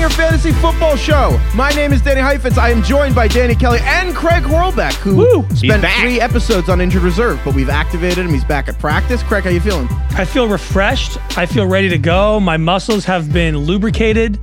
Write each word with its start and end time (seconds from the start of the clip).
Welcome 0.00 0.16
to 0.16 0.16
the 0.16 0.30
Ringer 0.30 0.32
Fantasy 0.32 0.52
Football 0.62 0.96
Show. 0.96 1.38
My 1.54 1.70
name 1.72 1.92
is 1.92 2.00
Danny 2.00 2.22
Heifetz. 2.22 2.56
I 2.56 2.70
am 2.70 2.82
joined 2.82 3.14
by 3.14 3.28
Danny 3.28 3.54
Kelly 3.54 3.80
and 3.82 4.16
Craig 4.16 4.42
Horlbeck, 4.44 4.94
who 4.94 5.16
Woo, 5.16 5.48
spent 5.54 5.84
three 6.00 6.18
episodes 6.18 6.70
on 6.70 6.80
injured 6.80 7.02
reserve, 7.02 7.38
but 7.44 7.54
we've 7.54 7.68
activated 7.68 8.24
him. 8.24 8.32
He's 8.32 8.44
back 8.44 8.68
at 8.68 8.78
practice. 8.78 9.22
Craig, 9.22 9.44
how 9.44 9.50
you 9.50 9.60
feeling? 9.60 9.88
I 10.12 10.24
feel 10.24 10.48
refreshed. 10.48 11.18
I 11.36 11.44
feel 11.44 11.66
ready 11.66 11.90
to 11.90 11.98
go. 11.98 12.40
My 12.40 12.56
muscles 12.56 13.04
have 13.04 13.30
been 13.30 13.58
lubricated. 13.58 14.38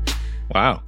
Wow. 0.53 0.83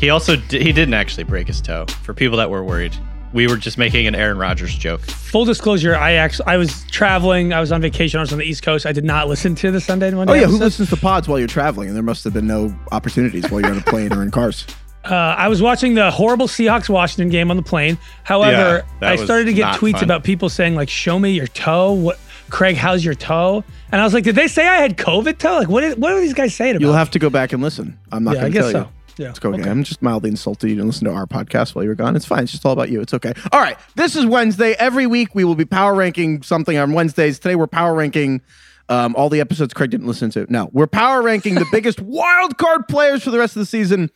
He 0.00 0.10
also 0.10 0.34
di- 0.34 0.64
he 0.64 0.72
didn't 0.72 0.94
actually 0.94 1.24
break 1.24 1.46
his 1.46 1.60
toe. 1.60 1.86
For 2.02 2.12
people 2.12 2.38
that 2.38 2.50
were 2.50 2.64
worried, 2.64 2.96
we 3.32 3.46
were 3.46 3.56
just 3.56 3.78
making 3.78 4.06
an 4.06 4.14
Aaron 4.14 4.38
Rodgers 4.38 4.74
joke. 4.74 5.00
Full 5.02 5.44
disclosure, 5.44 5.94
I 5.94 6.12
actually 6.12 6.46
I 6.46 6.56
was 6.56 6.84
traveling. 6.90 7.52
I 7.52 7.60
was 7.60 7.72
on 7.72 7.80
vacation. 7.80 8.18
I 8.18 8.22
was 8.22 8.32
on 8.32 8.38
the 8.38 8.44
East 8.44 8.62
Coast. 8.62 8.86
I 8.86 8.92
did 8.92 9.04
not 9.04 9.28
listen 9.32 9.54
to 9.56 9.70
the 9.70 9.80
Sunday 9.80 10.08
and 10.08 10.16
Monday. 10.16 10.32
Oh 10.32 10.36
yeah, 10.36 10.46
who 10.46 10.56
listens 10.58 10.90
to 10.90 10.96
pods 10.96 11.28
while 11.28 11.38
you're 11.38 11.48
traveling? 11.48 11.88
And 11.88 11.96
there 11.96 12.02
must 12.02 12.24
have 12.24 12.32
been 12.32 12.46
no 12.46 12.74
opportunities 12.92 13.50
while 13.50 13.60
you're 13.60 13.70
on 13.70 13.78
a 13.78 13.82
plane 13.82 14.12
or 14.12 14.22
in 14.22 14.30
cars. 14.30 14.66
Uh, 15.04 15.14
I 15.38 15.48
was 15.48 15.62
watching 15.62 15.94
the 15.94 16.10
horrible 16.10 16.48
Seahawks 16.48 16.90
Washington 16.90 17.30
game 17.30 17.50
on 17.50 17.56
the 17.56 17.62
plane. 17.62 17.96
However, 18.24 18.84
Yeah, 19.00 19.08
I 19.10 19.16
started 19.16 19.46
to 19.46 19.54
get 19.54 19.76
tweets 19.76 19.92
fun. 19.92 20.04
about 20.04 20.22
people 20.22 20.50
saying 20.50 20.74
like, 20.74 20.90
"Show 20.90 21.18
me 21.18 21.30
your 21.30 21.46
toe." 21.46 21.92
What, 21.92 22.18
Craig? 22.50 22.76
How's 22.76 23.02
your 23.02 23.14
toe? 23.14 23.64
And 23.90 24.02
I 24.02 24.04
was 24.04 24.12
like, 24.12 24.24
"Did 24.24 24.34
they 24.34 24.48
say 24.48 24.66
I 24.66 24.78
had 24.82 24.98
COVID 24.98 25.38
toe? 25.38 25.58
Like, 25.60 25.68
what? 25.68 25.82
Is, 25.84 25.96
what 25.96 26.12
are 26.12 26.20
these 26.20 26.34
guys 26.34 26.54
saying 26.54 26.72
about?" 26.72 26.80
You'll 26.82 26.92
me? 26.92 26.98
have 26.98 27.10
to 27.12 27.18
go 27.18 27.30
back 27.30 27.54
and 27.54 27.62
listen. 27.62 27.98
I'm 28.12 28.24
not 28.24 28.34
yeah, 28.34 28.38
I 28.38 28.42
going 28.42 28.52
to 28.52 28.58
guess 28.58 28.72
tell 28.72 28.82
so. 28.82 28.88
you. 28.90 28.92
Yeah. 29.18 29.30
It's 29.30 29.44
okay. 29.44 29.68
I'm 29.68 29.82
just 29.84 30.00
mildly 30.02 30.30
insulted. 30.30 30.68
You 30.68 30.76
didn't 30.76 30.88
listen 30.88 31.06
to 31.06 31.12
our 31.12 31.26
podcast 31.26 31.74
while 31.74 31.82
you 31.82 31.88
were 31.88 31.94
gone. 31.96 32.14
It's 32.16 32.24
fine. 32.24 32.44
It's 32.44 32.52
just 32.52 32.64
all 32.64 32.72
about 32.72 32.88
you. 32.90 33.00
It's 33.00 33.12
okay. 33.14 33.32
All 33.52 33.60
right. 33.60 33.76
This 33.96 34.14
is 34.16 34.24
Wednesday. 34.26 34.72
Every 34.78 35.06
week 35.06 35.34
we 35.34 35.44
will 35.44 35.54
be 35.56 35.64
power 35.64 35.94
ranking 35.94 36.42
something 36.42 36.76
on 36.78 36.92
Wednesdays. 36.92 37.38
Today 37.38 37.56
we're 37.56 37.66
power 37.66 37.94
ranking 37.94 38.42
um, 38.88 39.14
all 39.16 39.28
the 39.28 39.40
episodes 39.40 39.74
Craig 39.74 39.90
didn't 39.90 40.06
listen 40.06 40.30
to. 40.30 40.46
No, 40.48 40.70
we're 40.72 40.86
power 40.86 41.20
ranking 41.20 41.56
the 41.56 41.66
biggest 41.72 42.00
wild 42.00 42.56
card 42.56 42.88
players 42.88 43.22
for 43.22 43.30
the 43.30 43.38
rest 43.38 43.54
of 43.56 43.60
the 43.60 43.66
season. 43.66 44.10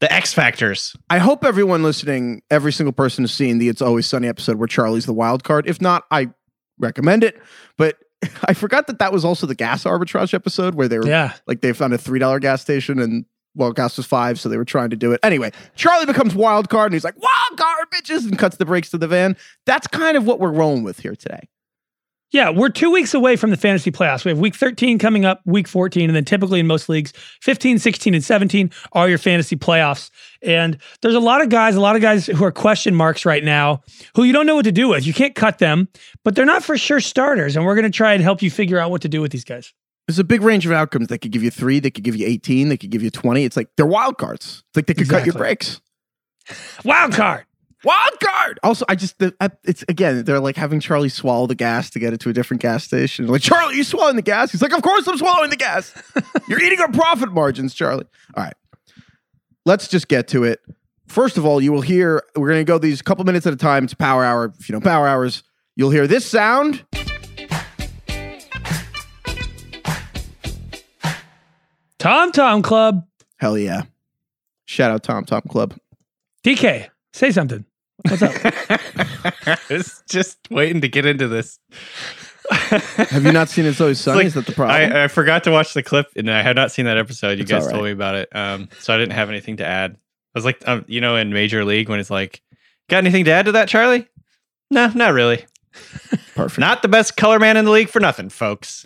The 0.00 0.12
X 0.12 0.34
Factors. 0.34 0.96
I 1.08 1.18
hope 1.18 1.44
everyone 1.44 1.82
listening, 1.84 2.42
every 2.50 2.72
single 2.72 2.92
person 2.92 3.22
has 3.24 3.32
seen 3.32 3.58
the 3.58 3.68
It's 3.68 3.80
Always 3.80 4.06
Sunny 4.06 4.26
episode 4.28 4.56
where 4.56 4.66
Charlie's 4.68 5.06
the 5.06 5.12
wild 5.12 5.44
card. 5.44 5.68
If 5.68 5.80
not, 5.80 6.04
I 6.10 6.30
recommend 6.78 7.22
it. 7.24 7.40
But 7.78 7.98
I 8.44 8.54
forgot 8.54 8.88
that 8.88 8.98
that 8.98 9.12
was 9.12 9.24
also 9.24 9.46
the 9.46 9.54
gas 9.54 9.84
arbitrage 9.84 10.34
episode 10.34 10.74
where 10.74 10.88
they 10.88 10.98
were 10.98 11.06
Yeah. 11.06 11.34
like 11.46 11.60
they 11.60 11.72
found 11.72 11.94
a 11.94 11.98
three 11.98 12.18
dollar 12.18 12.38
gas 12.40 12.60
station 12.62 12.98
and 12.98 13.24
well, 13.54 13.72
gas 13.72 13.96
was 13.96 14.06
five, 14.06 14.40
so 14.40 14.48
they 14.48 14.56
were 14.56 14.64
trying 14.64 14.90
to 14.90 14.96
do 14.96 15.12
it. 15.12 15.20
Anyway, 15.22 15.52
Charlie 15.76 16.06
becomes 16.06 16.34
wild 16.34 16.68
card 16.68 16.86
and 16.86 16.94
he's 16.94 17.04
like, 17.04 17.20
wild 17.20 17.58
card, 17.58 17.88
bitches, 17.92 18.26
and 18.26 18.38
cuts 18.38 18.56
the 18.56 18.64
brakes 18.64 18.90
to 18.90 18.98
the 18.98 19.08
van. 19.08 19.36
That's 19.66 19.86
kind 19.86 20.16
of 20.16 20.26
what 20.26 20.40
we're 20.40 20.52
rolling 20.52 20.82
with 20.82 21.00
here 21.00 21.14
today. 21.14 21.48
Yeah, 22.32 22.48
we're 22.48 22.70
two 22.70 22.90
weeks 22.90 23.12
away 23.12 23.36
from 23.36 23.50
the 23.50 23.58
fantasy 23.58 23.90
playoffs. 23.90 24.24
We 24.24 24.30
have 24.30 24.38
week 24.38 24.54
13 24.54 24.98
coming 24.98 25.26
up, 25.26 25.42
week 25.44 25.68
14, 25.68 26.08
and 26.08 26.16
then 26.16 26.24
typically 26.24 26.60
in 26.60 26.66
most 26.66 26.88
leagues, 26.88 27.12
15, 27.42 27.78
16, 27.78 28.14
and 28.14 28.24
17 28.24 28.70
are 28.92 29.06
your 29.06 29.18
fantasy 29.18 29.54
playoffs. 29.54 30.10
And 30.40 30.78
there's 31.02 31.14
a 31.14 31.20
lot 31.20 31.42
of 31.42 31.50
guys, 31.50 31.76
a 31.76 31.80
lot 31.80 31.94
of 31.94 32.00
guys 32.00 32.24
who 32.24 32.42
are 32.42 32.50
question 32.50 32.94
marks 32.94 33.26
right 33.26 33.44
now 33.44 33.82
who 34.16 34.22
you 34.24 34.32
don't 34.32 34.46
know 34.46 34.54
what 34.54 34.64
to 34.64 34.72
do 34.72 34.88
with. 34.88 35.06
You 35.06 35.12
can't 35.12 35.34
cut 35.34 35.58
them, 35.58 35.88
but 36.24 36.34
they're 36.34 36.46
not 36.46 36.64
for 36.64 36.78
sure 36.78 37.00
starters. 37.00 37.54
And 37.54 37.66
we're 37.66 37.74
going 37.74 37.84
to 37.84 37.90
try 37.90 38.14
and 38.14 38.22
help 38.22 38.40
you 38.40 38.50
figure 38.50 38.78
out 38.78 38.90
what 38.90 39.02
to 39.02 39.10
do 39.10 39.20
with 39.20 39.30
these 39.30 39.44
guys. 39.44 39.74
There's 40.12 40.18
a 40.18 40.24
big 40.24 40.42
range 40.42 40.66
of 40.66 40.72
outcomes. 40.72 41.08
They 41.08 41.16
could 41.16 41.30
give 41.30 41.42
you 41.42 41.50
three, 41.50 41.80
they 41.80 41.90
could 41.90 42.04
give 42.04 42.14
you 42.14 42.26
18, 42.26 42.68
they 42.68 42.76
could 42.76 42.90
give 42.90 43.02
you 43.02 43.08
20. 43.08 43.44
It's 43.44 43.56
like 43.56 43.70
they're 43.78 43.86
wild 43.86 44.18
cards. 44.18 44.62
It's 44.68 44.76
like 44.76 44.84
they 44.84 44.92
could 44.92 45.08
cut 45.08 45.24
your 45.24 45.32
brakes. 45.32 45.80
Wild 46.84 47.14
card. 47.14 47.46
Wild 47.82 48.20
card. 48.20 48.60
Also, 48.62 48.84
I 48.90 48.94
just 48.94 49.18
the, 49.18 49.34
I, 49.40 49.48
it's 49.64 49.84
again 49.88 50.24
they're 50.24 50.38
like 50.38 50.56
having 50.56 50.80
Charlie 50.80 51.08
swallow 51.08 51.46
the 51.46 51.54
gas 51.54 51.88
to 51.90 51.98
get 51.98 52.12
it 52.12 52.20
to 52.20 52.28
a 52.28 52.32
different 52.34 52.60
gas 52.60 52.84
station. 52.84 53.26
Like 53.26 53.40
Charlie, 53.40 53.76
you 53.76 53.84
swallowing 53.84 54.16
the 54.16 54.22
gas? 54.22 54.52
He's 54.52 54.60
like, 54.60 54.74
of 54.74 54.82
course 54.82 55.06
I'm 55.08 55.16
swallowing 55.16 55.48
the 55.48 55.56
gas. 55.56 55.94
You're 56.48 56.60
eating 56.60 56.80
our 56.80 56.90
profit 56.92 57.32
margins, 57.32 57.72
Charlie. 57.72 58.06
All 58.34 58.44
right, 58.44 58.54
let's 59.64 59.88
just 59.88 60.08
get 60.08 60.28
to 60.28 60.44
it. 60.44 60.60
First 61.06 61.38
of 61.38 61.46
all, 61.46 61.60
you 61.60 61.72
will 61.72 61.80
hear 61.80 62.22
we're 62.36 62.48
going 62.48 62.60
to 62.60 62.70
go 62.70 62.76
these 62.76 63.00
couple 63.00 63.24
minutes 63.24 63.46
at 63.46 63.54
a 63.54 63.56
time. 63.56 63.84
It's 63.84 63.94
power 63.94 64.24
hour. 64.24 64.52
If 64.58 64.68
you 64.68 64.74
know 64.74 64.80
power 64.80 65.08
hours, 65.08 65.42
you'll 65.76 65.90
hear 65.90 66.06
this 66.06 66.26
sound. 66.28 66.84
Tom 72.02 72.32
Tom 72.32 72.62
Club. 72.62 73.06
Hell 73.38 73.56
yeah! 73.56 73.82
Shout 74.66 74.90
out 74.90 75.02
Tom 75.02 75.24
Tom 75.24 75.42
Club. 75.48 75.74
DK, 76.44 76.88
say 77.12 77.30
something. 77.30 77.64
What's 78.08 78.22
up? 78.22 78.32
I 79.46 79.58
was 79.70 80.02
just 80.08 80.38
waiting 80.50 80.80
to 80.80 80.88
get 80.88 81.06
into 81.06 81.28
this. 81.28 81.60
Have 82.50 83.24
you 83.24 83.30
not 83.30 83.48
seen 83.48 83.64
It's 83.66 83.80
Always 83.80 84.00
Sunny? 84.00 84.18
like- 84.18 84.26
Is 84.26 84.34
that 84.34 84.46
the 84.46 84.52
problem? 84.52 84.76
I, 84.92 85.04
I 85.04 85.08
forgot 85.08 85.44
to 85.44 85.52
watch 85.52 85.72
the 85.74 85.82
clip 85.84 86.08
and 86.16 86.28
I 86.28 86.42
had 86.42 86.56
not 86.56 86.72
seen 86.72 86.86
that 86.86 86.98
episode. 86.98 87.38
You 87.38 87.42
It's 87.42 87.50
guys 87.50 87.66
all 87.66 87.72
told 87.72 87.84
me 87.84 87.92
about 87.92 88.16
it. 88.16 88.34
Um, 88.34 88.68
so 88.80 88.92
I 88.92 88.98
didn't 88.98 89.12
have 89.12 89.28
anything 89.30 89.58
to 89.58 89.64
add. 89.66 89.92
I 89.92 89.96
was 90.34 90.44
like, 90.44 90.66
um, 90.66 90.84
you 90.88 91.00
know, 91.00 91.14
in 91.16 91.32
Major 91.32 91.64
League 91.64 91.88
when 91.88 92.00
it's 92.00 92.10
like, 92.10 92.42
got 92.90 92.96
anything 92.98 93.24
to 93.26 93.30
add 93.30 93.46
to 93.46 93.52
that, 93.52 93.68
Charlie? 93.68 94.08
No, 94.70 94.88
not 94.88 95.12
really. 95.14 95.44
Perfect. 96.34 96.58
Not 96.58 96.82
the 96.82 96.88
best 96.88 97.16
color 97.16 97.38
man 97.38 97.56
in 97.56 97.64
the 97.64 97.70
league 97.70 97.88
for 97.88 98.00
nothing, 98.00 98.28
folks. 98.28 98.84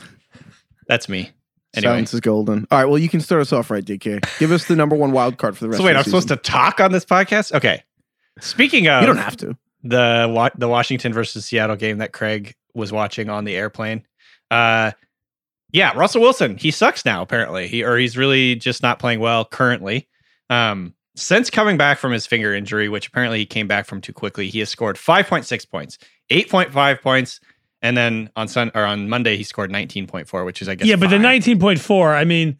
That's 0.86 1.08
me. 1.08 1.30
Anyway. 1.76 1.92
Silence 1.92 2.14
is 2.14 2.20
golden. 2.20 2.66
All 2.70 2.78
right. 2.78 2.84
Well, 2.86 2.98
you 2.98 3.08
can 3.08 3.20
start 3.20 3.40
us 3.42 3.52
off 3.52 3.70
right, 3.70 3.84
DK. 3.84 4.38
Give 4.38 4.52
us 4.52 4.66
the 4.66 4.76
number 4.76 4.96
one 4.96 5.12
wild 5.12 5.38
card 5.38 5.56
for 5.56 5.64
the 5.64 5.68
rest. 5.68 5.78
So 5.78 5.84
wait, 5.84 5.92
of 5.92 5.96
the 5.96 5.98
I'm 6.00 6.04
supposed 6.04 6.28
to 6.28 6.36
talk 6.36 6.80
on 6.80 6.92
this 6.92 7.04
podcast? 7.04 7.52
Okay. 7.52 7.82
Speaking 8.40 8.88
of 8.88 9.00
You 9.02 9.06
don't 9.06 9.16
have 9.16 9.36
to. 9.38 9.56
the 9.82 10.26
Wa- 10.30 10.50
the 10.56 10.68
Washington 10.68 11.12
versus 11.12 11.44
Seattle 11.46 11.76
game 11.76 11.98
that 11.98 12.12
Craig 12.12 12.54
was 12.74 12.92
watching 12.92 13.28
on 13.30 13.44
the 13.44 13.56
airplane. 13.56 14.04
Uh 14.50 14.92
yeah, 15.72 15.92
Russell 15.96 16.20
Wilson, 16.22 16.56
he 16.56 16.70
sucks 16.70 17.04
now 17.04 17.22
apparently. 17.22 17.66
He 17.66 17.82
or 17.82 17.96
he's 17.96 18.16
really 18.16 18.54
just 18.54 18.82
not 18.82 18.98
playing 18.98 19.20
well 19.20 19.44
currently. 19.44 20.08
Um 20.50 20.94
since 21.14 21.48
coming 21.48 21.78
back 21.78 21.98
from 21.98 22.12
his 22.12 22.26
finger 22.26 22.52
injury, 22.54 22.90
which 22.90 23.08
apparently 23.08 23.38
he 23.38 23.46
came 23.46 23.66
back 23.66 23.86
from 23.86 24.02
too 24.02 24.12
quickly, 24.12 24.48
he 24.50 24.58
has 24.58 24.68
scored 24.68 24.96
5.6 24.96 25.70
points, 25.70 25.96
8.5 26.30 27.00
points, 27.00 27.40
And 27.82 27.96
then 27.96 28.30
on 28.36 28.48
Sun 28.48 28.72
or 28.74 28.84
on 28.84 29.08
Monday 29.08 29.36
he 29.36 29.42
scored 29.44 29.70
19.4, 29.70 30.44
which 30.44 30.62
is 30.62 30.68
I 30.68 30.74
guess 30.74 30.88
yeah, 30.88 30.96
but 30.96 31.10
fine. 31.10 31.22
the 31.22 31.28
19.4, 31.28 32.14
I 32.16 32.24
mean, 32.24 32.58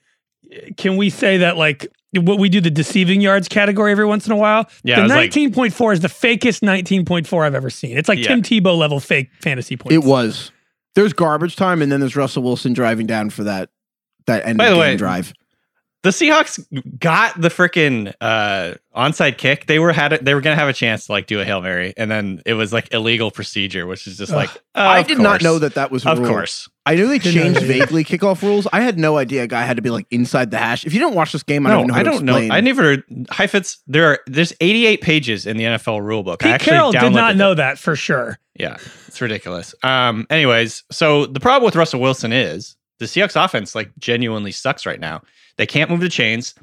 can 0.76 0.96
we 0.96 1.10
say 1.10 1.38
that 1.38 1.56
like 1.56 1.86
what 2.14 2.38
we 2.38 2.48
do 2.48 2.60
the 2.60 2.70
deceiving 2.70 3.20
yards 3.20 3.48
category 3.48 3.92
every 3.92 4.06
once 4.06 4.26
in 4.26 4.32
a 4.32 4.36
while? 4.36 4.68
Yeah, 4.84 4.96
the 4.96 5.00
it 5.00 5.04
was 5.04 5.12
like- 5.12 5.30
19.4 5.32 5.92
is 5.94 6.00
the 6.00 6.08
fakest 6.08 6.60
19.4 6.62 7.44
I've 7.46 7.54
ever 7.54 7.70
seen. 7.70 7.96
It's 7.96 8.08
like 8.08 8.18
Yeah. 8.20 8.28
Tim 8.28 8.42
Tebow 8.42 8.76
level 8.76 9.00
fake 9.00 9.30
fantasy 9.40 9.76
points. 9.76 9.94
It 9.94 10.04
was. 10.04 10.52
There's 10.94 11.12
garbage 11.12 11.56
time, 11.56 11.82
and 11.82 11.90
then 11.92 12.00
there's 12.00 12.16
Russell 12.16 12.42
Wilson 12.42 12.72
driving 12.72 13.06
down 13.06 13.30
for 13.30 13.44
that 13.44 13.68
that 14.26 14.46
end 14.46 14.58
By 14.58 14.66
of 14.66 14.70
the 14.70 14.74
game 14.76 14.80
way, 14.80 14.96
drive. 14.96 15.32
The 16.06 16.12
Seahawks 16.12 16.64
got 17.00 17.40
the 17.40 17.48
freaking 17.48 18.14
uh, 18.20 18.74
onside 18.94 19.38
kick. 19.38 19.66
They 19.66 19.80
were 19.80 19.92
had 19.92 20.12
it, 20.12 20.24
they 20.24 20.34
were 20.34 20.40
gonna 20.40 20.54
have 20.54 20.68
a 20.68 20.72
chance 20.72 21.06
to 21.06 21.12
like 21.12 21.26
do 21.26 21.40
a 21.40 21.44
hail 21.44 21.60
mary, 21.60 21.94
and 21.96 22.08
then 22.08 22.42
it 22.46 22.54
was 22.54 22.72
like 22.72 22.94
illegal 22.94 23.32
procedure, 23.32 23.86
which 23.88 24.06
is 24.06 24.16
just 24.16 24.30
Ugh. 24.30 24.36
like 24.36 24.50
I 24.76 25.00
of 25.00 25.08
did 25.08 25.18
not 25.18 25.42
know 25.42 25.58
that 25.58 25.74
that 25.74 25.90
was 25.90 26.06
a 26.06 26.10
Of 26.10 26.20
rule. 26.20 26.28
course, 26.28 26.68
I 26.86 26.94
knew 26.94 27.08
they 27.08 27.18
changed 27.18 27.56
that 27.56 27.64
either. 27.64 27.66
vaguely 27.66 28.04
kickoff 28.04 28.40
rules. 28.42 28.68
I 28.72 28.82
had 28.82 28.98
no 29.00 29.18
idea 29.18 29.42
a 29.42 29.46
guy 29.48 29.64
had 29.64 29.76
to 29.76 29.82
be 29.82 29.90
like 29.90 30.06
inside 30.12 30.52
the 30.52 30.58
hash. 30.58 30.86
If 30.86 30.94
you 30.94 31.00
didn't 31.00 31.16
watch 31.16 31.32
this 31.32 31.42
game, 31.42 31.66
I 31.66 31.70
no, 31.70 31.78
don't 31.78 31.86
know. 31.88 31.94
How 31.94 32.00
I 32.00 32.02
to 32.04 32.10
don't 32.10 32.24
know. 32.24 32.36
I 32.36 32.60
never 32.60 32.98
Heifetz. 33.30 33.78
There 33.88 34.06
are 34.06 34.20
there's 34.28 34.52
88 34.60 35.00
pages 35.00 35.44
in 35.44 35.56
the 35.56 35.64
NFL 35.64 36.02
rule 36.04 36.22
book. 36.22 36.44
I 36.44 36.46
Pete 36.46 36.54
actually 36.54 36.70
Carroll 36.72 36.92
did 36.92 37.00
downloaded 37.00 37.12
not 37.14 37.30
it. 37.32 37.38
know 37.38 37.54
that 37.54 37.78
for 37.78 37.96
sure. 37.96 38.38
Yeah, 38.54 38.76
it's 39.08 39.20
ridiculous. 39.20 39.74
Um, 39.82 40.26
anyways, 40.30 40.84
so 40.92 41.26
the 41.26 41.40
problem 41.40 41.66
with 41.66 41.74
Russell 41.74 42.00
Wilson 42.00 42.32
is 42.32 42.76
the 43.00 43.06
Seahawks 43.06 43.42
offense 43.42 43.74
like 43.74 43.90
genuinely 43.98 44.52
sucks 44.52 44.86
right 44.86 45.00
now. 45.00 45.22
They 45.58 45.66
can't 45.66 45.90
move 45.90 46.00
the 46.00 46.08
chains. 46.08 46.54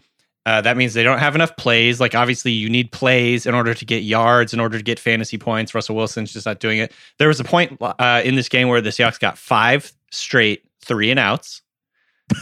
Uh, 0.46 0.60
that 0.62 0.76
means 0.76 0.94
they 0.94 1.04
don't 1.04 1.20
have 1.20 1.36
enough 1.36 1.56
plays. 1.56 2.02
Like 2.02 2.16
obviously, 2.16 2.52
you 2.52 2.70
need 2.70 2.92
plays 2.92 3.46
in 3.46 3.56
order 3.56 3.74
to 3.74 3.86
get 3.86 4.04
yards, 4.04 4.54
in 4.54 4.60
order 4.60 4.78
to 4.78 4.84
get 4.84 5.00
fantasy 5.00 5.38
points. 5.38 5.74
Russell 5.74 5.96
Wilson's 5.96 6.34
just 6.34 6.46
not 6.46 6.60
doing 6.60 6.80
it. 6.80 6.92
There 7.18 7.30
was 7.30 7.40
a 7.40 7.46
point 7.46 7.78
uh, 7.82 8.22
in 8.26 8.36
this 8.36 8.50
game 8.50 8.68
where 8.68 8.82
the 8.82 8.90
Seahawks 8.90 9.20
got 9.20 9.38
five 9.38 9.94
straight 10.12 10.64
three 10.84 11.10
and 11.12 11.20
outs. 11.20 11.62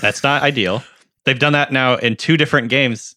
That's 0.01 0.23
not 0.23 0.41
ideal. 0.43 0.83
They've 1.25 1.37
done 1.37 1.53
that 1.53 1.71
now 1.71 1.95
in 1.95 2.15
two 2.15 2.37
different 2.37 2.69
games. 2.69 3.15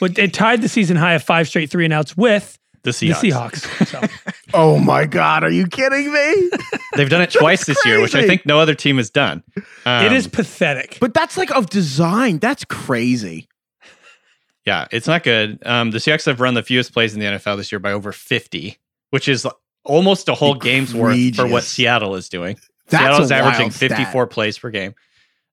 But 0.00 0.18
it 0.18 0.34
tied 0.34 0.60
the 0.60 0.68
season 0.68 0.96
high 0.98 1.14
of 1.14 1.22
five 1.22 1.48
straight 1.48 1.70
three 1.70 1.84
and 1.86 1.94
outs 1.94 2.14
with 2.16 2.58
The 2.82 2.90
Seahawks. 2.90 3.20
the 3.22 3.28
Seahawks. 3.30 3.86
So 3.86 4.25
Oh 4.54 4.78
my 4.78 5.06
god, 5.06 5.42
are 5.44 5.50
you 5.50 5.66
kidding 5.66 6.12
me? 6.12 6.50
They've 6.96 7.10
done 7.10 7.22
it 7.22 7.30
twice 7.32 7.66
this 7.66 7.84
year, 7.84 8.00
which 8.00 8.14
I 8.14 8.18
crazy. 8.18 8.28
think 8.28 8.46
no 8.46 8.60
other 8.60 8.74
team 8.74 8.96
has 8.98 9.10
done. 9.10 9.42
Um, 9.84 10.06
it 10.06 10.12
is 10.12 10.28
pathetic. 10.28 10.98
but 11.00 11.14
that's 11.14 11.36
like 11.36 11.50
of 11.50 11.68
design. 11.68 12.38
That's 12.38 12.64
crazy. 12.64 13.48
Yeah, 14.64 14.86
it's 14.90 15.06
not 15.06 15.22
good. 15.22 15.64
Um, 15.66 15.90
the 15.92 15.98
Seahawks 15.98 16.26
have 16.26 16.40
run 16.40 16.54
the 16.54 16.62
fewest 16.62 16.92
plays 16.92 17.14
in 17.14 17.20
the 17.20 17.26
NFL 17.26 17.56
this 17.56 17.70
year 17.70 17.78
by 17.78 17.92
over 17.92 18.10
50, 18.12 18.76
which 19.10 19.28
is 19.28 19.46
almost 19.84 20.28
a 20.28 20.34
whole 20.34 20.54
game's 20.54 20.92
worth 20.94 21.14
for 21.36 21.42
what 21.42 21.48
Egregious. 21.48 21.68
Seattle 21.68 22.14
is 22.16 22.28
doing. 22.28 22.56
That's 22.88 23.02
Seattle's 23.02 23.30
a 23.30 23.36
averaging 23.36 23.66
wild 23.66 23.72
stat. 23.74 23.90
54 23.90 24.26
plays 24.26 24.58
per 24.58 24.70
game. 24.70 24.94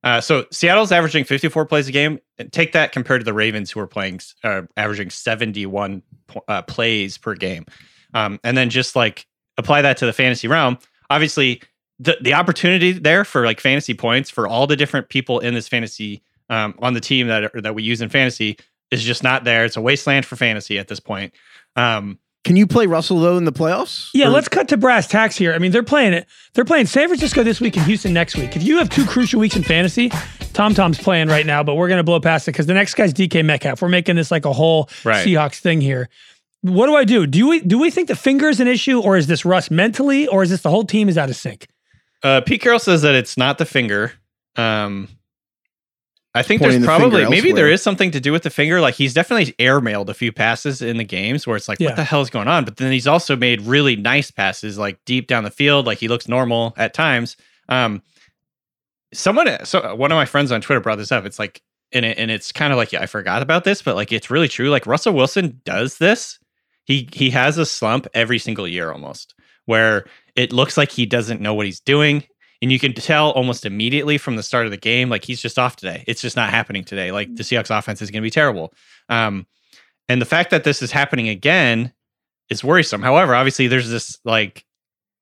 Uh, 0.04 0.20
so 0.20 0.46
Seattle's 0.52 0.92
averaging 0.92 1.24
54 1.24 1.66
plays 1.66 1.88
a 1.88 1.92
game. 1.92 2.20
And 2.38 2.52
Take 2.52 2.74
that 2.74 2.92
compared 2.92 3.22
to 3.22 3.26
the 3.26 3.34
Ravens, 3.34 3.72
who 3.72 3.80
are 3.80 3.88
playing 3.88 4.20
uh, 4.44 4.64
averaging 4.76 5.12
71 5.12 6.02
po- 6.28 6.44
uh, 6.48 6.62
plays 6.64 7.18
per 7.18 7.36
game, 7.36 7.66
um, 8.14 8.40
and 8.44 8.58
then 8.58 8.70
just 8.70 8.96
like 8.96 9.26
apply 9.58 9.82
that 9.82 9.98
to 9.98 10.06
the 10.06 10.14
fantasy 10.14 10.48
realm. 10.48 10.78
Obviously, 11.10 11.62
the 12.00 12.18
the 12.22 12.34
opportunity 12.34 12.92
there 12.94 13.24
for 13.26 13.46
like 13.46 13.60
fantasy 13.60 13.94
points 13.94 14.30
for 14.30 14.48
all 14.48 14.68
the 14.68 14.76
different 14.76 15.10
people 15.10 15.40
in 15.40 15.54
this 15.54 15.68
fantasy 15.68 16.24
um, 16.50 16.76
on 16.80 16.94
the 16.94 17.02
team 17.02 17.28
that 17.28 17.44
are, 17.56 17.62
that 17.62 17.76
we 17.76 17.84
use 17.84 18.02
in 18.02 18.10
fantasy 18.10 18.58
is 18.92 19.04
just 19.04 19.24
not 19.24 19.44
there. 19.44 19.66
It's 19.66 19.78
a 19.78 19.82
wasteland 19.82 20.26
for 20.26 20.36
fantasy 20.36 20.78
at 20.80 20.88
this 20.88 21.00
point. 21.00 21.34
Um, 21.76 22.20
Can 22.44 22.56
you 22.56 22.68
play 22.68 22.86
Russell 22.86 23.20
though 23.20 23.38
in 23.38 23.46
the 23.46 23.52
playoffs? 23.52 24.10
Yeah, 24.14 24.28
Or- 24.28 24.32
let's 24.32 24.48
cut 24.50 24.68
to 24.70 24.78
brass 24.78 25.08
tacks 25.08 25.36
here. 25.36 25.54
I 25.54 25.60
mean, 25.60 25.72
they're 25.72 25.82
playing 25.84 26.14
it. 26.14 26.28
They're 26.54 26.66
playing 26.66 26.88
San 26.88 27.08
Francisco 27.08 27.44
this 27.44 27.60
week 27.62 27.76
and 27.78 27.86
Houston 27.86 28.14
next 28.14 28.36
week. 28.36 28.56
If 28.56 28.64
you 28.64 28.78
have 28.80 28.90
two 28.90 29.06
crucial 29.06 29.40
weeks 29.40 29.56
in 29.56 29.64
fantasy, 29.64 30.12
Tom 30.54 30.74
Tom's 30.76 31.00
playing 31.00 31.28
right 31.30 31.46
now, 31.46 31.64
but 31.64 31.76
we're 31.76 31.88
going 31.88 31.98
to 32.00 32.04
blow 32.04 32.20
past 32.20 32.48
it 32.48 32.52
because 32.52 32.68
the 32.68 32.74
next 32.76 32.94
guy's 32.96 33.14
DK 33.14 33.44
Metcalf. 33.44 33.82
We're 33.82 33.90
making 33.90 34.16
this 34.18 34.30
like 34.30 34.46
a 34.46 34.54
whole 34.54 34.90
Right. 35.04 35.26
Seahawks 35.26 35.60
thing 35.60 35.82
here. 35.82 36.10
What 36.64 36.88
do 36.88 36.96
I 36.96 37.04
do? 37.04 37.28
Do 37.28 37.48
we 37.50 37.60
do 37.60 37.78
we 37.78 37.92
think 37.92 38.08
the 38.08 38.16
finger 38.16 38.48
is 38.50 38.60
an 38.60 38.68
issue, 38.68 39.00
or 39.00 39.16
is 39.18 39.28
this 39.28 39.44
Russ 39.46 39.70
mentally, 39.70 40.28
or 40.28 40.44
is 40.44 40.50
this 40.50 40.62
the 40.62 40.70
whole 40.70 40.86
team 40.86 41.08
is 41.10 41.18
out 41.18 41.30
of 41.30 41.36
sync? 41.36 41.68
Uh, 42.24 42.42
Pete 42.42 42.62
Carroll 42.62 42.80
says 42.80 43.02
that 43.02 43.14
it's 43.16 43.38
not 43.38 43.58
the 43.58 43.66
finger. 43.66 44.14
Um, 44.56 45.10
I 46.34 46.42
think 46.42 46.62
Pointing 46.62 46.82
there's 46.82 46.82
the 46.82 46.88
probably 46.88 47.26
maybe 47.30 47.52
there 47.52 47.66
elsewhere. 47.66 47.70
is 47.74 47.84
something 47.84 48.10
to 48.12 48.20
do 48.20 48.32
with 48.32 48.42
the 48.44 48.50
finger. 48.50 48.80
Like 48.82 48.96
he's 48.96 49.14
definitely 49.14 49.52
airmailed 49.60 50.08
a 50.10 50.14
few 50.16 50.32
passes 50.32 50.82
in 50.82 50.98
the 50.98 51.04
games 51.04 51.46
where 51.46 51.56
it's 51.58 51.68
like, 51.68 51.80
Yeah. 51.80 51.90
what 51.90 51.96
the 51.98 52.04
hell 52.04 52.22
is 52.22 52.30
going 52.32 52.48
on? 52.48 52.66
But 52.66 52.78
then 52.78 52.92
he's 52.92 53.06
also 53.08 53.36
made 53.36 53.62
really 53.62 53.96
nice 53.96 54.32
passes, 54.32 54.78
like 54.80 54.98
deep 55.06 55.28
down 55.28 55.44
the 55.44 55.52
field. 55.52 55.86
Like 55.86 56.00
he 56.00 56.08
looks 56.08 56.28
normal 56.28 56.74
at 56.78 56.94
times. 56.96 57.36
Um, 57.70 58.02
someone, 59.14 59.64
so 59.66 59.96
one 59.96 60.12
of 60.12 60.16
my 60.16 60.26
friends 60.26 60.52
on 60.52 60.62
Twitter 60.62 60.80
brought 60.80 60.98
this 60.98 61.12
up. 61.12 61.26
It's 61.26 61.38
like, 61.40 61.62
and 61.92 62.06
it, 62.06 62.18
and 62.18 62.32
it's 62.32 62.52
kind 62.52 62.74
of 62.74 62.78
like, 62.78 62.92
yeah, 62.92 63.02
I 63.02 63.06
forgot 63.06 63.42
about 63.44 63.64
this, 63.64 63.82
but 63.84 63.96
like 63.96 64.12
it's 64.12 64.32
really 64.32 64.48
true. 64.48 64.70
Like 64.70 64.88
Russell 64.88 65.14
Wilson 65.14 65.62
does 65.66 65.98
this. 65.98 66.40
He 66.86 67.10
he 67.14 67.30
has 67.32 67.58
a 67.58 67.66
slump 67.66 68.08
every 68.14 68.40
single 68.40 68.68
year 68.68 68.92
almost, 68.92 69.34
where 69.66 70.06
it 70.36 70.52
looks 70.52 70.78
like 70.78 70.92
he 70.92 71.06
doesn't 71.06 71.42
know 71.42 71.54
what 71.54 71.66
he's 71.66 71.80
doing. 71.80 72.24
And 72.62 72.72
you 72.72 72.80
can 72.80 72.94
tell 72.94 73.32
almost 73.32 73.66
immediately 73.66 74.18
from 74.18 74.38
the 74.38 74.44
start 74.44 74.66
of 74.66 74.72
the 74.72 74.78
game, 74.78 75.10
like 75.10 75.26
he's 75.26 75.42
just 75.42 75.60
off 75.60 75.76
today. 75.76 76.06
It's 76.08 76.22
just 76.22 76.38
not 76.38 76.50
happening 76.50 76.86
today. 76.86 77.12
Like 77.12 77.36
the 77.36 77.44
Seahawks 77.44 77.78
offense 77.78 78.02
is 78.02 78.10
going 78.10 78.22
to 78.22 78.26
be 78.26 78.32
terrible. 78.32 78.74
Um, 79.10 79.46
and 80.08 80.22
the 80.22 80.26
fact 80.26 80.50
that 80.52 80.64
this 80.64 80.82
is 80.82 80.92
happening 80.92 81.28
again 81.28 81.92
is 82.50 82.64
worrisome. 82.64 83.02
However, 83.02 83.36
obviously 83.36 83.68
there's 83.68 83.90
this 83.90 84.18
like 84.24 84.66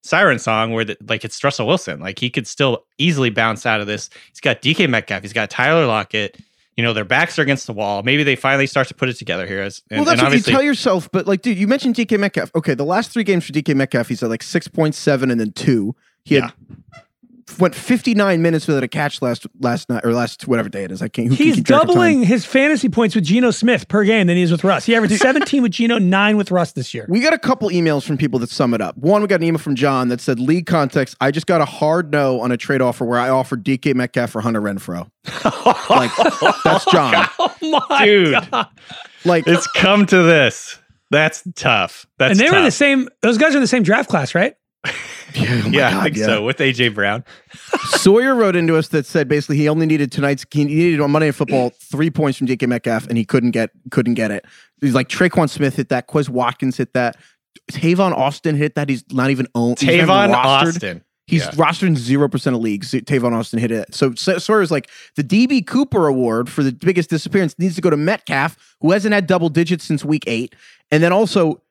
siren 0.03 0.39
song 0.39 0.71
where 0.71 0.85
the, 0.85 0.97
like 1.07 1.23
it's 1.23 1.43
Russell 1.43 1.67
Wilson. 1.67 1.99
Like 1.99 2.19
he 2.19 2.29
could 2.29 2.47
still 2.47 2.85
easily 2.97 3.29
bounce 3.29 3.65
out 3.65 3.81
of 3.81 3.87
this. 3.87 4.09
He's 4.29 4.39
got 4.39 4.61
DK 4.61 4.89
Metcalf. 4.89 5.21
He's 5.21 5.33
got 5.33 5.49
Tyler 5.49 5.85
Lockett. 5.85 6.37
You 6.77 6.83
know, 6.83 6.93
their 6.93 7.05
backs 7.05 7.37
are 7.37 7.41
against 7.41 7.67
the 7.67 7.73
wall. 7.73 8.01
Maybe 8.01 8.23
they 8.23 8.35
finally 8.35 8.65
start 8.65 8.87
to 8.87 8.93
put 8.93 9.09
it 9.09 9.15
together 9.15 9.45
here. 9.45 9.61
As, 9.61 9.83
and, 9.89 9.99
well, 9.99 10.05
that's 10.05 10.21
what 10.21 10.33
you 10.33 10.39
tell 10.39 10.63
yourself. 10.63 11.09
But 11.11 11.27
like, 11.27 11.41
dude, 11.41 11.57
you 11.57 11.67
mentioned 11.67 11.95
DK 11.95 12.17
Metcalf. 12.17 12.51
Okay, 12.55 12.73
the 12.73 12.85
last 12.85 13.11
three 13.11 13.23
games 13.23 13.45
for 13.45 13.51
DK 13.51 13.75
Metcalf, 13.75 14.07
he's 14.07 14.23
at 14.23 14.29
like 14.29 14.41
six 14.41 14.67
point 14.67 14.95
seven 14.95 15.29
and 15.29 15.39
then 15.39 15.51
two. 15.51 15.95
He 16.23 16.35
had 16.35 16.53
went 17.59 17.75
fifty 17.75 18.13
nine 18.13 18.41
minutes 18.41 18.67
without 18.67 18.83
a 18.83 18.87
catch 18.87 19.21
last 19.21 19.45
last 19.59 19.89
night 19.89 20.05
or 20.05 20.13
last 20.13 20.47
whatever 20.47 20.69
day 20.69 20.83
it 20.83 20.91
is. 20.91 21.01
I 21.01 21.07
can't. 21.07 21.27
Who 21.29 21.35
can 21.35 21.45
He's 21.45 21.55
keep 21.55 21.65
track 21.65 21.81
of 21.81 21.87
time? 21.87 21.95
doubling 21.95 22.23
his 22.23 22.45
fantasy 22.45 22.89
points 22.89 23.15
with 23.15 23.23
Geno 23.25 23.51
Smith 23.51 23.87
per 23.87 24.03
game 24.03 24.27
than 24.27 24.37
he 24.37 24.43
is 24.43 24.51
with 24.51 24.63
Russ. 24.63 24.85
He 24.85 24.95
averaged 24.95 25.15
17 25.21 25.61
with 25.61 25.71
Geno, 25.71 25.97
nine 25.97 26.37
with 26.37 26.51
Russ 26.51 26.71
this 26.73 26.93
year. 26.93 27.05
We 27.09 27.19
got 27.19 27.33
a 27.33 27.39
couple 27.39 27.69
emails 27.69 28.03
from 28.05 28.17
people 28.17 28.39
that 28.39 28.49
sum 28.49 28.73
it 28.73 28.81
up. 28.81 28.97
One, 28.97 29.21
we 29.21 29.27
got 29.27 29.41
an 29.41 29.43
email 29.47 29.59
from 29.59 29.75
John 29.75 30.07
that 30.09 30.21
said, 30.21 30.39
"League 30.39 30.65
context. 30.65 31.15
I 31.21 31.31
just 31.31 31.47
got 31.47 31.61
a 31.61 31.65
hard 31.65 32.11
no 32.11 32.41
on 32.41 32.51
a 32.51 32.57
trade 32.57 32.81
offer 32.81 33.05
where 33.05 33.19
I 33.19 33.29
offered 33.29 33.63
DK 33.63 33.93
Metcalf 33.95 34.29
for 34.31 34.41
Hunter 34.41 34.61
Renfrow. 34.61 35.09
Like 35.89 36.11
that's 36.63 36.85
John. 36.91 37.27
Oh 37.39 37.55
my 37.89 38.05
Dude. 38.05 38.33
God. 38.51 38.67
Like 39.25 39.45
it's 39.47 39.67
come 39.67 40.05
to 40.07 40.23
this. 40.23 40.77
That's 41.11 41.43
tough. 41.55 42.07
That's 42.17 42.31
and 42.31 42.39
they 42.39 42.49
were 42.55 42.63
the 42.63 42.71
same. 42.71 43.09
Those 43.21 43.37
guys 43.37 43.53
are 43.53 43.57
in 43.57 43.61
the 43.61 43.67
same 43.67 43.83
draft 43.83 44.09
class, 44.09 44.33
right? 44.33 44.55
yeah, 45.35 45.61
oh 45.65 45.69
yeah, 45.69 45.99
I 45.99 46.03
think 46.05 46.17
yeah. 46.17 46.25
so 46.25 46.43
with 46.43 46.57
AJ 46.57 46.95
Brown. 46.95 47.23
Sawyer 47.89 48.33
wrote 48.35 48.55
into 48.55 48.75
us 48.77 48.87
that 48.89 49.05
said 49.05 49.27
basically 49.27 49.57
he 49.57 49.69
only 49.69 49.85
needed 49.85 50.11
tonight's 50.11 50.45
he 50.51 50.63
needed 50.65 50.99
on 50.99 51.11
Monday 51.11 51.27
Night 51.27 51.35
Football 51.35 51.69
three 51.81 52.09
points 52.09 52.37
from 52.37 52.47
DK 52.47 52.67
Metcalf 52.67 53.07
and 53.07 53.17
he 53.17 53.25
couldn't 53.25 53.51
get 53.51 53.69
couldn't 53.91 54.15
get 54.15 54.31
it. 54.31 54.45
He's 54.81 54.95
like 54.95 55.07
Tre'Quan 55.07 55.49
Smith 55.49 55.75
hit 55.75 55.89
that, 55.89 56.07
Quez 56.07 56.29
Watkins 56.29 56.77
hit 56.77 56.93
that, 56.93 57.17
Tavon 57.71 58.13
Austin 58.13 58.55
hit 58.55 58.75
that. 58.75 58.89
He's 58.89 59.03
not 59.11 59.29
even 59.29 59.47
owned. 59.55 59.77
Tavon. 59.77 60.33
Austin. 60.33 61.03
He's 61.27 61.45
Yeah. 61.45 61.51
rostered 61.51 61.95
zero 61.95 62.27
percent 62.27 62.55
of 62.55 62.61
leagues. 62.61 62.91
Tavon 62.91 63.33
Austin 63.33 63.59
hit 63.59 63.71
it. 63.71 63.93
So 63.93 64.13
Sawyer's 64.15 64.71
like 64.71 64.89
the 65.15 65.23
DB 65.23 65.65
Cooper 65.65 66.07
Award 66.07 66.49
for 66.49 66.63
the 66.63 66.71
biggest 66.73 67.09
disappearance 67.09 67.55
needs 67.59 67.75
to 67.75 67.81
go 67.81 67.89
to 67.89 67.97
Metcalf, 67.97 68.57
who 68.81 68.91
hasn't 68.91 69.13
had 69.13 69.27
double 69.27 69.49
digits 69.49 69.85
since 69.85 70.03
week 70.03 70.23
eight, 70.27 70.55
and 70.91 71.01
then 71.03 71.13
also 71.13 71.61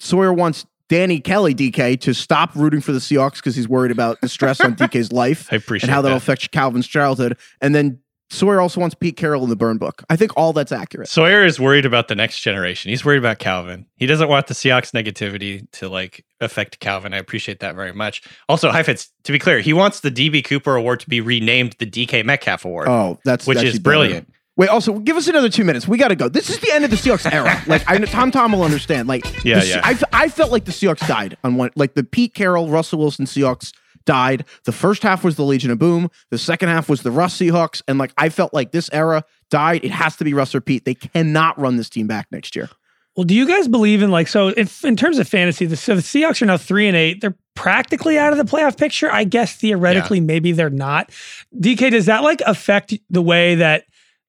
Sawyer 0.00 0.32
wants 0.32 0.66
Danny 0.88 1.20
Kelly 1.20 1.54
DK 1.54 2.00
to 2.02 2.14
stop 2.14 2.54
rooting 2.54 2.80
for 2.80 2.92
the 2.92 2.98
Seahawks 3.00 3.36
because 3.36 3.56
he's 3.56 3.68
worried 3.68 3.90
about 3.90 4.20
the 4.20 4.28
stress 4.28 4.60
on 4.60 4.76
DK's 4.76 5.12
life 5.12 5.48
I 5.52 5.56
appreciate 5.56 5.88
and 5.88 5.94
how 5.94 6.02
that'll 6.02 6.18
that. 6.18 6.22
affect 6.22 6.50
Calvin's 6.52 6.86
childhood. 6.86 7.36
And 7.60 7.74
then 7.74 7.98
Sawyer 8.30 8.60
also 8.60 8.80
wants 8.80 8.94
Pete 8.96 9.16
Carroll 9.16 9.44
in 9.44 9.50
the 9.50 9.56
burn 9.56 9.78
book. 9.78 10.02
I 10.10 10.16
think 10.16 10.32
all 10.36 10.52
that's 10.52 10.72
accurate. 10.72 11.08
Sawyer 11.08 11.44
is 11.44 11.60
worried 11.60 11.86
about 11.86 12.08
the 12.08 12.16
next 12.16 12.40
generation. 12.40 12.88
He's 12.90 13.04
worried 13.04 13.18
about 13.18 13.38
Calvin. 13.38 13.86
He 13.96 14.06
doesn't 14.06 14.28
want 14.28 14.48
the 14.48 14.54
Seahawks 14.54 14.90
negativity 14.90 15.70
to 15.72 15.88
like 15.88 16.24
affect 16.40 16.80
Calvin. 16.80 17.14
I 17.14 17.18
appreciate 17.18 17.60
that 17.60 17.76
very 17.76 17.92
much. 17.92 18.22
Also, 18.48 18.70
Heifetz, 18.70 19.10
to 19.24 19.32
be 19.32 19.38
clear, 19.38 19.60
he 19.60 19.72
wants 19.72 20.00
the 20.00 20.10
DB 20.10 20.44
Cooper 20.44 20.74
Award 20.74 21.00
to 21.00 21.08
be 21.08 21.20
renamed 21.20 21.76
the 21.78 21.86
DK 21.86 22.24
Metcalf 22.24 22.64
Award, 22.64 22.88
Oh, 22.88 23.18
that's 23.24 23.46
which 23.46 23.58
is 23.58 23.74
better. 23.74 23.82
brilliant. 23.82 24.32
Wait, 24.56 24.68
also 24.68 24.98
give 25.00 25.16
us 25.16 25.28
another 25.28 25.48
two 25.50 25.64
minutes. 25.64 25.86
We 25.86 25.98
got 25.98 26.08
to 26.08 26.16
go. 26.16 26.28
This 26.28 26.48
is 26.48 26.58
the 26.60 26.72
end 26.72 26.84
of 26.84 26.90
the 26.90 26.96
Seahawks 26.96 27.30
era. 27.30 27.62
Like 27.66 27.82
I 27.86 27.98
know 27.98 28.06
Tom 28.06 28.30
Tom 28.30 28.52
will 28.52 28.62
understand. 28.62 29.06
Like 29.08 29.24
Yeah, 29.44 29.56
the 29.56 29.60
Se- 29.62 29.68
yeah. 29.70 29.80
I, 29.84 29.90
f- 29.92 30.04
I 30.12 30.28
felt 30.28 30.50
like 30.52 30.64
the 30.64 30.72
Seahawks 30.72 31.06
died 31.06 31.36
on 31.44 31.56
one. 31.56 31.70
Like 31.76 31.94
the 31.94 32.04
Pete 32.04 32.32
Carroll, 32.34 32.68
Russell 32.68 32.98
Wilson 32.98 33.26
Seahawks 33.26 33.72
died. 34.06 34.44
The 34.64 34.72
first 34.72 35.02
half 35.02 35.24
was 35.24 35.36
the 35.36 35.42
Legion 35.44 35.70
of 35.70 35.78
Boom. 35.78 36.08
The 36.30 36.38
second 36.38 36.68
half 36.70 36.88
was 36.88 37.02
the 37.02 37.10
Russ 37.10 37.36
Seahawks. 37.36 37.82
And 37.86 37.98
like 37.98 38.12
I 38.16 38.28
felt 38.30 38.54
like 38.54 38.72
this 38.72 38.88
era 38.92 39.24
died. 39.50 39.84
It 39.84 39.90
has 39.90 40.16
to 40.16 40.24
be 40.24 40.32
Russ 40.32 40.54
or 40.54 40.60
Pete. 40.60 40.84
They 40.84 40.94
cannot 40.94 41.58
run 41.58 41.76
this 41.76 41.90
team 41.90 42.06
back 42.06 42.28
next 42.30 42.56
year. 42.56 42.68
Well, 43.16 43.24
do 43.24 43.34
you 43.34 43.46
guys 43.46 43.66
believe 43.68 44.02
in 44.02 44.10
like 44.10 44.28
so? 44.28 44.48
If 44.48 44.84
in 44.84 44.94
terms 44.96 45.18
of 45.18 45.26
fantasy, 45.28 45.66
the, 45.66 45.76
so 45.76 45.94
the 45.96 46.02
Seahawks 46.02 46.40
are 46.42 46.46
now 46.46 46.56
three 46.58 46.86
and 46.86 46.96
eight. 46.96 47.20
They're 47.20 47.36
practically 47.54 48.18
out 48.18 48.32
of 48.32 48.38
the 48.38 48.44
playoff 48.44 48.76
picture. 48.78 49.10
I 49.10 49.24
guess 49.24 49.56
theoretically, 49.56 50.20
maybe 50.20 50.52
they're 50.52 50.70
not. 50.70 51.10
DK, 51.58 51.90
does 51.90 52.06
that 52.06 52.22
like 52.22 52.40
affect 52.46 52.94
the 53.10 53.22
way 53.22 53.54
that 53.56 53.84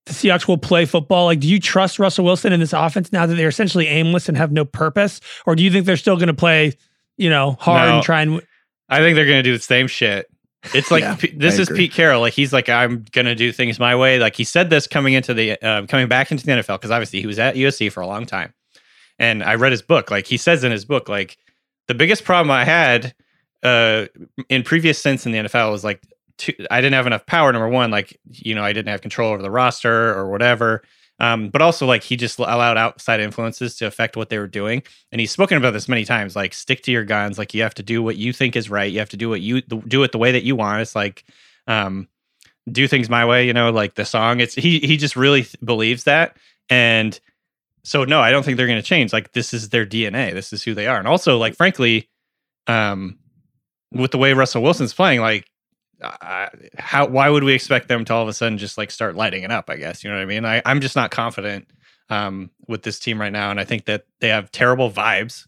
the 0.08 0.14
Seahawks 0.14 0.48
will 0.48 0.58
play 0.58 0.86
football? 0.86 1.26
Like, 1.26 1.40
do 1.40 1.48
you 1.48 1.60
trust 1.60 2.00
Russell 2.00 2.26
Wilson 2.26 2.52
in 2.54 2.60
this 2.60 2.74
offense 2.74 3.12
now 3.12 3.26
that 3.26 3.36
they're 3.36 3.48
essentially 3.48 3.88
aimless 3.88 4.28
and 4.28 4.38
have 4.38 4.52
no 4.52 4.66
purpose, 4.66 5.22
or 5.46 5.56
do 5.56 5.64
you 5.64 5.72
think 5.72 5.86
they're 5.86 5.98
still 5.98 6.16
going 6.16 6.28
to 6.28 6.34
play, 6.34 6.74
you 7.18 7.30
know, 7.30 7.58
hard 7.60 7.88
No. 7.90 7.96
and 7.96 8.04
try 8.04 8.22
and? 8.22 8.42
I 8.90 9.00
think 9.00 9.16
they're 9.16 9.26
going 9.26 9.40
to 9.40 9.44
do 9.44 9.54
the 9.56 9.64
same 9.64 9.88
shit. 9.88 10.28
It's 10.74 10.90
like 10.92 11.02
Yeah, 11.02 11.16
P- 11.16 11.34
this 11.36 11.60
I 11.60 11.62
is 11.62 11.68
agree. 11.70 11.78
Pete 11.86 11.94
Carroll. 11.94 12.20
Like 12.22 12.34
he's 12.34 12.52
like 12.52 12.68
I'm 12.68 13.06
going 13.12 13.26
to 13.26 13.36
do 13.36 13.52
things 13.52 13.80
my 13.80 13.96
way. 13.96 14.18
Like 14.20 14.36
he 14.36 14.44
said 14.44 14.70
this 14.70 14.88
coming 14.88 15.14
into 15.14 15.34
the 15.34 15.52
uh, 15.62 15.86
coming 15.86 16.08
back 16.08 16.32
into 16.32 16.46
the 16.46 16.52
NFL 16.54 16.78
because 16.80 16.92
obviously 16.92 17.22
he 17.22 17.28
was 17.28 17.38
at 17.40 17.56
USC 17.56 17.92
for 17.92 18.02
a 18.02 18.08
long 18.08 18.26
time, 18.26 18.54
and 19.20 19.44
I 19.44 19.56
read 19.56 19.72
his 19.72 19.82
book. 19.82 20.10
Like 20.10 20.26
he 20.26 20.36
says 20.38 20.64
in 20.64 20.72
his 20.72 20.84
book, 20.86 21.08
like 21.10 21.38
the 21.88 21.94
biggest 21.94 22.24
problem 22.24 22.50
I 22.52 22.66
had 22.66 23.14
uh, 23.64 24.06
in 24.50 24.64
previous 24.64 25.02
sense 25.02 25.26
in 25.26 25.32
the 25.32 25.38
NFL 25.40 25.72
was 25.72 25.84
like 25.84 26.02
two, 26.38 26.54
I 26.72 26.82
didn't 26.82 26.94
have 26.94 27.08
enough 27.08 27.26
power. 27.26 27.52
Number 27.52 27.70
one, 27.70 27.92
like 27.92 28.20
you 28.32 28.56
know 28.56 28.64
I 28.64 28.74
didn't 28.74 28.90
have 28.90 29.02
control 29.02 29.34
over 29.34 29.42
the 29.42 29.52
roster 29.52 30.14
or 30.14 30.30
whatever. 30.30 30.84
Um, 31.20 31.50
but 31.50 31.62
also 31.62 31.86
like 31.86 32.04
he 32.04 32.16
just 32.16 32.38
allowed 32.38 32.78
outside 32.78 33.20
influences 33.20 33.76
to 33.78 33.88
affect 33.88 34.16
what 34.16 34.30
they 34.30 34.38
were 34.38 34.48
doing. 34.48 34.84
And 35.12 35.20
he's 35.20 35.32
spoken 35.32 35.58
about 35.58 35.72
this 35.72 35.90
many 35.90 36.06
times. 36.06 36.36
Like 36.36 36.54
stick 36.54 36.84
to 36.84 36.92
your 36.92 37.06
guns. 37.06 37.38
Like 37.38 37.54
you 37.54 37.64
have 37.64 37.74
to 37.76 37.84
do 37.84 38.04
what 38.04 38.18
you 38.18 38.34
think 38.34 38.56
is 38.56 38.70
right. 38.70 38.92
You 38.92 39.00
have 39.00 39.10
to 39.10 39.18
do 39.18 39.30
what 39.30 39.42
you 39.42 39.62
do 39.62 40.04
it 40.04 40.12
the 40.12 40.18
way 40.20 40.32
that 40.32 40.44
you 40.44 40.56
want. 40.56 40.82
It's 40.82 40.96
like 40.96 41.26
um, 41.66 42.08
do 42.72 42.88
things 42.88 43.10
my 43.10 43.26
way. 43.26 43.48
You 43.48 43.54
know, 43.54 43.72
like 43.72 43.96
the 43.96 44.06
song. 44.06 44.40
It's 44.40 44.54
he 44.54 44.80
he 44.80 44.98
just 44.98 45.16
really 45.16 45.44
th- 45.44 45.56
believes 45.64 46.04
that. 46.04 46.38
And 46.70 47.20
so 47.84 48.04
no, 48.04 48.20
I 48.20 48.32
don't 48.32 48.44
think 48.44 48.58
they're 48.58 48.68
going 48.68 48.82
to 48.82 48.88
change. 48.88 49.12
Like 49.12 49.32
this 49.32 49.54
is 49.54 49.70
their 49.70 49.86
DNA. 49.86 50.34
This 50.34 50.54
is 50.54 50.62
who 50.62 50.76
they 50.76 50.88
are. 50.88 51.00
And 51.00 51.08
also 51.08 51.38
like 51.40 51.56
frankly, 51.56 52.10
um, 52.68 53.18
with 53.92 54.12
the 54.12 54.18
way 54.20 54.34
Russell 54.34 54.62
Wilson's 54.62 54.94
playing, 54.94 55.22
like 55.22 55.50
uh, 56.02 56.48
how 56.78 57.08
why 57.08 57.30
would 57.30 57.44
we 57.44 57.54
expect 57.54 57.88
them 57.88 58.06
to 58.06 58.14
all 58.14 58.22
of 58.22 58.28
a 58.28 58.34
sudden 58.34 58.58
just 58.58 58.78
like 58.78 58.92
start 58.92 59.16
lighting 59.16 59.44
it 59.44 59.52
up? 59.52 59.70
I 59.70 59.78
guess 59.78 60.04
you 60.04 60.10
know 60.10 60.16
what 60.16 60.24
I 60.24 60.26
mean. 60.26 60.46
I, 60.46 60.62
I'm 60.66 60.82
just 60.82 60.96
not 60.96 61.12
confident 61.12 61.68
um, 62.10 62.52
with 62.68 62.84
this 62.84 63.00
team 63.00 63.20
right 63.20 63.32
now, 63.32 63.52
and 63.52 63.60
I 63.60 63.64
think 63.64 63.86
that 63.86 64.06
they 64.20 64.30
have 64.30 64.52
terrible 64.52 64.92
vibes. 64.92 65.48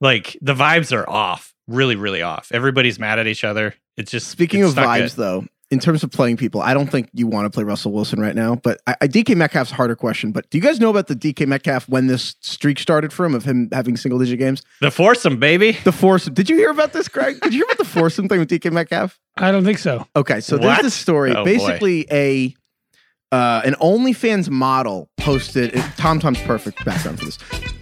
Like 0.00 0.36
the 0.40 0.54
vibes 0.54 0.96
are 0.96 1.08
off, 1.08 1.54
really, 1.66 1.96
really 1.96 2.22
off. 2.22 2.50
Everybody's 2.52 2.98
mad 2.98 3.18
at 3.18 3.26
each 3.26 3.44
other. 3.44 3.74
It's 3.96 4.10
just 4.10 4.28
Speaking 4.28 4.60
it's 4.62 4.72
of 4.72 4.76
vibes, 4.76 5.16
good. 5.16 5.22
though, 5.22 5.44
in 5.70 5.78
terms 5.78 6.02
of 6.02 6.10
playing 6.10 6.36
people, 6.36 6.60
I 6.60 6.74
don't 6.74 6.88
think 6.88 7.08
you 7.12 7.26
want 7.26 7.46
to 7.46 7.50
play 7.50 7.62
Russell 7.62 7.92
Wilson 7.92 8.20
right 8.20 8.34
now. 8.34 8.56
But 8.56 8.80
I, 8.86 8.96
I, 9.02 9.08
DK 9.08 9.36
Metcalf's 9.36 9.70
a 9.70 9.74
harder 9.74 9.94
question. 9.94 10.32
But 10.32 10.50
do 10.50 10.58
you 10.58 10.62
guys 10.62 10.80
know 10.80 10.90
about 10.90 11.06
the 11.06 11.14
DK 11.14 11.46
Metcalf 11.46 11.88
when 11.88 12.08
this 12.08 12.34
streak 12.40 12.78
started 12.78 13.12
for 13.12 13.24
him 13.24 13.34
of 13.34 13.44
him 13.44 13.68
having 13.72 13.96
single 13.96 14.18
digit 14.18 14.38
games? 14.38 14.62
the 14.80 14.90
foursome, 14.90 15.38
baby. 15.38 15.78
The 15.84 15.92
foursome. 15.92 16.34
Did 16.34 16.50
you 16.50 16.56
hear 16.56 16.70
about 16.70 16.92
this, 16.92 17.08
Greg? 17.08 17.40
Did 17.40 17.52
you 17.54 17.58
hear 17.60 17.66
about 17.66 17.78
the 17.78 17.84
foursome 17.84 18.28
thing 18.28 18.40
with 18.40 18.50
DK 18.50 18.72
Metcalf? 18.72 19.18
I 19.36 19.52
don't 19.52 19.64
think 19.64 19.78
so. 19.78 20.06
Okay, 20.16 20.40
so 20.40 20.56
What? 20.56 20.62
there's 20.62 20.82
this 20.82 20.94
story. 20.94 21.30
Oh, 21.30 21.44
boy. 21.44 21.44
Basically, 21.44 22.06
a 22.10 22.54
uh, 23.32 23.62
an 23.64 23.74
OnlyFans 23.74 24.50
model 24.50 25.08
posted. 25.18 25.72
Tom 25.96 26.18
Tom's 26.18 26.40
perfect 26.42 26.84
background 26.84 27.18
for 27.20 27.26
this. 27.26 27.38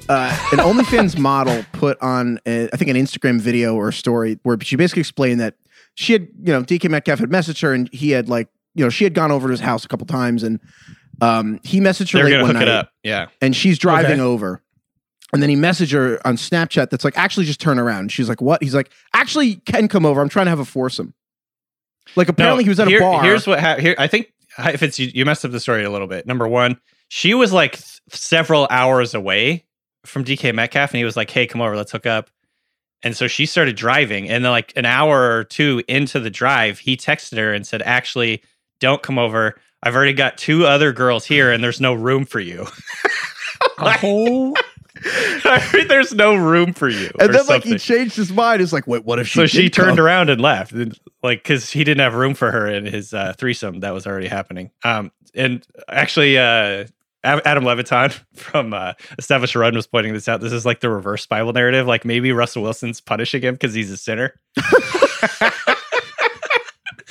Uh, 0.09 0.31
an 0.53 0.59
OnlyFans 0.59 1.19
model 1.19 1.65
put 1.73 2.01
on, 2.03 2.39
a, 2.47 2.69
I 2.73 2.77
think, 2.77 2.91
an 2.91 2.97
Instagram 2.97 3.41
video 3.41 3.75
or 3.75 3.89
a 3.89 3.93
story 3.93 4.39
where 4.43 4.59
she 4.61 4.77
basically 4.77 5.01
explained 5.01 5.41
that 5.41 5.55
she 5.99 6.13
had, 6.13 6.29
you 6.45 6.53
know, 6.53 6.63
DK 6.63 6.89
Metcalf 6.89 7.19
had 7.19 7.29
messaged 7.29 7.61
her 7.63 7.75
and 7.75 7.89
he 7.93 8.11
had 8.13 8.29
like, 8.29 8.49
you 8.77 8.85
know, 8.85 8.89
she 8.89 9.03
had 9.03 9.15
gone 9.15 9.33
over 9.33 9.49
to 9.49 9.51
his 9.51 9.59
house 9.59 9.85
a 9.85 9.89
couple 9.89 10.07
times 10.07 10.45
and 10.45 10.61
um, 11.21 11.59
he 11.65 11.81
messaged 11.81 12.13
her 12.13 12.21
They're 12.21 12.37
late 12.39 12.43
one 12.43 12.47
hook 12.51 12.55
night 12.55 12.63
it 12.63 12.69
up. 12.69 12.93
Yeah. 13.03 13.27
and 13.43 13.57
she's 13.57 13.79
driving 13.81 14.13
Okay. 14.21 14.21
over. 14.21 14.63
And 15.33 15.43
then 15.43 15.51
he 15.51 15.57
messaged 15.57 15.91
her 15.93 16.25
on 16.25 16.37
Snapchat 16.37 16.91
that's 16.91 17.05
like, 17.05 17.19
actually 17.19 17.47
just 17.47 17.61
turn 17.61 17.81
around. 17.81 17.99
And 18.03 18.13
she's 18.13 18.29
like, 18.29 18.41
what? 18.41 18.63
He's 18.63 18.77
like, 18.77 18.91
actually 19.13 19.57
can 19.57 19.89
come 19.89 20.07
over. 20.07 20.21
I'm 20.21 20.29
trying 20.29 20.47
to 20.47 20.51
have 20.51 20.61
a 20.61 20.65
foursome. 20.65 21.15
Like 22.15 22.29
apparently 22.29 22.63
he 22.63 22.69
was 22.71 22.79
at 22.79 22.87
here- 22.87 22.99
a 22.99 23.03
bar. 23.03 23.25
Here's 23.25 23.47
what 23.49 23.59
ha- 23.59 23.77
here. 23.79 23.97
I 23.99 24.07
think 24.07 24.33
if 24.59 24.85
it's 24.85 25.01
you, 25.01 25.11
you 25.13 25.25
messed 25.25 25.45
up 25.45 25.51
the 25.51 25.59
story 25.61 25.83
a 25.85 25.91
little 25.91 26.07
bit. 26.07 26.27
Number 26.27 26.47
one, 26.47 26.79
she 27.09 27.35
was 27.35 27.53
like 27.53 27.73
th- 27.73 28.01
several 28.11 28.69
hours 28.71 29.15
away 29.15 29.65
from 30.07 30.25
DK 30.25 30.55
Metcalf, 30.55 30.93
and 30.93 30.99
he 30.99 31.05
was 31.05 31.17
like, 31.17 31.29
"Hey, 31.31 31.47
come 31.47 31.61
over, 31.61 31.77
let's 31.77 31.91
hook 31.93 32.07
up." 32.07 32.31
And 33.03 33.17
so 33.17 33.29
she 33.29 33.47
started 33.47 33.77
driving, 33.77 34.29
and 34.29 34.45
then 34.45 34.51
like 34.51 34.73
an 34.77 34.85
hour 34.85 35.37
or 35.37 35.45
two 35.45 35.83
into 35.89 36.19
the 36.19 36.31
drive, 36.31 36.79
he 36.81 36.97
texted 36.97 37.37
her 37.37 37.53
and 37.53 37.67
said, 37.67 37.83
"Actually, 37.83 38.43
don't 38.81 39.03
come 39.03 39.19
over. 39.19 39.61
I've 39.83 39.95
already 39.95 40.13
got 40.15 40.37
two 40.37 40.67
other 40.67 40.93
girls 40.93 41.25
here, 41.25 41.53
and 41.53 41.63
there's 41.63 41.81
no 41.81 41.95
room 41.95 42.25
for 42.25 42.41
you. 42.41 42.67
A 43.79 43.97
whole 43.99 44.55
there's 45.89 46.13
no 46.13 46.35
room 46.35 46.73
for 46.73 46.89
you." 46.89 47.11
and 47.21 47.33
then 47.33 47.47
like 47.47 47.63
he 47.63 47.79
changed 47.79 48.17
his 48.17 48.33
mind. 48.33 48.61
It's 48.61 48.73
like, 48.73 48.89
wait, 48.89 49.05
what 49.05 49.21
if 49.21 49.29
she 49.29 49.39
so 49.39 49.47
she 49.47 49.71
turned 49.71 49.99
come? 49.99 50.05
around 50.05 50.29
and 50.31 50.41
left 50.41 50.73
like 51.23 51.43
because 51.43 51.71
he 51.71 51.85
didn't 51.85 52.01
have 52.01 52.15
room 52.15 52.35
for 52.35 52.51
her 52.51 52.67
in 52.67 52.87
his 52.87 53.15
uh, 53.15 53.33
threesome 53.37 53.81
that 53.81 53.93
was 53.93 54.07
already 54.07 54.29
happening 54.29 54.71
um 54.85 55.11
and 55.35 55.67
actually 55.89 56.39
uh 56.39 56.85
Adam 57.25 57.65
Levitan 57.65 58.13
from 58.35 58.73
uh, 58.73 58.93
Established 59.19 59.55
Run 59.57 59.75
was 59.75 59.87
pointing 59.87 60.13
this 60.13 60.29
out. 60.29 60.41
This 60.41 60.53
is 60.53 60.65
like 60.65 60.81
the 60.81 60.89
reverse 60.91 61.27
Bible 61.27 61.53
narrative. 61.53 61.87
Like 61.87 62.05
maybe 62.05 62.33
Russell 62.33 62.63
Wilson's 62.63 63.01
punishing 63.01 63.43
him 63.43 63.55
because 63.55 63.75
he's 63.75 63.91
a 63.91 63.97
sinner. 63.97 64.35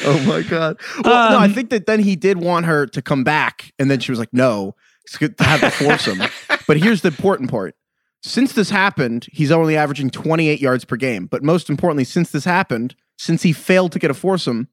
Oh 0.05 0.19
my 0.25 0.41
god. 0.41 0.79
Well, 1.03 1.31
no, 1.31 1.37
I 1.39 1.45
Um, 1.45 1.53
think 1.53 1.69
that 1.71 1.85
then 1.85 1.99
he 1.99 2.15
did 2.15 2.37
want 2.37 2.65
her 2.65 2.85
to 2.87 3.01
come 3.01 3.23
back, 3.25 3.73
and 3.77 3.91
then 3.91 3.99
she 3.99 4.11
was 4.11 4.19
like, 4.19 4.31
"No, 4.31 4.73
it's 5.03 5.17
good 5.17 5.37
to 5.39 5.43
have 5.43 5.59
the 5.59 5.69
foursome." 5.71 6.21
but 6.67 6.77
here's 6.77 7.01
the 7.01 7.09
important 7.09 7.49
part: 7.49 7.75
since 8.23 8.53
this 8.53 8.69
happened, 8.69 9.25
he's 9.33 9.51
only 9.51 9.75
averaging 9.75 10.09
28 10.09 10.61
yards 10.61 10.85
per 10.85 10.95
game. 10.95 11.25
But 11.25 11.43
most 11.43 11.69
importantly, 11.69 12.05
since 12.05 12.29
this 12.31 12.45
happened, 12.45 12.95
since 13.17 13.41
he 13.41 13.51
failed 13.51 13.91
to 13.93 13.99
get 13.99 14.09
a 14.11 14.13
foursome, 14.13 14.69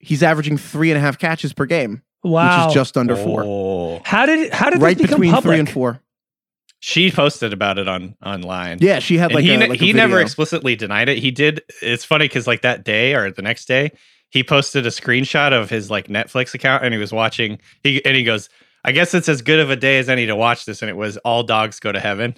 he's 0.00 0.22
averaging 0.22 0.58
three 0.58 0.90
and 0.90 0.98
a 0.98 1.00
half 1.00 1.16
catches 1.16 1.54
per 1.54 1.64
game, 1.64 2.02
wow. 2.22 2.66
which 2.66 2.68
is 2.68 2.74
just 2.74 2.96
under 2.96 3.16
four. 3.16 3.44
Oh. 3.44 4.00
how 4.04 4.26
did 4.26 4.52
how 4.52 4.70
did 4.70 4.80
right 4.80 4.96
this 4.96 5.06
become 5.06 5.20
between 5.20 5.32
public? 5.32 5.52
three 5.52 5.58
and 5.58 5.70
four. 5.70 6.00
She 6.80 7.10
posted 7.10 7.52
about 7.52 7.78
it 7.78 7.88
on 7.88 8.14
online. 8.24 8.78
Yeah, 8.80 9.00
she 9.00 9.18
had 9.18 9.32
like 9.32 9.42
he 9.42 9.54
a, 9.54 9.58
ne- 9.58 9.68
like 9.68 9.80
a 9.80 9.84
he 9.84 9.92
never 9.92 10.20
explicitly 10.20 10.76
denied 10.76 11.08
it. 11.08 11.18
He 11.18 11.32
did. 11.32 11.62
It's 11.82 12.04
funny 12.04 12.26
because 12.26 12.46
like 12.46 12.62
that 12.62 12.84
day 12.84 13.14
or 13.14 13.32
the 13.32 13.42
next 13.42 13.66
day, 13.66 13.90
he 14.30 14.44
posted 14.44 14.86
a 14.86 14.90
screenshot 14.90 15.52
of 15.52 15.70
his 15.70 15.90
like 15.90 16.06
Netflix 16.06 16.54
account 16.54 16.84
and 16.84 16.94
he 16.94 17.00
was 17.00 17.12
watching. 17.12 17.58
He 17.82 18.04
and 18.04 18.16
he 18.16 18.22
goes, 18.22 18.48
"I 18.84 18.92
guess 18.92 19.12
it's 19.12 19.28
as 19.28 19.42
good 19.42 19.58
of 19.58 19.70
a 19.70 19.76
day 19.76 19.98
as 19.98 20.08
any 20.08 20.26
to 20.26 20.36
watch 20.36 20.66
this." 20.66 20.80
And 20.80 20.88
it 20.88 20.96
was 20.96 21.16
all 21.18 21.42
dogs 21.42 21.80
go 21.80 21.90
to 21.90 22.00
heaven. 22.00 22.36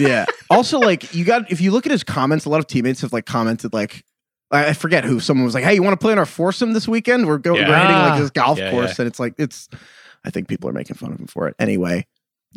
Yeah. 0.00 0.26
Also, 0.50 0.78
like 0.78 1.14
you 1.14 1.24
got 1.24 1.50
if 1.50 1.60
you 1.60 1.70
look 1.70 1.86
at 1.86 1.92
his 1.92 2.04
comments, 2.04 2.44
a 2.44 2.50
lot 2.50 2.58
of 2.58 2.66
teammates 2.66 3.00
have 3.00 3.12
like 3.12 3.26
commented 3.26 3.72
like 3.72 4.04
I 4.52 4.68
I 4.68 4.72
forget 4.74 5.04
who. 5.04 5.18
Someone 5.20 5.44
was 5.44 5.54
like, 5.54 5.64
"Hey, 5.64 5.74
you 5.74 5.82
want 5.82 5.98
to 5.98 6.02
play 6.02 6.12
in 6.12 6.18
our 6.18 6.26
foursome 6.26 6.72
this 6.72 6.86
weekend? 6.86 7.26
We're 7.26 7.38
going. 7.38 7.60
Yeah. 7.62 7.68
We're 7.68 7.78
hitting 7.80 7.96
like 7.96 8.20
this 8.20 8.30
golf 8.30 8.58
Yeah, 8.58 8.70
course, 8.70 8.90
yeah. 8.98 9.02
and 9.02 9.06
it's 9.08 9.18
like 9.20 9.34
it's. 9.38 9.68
I 10.24 10.30
think 10.30 10.46
people 10.48 10.68
are 10.70 10.72
making 10.72 10.96
fun 10.96 11.12
of 11.12 11.18
him 11.18 11.26
for 11.26 11.48
it. 11.48 11.56
Anyway, 11.58 12.06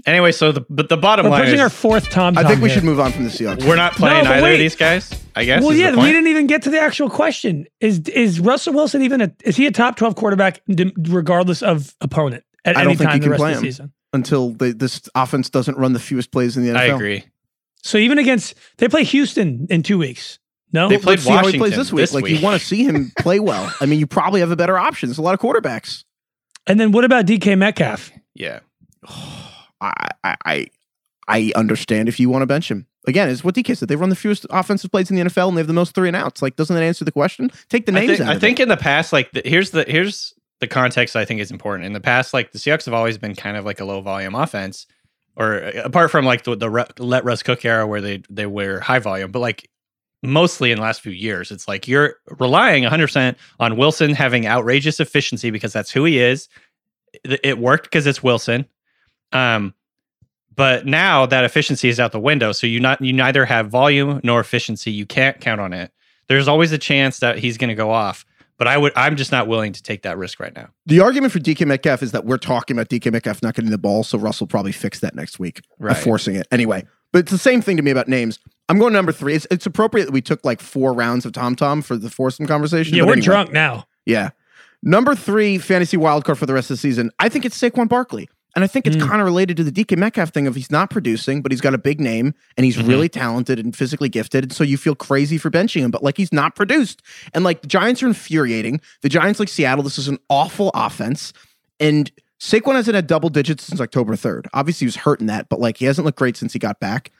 Anyway, 0.05 0.31
so 0.33 0.51
the 0.51 0.65
but 0.69 0.89
the 0.89 0.97
bottom 0.97 1.25
We're 1.25 1.29
line 1.31 1.41
pushing 1.43 1.55
is 1.55 1.61
our 1.61 1.69
fourth 1.69 2.09
Tom. 2.09 2.37
I 2.37 2.43
think 2.43 2.61
we 2.61 2.67
here. 2.67 2.75
should 2.75 2.83
move 2.83 2.99
on 2.99 3.11
from 3.13 3.23
the 3.23 3.29
Seahawks. 3.29 3.65
we're 3.65 3.77
not 3.77 3.93
playing 3.93 4.25
No, 4.25 4.31
either 4.33 4.43
wait. 4.43 4.53
of 4.55 4.59
these 4.59 4.75
guys. 4.75 5.09
I 5.37 5.45
guess. 5.45 5.61
Well, 5.61 5.71
is 5.71 5.77
the 5.77 5.83
yeah, 5.83 5.95
we 5.95 6.11
didn't 6.11 6.27
even 6.27 6.47
get 6.47 6.63
to 6.63 6.69
the 6.69 6.79
actual 6.81 7.09
question. 7.09 7.65
Is 7.79 7.99
is 8.09 8.39
Russell 8.41 8.73
Wilson 8.73 9.01
even 9.03 9.21
a 9.21 9.31
is 9.45 9.55
he 9.55 9.65
a 9.67 9.71
top 9.71 9.95
twelve 9.95 10.15
quarterback 10.15 10.61
regardless 10.97 11.63
of 11.63 11.95
opponent 12.01 12.43
at 12.65 12.75
I 12.75 12.81
any 12.81 12.89
don't 12.89 12.97
think 12.97 13.09
time 13.09 13.15
you 13.15 13.19
the 13.21 13.23
can 13.25 13.31
rest 13.31 13.39
play 13.41 13.51
of 13.53 13.59
the 13.61 13.65
him. 13.67 13.71
season? 13.71 13.93
until 14.13 14.49
they, 14.51 14.71
this 14.71 15.01
offense 15.15 15.49
doesn't 15.49 15.77
run 15.77 15.91
the 15.93 15.99
fewest 15.99 16.31
plays 16.31 16.55
in 16.55 16.63
the 16.63 16.69
NFL. 16.69 16.77
I 16.77 16.85
agree. 16.85 17.23
So 17.83 17.97
even 17.97 18.17
against 18.17 18.53
they 18.77 18.87
play 18.87 19.03
Houston 19.05 19.65
in 19.69 19.81
two 19.83 19.97
weeks. 19.97 20.39
No, 20.71 20.89
They 20.89 20.97
played 20.97 21.19
Let's 21.19 21.23
see 21.23 21.29
how 21.29 21.35
he 21.37 21.43
Washington 21.43 21.59
plays 21.59 21.75
this 21.77 21.91
week. 21.93 22.01
this 22.01 22.13
like 22.13 22.23
week. 22.25 22.37
you 22.39 22.43
want 22.43 22.59
to 22.59 22.65
see 22.65 22.83
him 22.83 23.11
play 23.19 23.39
well. 23.39 23.73
I 23.79 23.85
mean, 23.85 23.99
you 23.99 24.07
probably 24.07 24.39
have 24.41 24.51
a 24.51 24.55
better 24.55 24.77
option. 24.77 25.07
There's 25.09 25.17
a 25.17 25.21
lot 25.21 25.33
of 25.33 25.39
quarterbacks. 25.39 26.03
and 26.67 26.79
then 26.79 26.91
what 26.91 27.05
about 27.05 27.25
DK 27.25 27.57
Metcalf? 27.57 28.11
Yeah. 28.33 28.59
I 29.81 30.09
I 30.23 30.35
I, 30.45 30.67
I 31.27 31.51
understand 31.55 32.09
if 32.09 32.19
you 32.19 32.29
want 32.29 32.41
to 32.43 32.47
bench 32.47 32.69
him. 32.69 32.87
Again, 33.07 33.29
it's 33.29 33.43
what 33.43 33.53
DK 33.53 33.77
said. 33.77 33.87
They 33.87 33.95
run 33.95 34.09
the 34.09 34.15
fewest 34.15 34.47
offensive 34.49 34.89
plays 34.91 35.11
in 35.11 35.15
the 35.15 35.23
NFL, 35.23 35.49
and 35.49 35.57
they 35.57 35.59
have 35.61 35.67
the 35.67 35.73
most 35.73 35.93
three 35.93 36.07
and 36.07 36.15
outs. 36.15 36.41
Like, 36.41 36.55
doesn't 36.55 36.75
that 36.75 36.81
answer 36.83 37.05
the 37.05 37.11
question? 37.11 37.51
Take 37.69 37.85
the 37.85 37.91
I 37.91 37.99
names 37.99 38.17
think, 38.17 38.21
out. 38.21 38.35
I 38.35 38.39
think 38.39 38.59
in 38.59 38.67
the 38.67 38.77
past, 38.77 39.13
like 39.13 39.31
the, 39.31 39.43
here's 39.45 39.69
the 39.69 39.83
here's 39.87 40.33
the 40.59 40.67
context 40.67 41.15
I 41.15 41.23
think 41.25 41.39
is 41.39 41.51
important. 41.51 41.85
In 41.85 41.93
the 41.93 41.99
past, 41.99 42.33
like 42.33 42.51
the 42.51 42.57
Seahawks 42.57 42.85
have 42.85 42.95
always 42.95 43.19
been 43.19 43.35
kind 43.35 43.57
of 43.57 43.65
like 43.65 43.79
a 43.79 43.85
low 43.85 44.01
volume 44.01 44.33
offense, 44.33 44.87
or 45.35 45.63
uh, 45.63 45.81
apart 45.83 46.09
from 46.09 46.25
like 46.25 46.45
the 46.45 46.55
the 46.55 46.67
let 46.97 47.23
Russ 47.25 47.43
cook 47.43 47.63
era 47.63 47.85
where 47.85 48.01
they 48.01 48.23
they 48.29 48.47
were 48.47 48.79
high 48.79 48.99
volume, 48.99 49.31
but 49.31 49.39
like 49.39 49.69
mostly 50.21 50.71
in 50.71 50.77
the 50.77 50.83
last 50.83 51.01
few 51.01 51.11
years, 51.11 51.51
it's 51.51 51.67
like 51.67 51.87
you're 51.87 52.15
relying 52.37 52.83
100 52.83 53.07
percent 53.07 53.37
on 53.59 53.77
Wilson 53.77 54.13
having 54.13 54.47
outrageous 54.47 54.99
efficiency 54.99 55.51
because 55.51 55.73
that's 55.73 55.91
who 55.91 56.03
he 56.05 56.19
is. 56.19 56.49
It, 57.23 57.57
worked 57.59 57.85
because 57.85 58.05
it's 58.07 58.21
Wilson. 58.21 58.65
Um, 59.31 59.73
but 60.55 60.85
now 60.85 61.25
that 61.25 61.43
efficiency 61.43 61.89
is 61.89 61.99
out 61.99 62.11
the 62.11 62.19
window, 62.19 62.51
so 62.51 62.67
you 62.67 62.79
not 62.79 63.01
you 63.01 63.13
neither 63.13 63.45
have 63.45 63.69
volume 63.69 64.21
nor 64.23 64.39
efficiency. 64.39 64.91
You 64.91 65.05
can't 65.05 65.39
count 65.39 65.61
on 65.61 65.73
it. 65.73 65.91
There's 66.27 66.47
always 66.47 66.71
a 66.71 66.77
chance 66.77 67.19
that 67.19 67.37
he's 67.37 67.57
going 67.57 67.69
to 67.69 67.75
go 67.75 67.91
off. 67.91 68.25
But 68.57 68.67
I 68.67 68.77
would 68.77 68.93
I'm 68.95 69.17
just 69.17 69.31
not 69.31 69.47
willing 69.47 69.73
to 69.73 69.83
take 69.83 70.03
that 70.03 70.17
risk 70.17 70.39
right 70.39 70.55
now. 70.55 70.69
The 70.85 71.01
argument 71.01 71.33
for 71.33 71.39
DK 71.39 71.67
Metcalf 71.67 72.01
is 72.01 72.13
that 72.13 72.25
we're 72.25 72.37
talking 72.37 72.77
about 72.77 72.89
DK 72.89 73.11
Metcalf 73.11 73.41
not 73.41 73.53
getting 73.53 73.71
the 73.71 73.77
ball, 73.77 74.03
so 74.03 74.17
Russell 74.17 74.47
probably 74.47 74.71
fix 74.71 75.01
that 75.01 75.13
next 75.13 75.39
week 75.39 75.61
by 75.79 75.93
forcing 75.93 76.35
it. 76.35 76.47
Anyway, 76.51 76.85
but 77.11 77.19
it's 77.19 77.31
the 77.31 77.37
same 77.37 77.61
thing 77.61 77.75
to 77.75 77.83
me 77.83 77.91
about 77.91 78.07
names. 78.07 78.39
I'm 78.69 78.79
going 78.79 78.93
number 78.93 79.11
three. 79.11 79.35
It's, 79.35 79.45
it's 79.51 79.65
appropriate 79.65 80.05
that 80.05 80.11
we 80.11 80.21
took 80.21 80.43
like 80.43 80.59
four 80.61 80.93
rounds 80.93 81.25
of 81.25 81.33
Tom 81.33 81.55
Tom 81.55 81.81
for 81.81 81.97
the 81.97 82.09
foursome 82.09 82.47
conversation. 82.47 82.95
Yeah, 82.95 83.01
but 83.03 83.07
we're 83.07 83.13
anyway. 83.13 83.25
drunk 83.25 83.51
now. 83.51 83.85
Yeah. 84.05 84.29
Number 84.81 85.15
three 85.15 85.57
fantasy 85.57 85.97
wildcard 85.97 86.37
for 86.37 86.45
the 86.45 86.53
rest 86.53 86.69
of 86.71 86.75
the 86.75 86.79
season. 86.81 87.11
I 87.19 87.29
think 87.29 87.45
it's 87.45 87.59
Saquon 87.59 87.87
Barkley. 87.87 88.29
And 88.55 88.63
I 88.63 88.67
think 88.67 88.87
it's 88.87 88.95
Mm. 88.95 89.09
kind 89.09 89.19
of 89.21 89.25
related 89.25 89.57
to 89.57 89.63
the 89.65 89.71
DK 89.71 89.97
Metcalf 89.97 90.29
thing 90.29 90.47
of 90.47 90.55
he's 90.55 90.71
not 90.71 90.89
producing, 90.89 91.41
but 91.41 91.51
he's 91.51 91.59
got 91.59 91.73
a 91.73 91.77
big 91.77 91.99
name 91.99 92.33
and 92.55 92.63
he's 92.63 92.77
Mhm. 92.77 92.87
really 92.87 93.09
talented 93.09 93.59
and 93.59 93.75
physically 93.75 94.07
gifted. 94.07 94.45
And 94.45 94.53
so 94.53 94.63
you 94.63 94.77
feel 94.77 94.95
crazy 94.95 95.37
for 95.37 95.51
benching 95.51 95.81
him, 95.81 95.91
but 95.91 96.01
like 96.03 96.15
he's 96.15 96.31
not 96.31 96.55
produced. 96.55 97.01
And 97.33 97.43
like 97.43 97.61
the 97.63 97.67
Giants 97.67 98.01
are 98.01 98.07
infuriating. 98.07 98.79
The 99.01 99.09
Giants, 99.09 99.39
like 99.41 99.49
Seattle, 99.49 99.83
this 99.83 99.97
is 99.99 100.07
an 100.07 100.19
awful 100.29 100.71
offense. 100.73 101.33
And 101.81 102.09
Saquon 102.39 102.75
hasn't 102.75 102.95
had 102.95 103.07
double 103.07 103.27
digits 103.29 103.65
since 103.65 103.81
October 103.81 104.15
3rd. 104.15 104.47
Obviously, 104.53 104.85
he 104.85 104.87
was 104.87 104.97
hurting 104.97 105.27
that, 105.27 105.49
but 105.49 105.59
like 105.59 105.77
he 105.77 105.85
hasn't 105.85 106.05
looked 106.05 106.17
great 106.19 106.37
since 106.37 106.53
he 106.53 106.59
got 106.59 106.79
back. 106.79 107.11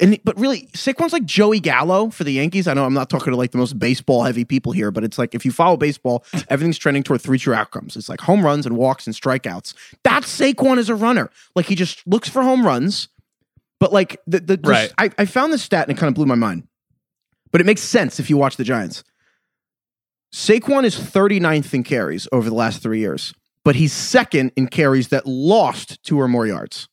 And 0.00 0.18
but 0.24 0.38
really, 0.38 0.66
Saquon's 0.72 1.12
like 1.12 1.24
Joey 1.24 1.58
Gallo 1.58 2.10
for 2.10 2.24
the 2.24 2.32
Yankees. 2.32 2.68
I 2.68 2.74
know 2.74 2.84
I'm 2.84 2.92
not 2.92 3.08
talking 3.08 3.32
to 3.32 3.36
like 3.36 3.52
the 3.52 3.58
most 3.58 3.78
baseball 3.78 4.24
heavy 4.24 4.44
people 4.44 4.72
here, 4.72 4.90
but 4.90 5.04
it's 5.04 5.18
like 5.18 5.34
if 5.34 5.44
you 5.44 5.50
follow 5.50 5.76
baseball, 5.76 6.24
everything's 6.48 6.76
trending 6.76 7.02
toward 7.02 7.22
three 7.22 7.38
true 7.38 7.54
outcomes. 7.54 7.96
It's 7.96 8.08
like 8.08 8.20
home 8.20 8.44
runs 8.44 8.66
and 8.66 8.76
walks 8.76 9.06
and 9.06 9.16
strikeouts. 9.16 9.74
That's 10.02 10.38
Saquon 10.38 10.78
as 10.78 10.90
a 10.90 10.94
runner. 10.94 11.30
Like 11.54 11.66
he 11.66 11.74
just 11.74 12.06
looks 12.06 12.28
for 12.28 12.42
home 12.42 12.66
runs. 12.66 13.08
But 13.80 13.92
like 13.92 14.20
the 14.26 14.40
the, 14.40 14.60
Right. 14.62 14.92
I, 14.98 15.10
I 15.18 15.24
found 15.24 15.52
this 15.52 15.62
stat 15.62 15.88
and 15.88 15.96
it 15.96 16.00
kind 16.00 16.08
of 16.08 16.14
blew 16.14 16.26
my 16.26 16.34
mind. 16.34 16.66
But 17.50 17.60
it 17.62 17.64
makes 17.64 17.82
sense 17.82 18.20
if 18.20 18.28
you 18.28 18.36
watch 18.36 18.56
the 18.56 18.64
Giants. 18.64 19.02
Saquon 20.32 20.84
is 20.84 20.94
39th 20.96 21.72
in 21.72 21.84
carries 21.84 22.28
over 22.32 22.50
the 22.50 22.54
last 22.54 22.82
three 22.82 22.98
years, 22.98 23.32
but 23.64 23.76
he's 23.76 23.94
second 23.94 24.52
in 24.56 24.66
carries 24.66 25.08
that 25.08 25.24
lost 25.26 26.02
two 26.02 26.20
or 26.20 26.28
more 26.28 26.46
yards 26.46 26.88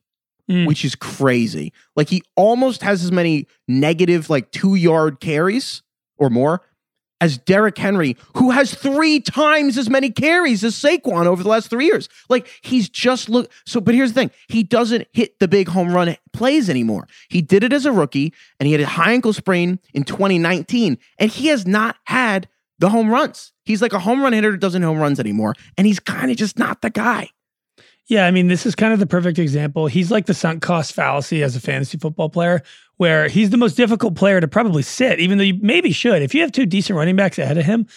Mm. 0.51 0.67
which 0.67 0.83
is 0.83 0.93
crazy. 0.93 1.71
Like 1.95 2.09
he 2.09 2.21
almost 2.35 2.81
has 2.81 3.03
as 3.03 3.13
many 3.13 3.47
negative, 3.67 4.29
like 4.29 4.51
two 4.51 4.75
yard 4.75 5.21
carries 5.21 5.83
or 6.17 6.29
more 6.29 6.61
as 7.23 7.37
Derrick 7.37 7.77
Henry, 7.77 8.17
who 8.35 8.51
has 8.51 8.75
three 8.75 9.21
times 9.21 9.77
as 9.77 9.89
many 9.89 10.09
carries 10.09 10.61
as 10.61 10.75
Saquon 10.75 11.25
over 11.25 11.41
the 11.41 11.47
last 11.47 11.69
three 11.69 11.85
years. 11.85 12.09
Like 12.27 12.49
he's 12.61 12.89
just 12.89 13.29
look. 13.29 13.49
So, 13.65 13.79
but 13.79 13.95
here's 13.95 14.11
the 14.11 14.19
thing: 14.19 14.31
he 14.49 14.61
doesn't 14.61 15.07
hit 15.13 15.39
the 15.39 15.47
big 15.47 15.69
home 15.69 15.93
run 15.93 16.17
plays 16.33 16.69
anymore. 16.69 17.07
He 17.29 17.41
did 17.41 17.63
it 17.63 17.71
as 17.71 17.85
a 17.85 17.93
rookie, 17.93 18.33
and 18.59 18.67
he 18.67 18.73
had 18.73 18.81
a 18.81 18.85
high 18.85 19.13
ankle 19.13 19.31
sprain 19.31 19.79
in 19.93 20.03
2019, 20.03 20.97
and 21.17 21.31
he 21.31 21.47
has 21.47 21.65
not 21.65 21.95
had 22.03 22.49
the 22.79 22.89
home 22.89 23.09
runs. 23.09 23.53
He's 23.63 23.81
like 23.81 23.93
a 23.93 23.99
home 23.99 24.21
run 24.21 24.33
hitter 24.33 24.51
that 24.51 24.59
doesn't 24.59 24.81
home 24.81 24.99
runs 24.99 25.17
anymore, 25.17 25.55
and 25.77 25.87
he's 25.87 26.01
kind 26.01 26.29
of 26.29 26.35
just 26.35 26.59
not 26.59 26.81
the 26.81 26.89
guy. 26.89 27.29
Yeah, 28.07 28.25
I 28.25 28.31
mean, 28.31 28.47
this 28.47 28.65
is 28.65 28.75
kind 28.75 28.91
of 28.93 28.99
the 28.99 29.05
perfect 29.07 29.39
example. 29.39 29.87
He's 29.87 30.11
like 30.11 30.25
the 30.25 30.33
sunk 30.33 30.61
cost 30.61 30.93
fallacy 30.93 31.41
as 31.41 31.55
a 31.55 31.59
fantasy 31.61 31.97
football 31.97 32.29
player, 32.29 32.61
where 32.97 33.27
he's 33.29 33.49
the 33.49 33.57
most 33.57 33.75
difficult 33.75 34.15
player 34.15 34.41
to 34.41 34.47
probably 34.47 34.83
sit, 34.83 35.19
even 35.19 35.37
though 35.37 35.43
you 35.45 35.57
maybe 35.61 35.91
should. 35.91 36.21
If 36.21 36.35
you 36.35 36.41
have 36.41 36.51
two 36.51 36.65
decent 36.65 36.97
running 36.97 37.15
backs 37.15 37.39
ahead 37.39 37.57
of 37.57 37.65
him, 37.65 37.87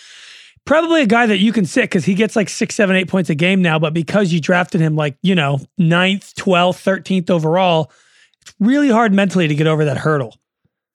probably 0.65 1.03
a 1.03 1.07
guy 1.07 1.27
that 1.27 1.39
you 1.39 1.53
can 1.53 1.65
sit 1.65 1.83
because 1.83 2.05
he 2.05 2.15
gets 2.15 2.37
like 2.37 2.49
six, 2.49 2.75
seven, 2.77 2.95
eight 2.97 3.09
points 3.09 3.31
a 3.31 3.35
game 3.35 3.61
now. 3.63 3.79
But 3.81 3.95
because 3.95 4.33
you 4.33 4.41
drafted 4.41 4.81
him 4.81 4.95
like, 4.95 5.17
you 5.23 5.35
know, 5.35 5.61
ninth, 5.77 6.35
12th, 6.37 6.83
13th 6.83 7.29
overall, 7.31 7.91
it's 8.43 8.55
really 8.61 8.89
hard 8.91 9.13
mentally 9.13 9.49
to 9.49 9.55
get 9.57 9.67
over 9.67 9.85
that 9.87 9.99
hurdle. 9.99 10.37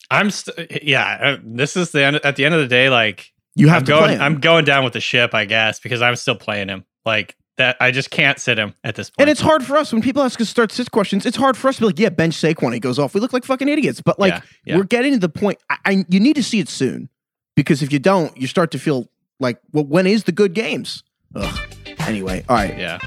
I'm 0.10 0.32
st- 0.32 0.84
yeah. 0.84 1.18
uh, 1.22 1.38
This 1.44 1.76
is 1.76 1.92
the 1.92 2.04
end. 2.04 2.20
At 2.24 2.38
the 2.38 2.46
end 2.46 2.56
of 2.56 2.62
the 2.62 2.68
day, 2.68 2.90
like 2.90 3.32
You 3.56 3.68
have 3.68 3.80
I'm 3.82 3.86
to 3.86 3.92
going. 3.92 4.04
play 4.06 4.14
him. 4.16 4.22
I'm 4.22 4.40
going 4.40 4.64
down 4.66 4.84
with 4.86 4.94
the 4.94 5.00
ship, 5.02 5.34
I 5.34 5.44
guess, 5.46 5.80
because 5.80 6.02
I'm 6.02 6.16
still 6.16 6.36
playing 6.36 6.70
him. 6.70 6.86
Like 7.06 7.36
that, 7.58 7.78
I 7.80 7.92
just 7.92 8.10
can't 8.12 8.40
sit 8.40 8.58
him 8.58 8.74
at 8.84 8.96
this 8.96 9.10
point. 9.10 9.22
And 9.22 9.30
it's 9.30 9.42
hard 9.42 9.64
for 9.64 9.78
us 9.78 9.92
when 9.94 10.02
people 10.02 10.24
ask 10.24 10.40
us 10.42 10.50
start 10.50 10.72
sit 10.72 10.90
questions. 10.92 11.26
It's 11.26 11.38
hard 11.38 11.58
for 11.58 11.68
us 11.68 11.76
to 11.76 11.82
be 11.82 11.86
like, 11.88 12.00
yeah, 12.00 12.10
bench 12.10 12.36
Saquon. 12.36 12.74
He 12.74 12.80
goes 12.80 12.98
off. 12.98 13.14
We 13.14 13.20
look 13.22 13.34
like 13.34 13.44
fucking 13.46 13.68
idiots. 13.68 14.02
But 14.02 14.20
like, 14.20 14.34
Yeah, 14.34 14.42
yeah. 14.66 14.78
we're 14.78 14.84
getting 14.84 15.14
to 15.14 15.20
the 15.20 15.30
point. 15.30 15.60
I, 15.70 15.78
I 15.86 16.06
you 16.10 16.20
need 16.20 16.36
to 16.36 16.44
see 16.44 16.60
it 16.60 16.70
soon 16.70 17.10
because 17.56 17.82
if 17.84 17.92
you 17.92 18.00
don't, 18.00 18.36
you 18.38 18.48
start 18.48 18.72
to 18.72 18.80
feel 18.80 19.10
like, 19.40 19.60
well, 19.72 19.86
when 19.86 20.08
is 20.08 20.24
the 20.24 20.32
good 20.32 20.54
games? 20.54 21.04
Ugh. 21.36 21.60
Anyway, 22.00 22.44
all 22.50 22.56
right. 22.56 22.78
yeah. 22.78 23.00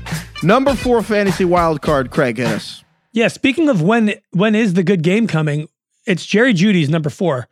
Number 0.42 0.74
four 0.74 1.02
fantasy 1.02 1.44
wild 1.44 1.82
card. 1.82 2.10
Craig, 2.10 2.36
hit 2.36 2.46
us. 2.46 2.84
Yeah, 3.12 3.28
speaking 3.28 3.68
of 3.68 3.82
when 3.82 4.14
when 4.30 4.54
is 4.54 4.74
the 4.74 4.82
good 4.82 5.02
game 5.02 5.26
coming, 5.26 5.68
it's 6.06 6.24
Jerry 6.26 6.52
Jeudy's 6.52 6.88
number 6.88 7.10
four. 7.10 7.48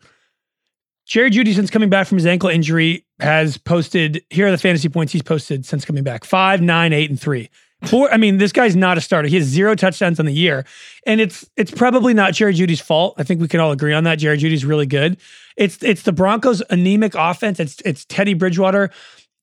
Jerry 1.13 1.31
Jeudy, 1.31 1.55
since 1.55 1.69
coming 1.69 1.91
back 1.91 2.07
from 2.07 2.17
his 2.17 2.25
ankle 2.25 2.49
injury, 2.49 3.05
has 3.21 3.59
posted 3.59 4.25
here 4.31 4.47
are 4.47 4.51
the 4.51 4.57
fantasy 4.57 4.89
points 4.89 5.13
he's 5.13 5.21
posted 5.21 5.67
since 5.67 5.85
coming 5.85 6.03
back: 6.03 6.25
five, 6.25 6.63
nine, 6.63 6.95
eight, 6.95 7.11
and 7.11 7.21
three. 7.21 7.51
Four. 7.85 8.11
I 8.11 8.17
mean, 8.17 8.39
this 8.39 8.51
guy's 8.51 8.75
not 8.75 8.97
a 8.97 9.03
starter. 9.03 9.29
He 9.29 9.37
has 9.37 9.45
zero 9.45 9.75
touchdowns 9.75 10.19
on 10.19 10.25
the 10.25 10.33
year, 10.33 10.65
and 11.05 11.21
it's 11.21 11.47
it's 11.55 11.71
probably 11.71 12.15
not 12.15 12.33
Jerry 12.33 12.55
Jeudy's 12.55 12.81
fault. 12.81 13.15
I 13.19 13.25
think 13.25 13.43
we 13.43 13.49
can 13.49 13.61
all 13.61 13.73
agree 13.73 13.93
on 13.93 14.05
that. 14.05 14.21
Jerry 14.21 14.39
Jeudy's 14.39 14.65
really 14.65 14.87
good. 14.87 15.19
It's 15.59 15.83
it's 15.83 16.01
the 16.01 16.13
Broncos' 16.13 16.63
anemic 16.71 17.15
offense. 17.15 17.61
It's 17.61 17.83
it's 17.85 18.07
Teddy 18.07 18.33
Bridgewater, 18.33 18.91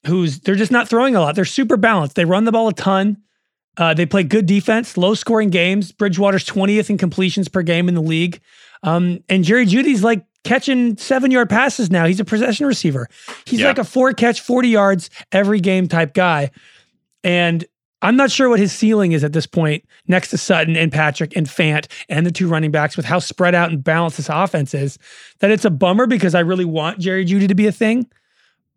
who's 0.07 0.39
they're 0.39 0.55
just 0.55 0.71
not 0.71 0.89
throwing 0.89 1.15
a 1.15 1.21
lot. 1.21 1.35
They're 1.35 1.45
super 1.45 1.77
balanced. 1.77 2.15
They 2.15 2.25
run 2.25 2.45
the 2.45 2.51
ball 2.51 2.69
a 2.69 2.73
ton. 2.73 3.17
Uh, 3.77 3.93
they 3.93 4.07
play 4.07 4.23
good 4.23 4.47
defense, 4.47 4.97
low 4.97 5.13
scoring 5.13 5.51
games. 5.51 5.91
Bridgewater's 5.91 6.45
20th 6.45 6.89
in 6.89 6.97
completions 6.97 7.47
per 7.47 7.61
game 7.61 7.87
in 7.87 7.93
the 7.93 8.01
league. 8.01 8.41
Um, 8.81 9.23
and 9.29 9.43
Jerry 9.43 9.65
Jeudy's 9.65 10.03
like 10.03 10.25
catching 10.43 10.97
seven 10.97 11.31
yard 11.31 11.49
passes 11.49 11.89
now. 11.91 12.05
He's 12.05 12.19
a 12.19 12.25
possession 12.25 12.65
receiver. 12.65 13.07
He's 13.45 13.59
Yeah. 13.59 13.67
like 13.67 13.77
a 13.77 13.83
four 13.83 14.13
catch, 14.13 14.41
40 14.41 14.69
yards 14.69 15.09
every 15.31 15.59
game 15.59 15.87
type 15.87 16.13
guy. 16.13 16.51
And 17.23 17.65
I'm 18.01 18.15
not 18.15 18.31
sure 18.31 18.47
what 18.47 18.59
his 18.59 18.71
ceiling 18.71 19.11
is 19.11 19.25
at 19.25 19.33
this 19.33 19.45
point 19.45 19.83
next 20.07 20.29
to 20.29 20.37
Sutton 20.37 20.77
and 20.77 20.89
Patrick 20.91 21.35
and 21.35 21.47
Fant 21.47 21.87
and 22.07 22.25
the 22.25 22.31
two 22.31 22.47
running 22.47 22.71
backs 22.71 22.95
with 22.95 23.05
how 23.05 23.19
spread 23.19 23.53
out 23.53 23.69
and 23.71 23.83
balanced 23.83 24.15
this 24.17 24.29
offense 24.29 24.73
is. 24.73 24.97
That 25.39 25.51
it's 25.51 25.65
a 25.65 25.69
bummer 25.69 26.07
because 26.07 26.33
I 26.33 26.39
really 26.39 26.63
want 26.65 26.99
Jerry 26.99 27.25
Jeudy 27.25 27.47
to 27.49 27.55
be 27.55 27.67
a 27.67 27.71
thing. 27.73 28.07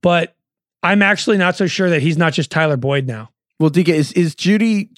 But 0.02 0.34
I'm 0.82 1.02
actually 1.02 1.36
not 1.38 1.54
so 1.54 1.68
sure 1.68 1.88
that 1.90 2.02
he's 2.02 2.16
not 2.18 2.32
just 2.32 2.50
Tyler 2.50 2.76
Boyd 2.76 3.06
now. 3.06 3.30
Well, 3.60 3.70
DK, 3.70 3.90
is, 3.90 4.12
is 4.14 4.34
Jeudy 4.34 4.88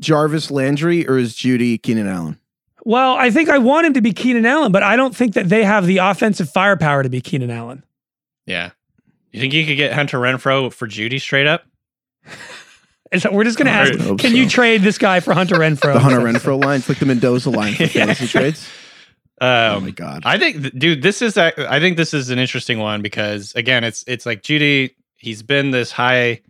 Jarvis 0.00 0.50
Landry 0.50 1.08
or 1.08 1.16
is 1.16 1.34
Jeudy 1.34 1.80
Keenan 1.82 2.06
Allen? 2.08 2.38
Well, 2.84 3.14
I 3.14 3.30
think 3.30 3.48
I 3.48 3.58
want 3.58 3.86
him 3.86 3.92
to 3.94 4.00
be 4.00 4.12
Keenan 4.12 4.46
Allen, 4.46 4.72
but 4.72 4.82
I 4.82 4.96
don't 4.96 5.14
think 5.14 5.34
that 5.34 5.48
they 5.48 5.64
have 5.64 5.86
the 5.86 5.98
offensive 5.98 6.50
firepower 6.50 7.02
to 7.02 7.08
be 7.08 7.20
Keenan 7.20 7.50
Allen. 7.50 7.84
Yeah. 8.46 8.70
You 9.32 9.40
think 9.40 9.52
you 9.52 9.64
could 9.66 9.76
get 9.76 9.92
Hunter 9.92 10.18
Renfrow 10.18 10.72
for 10.72 10.88
Jeudy 10.88 11.20
straight 11.20 11.46
up? 11.46 11.64
And 13.12 13.20
so 13.20 13.32
we're 13.32 13.42
just 13.42 13.58
going 13.58 13.66
to 13.66 13.72
I 13.72 13.88
ask, 13.88 13.92
can 13.98 14.18
so. 14.18 14.26
you 14.28 14.48
trade 14.48 14.82
this 14.82 14.96
guy 14.96 15.18
for 15.18 15.34
Hunter 15.34 15.56
Renfrow? 15.58 15.94
The 15.94 15.98
Hunter 15.98 16.20
Renfrow 16.20 16.62
line. 16.64 16.78
It's 16.78 16.88
like 16.88 17.00
the 17.00 17.06
Mendoza 17.06 17.50
line 17.50 17.74
for 17.74 17.82
Yeah. 17.82 17.88
fantasy 17.88 18.28
trades. 18.28 18.68
Um, 19.40 19.48
Oh 19.48 19.80
my 19.80 19.90
God. 19.90 20.22
I 20.24 20.38
think, 20.38 20.78
dude, 20.78 21.02
this 21.02 21.20
is 21.20 21.36
a- 21.36 21.68
I 21.68 21.80
think 21.80 21.96
this 21.96 22.14
is 22.14 22.30
an 22.30 22.38
interesting 22.38 22.78
one 22.78 23.02
because 23.02 23.52
again, 23.56 23.82
it's 23.82 24.04
it's 24.06 24.26
like 24.26 24.42
Jeudy. 24.42 24.94
He's 25.16 25.42
been 25.42 25.72
this 25.72 25.90
high, 25.90 26.40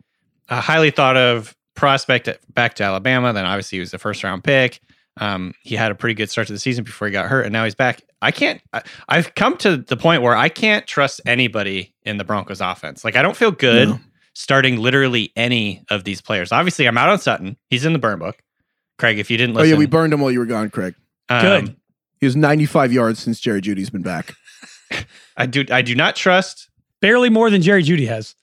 a 0.50 0.60
highly 0.60 0.90
thought 0.90 1.16
of 1.16 1.56
prospect 1.76 2.28
at, 2.28 2.40
back 2.52 2.74
to 2.74 2.84
Alabama. 2.84 3.32
Then 3.32 3.46
obviously 3.46 3.76
he 3.76 3.80
was 3.80 3.90
the 3.90 3.98
first 3.98 4.22
round 4.22 4.44
pick. 4.44 4.80
Um, 5.20 5.52
he 5.62 5.76
had 5.76 5.92
a 5.92 5.94
pretty 5.94 6.14
good 6.14 6.30
start 6.30 6.46
to 6.46 6.52
the 6.54 6.58
season 6.58 6.82
before 6.82 7.06
he 7.06 7.12
got 7.12 7.26
hurt, 7.28 7.42
and 7.44 7.52
now 7.52 7.64
he's 7.64 7.74
back. 7.74 8.00
I 8.22 8.30
can't. 8.30 8.60
I, 8.72 8.82
I've 9.08 9.34
come 9.34 9.56
to 9.58 9.76
the 9.76 9.96
point 9.96 10.22
where 10.22 10.34
I 10.34 10.48
can't 10.48 10.86
trust 10.86 11.20
anybody 11.26 11.94
in 12.04 12.16
the 12.16 12.24
Broncos 12.24 12.60
offense. 12.60 13.04
Like 13.04 13.16
I 13.16 13.22
don't 13.22 13.36
feel 13.36 13.50
good 13.50 13.88
No. 13.90 14.00
starting 14.34 14.78
literally 14.78 15.30
any 15.36 15.84
of 15.90 16.04
these 16.04 16.20
players. 16.22 16.52
Obviously, 16.52 16.86
I'm 16.88 16.96
out 16.98 17.10
on 17.10 17.18
Sutton. 17.18 17.56
He's 17.68 17.84
in 17.84 17.92
the 17.92 17.98
burn 17.98 18.18
book. 18.18 18.38
Craig, 18.98 19.18
if 19.18 19.30
you 19.30 19.36
didn't 19.36 19.54
listen, 19.54 19.68
Oh 19.68 19.74
yeah, 19.74 19.78
we 19.78 19.86
burned 19.86 20.12
him 20.12 20.20
while 20.20 20.30
you 20.30 20.38
were 20.38 20.46
gone, 20.46 20.70
Craig. 20.70 20.94
um, 21.28 21.42
Good. 21.42 21.76
He 22.18 22.26
was 22.26 22.36
95 22.36 22.92
yards 22.92 23.18
since 23.20 23.40
Jerry 23.40 23.60
Jeudy's 23.62 23.88
been 23.90 24.02
back. 24.02 24.34
I 25.36 25.46
do. 25.46 25.64
I 25.70 25.82
do 25.82 25.94
not 25.94 26.16
trust 26.16 26.68
barely 27.00 27.30
more 27.30 27.48
than 27.50 27.62
Jerry 27.62 27.82
Jeudy 27.82 28.06
has, 28.08 28.34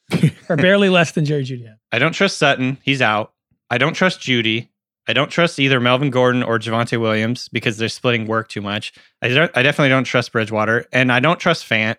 or 0.49 0.55
barely 0.57 0.89
less 0.89 1.11
than 1.11 1.25
Jerry 1.25 1.43
Jeudy 1.43 1.67
has. 1.67 1.77
I 1.91 1.99
don't 1.99 2.13
trust 2.13 2.37
Sutton. 2.37 2.77
He's 2.83 3.01
out. 3.01 3.33
I 3.69 3.77
don't 3.77 3.93
trust 3.93 4.19
Jeudy. 4.21 4.69
I 5.07 5.13
don't 5.13 5.29
trust 5.31 5.59
either 5.59 5.79
Melvin 5.79 6.09
Gordon 6.09 6.43
or 6.43 6.59
Javonte 6.59 6.99
Williams 6.99 7.47
because 7.49 7.77
they're 7.77 7.89
splitting 7.89 8.27
work 8.27 8.49
too 8.49 8.61
much. 8.61 8.93
I 9.21 9.29
don't. 9.29 9.51
I 9.55 9.63
definitely 9.63 9.89
don't 9.89 10.03
trust 10.03 10.31
Bridgewater, 10.31 10.85
and 10.91 11.11
I 11.11 11.19
don't 11.19 11.39
trust 11.39 11.67
Fant. 11.69 11.95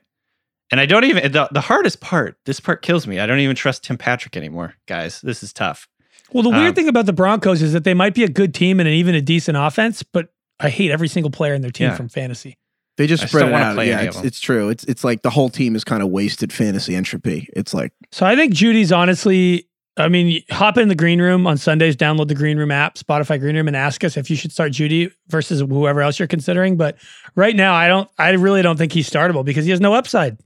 And 0.71 0.81
I 0.81 0.87
don't 0.87 1.05
even 1.05 1.33
the, 1.33 1.49
the 1.51 1.63
hardest 1.63 2.01
part. 2.03 2.37
This 2.45 2.61
part 2.61 2.83
kills 2.83 3.07
me. 3.07 3.19
I 3.21 3.27
don't 3.27 3.39
even 3.39 3.57
trust 3.57 3.85
Tim 3.85 3.97
Patrick 3.97 4.37
anymore, 4.37 4.75
guys. 4.87 5.21
This 5.23 5.43
is 5.43 5.53
tough. 5.53 5.89
Well, 6.33 6.43
the 6.43 6.51
weird 6.51 6.69
Um, 6.69 6.75
thing 6.75 6.89
about 6.89 7.07
the 7.07 7.15
Broncos 7.15 7.63
is 7.63 7.73
that 7.73 7.85
they 7.85 7.95
might 7.95 8.13
be 8.13 8.23
a 8.23 8.29
good 8.29 8.53
team 8.53 8.79
and 8.81 8.87
an, 8.87 8.95
even 8.95 9.15
a 9.15 9.23
decent 9.23 9.57
offense, 9.57 10.03
but 10.03 10.29
I 10.61 10.69
hate 10.69 10.91
every 10.91 11.09
single 11.09 11.31
player 11.31 11.55
in 11.55 11.63
their 11.63 11.71
team 11.71 11.89
Yeah. 11.89 11.97
from 11.97 12.11
fantasy. 12.11 12.59
They 12.99 13.07
just 13.07 13.23
I 13.23 13.25
just 13.25 13.33
spread 13.33 13.45
don't 13.51 13.55
it 13.59 13.63
out. 13.63 13.75
play 13.77 13.89
Yeah, 13.89 14.01
it's, 14.03 14.21
it's 14.23 14.41
true. 14.41 14.69
It's 14.69 14.85
it's 14.85 15.05
like 15.05 15.23
the 15.23 15.31
whole 15.31 15.49
team 15.49 15.75
is 15.77 15.85
kind 15.85 16.03
of 16.03 16.11
wasted 16.11 16.53
fantasy 16.53 16.95
entropy. 16.97 17.49
It's 17.57 17.73
like 17.73 17.93
So 18.13 18.27
I 18.27 18.35
think 18.37 18.53
Jeudy's 18.53 18.91
honestly, 18.93 19.68
I 19.99 20.09
mean, 20.09 20.43
hop 20.51 20.79
in 20.79 20.89
the 20.89 20.95
green 20.95 21.21
room 21.21 21.47
on 21.47 21.57
Sundays, 21.59 21.97
download 21.97 22.29
the 22.29 22.35
green 22.35 22.57
room 22.57 22.71
app, 22.71 22.95
Spotify 22.95 23.39
green 23.41 23.57
room, 23.57 23.67
and 23.67 23.77
ask 23.77 24.05
us 24.05 24.17
if 24.17 24.31
you 24.31 24.37
should 24.37 24.53
start 24.53 24.73
Jeudy 24.73 25.13
versus 25.29 25.61
whoever 25.61 26.01
else 26.03 26.19
you're 26.19 26.29
considering. 26.29 26.77
But 26.77 26.97
right 27.35 27.57
now, 27.57 27.75
I 27.75 27.89
don't, 27.89 28.09
I 28.19 28.31
really 28.31 28.63
don't 28.63 28.77
think 28.77 28.93
he's 28.93 29.11
startable 29.11 29.45
because 29.45 29.65
he 29.65 29.71
has 29.73 29.81
no 29.81 29.95
upside. 29.95 30.39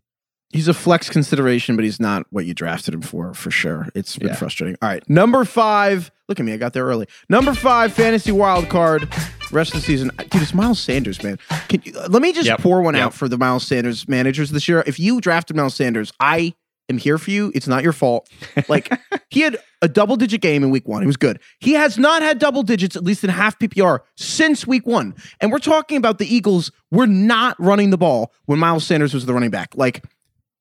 He's 0.51 0.69
a 0.69 0.75
flex 0.75 1.09
consideration, 1.09 1.77
but 1.77 1.85
he's 1.85 1.99
not 1.99 2.27
what 2.31 2.45
you 2.45 2.53
drafted 2.53 2.93
him 2.93 3.01
for, 3.01 3.33
for 3.33 3.51
sure. 3.51 3.89
It's 3.95 4.19
been 4.19 4.29
Yeah. 4.29 4.35
frustrating. 4.35 4.77
All 4.83 4.89
right. 4.89 5.03
Number 5.09 5.45
five. 5.47 6.11
Look 6.29 6.39
at 6.41 6.45
me. 6.47 6.53
I 6.53 6.57
got 6.59 6.73
there 6.75 6.85
early. 6.85 7.07
Number 7.31 7.55
five, 7.55 7.93
fantasy 7.95 8.33
wild 8.33 8.69
card. 8.69 9.09
Rest 9.51 9.75
of 9.75 9.81
the 9.81 9.87
season. 9.87 10.11
Dude, 10.31 10.43
it's 10.43 10.53
Miles 10.55 10.79
Sanders, 10.79 11.23
man. 11.23 11.39
Can 11.69 11.81
you, 11.85 11.93
let 12.09 12.21
me 12.23 12.33
just 12.33 12.47
Yep. 12.47 12.61
pour 12.61 12.83
one 12.83 12.95
Yep. 12.95 13.03
out 13.05 13.15
for 13.15 13.29
the 13.29 13.39
Miles 13.39 13.67
Sanders 13.67 14.07
managers 14.09 14.51
this 14.51 14.69
year. 14.69 14.83
If 14.87 14.99
you 15.01 15.21
drafted 15.23 15.57
Miles 15.57 15.75
Sanders, 15.75 16.13
I 16.21 16.55
am 16.93 16.99
here 16.99 17.19
for 17.19 17.31
you. 17.31 17.51
It's 17.55 17.67
not 17.67 17.83
your 17.83 17.93
fault. 17.93 18.29
Like, 18.69 18.93
he 19.31 19.41
had 19.41 19.59
a 19.81 19.89
double 19.89 20.17
digit 20.17 20.41
game 20.41 20.63
in 20.63 20.71
week 20.71 20.87
one. 20.87 21.03
It 21.03 21.07
was 21.07 21.17
good. 21.17 21.41
He 21.59 21.73
has 21.73 21.99
not 21.99 22.23
had 22.23 22.39
double 22.39 22.63
digits, 22.63 22.95
at 22.97 23.05
least 23.05 23.25
in 23.25 23.31
half 23.31 23.59
PPR, 23.59 24.01
since 24.17 24.67
week 24.67 24.87
one. 24.87 25.15
And 25.41 25.51
we're 25.51 25.59
talking 25.59 25.97
about 25.97 26.19
the 26.19 26.33
Eagles 26.33 26.71
were 26.91 27.07
not 27.07 27.57
running 27.59 27.91
the 27.91 27.99
ball 27.99 28.33
when 28.47 28.59
Miles 28.59 28.87
Sanders 28.87 29.13
was 29.15 29.27
the 29.27 29.35
running 29.35 29.51
back. 29.51 29.77
Like, 29.77 30.05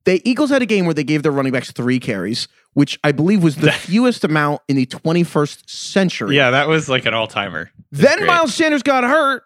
the 0.06 0.28
Eagles 0.28 0.50
had 0.50 0.62
a 0.62 0.66
game 0.66 0.86
where 0.86 0.94
they 0.94 1.04
gave 1.04 1.24
their 1.24 1.32
running 1.32 1.52
backs 1.52 1.72
three 1.72 2.00
carries, 2.00 2.48
which 2.74 2.98
I 3.04 3.12
believe 3.12 3.44
was 3.44 3.58
the 3.58 3.72
fewest 3.72 4.24
amount 4.24 4.62
in 4.68 4.76
the 4.76 4.86
21st 4.86 5.70
century. 5.70 6.36
Yeah, 6.36 6.52
that 6.52 6.68
was 6.68 6.90
like 6.90 7.06
an 7.06 7.14
all 7.14 7.28
timer. 7.28 7.70
Then 7.92 8.26
Miles 8.26 8.56
Sanders 8.56 8.82
got 8.82 9.04
hurt, 9.04 9.44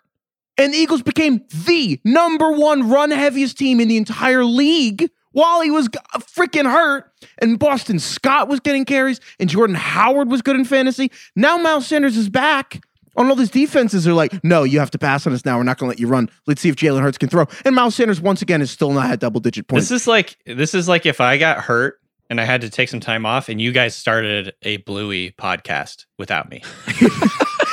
and 0.57 0.73
the 0.73 0.77
Eagles 0.77 1.01
became 1.01 1.41
the 1.65 1.99
number 2.05 2.51
one 2.51 2.89
run 2.89 3.11
heaviest 3.11 3.57
team 3.57 3.81
in 3.81 3.89
the 3.89 3.97
entire 3.97 4.45
league 4.45 5.09
while 5.35 5.59
he 5.61 5.69
was 5.69 5.89
uh, 6.13 6.19
freaking 6.19 6.69
hurt. 6.69 7.11
And 7.39 7.59
Boston 7.59 7.99
Scott 7.99 8.47
was 8.47 8.61
getting 8.61 8.85
carries, 8.85 9.19
and 9.39 9.49
Jordan 9.49 9.75
Howard 9.75 10.29
was 10.29 10.41
good 10.41 10.55
in 10.55 10.63
fantasy. 10.63 11.11
Now 11.35 11.57
Miles 11.57 11.85
Sanders 11.85 12.15
is 12.15 12.29
back. 12.29 12.81
On 13.17 13.29
all 13.29 13.35
these 13.35 13.49
defenses 13.49 14.05
are 14.07 14.13
like, 14.13 14.43
no, 14.43 14.63
you 14.63 14.79
have 14.79 14.91
to 14.91 14.97
pass 14.97 15.25
on 15.25 15.31
us 15.31 15.45
now. 15.45 15.57
We're 15.57 15.63
not 15.63 15.77
going 15.77 15.87
to 15.87 15.91
let 15.91 15.99
you 15.99 16.07
run. 16.07 16.29
Let's 16.47 16.61
see 16.61 16.67
if 16.67 16.75
Jalen 16.75 17.01
Hurts 17.01 17.17
can 17.17 17.29
throw. 17.29 17.45
And 17.63 17.73
Miles 17.73 17.95
Sanders 17.95 18.19
once 18.19 18.41
again 18.41 18.61
is 18.61 18.71
still 18.71 18.91
not 18.91 19.07
had 19.07 19.19
double 19.19 19.39
digit 19.39 19.67
points. 19.67 19.87
This 19.87 20.01
is 20.01 20.07
like 20.07 20.37
this 20.45 20.73
is 20.73 20.89
like 20.89 21.05
if 21.05 21.21
I 21.21 21.37
got 21.37 21.59
hurt 21.59 21.99
and 22.29 22.41
I 22.41 22.45
had 22.45 22.61
to 22.61 22.69
take 22.69 22.89
some 22.89 22.99
time 22.99 23.25
off, 23.25 23.49
and 23.49 23.61
you 23.61 23.71
guys 23.71 23.95
started 23.95 24.53
a 24.63 24.77
Bluey 24.77 25.31
podcast 25.37 26.05
without 26.17 26.49
me, 26.49 26.61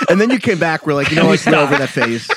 and 0.08 0.20
then 0.20 0.30
you 0.30 0.38
came 0.38 0.58
back. 0.58 0.86
We're 0.86 0.94
like, 0.94 1.10
you 1.10 1.16
know 1.16 1.26
what? 1.26 1.44
We're 1.46 1.56
over 1.56 1.76
that 1.76 1.88
phase. 1.88 2.28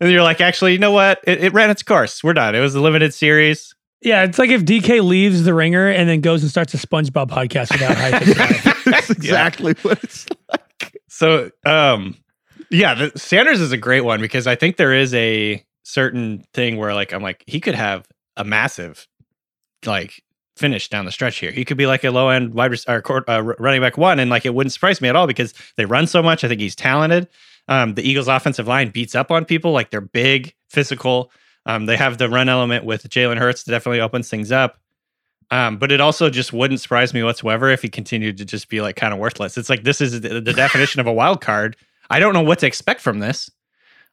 and 0.00 0.10
you're 0.10 0.22
like, 0.22 0.40
actually, 0.40 0.72
you 0.72 0.78
know 0.78 0.92
what? 0.92 1.20
It, 1.26 1.44
it 1.44 1.52
ran 1.52 1.70
its 1.70 1.82
course. 1.82 2.22
We're 2.22 2.34
done. 2.34 2.54
It 2.54 2.60
was 2.60 2.74
a 2.74 2.80
limited 2.80 3.12
series. 3.14 3.74
Yeah, 4.04 4.24
it's 4.24 4.38
like 4.38 4.50
if 4.50 4.64
DK 4.64 5.02
leaves 5.02 5.44
the 5.44 5.54
ringer 5.54 5.88
and 5.88 6.08
then 6.08 6.20
goes 6.20 6.42
and 6.42 6.50
starts 6.50 6.74
a 6.74 6.76
SpongeBob 6.76 7.28
podcast 7.28 7.72
without 7.72 7.96
hype. 7.96 8.84
That's 8.84 9.08
exactly 9.08 9.74
what 9.80 10.04
it's 10.04 10.26
like. 10.50 11.00
So, 11.08 11.50
um, 11.64 12.14
yeah, 12.70 12.94
the, 12.94 13.18
Sanders 13.18 13.62
is 13.62 13.72
a 13.72 13.78
great 13.78 14.02
one 14.02 14.20
because 14.20 14.46
I 14.46 14.56
think 14.56 14.76
there 14.76 14.92
is 14.92 15.14
a 15.14 15.64
certain 15.84 16.44
thing 16.52 16.76
where, 16.76 16.92
like, 16.92 17.14
I'm 17.14 17.22
like, 17.22 17.44
he 17.46 17.60
could 17.60 17.74
have 17.74 18.06
a 18.36 18.44
massive, 18.44 19.08
like, 19.86 20.22
finish 20.56 20.88
down 20.88 21.06
the 21.06 21.12
stretch 21.12 21.38
here. 21.38 21.50
He 21.50 21.64
could 21.64 21.76
be 21.76 21.86
like 21.86 22.04
a 22.04 22.10
low 22.10 22.28
end 22.28 22.54
wide 22.54 22.72
rec- 22.72 22.88
or 22.88 23.00
court, 23.00 23.24
uh, 23.28 23.42
running 23.58 23.80
back 23.80 23.96
one, 23.96 24.20
and 24.20 24.30
like 24.30 24.46
it 24.46 24.54
wouldn't 24.54 24.72
surprise 24.72 25.00
me 25.00 25.08
at 25.08 25.16
all 25.16 25.26
because 25.26 25.54
they 25.76 25.84
run 25.84 26.06
so 26.06 26.22
much. 26.22 26.44
I 26.44 26.48
think 26.48 26.60
he's 26.60 26.76
talented. 26.76 27.28
Um, 27.68 27.94
the 27.94 28.08
Eagles' 28.08 28.28
offensive 28.28 28.68
line 28.68 28.90
beats 28.90 29.14
up 29.14 29.30
on 29.30 29.44
people 29.44 29.72
like 29.72 29.90
they're 29.90 30.00
big, 30.00 30.54
physical. 30.68 31.30
Um, 31.66 31.86
they 31.86 31.96
have 31.96 32.18
the 32.18 32.28
run 32.28 32.48
element 32.48 32.84
with 32.84 33.08
Jalen 33.08 33.38
Hurts 33.38 33.62
that 33.64 33.70
definitely 33.72 34.00
opens 34.00 34.28
things 34.28 34.52
up. 34.52 34.78
Um, 35.50 35.76
but 35.76 35.92
it 35.92 36.00
also 36.00 36.30
just 36.30 36.52
wouldn't 36.52 36.80
surprise 36.80 37.12
me 37.14 37.22
whatsoever 37.22 37.68
if 37.70 37.82
he 37.82 37.88
continued 37.88 38.38
to 38.38 38.44
just 38.44 38.68
be 38.68 38.80
like 38.80 38.96
kind 38.96 39.12
of 39.12 39.18
worthless. 39.20 39.56
It's 39.58 39.68
like 39.70 39.82
this 39.84 40.00
is 40.00 40.20
the, 40.22 40.40
the 40.40 40.52
definition 40.52 41.00
of 41.00 41.06
a 41.06 41.12
wild 41.12 41.40
card. 41.40 41.76
I 42.10 42.18
don't 42.18 42.32
know 42.34 42.42
what 42.42 42.58
to 42.60 42.66
expect 42.66 43.00
from 43.00 43.18
this. 43.18 43.50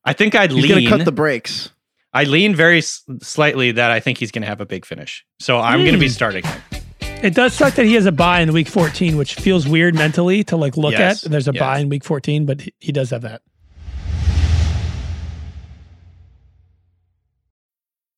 I 0.06 0.14
think 0.14 0.36
I'd 0.36 0.52
He's 0.52 0.66
going 0.68 0.82
lean. 0.82 0.90
to 0.90 0.98
cut 0.98 1.06
the 1.06 1.12
brakes. 1.12 1.70
I 2.14 2.26
lean 2.26 2.54
very 2.56 2.80
s- 2.80 3.04
slightly 3.22 3.72
that 3.72 3.92
I 3.92 4.00
think 4.02 4.18
he's 4.18 4.32
going 4.32 4.42
to 4.42 4.48
have 4.48 4.60
a 4.62 4.66
big 4.66 4.86
finish. 4.86 5.26
So 5.40 5.60
I'm 5.60 5.80
going 5.82 5.94
to 5.94 6.00
be 6.00 6.10
starting 6.10 6.44
him. 6.44 6.62
it 7.24 7.34
does 7.34 7.54
suck 7.54 7.76
that 7.76 7.86
he 7.86 7.94
has 7.94 8.06
a 8.06 8.12
bye 8.12 8.42
in 8.42 8.52
week 8.52 8.68
14, 8.68 9.16
which 9.18 9.36
feels 9.36 9.68
weird 9.68 9.96
mentally 9.96 10.44
to 10.46 10.58
like 10.58 10.76
look 10.76 10.92
Yes, 10.94 11.26
at. 11.26 11.32
There's 11.32 11.48
a 11.48 11.54
yes. 11.54 11.60
bye 11.62 11.80
in 11.80 11.88
week 11.90 12.04
14, 12.04 12.46
but 12.46 12.62
he, 12.62 12.74
he 12.80 12.92
does 12.92 13.10
have 13.12 13.22
that. 13.22 13.42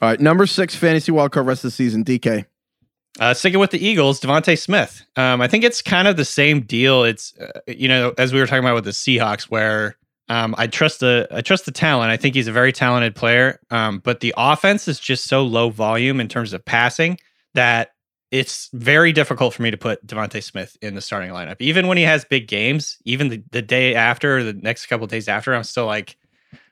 All 0.00 0.08
right, 0.08 0.20
number 0.20 0.46
six 0.46 0.74
fantasy 0.74 1.10
wildcard 1.12 1.46
rest 1.46 1.64
of 1.64 1.68
the 1.68 1.72
season. 1.72 2.04
DK. 2.04 2.46
Uh, 3.18 3.34
sticking 3.34 3.58
with 3.58 3.72
the 3.72 3.84
Eagles, 3.84 4.20
DeVonta 4.20 4.56
Smith. 4.56 5.04
Um, 5.16 5.40
I 5.40 5.48
think 5.48 5.64
it's 5.64 5.82
kind 5.82 6.06
of 6.06 6.16
the 6.16 6.24
same 6.24 6.60
deal. 6.60 7.02
It's 7.02 7.36
uh, 7.36 7.60
you 7.66 7.88
know 7.88 8.14
as 8.16 8.32
we 8.32 8.38
were 8.38 8.46
talking 8.46 8.64
about 8.64 8.76
with 8.76 8.84
the 8.84 8.92
Seahawks, 8.92 9.44
where 9.44 9.96
um, 10.28 10.54
I 10.56 10.66
trust 10.66 11.00
the 11.00 11.26
I 11.30 11.40
trust 11.40 11.64
the 11.64 11.72
talent. 11.72 12.10
I 12.10 12.16
think 12.16 12.34
he's 12.34 12.48
a 12.48 12.52
very 12.52 12.72
talented 12.72 13.16
player, 13.16 13.60
um, 13.70 13.98
but 13.98 14.20
the 14.20 14.34
offense 14.36 14.86
is 14.86 15.00
just 15.00 15.24
so 15.24 15.42
low 15.42 15.70
volume 15.70 16.20
in 16.20 16.28
terms 16.28 16.52
of 16.52 16.64
passing 16.64 17.18
that 17.54 17.90
it's 18.30 18.68
very 18.74 19.12
difficult 19.12 19.54
for 19.54 19.62
me 19.62 19.70
to 19.70 19.76
put 19.76 20.06
DeVonta 20.06 20.42
Smith 20.42 20.76
in 20.82 20.94
the 20.94 21.00
starting 21.00 21.30
lineup. 21.30 21.56
Even 21.60 21.86
when 21.86 21.96
he 21.96 22.04
has 22.04 22.24
big 22.26 22.46
games, 22.46 22.98
even 23.04 23.28
the, 23.30 23.42
the 23.52 23.62
day 23.62 23.94
after, 23.94 24.44
the 24.44 24.52
next 24.52 24.86
couple 24.86 25.06
days 25.06 25.28
after, 25.28 25.54
I'm 25.54 25.64
still 25.64 25.86
like, 25.86 26.17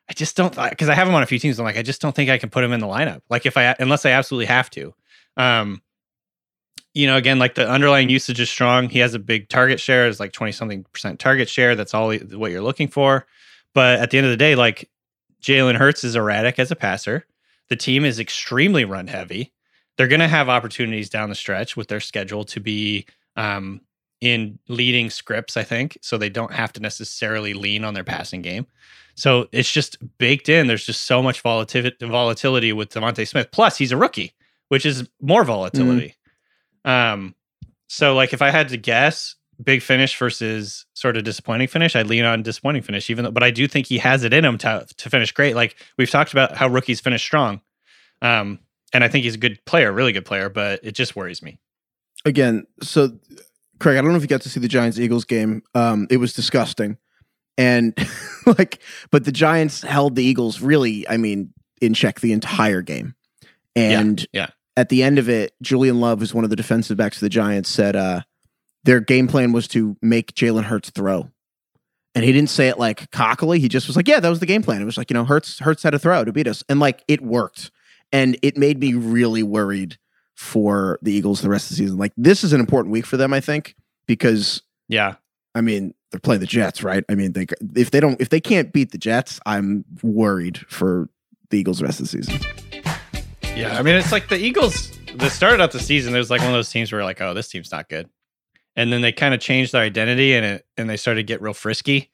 I 0.08 0.12
just 0.12 0.36
don't 0.36 0.54
because 0.70 0.88
I 0.88 0.94
have 0.94 1.08
him 1.08 1.14
on 1.14 1.22
a 1.22 1.26
few 1.26 1.38
teams. 1.38 1.58
I'm 1.58 1.64
like, 1.64 1.76
I 1.76 1.82
just 1.82 2.00
don't 2.00 2.14
think 2.14 2.30
I 2.30 2.38
can 2.38 2.50
put 2.50 2.62
him 2.62 2.72
in 2.72 2.80
the 2.80 2.86
lineup. 2.86 3.22
Like 3.28 3.46
if 3.46 3.56
I 3.56 3.74
unless 3.78 4.06
I 4.06 4.10
absolutely 4.10 4.46
have 4.46 4.70
to. 4.70 4.94
Um, 5.36 5.82
you 6.94 7.06
know, 7.06 7.16
again, 7.16 7.38
like 7.38 7.56
the 7.56 7.68
underlying 7.68 8.08
usage 8.08 8.40
is 8.40 8.48
strong. 8.48 8.88
He 8.88 9.00
has 9.00 9.12
a 9.12 9.18
big 9.18 9.50
target 9.50 9.78
share, 9.78 10.06
is 10.06 10.18
like 10.18 10.32
20 10.32 10.52
something 10.52 10.84
percent 10.84 11.18
target 11.18 11.46
share. 11.48 11.74
That's 11.74 11.92
all 11.92 12.14
what 12.14 12.50
you're 12.50 12.62
looking 12.62 12.88
for. 12.88 13.26
But 13.74 13.98
at 13.98 14.10
the 14.10 14.16
end 14.16 14.26
of 14.26 14.30
the 14.30 14.38
day, 14.38 14.54
like 14.54 14.88
Jalen 15.42 15.76
Hurts 15.76 16.04
is 16.04 16.16
erratic 16.16 16.58
as 16.58 16.70
a 16.70 16.76
passer. 16.76 17.26
The 17.68 17.76
team 17.76 18.04
is 18.04 18.18
extremely 18.18 18.86
run 18.86 19.08
heavy. 19.08 19.52
They're 19.96 20.08
going 20.08 20.20
to 20.20 20.28
have 20.28 20.48
opportunities 20.48 21.10
down 21.10 21.28
the 21.28 21.34
stretch 21.34 21.76
with 21.76 21.88
their 21.88 22.00
schedule 22.00 22.44
to 22.44 22.60
be 22.60 23.06
um, 23.36 23.82
in 24.20 24.58
leading 24.68 25.10
scripts, 25.10 25.56
I 25.56 25.62
think. 25.62 25.98
So 26.00 26.16
they 26.18 26.28
don't 26.28 26.52
have 26.52 26.72
to 26.74 26.80
necessarily 26.80 27.54
lean 27.54 27.84
on 27.84 27.94
their 27.94 28.04
passing 28.04 28.42
game. 28.42 28.66
So 29.14 29.48
it's 29.52 29.70
just 29.70 29.96
baked 30.18 30.48
in. 30.48 30.66
There's 30.66 30.84
just 30.84 31.02
so 31.02 31.22
much 31.22 31.40
volatility, 31.40 31.96
volatility 32.06 32.72
with 32.72 32.90
DeVonta 32.90 33.26
Smith. 33.26 33.48
Plus, 33.50 33.76
he's 33.76 33.92
a 33.92 33.96
rookie, 33.96 34.34
which 34.68 34.84
is 34.84 35.08
more 35.20 35.44
volatility. 35.44 36.14
Um, 36.84 37.34
so 37.88 38.14
like 38.14 38.32
if 38.32 38.42
I 38.42 38.50
had 38.50 38.68
to 38.70 38.76
guess, 38.76 39.34
big 39.62 39.82
finish 39.82 40.16
versus 40.18 40.84
sort 40.94 41.16
of 41.16 41.24
disappointing 41.24 41.68
finish, 41.68 41.96
I'd 41.96 42.06
lean 42.06 42.24
on 42.24 42.42
disappointing 42.42 42.82
finish, 42.82 43.10
even 43.10 43.24
though 43.24 43.30
but 43.30 43.42
I 43.42 43.50
do 43.50 43.66
think 43.66 43.86
he 43.86 43.98
has 43.98 44.24
it 44.24 44.32
in 44.32 44.44
him 44.44 44.58
to 44.58 44.86
to 44.96 45.10
finish 45.10 45.32
great. 45.32 45.56
Like 45.56 45.76
we've 45.98 46.10
talked 46.10 46.32
about 46.32 46.56
how 46.56 46.68
rookies 46.68 47.00
finish 47.00 47.22
strong. 47.22 47.60
Um, 48.22 48.60
and 48.92 49.02
I 49.04 49.08
think 49.08 49.24
he's 49.24 49.34
a 49.34 49.38
good 49.38 49.62
player, 49.66 49.92
really 49.92 50.12
good 50.12 50.24
player, 50.24 50.48
but 50.48 50.80
it 50.82 50.92
just 50.92 51.16
worries 51.16 51.42
me. 51.42 51.58
Again, 52.24 52.66
so 52.82 53.18
Craig, 53.78 53.96
I 53.96 54.00
don't 54.00 54.10
know 54.10 54.16
if 54.16 54.22
you 54.22 54.28
got 54.28 54.42
to 54.42 54.48
see 54.48 54.60
the 54.60 54.68
Giants 54.68 54.98
Eagles 54.98 55.24
game. 55.24 55.62
Um, 55.74 56.06
it 56.10 56.16
was 56.16 56.32
disgusting. 56.32 56.98
And 57.58 57.94
like, 58.46 58.80
but 59.10 59.24
the 59.24 59.32
Giants 59.32 59.82
held 59.82 60.16
the 60.16 60.24
Eagles 60.24 60.60
really, 60.60 61.08
I 61.08 61.16
mean, 61.16 61.52
in 61.80 61.94
check 61.94 62.20
the 62.20 62.32
entire 62.32 62.82
game. 62.82 63.14
And 63.74 64.26
yeah. 64.32 64.48
at 64.76 64.88
the 64.88 65.02
end 65.02 65.18
of 65.18 65.28
it, 65.28 65.52
Julian 65.62 66.00
Love, 66.00 66.20
who's 66.20 66.34
one 66.34 66.44
of 66.44 66.50
the 66.50 66.56
defensive 66.56 66.96
backs 66.96 67.18
of 67.18 67.20
the 67.20 67.28
Giants, 67.28 67.68
said 67.68 67.96
uh, 67.96 68.22
their 68.84 69.00
game 69.00 69.28
plan 69.28 69.52
was 69.52 69.68
to 69.68 69.96
make 70.00 70.34
Jalen 70.34 70.64
Hurts 70.64 70.90
throw. 70.90 71.30
And 72.14 72.24
he 72.24 72.32
didn't 72.32 72.48
say 72.48 72.68
it 72.68 72.78
like 72.78 73.10
cockily. 73.10 73.60
He 73.60 73.68
just 73.68 73.86
was 73.86 73.94
like, 73.94 74.08
"Yeah, 74.08 74.20
that 74.20 74.28
was 74.30 74.40
the 74.40 74.46
game 74.46 74.62
plan." 74.62 74.80
It 74.80 74.86
was 74.86 74.96
like, 74.96 75.10
you 75.10 75.14
know, 75.14 75.26
Hurts 75.26 75.58
Hurts 75.58 75.82
had 75.82 75.92
a 75.92 75.98
throw 75.98 76.24
to 76.24 76.32
beat 76.32 76.48
us, 76.48 76.64
and 76.66 76.80
like 76.80 77.04
it 77.08 77.20
worked. 77.20 77.70
And 78.10 78.38
it 78.40 78.56
made 78.56 78.80
me 78.80 78.94
really 78.94 79.42
worried 79.42 79.98
for 80.36 80.98
the 81.02 81.12
Eagles 81.12 81.40
the 81.40 81.48
rest 81.48 81.64
of 81.66 81.70
the 81.70 81.82
season. 81.82 81.96
Like 81.98 82.12
this 82.16 82.44
is 82.44 82.52
an 82.52 82.60
important 82.60 82.92
week 82.92 83.06
for 83.06 83.16
them, 83.16 83.32
I 83.32 83.40
think, 83.40 83.74
because 84.06 84.62
Yeah. 84.88 85.16
I 85.54 85.62
mean 85.62 85.94
they're 86.12 86.20
playing 86.20 86.40
the 86.40 86.46
Jets, 86.46 86.82
right? 86.82 87.02
I 87.08 87.14
mean 87.14 87.32
they 87.32 87.46
if 87.74 87.90
they 87.90 87.98
don't 88.00 88.20
if 88.20 88.28
they 88.28 88.40
can't 88.40 88.72
beat 88.72 88.92
the 88.92 88.98
Jets, 88.98 89.40
I'm 89.46 89.84
worried 90.02 90.58
for 90.68 91.08
the 91.50 91.58
Eagles 91.58 91.78
the 91.78 91.86
rest 91.86 92.00
of 92.00 92.10
the 92.10 92.22
season. 92.22 92.40
Yeah. 93.56 93.78
I 93.78 93.82
mean, 93.82 93.94
it's 93.94 94.12
like 94.12 94.28
the 94.28 94.36
Eagles, 94.36 94.90
they 95.14 95.30
started 95.30 95.62
out 95.62 95.72
the 95.72 95.80
season, 95.80 96.12
there's 96.12 96.30
like 96.30 96.40
one 96.40 96.50
of 96.50 96.54
those 96.54 96.68
teams 96.68 96.92
where 96.92 97.02
like, 97.04 97.20
oh, 97.22 97.32
this 97.32 97.48
team's 97.48 97.72
not 97.72 97.88
good. 97.88 98.08
And 98.74 98.92
then 98.92 99.00
they 99.00 99.12
kind 99.12 99.32
of 99.32 99.40
changed 99.40 99.72
their 99.72 99.82
identity 99.82 100.34
and 100.34 100.44
it 100.44 100.66
and 100.76 100.90
they 100.90 100.98
started 100.98 101.20
to 101.20 101.24
get 101.24 101.40
real 101.40 101.54
frisky. 101.54 102.10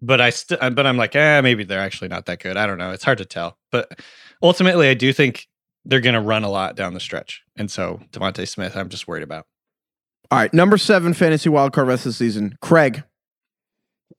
But 0.00 0.20
I 0.22 0.30
still 0.30 0.56
but 0.70 0.86
I'm 0.86 0.96
like, 0.96 1.14
eh, 1.14 1.40
maybe 1.42 1.64
they're 1.64 1.80
actually 1.80 2.08
not 2.08 2.24
that 2.26 2.40
good. 2.40 2.56
I 2.56 2.66
don't 2.66 2.78
know. 2.78 2.92
It's 2.92 3.04
hard 3.04 3.18
to 3.18 3.26
tell. 3.26 3.58
But 3.70 4.00
ultimately 4.42 4.88
I 4.88 4.94
do 4.94 5.12
think 5.12 5.48
they're 5.88 6.00
gonna 6.00 6.20
run 6.20 6.44
a 6.44 6.50
lot 6.50 6.76
down 6.76 6.94
the 6.94 7.00
stretch. 7.00 7.42
And 7.56 7.68
so 7.70 8.00
DeVonta 8.12 8.46
Smith, 8.46 8.76
I'm 8.76 8.88
just 8.88 9.08
worried 9.08 9.24
about. 9.24 9.46
All 10.30 10.38
right, 10.38 10.52
number 10.52 10.76
seven 10.76 11.14
fantasy 11.14 11.48
wildcard 11.48 11.86
rest 11.86 12.06
of 12.06 12.10
the 12.10 12.16
season. 12.16 12.56
Craig. 12.60 13.02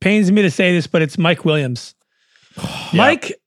Pains 0.02 0.32
me 0.32 0.42
to 0.42 0.52
say 0.52 0.74
this, 0.74 0.88
but 0.88 1.02
it's 1.02 1.18
Mike 1.18 1.46
Williams. 1.46 1.94
Mike, 2.94 3.40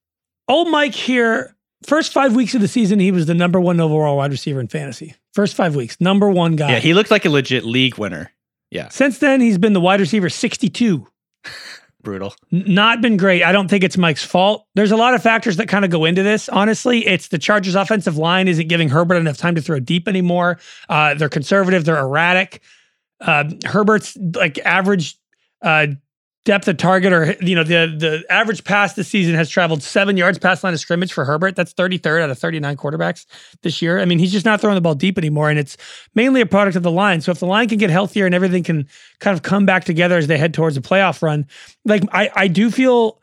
old 0.48 0.70
Mike 0.70 0.94
here. 0.94 1.54
First 1.84 2.12
five 2.12 2.36
weeks 2.36 2.54
of 2.54 2.60
the 2.60 2.68
season, 2.68 3.00
he 3.00 3.10
was 3.10 3.26
the 3.26 3.34
number 3.34 3.60
one 3.60 3.80
overall 3.80 4.18
wide 4.18 4.30
receiver 4.30 4.60
in 4.60 4.68
fantasy. 4.68 5.16
First 5.34 5.56
five 5.56 5.74
weeks, 5.74 6.00
number 6.00 6.30
one 6.30 6.54
guy. 6.54 6.72
Yeah, 6.72 6.78
he 6.78 6.94
looked 6.94 7.10
like 7.10 7.24
a 7.24 7.30
legit 7.30 7.64
league 7.64 7.98
winner. 7.98 8.30
Yeah. 8.70 8.88
Since 8.90 9.18
then, 9.18 9.40
he's 9.40 9.58
been 9.58 9.72
the 9.72 9.80
wide 9.80 9.98
receiver 9.98 10.28
62. 10.28 11.06
Brutal. 12.02 12.34
Not 12.50 13.00
been 13.00 13.16
great. 13.16 13.42
I 13.44 13.52
don't 13.52 13.68
think 13.68 13.84
it's 13.84 13.96
Mike's 13.96 14.24
fault. 14.24 14.66
There's 14.74 14.90
a 14.90 14.96
lot 14.96 15.14
of 15.14 15.22
factors 15.22 15.56
that 15.58 15.68
kind 15.68 15.84
of 15.84 15.90
go 15.90 16.04
into 16.04 16.22
this. 16.22 16.48
Honestly, 16.48 17.06
it's 17.06 17.28
the 17.28 17.38
Chargers' 17.38 17.76
offensive 17.76 18.16
line 18.16 18.48
isn't 18.48 18.68
giving 18.68 18.88
Herbert 18.88 19.16
enough 19.16 19.36
time 19.36 19.54
to 19.54 19.62
throw 19.62 19.78
deep 19.78 20.08
anymore. 20.08 20.58
Uh, 20.88 21.14
they're 21.14 21.28
conservative. 21.28 21.84
They're 21.84 21.98
erratic. 21.98 22.60
Uh, 23.20 23.44
Herbert's 23.64 24.16
like 24.34 24.58
average 24.58 25.16
uh, 25.62 25.88
depth 26.44 26.66
of 26.66 26.76
target, 26.76 27.12
or 27.12 27.36
you 27.40 27.54
know, 27.54 27.62
the 27.64 27.94
the 27.96 28.24
average 28.30 28.64
pass 28.64 28.94
this 28.94 29.08
season 29.08 29.34
has 29.34 29.48
traveled 29.48 29.82
seven 29.82 30.16
yards 30.16 30.38
past 30.38 30.64
line 30.64 30.72
of 30.74 30.80
scrimmage 30.80 31.12
for 31.12 31.24
Herbert. 31.24 31.54
That's 31.56 31.72
33rd 31.74 32.22
out 32.22 32.30
of 32.30 32.38
39 32.38 32.76
quarterbacks 32.76 33.26
this 33.62 33.80
year. 33.80 34.00
I 34.00 34.04
mean, 34.04 34.18
he's 34.18 34.32
just 34.32 34.44
not 34.44 34.60
throwing 34.60 34.74
the 34.74 34.80
ball 34.80 34.94
deep 34.94 35.18
anymore, 35.18 35.50
and 35.50 35.58
it's 35.58 35.76
mainly 36.14 36.40
a 36.40 36.46
product 36.46 36.76
of 36.76 36.82
the 36.82 36.90
line. 36.90 37.20
So 37.20 37.30
if 37.30 37.38
the 37.38 37.46
line 37.46 37.68
can 37.68 37.78
get 37.78 37.90
healthier 37.90 38.26
and 38.26 38.34
everything 38.34 38.62
can 38.64 38.88
kind 39.20 39.36
of 39.36 39.42
come 39.42 39.66
back 39.66 39.84
together 39.84 40.16
as 40.18 40.26
they 40.26 40.38
head 40.38 40.52
towards 40.54 40.76
a 40.76 40.80
playoff 40.80 41.22
run, 41.22 41.46
like 41.84 42.02
I 42.12 42.30
I 42.34 42.48
do 42.48 42.70
feel 42.70 43.20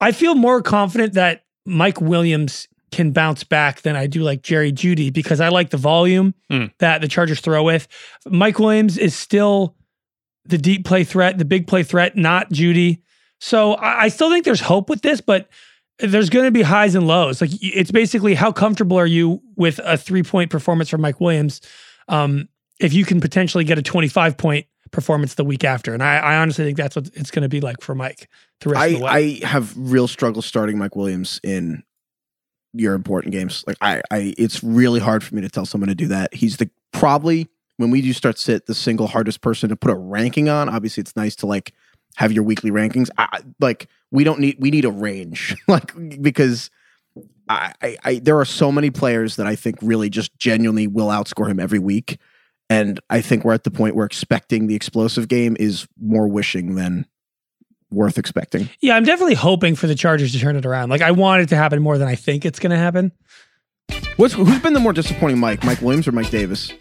I 0.00 0.12
feel 0.12 0.34
more 0.34 0.62
confident 0.62 1.12
that 1.14 1.44
Mike 1.66 2.00
Williams 2.00 2.66
can 2.90 3.12
bounce 3.12 3.44
back 3.44 3.82
than 3.82 3.94
I 3.94 4.08
do 4.08 4.22
like 4.24 4.42
Jerry 4.42 4.72
Jeudy 4.72 5.12
because 5.12 5.40
I 5.40 5.48
like 5.50 5.70
the 5.70 5.76
volume 5.76 6.34
Hmm. 6.50 6.64
that 6.80 7.00
the 7.00 7.06
Chargers 7.06 7.40
throw 7.40 7.62
with. 7.62 7.86
Mike 8.28 8.58
Williams 8.58 8.98
is 8.98 9.14
still 9.14 9.76
the 10.44 10.58
deep 10.58 10.84
play 10.84 11.04
threat, 11.04 11.38
the 11.38 11.44
big 11.44 11.66
play 11.66 11.82
threat, 11.82 12.16
not 12.16 12.50
Jeudy. 12.50 13.02
So 13.38 13.74
I, 13.74 14.04
I 14.04 14.08
still 14.08 14.30
think 14.30 14.44
there's 14.44 14.60
hope 14.60 14.88
with 14.88 15.02
this, 15.02 15.20
but 15.20 15.48
there's 15.98 16.30
going 16.30 16.46
to 16.46 16.50
be 16.50 16.62
highs 16.62 16.94
and 16.94 17.06
lows. 17.06 17.40
Like 17.40 17.50
it's 17.60 17.90
basically 17.90 18.34
how 18.34 18.52
comfortable 18.52 18.98
are 18.98 19.06
you 19.06 19.42
with 19.56 19.80
a 19.84 19.96
three 19.96 20.22
point 20.22 20.50
performance 20.50 20.88
from 20.88 21.00
Mike 21.00 21.20
Williams? 21.20 21.60
Um, 22.08 22.48
if 22.78 22.92
you 22.92 23.04
can 23.04 23.20
potentially 23.20 23.64
get 23.64 23.78
a 23.78 23.82
25 23.82 24.36
point 24.36 24.66
performance 24.90 25.34
the 25.34 25.44
week 25.44 25.64
after. 25.64 25.94
And 25.94 26.02
I, 26.02 26.16
I 26.16 26.36
honestly 26.36 26.64
think 26.64 26.76
that's 26.76 26.96
what 26.96 27.10
it's 27.14 27.30
going 27.30 27.42
to 27.42 27.48
be 27.48 27.60
like 27.60 27.80
for 27.80 27.94
Mike 27.94 28.28
the 28.60 28.70
rest 28.70 28.84
of 28.84 28.98
the 28.98 29.04
way. 29.04 29.10
I, 29.10 29.16
I 29.16 29.46
have 29.46 29.72
real 29.76 30.08
struggle 30.08 30.42
starting 30.42 30.78
Mike 30.78 30.96
Williams 30.96 31.40
in 31.44 31.84
your 32.72 32.94
important 32.94 33.32
games. 33.32 33.64
Like 33.66 33.76
I, 33.80 34.02
I 34.10 34.34
it's 34.38 34.62
really 34.62 35.00
hard 35.00 35.22
for 35.22 35.34
me 35.34 35.42
to 35.42 35.48
tell 35.48 35.66
someone 35.66 35.88
to 35.88 35.94
do 35.94 36.08
that. 36.08 36.34
He's 36.34 36.56
the 36.56 36.70
probably 36.92 37.48
when 37.80 37.90
we 37.90 38.02
do 38.02 38.12
start 38.12 38.38
sit 38.38 38.66
the 38.66 38.74
single 38.74 39.06
hardest 39.06 39.40
person 39.40 39.70
to 39.70 39.76
put 39.76 39.90
a 39.90 39.94
ranking 39.94 40.50
on. 40.50 40.68
Obviously, 40.68 41.00
it's 41.00 41.16
nice 41.16 41.34
to 41.36 41.46
like 41.46 41.72
have 42.16 42.30
your 42.30 42.44
weekly 42.44 42.70
rankings. 42.70 43.08
I, 43.16 43.40
like 43.58 43.88
we 44.10 44.22
don't 44.22 44.38
need 44.38 44.56
we 44.58 44.70
need 44.70 44.84
a 44.84 44.90
range 44.90 45.56
like 45.68 45.92
because 46.20 46.68
I, 47.48 47.72
I, 47.80 47.96
I 48.04 48.14
there 48.18 48.38
are 48.38 48.44
so 48.44 48.70
many 48.70 48.90
players 48.90 49.36
that 49.36 49.46
I 49.46 49.56
think 49.56 49.78
really 49.80 50.10
just 50.10 50.36
genuinely 50.38 50.88
will 50.88 51.06
outscore 51.06 51.48
him 51.48 51.58
every 51.58 51.78
week. 51.78 52.18
And 52.68 53.00
I 53.08 53.22
think 53.22 53.44
we're 53.44 53.54
at 53.54 53.64
the 53.64 53.70
point 53.70 53.96
where 53.96 54.04
expecting 54.04 54.66
the 54.66 54.76
explosive 54.76 55.26
game 55.26 55.56
is 55.58 55.88
more 55.98 56.28
wishing 56.28 56.74
than 56.74 57.06
worth 57.90 58.18
expecting. 58.18 58.68
Yeah, 58.82 58.94
I'm 58.94 59.04
definitely 59.04 59.34
hoping 59.34 59.74
for 59.74 59.86
the 59.86 59.94
Chargers 59.94 60.32
to 60.32 60.38
turn 60.38 60.54
it 60.54 60.66
around. 60.66 60.90
Like 60.90 61.00
I 61.00 61.12
want 61.12 61.42
it 61.42 61.48
to 61.48 61.56
happen 61.56 61.82
more 61.82 61.96
than 61.96 62.08
I 62.08 62.14
think 62.14 62.44
it's 62.44 62.58
going 62.58 62.70
to 62.72 62.76
happen. 62.76 63.10
What's 64.18 64.34
who's 64.34 64.60
been 64.60 64.74
the 64.74 64.80
more 64.80 64.92
disappointing 64.92 65.38
Mike? 65.38 65.64
Mike 65.64 65.80
Williams 65.80 66.06
or 66.06 66.12
Mike 66.12 66.30
Davis? 66.30 66.72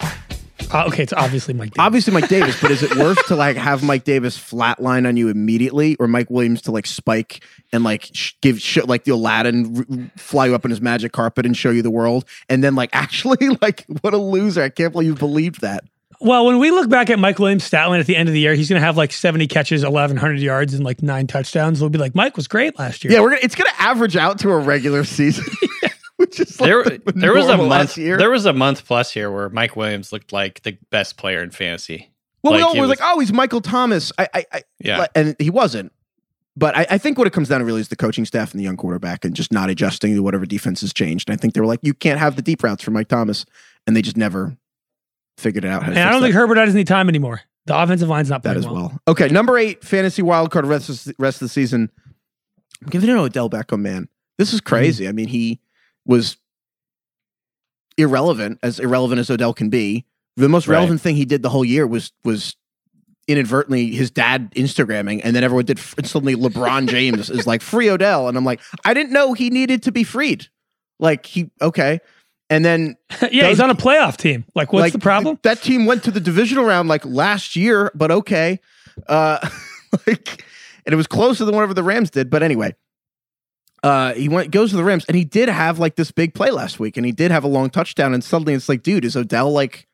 Uh, 0.72 0.86
okay, 0.88 1.04
it's 1.04 1.14
obviously 1.14 1.54
Mike. 1.54 1.72
Davis. 1.72 1.80
Obviously 1.86 2.14
Mike 2.14 2.28
Davis, 2.28 2.62
but 2.62 2.72
is 2.72 2.84
it 2.84 2.96
worse 2.96 3.22
to 3.28 3.36
like 3.36 3.58
have 3.58 3.84
Mike 3.84 4.04
Davis 4.04 4.38
flatline 4.38 5.08
on 5.08 5.18
you 5.18 5.30
immediately, 5.30 5.96
or 6.00 6.08
Mike 6.08 6.30
Williams 6.30 6.62
to 6.64 6.72
like 6.72 6.86
spike 6.86 7.44
and 7.74 7.84
like 7.84 8.10
sh- 8.14 8.34
give 8.42 8.62
sh- 8.62 8.84
like 8.86 9.04
the 9.04 9.12
Aladdin 9.12 9.86
r- 9.90 10.12
fly 10.22 10.46
you 10.48 10.56
up 10.56 10.66
in 10.66 10.72
his 10.72 10.82
magic 10.82 11.12
carpet 11.12 11.46
and 11.46 11.58
show 11.58 11.72
you 11.72 11.82
the 11.82 11.90
world, 11.92 12.26
and 12.50 12.64
then 12.64 12.76
like 12.76 12.90
actually 12.94 13.50
like 13.62 13.86
what 14.02 14.14
a 14.14 14.18
loser! 14.18 14.62
I 14.62 14.70
can't 14.70 14.92
believe 14.92 15.08
you 15.08 15.16
believed 15.16 15.62
that. 15.62 15.84
Well, 16.22 16.46
when 16.46 16.60
we 16.60 16.70
look 16.70 16.90
back 16.90 17.10
at 17.10 17.18
Mike 17.18 17.40
Williams' 17.40 17.64
stat 17.64 17.90
line 17.90 18.02
at 18.02 18.06
the 18.06 18.18
end 18.18 18.28
of 18.28 18.34
the 18.34 18.42
year, 18.42 18.54
he's 18.54 18.68
going 18.68 18.80
to 18.80 18.86
have 18.86 18.98
like 18.98 19.14
70 19.14 19.48
catches, 19.48 19.84
1,100 19.84 20.40
yards, 20.40 20.74
and 20.74 20.84
like 20.84 21.02
nine 21.02 21.28
touchdowns. 21.28 21.80
We'll 21.80 21.90
be 21.90 21.98
like, 21.98 22.14
Mike 22.14 22.36
was 22.36 22.46
great 22.50 22.78
last 22.78 23.06
year. 23.06 23.14
Yeah, 23.14 23.22
we're 23.22 23.30
gonna 23.30 23.42
it's 23.42 23.56
gonna 23.56 23.70
average 23.78 24.18
out 24.18 24.40
to 24.40 24.50
a 24.52 24.58
regular 24.58 25.06
season, 25.06 25.46
which 25.62 25.72
is 26.40 26.60
like 26.60 26.68
There, 26.68 26.84
the 26.84 27.12
there 27.16 27.34
was 27.34 27.48
a 27.48 27.58
month. 27.58 27.98
year. 27.98 28.18
There 28.18 28.30
was 28.30 28.46
a 28.46 28.54
month 28.54 28.86
plus 28.86 29.12
here 29.12 29.32
where 29.32 29.50
Mike 29.50 29.76
Williams 29.76 30.12
looked 30.12 30.32
like 30.32 30.62
the 30.64 30.78
best 30.90 31.18
player 31.18 31.42
in 31.42 31.52
fantasy. 31.52 32.12
well, 32.44 32.54
we 32.54 32.60
like, 32.60 32.68
all 32.68 32.76
were 32.76 32.82
was- 32.82 32.90
like, 32.90 33.00
oh, 33.02 33.20
he's 33.20 33.34
Michael 33.34 33.62
Thomas. 33.62 34.12
I, 34.18 34.28
I, 34.34 34.46
I 34.52 34.62
Yeah, 34.80 35.00
Like, 35.00 35.12
and 35.16 35.36
he 35.40 35.50
wasn't. 35.50 35.92
But 36.56 36.76
I, 36.76 36.86
I 36.90 36.98
think 36.98 37.18
what 37.18 37.26
it 37.26 37.32
comes 37.32 37.48
down 37.48 37.60
to 37.60 37.66
really 37.66 37.80
is 37.80 37.88
the 37.88 37.96
coaching 37.96 38.26
staff 38.26 38.52
and 38.52 38.60
the 38.60 38.66
young 38.66 38.76
quarterback 38.76 39.24
and 39.24 39.34
just 39.34 39.54
not 39.54 39.70
adjusting 39.70 40.14
to 40.16 40.22
whatever 40.22 40.46
defense 40.46 40.82
has 40.82 40.92
changed. 40.92 41.30
And 41.30 41.38
I 41.38 41.40
think 41.40 41.54
they 41.54 41.62
were 41.62 41.68
like, 41.68 41.80
you 41.84 41.94
can't 41.94 42.20
have 42.20 42.36
the 42.36 42.42
deep 42.42 42.64
routes 42.64 42.84
for 42.84 42.92
Mike 42.92 43.08
Thomas. 43.08 43.46
And 43.88 43.96
they 43.96 44.02
just 44.02 44.18
never 44.18 44.58
figured 45.38 45.64
it 45.64 45.70
out. 45.70 45.84
How 45.84 45.92
to 45.92 45.98
and 45.98 46.08
I 46.08 46.12
don't 46.12 46.22
that, 46.22 46.28
think 46.28 46.36
Herbert 46.36 46.58
has 46.58 46.76
any 46.76 46.84
time 46.84 47.08
anymore. 47.08 47.42
The 47.66 47.80
offensive 47.80 48.10
line's 48.10 48.30
not 48.30 48.44
that 48.44 48.58
as 48.58 48.66
well. 48.66 48.76
well. 48.76 49.02
Okay, 49.08 49.30
number 49.30 49.58
eight, 49.58 49.84
fantasy 49.84 50.22
wildcard 50.22 50.68
rest 50.68 50.90
of, 50.90 51.14
rest 51.18 51.38
of 51.38 51.46
the 51.46 51.50
season. 51.50 51.90
I'm 52.82 52.90
giving 52.90 53.10
it 53.10 53.14
to 53.14 53.20
Odell 53.20 53.50
Beckham, 53.50 53.82
man. 53.82 54.10
This 54.38 54.54
is 54.54 54.60
mm-hmm. 54.60 54.70
crazy. 54.70 55.08
I 55.08 55.12
mean, 55.12 55.28
he 55.28 55.60
was 56.10 56.36
irrelevant, 57.98 58.60
as 58.64 58.80
irrelevant 58.80 59.20
as 59.20 59.30
Odell 59.30 59.54
can 59.54 59.70
be. 59.70 60.06
The 60.38 60.50
most 60.50 60.68
Right. 60.68 60.76
relevant 60.78 61.02
thing 61.02 61.16
he 61.16 61.26
did 61.26 61.42
the 61.44 61.50
whole 61.50 61.66
year 61.66 61.86
was 61.86 62.12
was 62.24 62.56
inadvertently 63.28 63.92
his 63.92 64.10
dad 64.10 64.52
Instagramming, 64.56 65.22
and 65.24 65.36
then 65.36 65.44
everyone 65.44 65.66
did. 65.66 65.78
f- 65.80 65.96
Suddenly, 66.04 66.36
LeBron 66.36 66.88
James 66.90 67.30
is 67.30 67.46
like 67.46 67.62
free 67.62 67.90
Odell, 67.90 68.28
and 68.28 68.38
I'm 68.38 68.46
like, 68.46 68.60
I 68.86 68.94
didn't 68.94 69.12
know 69.12 69.34
he 69.34 69.50
needed 69.50 69.84
to 69.84 69.92
be 69.92 70.04
freed. 70.04 70.48
Like 71.00 71.26
he 71.26 71.52
okay, 71.62 72.00
and 72.50 72.64
then 72.66 72.96
yeah, 73.32 73.48
he's 73.48 73.58
Does- 73.58 73.60
on 73.62 73.70
a 73.70 73.76
playoff 73.76 74.18
team. 74.18 74.46
Like, 74.56 74.72
what's 74.74 74.82
like, 74.82 74.94
the 74.94 75.00
problem? 75.00 75.38
That 75.44 75.62
team 75.62 75.86
went 75.86 76.04
to 76.06 76.12
the 76.12 76.20
divisional 76.22 76.64
round 76.66 76.88
like 76.90 77.06
last 77.06 77.56
year, 77.56 77.92
but 77.96 78.12
okay. 78.12 78.60
Uh, 79.08 79.40
like, 80.08 80.44
and 80.86 80.94
it 80.94 80.96
was 80.98 81.08
closer 81.08 81.46
than 81.46 81.54
whatever 81.56 81.74
the 81.74 81.84
Rams 81.84 82.10
did. 82.10 82.30
But 82.30 82.44
anyway, 82.44 82.76
uh, 83.84 84.14
he 84.14 84.30
went 84.30 84.52
goes 84.52 84.72
to 84.72 84.76
the 84.78 84.84
Rams, 84.84 85.06
and 85.08 85.16
he 85.18 85.24
did 85.24 85.50
have 85.50 85.80
like 85.80 85.96
this 85.96 86.12
big 86.12 86.34
play 86.34 86.52
last 86.52 86.80
week, 86.80 86.98
and 86.98 87.06
he 87.06 87.12
did 87.12 87.32
have 87.32 87.44
a 87.44 87.48
long 87.48 87.70
touchdown. 87.70 88.14
And 88.14 88.24
suddenly, 88.24 88.54
it's 88.54 88.70
like, 88.70 88.84
dude, 88.84 89.06
is 89.06 89.16
Odell 89.16 89.52
like? 89.52 89.88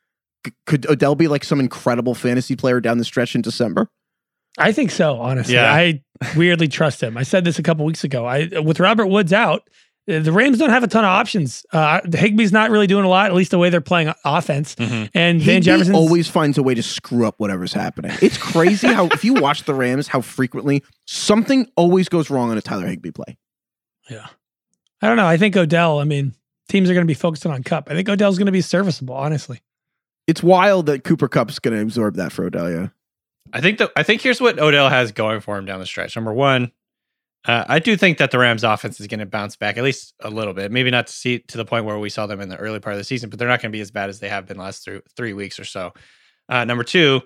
c- 0.45 0.54
Could 0.65 0.86
Odell 0.88 1.15
be 1.15 1.28
like 1.28 1.43
some 1.43 1.60
incredible 1.60 2.15
fantasy 2.15 2.56
player 2.56 2.80
down 2.82 2.98
the 2.98 3.06
stretch 3.06 3.36
in 3.36 3.41
December? 3.41 3.89
I 4.58 4.71
think 4.71 4.91
so, 4.91 5.19
honestly. 5.19 5.56
Yeah. 5.56 5.74
I 5.74 6.02
weirdly 6.38 6.67
trust 6.69 7.02
him. 7.04 7.17
I 7.17 7.24
said 7.24 7.43
this 7.43 7.60
a 7.60 7.63
couple 7.63 7.86
weeks 7.86 8.04
ago. 8.04 8.26
I 8.26 8.48
with 8.60 8.80
Robert 8.80 9.08
Woods 9.08 9.34
out, 9.34 9.67
uh, 10.10 10.19
the 10.19 10.32
Rams 10.32 10.60
don't 10.60 10.69
have 10.69 10.84
a 10.84 10.88
ton 10.88 11.04
of 11.04 11.10
options. 11.10 11.65
Uh, 11.74 12.00
Higbee's 12.02 12.54
not 12.54 12.69
really 12.71 12.88
doing 12.88 13.04
a 13.04 13.10
lot, 13.10 13.26
at 13.26 13.34
least 13.34 13.52
the 13.52 13.58
way 13.58 13.69
they're 13.69 13.82
playing 13.82 14.13
offense. 14.24 14.76
Mhm. 14.76 15.10
And 15.13 15.41
Van 15.41 15.62
Jefferson 15.62 15.93
always 15.93 16.30
finds 16.30 16.58
a 16.58 16.63
way 16.63 16.74
to 16.74 16.82
screw 16.84 17.26
up 17.28 17.36
whatever's 17.38 17.74
happening. 17.74 18.13
It's 18.21 18.38
crazy 18.38 18.88
how 18.88 19.08
if 19.08 19.26
you 19.26 19.34
watch 19.34 19.63
the 19.65 19.74
Rams, 19.74 20.08
how 20.08 20.21
frequently 20.21 20.84
something 21.06 21.67
always 21.76 22.08
goes 22.08 22.30
wrong 22.30 22.50
on 22.52 22.58
a 22.58 22.62
Tyler 22.62 22.88
Higbee 22.88 23.12
play. 23.12 23.38
Yeah. 24.10 24.28
I 25.02 25.08
don't 25.08 25.18
know. 25.18 25.28
I 25.28 25.38
think 25.38 25.56
Odell, 25.58 26.00
I 26.00 26.04
mean, 26.04 26.34
teams 26.70 26.89
are 26.89 26.94
going 26.94 27.06
to 27.06 27.12
be 27.12 27.13
focusing 27.13 27.52
on 27.52 27.63
Kupp. 27.63 27.89
I 27.89 27.96
think 27.96 28.10
Odell's 28.10 28.38
going 28.38 28.48
to 28.48 28.52
be 28.52 28.62
serviceable, 28.62 29.15
honestly. 29.15 29.62
It's 30.28 30.41
wild 30.41 30.88
that 30.88 31.04
Cooper 31.04 31.28
Kupp's 31.28 31.60
going 31.60 31.76
to 31.76 31.82
absorb 31.82 32.15
that 32.15 32.32
for 32.32 32.46
Odell. 32.46 32.72
Yeah. 32.72 32.88
I 33.54 33.62
think 33.62 33.78
that 33.78 33.91
I 33.96 34.04
think 34.04 34.22
here's 34.22 34.41
what 34.41 34.60
Odell 34.60 34.89
has 34.89 35.12
going 35.12 35.39
for 35.39 35.58
him 35.58 35.65
down 35.65 35.80
the 35.80 35.86
stretch. 35.86 36.15
Number 36.15 36.34
one, 36.34 36.72
uh, 37.48 37.63
I 37.68 37.80
do 37.80 37.96
think 37.96 38.18
that 38.18 38.32
the 38.32 38.39
Rams' 38.39 38.63
offense 38.63 39.00
is 39.00 39.08
going 39.08 39.20
to 39.20 39.26
bounce 39.28 39.56
back 39.56 39.78
at 39.78 39.84
least 39.84 40.15
a 40.20 40.32
little 40.32 40.54
bit. 40.54 40.72
Maybe 40.72 40.89
not 40.89 41.08
to 41.08 41.13
see 41.13 41.39
to 41.39 41.58
the 41.58 41.65
point 41.65 41.86
where 41.86 42.00
we 42.00 42.10
saw 42.10 42.26
them 42.26 42.41
in 42.41 42.50
the 42.50 42.58
early 42.58 42.80
part 42.80 42.94
of 42.94 42.98
the 42.98 43.04
season, 43.04 43.30
but 43.30 43.38
they're 43.38 43.48
not 43.48 43.62
going 43.62 43.72
to 43.72 43.76
be 43.76 43.82
as 43.82 43.91
bad 43.91 44.10
as 44.10 44.20
they 44.20 44.30
have 44.30 44.48
been 44.48 44.58
last 44.58 44.84
three, 44.84 45.02
three 45.15 45.34
weeks 45.34 45.60
or 45.60 45.65
so. 45.65 45.94
Uh, 46.50 46.65
number 46.65 46.84
two, 46.84 47.22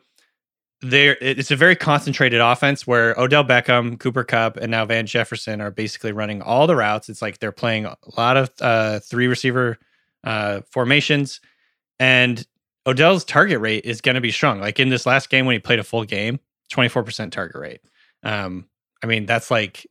there 0.81 1.17
it's 1.19 1.51
a 1.51 1.55
very 1.55 1.75
concentrated 1.75 2.39
offense 2.39 2.87
where 2.87 3.13
Odell 3.19 3.43
Beckham, 3.43 3.99
Cooper 3.99 4.23
Kupp, 4.23 4.57
and 4.57 4.71
now 4.71 4.85
Van 4.85 5.05
Jefferson 5.05 5.61
are 5.61 5.71
basically 5.71 6.11
running 6.11 6.41
all 6.41 6.67
the 6.67 6.75
routes. 6.75 7.09
It's 7.09 7.21
like 7.21 7.39
they're 7.39 7.51
playing 7.51 7.85
a 7.85 7.97
lot 8.17 8.37
of 8.37 8.49
uh, 8.61 8.99
three 8.99 9.27
receiver 9.27 9.77
uh, 10.23 10.61
formations. 10.69 11.41
and 11.99 12.45
Odell's 12.85 13.25
target 13.25 13.59
rate 13.59 13.85
is 13.85 14.01
going 14.01 14.15
to 14.15 14.21
be 14.21 14.31
strong. 14.31 14.59
Like 14.59 14.79
in 14.79 14.89
this 14.89 15.05
last 15.05 15.29
game 15.29 15.45
when 15.45 15.53
he 15.53 15.59
played 15.59 15.79
a 15.79 15.83
full 15.83 16.05
game, 16.05 16.39
24% 16.71 17.31
target 17.31 17.55
rate. 17.55 17.81
Um, 18.23 18.67
I 19.03 19.07
mean, 19.07 19.25
that's 19.25 19.51
like 19.51 19.85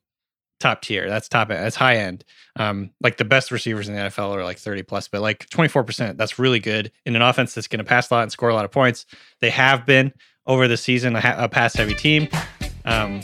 top 0.58 0.82
tier. 0.82 1.08
That's 1.08 1.28
top. 1.28 1.48
That's 1.48 1.76
high 1.76 1.98
end. 1.98 2.24
Um, 2.56 2.90
like 3.00 3.16
the 3.16 3.24
best 3.24 3.50
receivers 3.52 3.88
in 3.88 3.94
the 3.94 4.00
NFL 4.00 4.34
are 4.34 4.42
like 4.42 4.58
30 4.58 4.82
plus, 4.82 5.06
but 5.06 5.20
like 5.20 5.48
24%, 5.50 6.16
that's 6.16 6.38
really 6.38 6.60
good 6.60 6.90
in 7.04 7.14
an 7.14 7.22
offense 7.22 7.54
that's 7.54 7.68
going 7.68 7.78
to 7.78 7.84
pass 7.84 8.10
a 8.10 8.14
lot 8.14 8.22
and 8.22 8.32
score 8.32 8.48
a 8.48 8.54
lot 8.54 8.64
of 8.64 8.72
points. 8.72 9.06
They 9.40 9.50
have 9.50 9.86
been 9.86 10.12
over 10.48 10.66
the 10.66 10.76
season 10.76 11.14
a, 11.14 11.34
a 11.38 11.48
pass 11.48 11.74
heavy 11.74 11.94
team. 11.94 12.28
Um, 12.84 13.20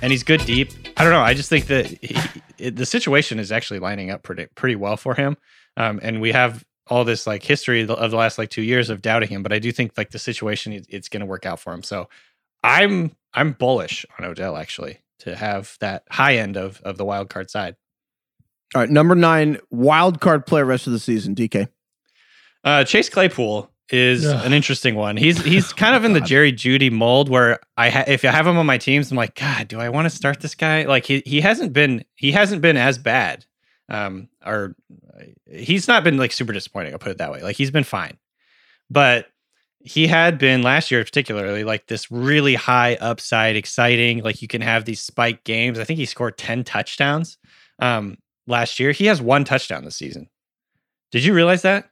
and 0.00 0.10
he's 0.12 0.22
good 0.22 0.44
deep. 0.46 0.70
I 0.96 1.02
don't 1.04 1.12
know. 1.12 1.20
I 1.20 1.34
just 1.34 1.50
think 1.50 1.66
that 1.66 1.86
he, 1.86 2.16
it, 2.56 2.76
the 2.76 2.86
situation 2.86 3.38
is 3.38 3.50
actually 3.52 3.80
lining 3.80 4.10
up 4.10 4.22
pretty 4.22 4.46
pretty 4.54 4.76
well 4.76 4.96
for 4.96 5.14
him. 5.14 5.36
Um, 5.76 5.98
and 6.02 6.20
we 6.20 6.32
have 6.32 6.64
all 6.86 7.04
this 7.04 7.26
like 7.26 7.42
history 7.42 7.82
of 7.82 7.88
the, 7.88 7.94
of 7.94 8.10
the 8.12 8.16
last 8.16 8.38
like 8.38 8.48
two 8.48 8.62
years 8.62 8.88
of 8.90 9.02
doubting 9.02 9.28
him, 9.28 9.42
but 9.42 9.52
I 9.52 9.58
do 9.58 9.70
think 9.72 9.92
like 9.98 10.10
the 10.10 10.18
situation 10.18 10.72
it- 10.72 10.86
it's 10.88 11.08
going 11.08 11.20
to 11.20 11.26
work 11.26 11.44
out 11.44 11.60
for 11.60 11.72
him. 11.74 11.82
So 11.82 12.08
I'm 12.62 13.14
I'm 13.34 13.52
bullish 13.52 14.06
on 14.18 14.24
Odell 14.24 14.56
actually 14.56 15.00
to 15.20 15.34
have 15.36 15.76
that 15.80 16.04
high 16.10 16.36
end 16.36 16.56
of 16.56 16.80
of 16.82 16.96
the 16.96 17.04
wild 17.04 17.28
card 17.28 17.50
side. 17.50 17.74
All 18.74 18.82
right, 18.82 18.90
number 18.90 19.14
nine, 19.14 19.58
wild 19.70 20.20
card 20.20 20.46
player 20.46 20.64
rest 20.64 20.86
of 20.86 20.92
the 20.92 20.98
season. 20.98 21.34
DK. 21.34 21.68
Uh, 22.64 22.84
Chase 22.84 23.08
Claypool 23.08 23.70
is 23.90 24.26
Ugh. 24.26 24.44
an 24.44 24.52
interesting 24.52 24.94
one. 24.94 25.16
He's 25.16 25.42
he's 25.42 25.72
kind 25.74 25.96
of 25.96 26.04
in 26.04 26.12
the 26.12 26.20
Jerry 26.20 26.52
Jeudy 26.52 26.90
mold 26.90 27.28
where 27.28 27.60
I 27.76 27.90
ha- 27.90 28.04
if 28.06 28.24
I 28.24 28.28
have 28.28 28.46
him 28.46 28.58
on 28.58 28.66
my 28.66 28.78
teams, 28.78 29.10
I'm 29.10 29.16
like, 29.16 29.34
God, 29.34 29.68
do 29.68 29.80
I 29.80 29.88
want 29.88 30.06
to 30.06 30.10
start 30.14 30.40
this 30.40 30.54
guy? 30.54 30.84
Like 30.84 31.06
he 31.06 31.22
he 31.24 31.40
hasn't 31.40 31.72
been 31.72 32.04
he 32.14 32.32
hasn't 32.32 32.62
been 32.62 32.76
as 32.76 32.98
bad, 32.98 33.44
um, 33.88 34.28
or 34.44 34.76
uh, 35.16 35.24
he's 35.50 35.88
not 35.88 36.04
been 36.04 36.16
like 36.16 36.32
super 36.32 36.52
disappointing. 36.52 36.92
I'll 36.92 36.98
put 36.98 37.12
it 37.12 37.18
that 37.18 37.32
way. 37.32 37.42
Like 37.42 37.56
he's 37.56 37.70
been 37.70 37.84
fine, 37.84 38.18
but 38.90 39.26
he 39.80 40.06
had 40.06 40.38
been 40.38 40.62
last 40.62 40.90
year 40.90 41.02
particularly 41.04 41.64
like 41.64 41.86
this 41.86 42.10
really 42.10 42.54
high 42.54 42.96
upside, 42.96 43.56
exciting. 43.56 44.22
Like 44.22 44.42
you 44.42 44.48
can 44.48 44.60
have 44.60 44.84
these 44.84 45.00
spike 45.00 45.44
games. 45.44 45.78
I 45.78 45.84
think 45.84 45.98
he 45.98 46.06
scored 46.06 46.36
ten 46.36 46.64
touchdowns 46.64 47.38
um, 47.78 48.18
last 48.46 48.78
year. 48.80 48.92
He 48.92 49.06
has 49.06 49.22
one 49.22 49.44
touchdown 49.44 49.84
this 49.84 49.96
season. 49.96 50.28
Did 51.10 51.24
you 51.24 51.32
realize 51.32 51.62
that? 51.62 51.90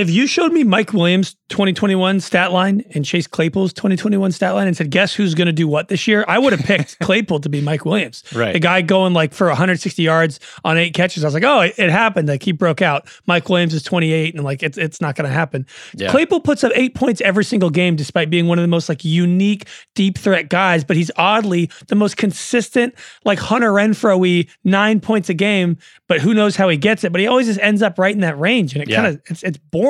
If 0.00 0.10
you 0.10 0.26
showed 0.26 0.52
me 0.52 0.64
Mike 0.64 0.92
Williams' 0.92 1.36
2021 1.50 2.20
stat 2.20 2.52
line 2.52 2.82
and 2.94 3.04
Chase 3.04 3.26
Claypool's 3.26 3.72
2021 3.74 4.32
stat 4.32 4.54
line 4.54 4.66
and 4.66 4.76
said, 4.76 4.90
guess 4.90 5.12
who's 5.12 5.34
going 5.34 5.46
to 5.46 5.52
do 5.52 5.68
what 5.68 5.88
this 5.88 6.08
year? 6.08 6.24
I 6.26 6.38
would 6.38 6.52
have 6.52 6.62
picked 6.64 6.98
Claypool 7.02 7.40
to 7.40 7.48
be 7.48 7.60
Mike 7.60 7.84
Williams. 7.84 8.22
Right. 8.34 8.52
The 8.52 8.60
guy 8.60 8.80
going 8.82 9.12
like 9.12 9.34
for 9.34 9.48
160 9.48 10.02
yards 10.02 10.40
on 10.64 10.78
eight 10.78 10.94
catches. 10.94 11.22
I 11.22 11.26
was 11.26 11.34
like, 11.34 11.42
oh, 11.44 11.60
it, 11.60 11.74
it 11.76 11.90
happened. 11.90 12.28
Like 12.28 12.42
he 12.42 12.52
broke 12.52 12.80
out. 12.80 13.08
Mike 13.26 13.48
Williams 13.48 13.74
is 13.74 13.82
28 13.82 14.34
and 14.36 14.42
like 14.44 14.62
it's 14.62 14.78
it's 14.78 15.00
not 15.02 15.16
going 15.16 15.28
to 15.28 15.34
happen. 15.34 15.66
Yeah. 15.94 16.10
Claypool 16.10 16.40
puts 16.40 16.64
up 16.64 16.72
eight 16.74 16.94
points 16.94 17.20
every 17.20 17.44
single 17.44 17.68
game 17.70 17.94
despite 17.94 18.30
being 18.30 18.46
one 18.46 18.58
of 18.58 18.62
the 18.62 18.68
most 18.68 18.88
like 18.88 19.04
unique 19.04 19.66
deep 19.94 20.16
threat 20.16 20.48
guys, 20.48 20.82
but 20.84 20.96
he's 20.96 21.10
oddly 21.16 21.68
the 21.88 21.94
most 21.96 22.16
consistent, 22.16 22.94
like 23.26 23.38
Hunter 23.38 23.70
Renfrow-y 23.72 24.46
nine 24.64 25.00
points 25.00 25.28
a 25.28 25.34
game, 25.34 25.76
but 26.08 26.20
who 26.20 26.32
knows 26.32 26.56
how 26.56 26.68
he 26.70 26.76
gets 26.78 27.04
it. 27.04 27.12
But 27.12 27.20
he 27.20 27.26
always 27.26 27.48
just 27.48 27.60
ends 27.60 27.82
up 27.82 27.98
right 27.98 28.14
in 28.14 28.20
that 28.20 28.38
range. 28.38 28.72
And 28.74 28.82
it 28.82 28.88
Yeah. 28.88 28.96
kind 29.02 29.06
of 29.08 29.20
it's 29.28 29.42
it's 29.42 29.58
boring. 29.58 29.89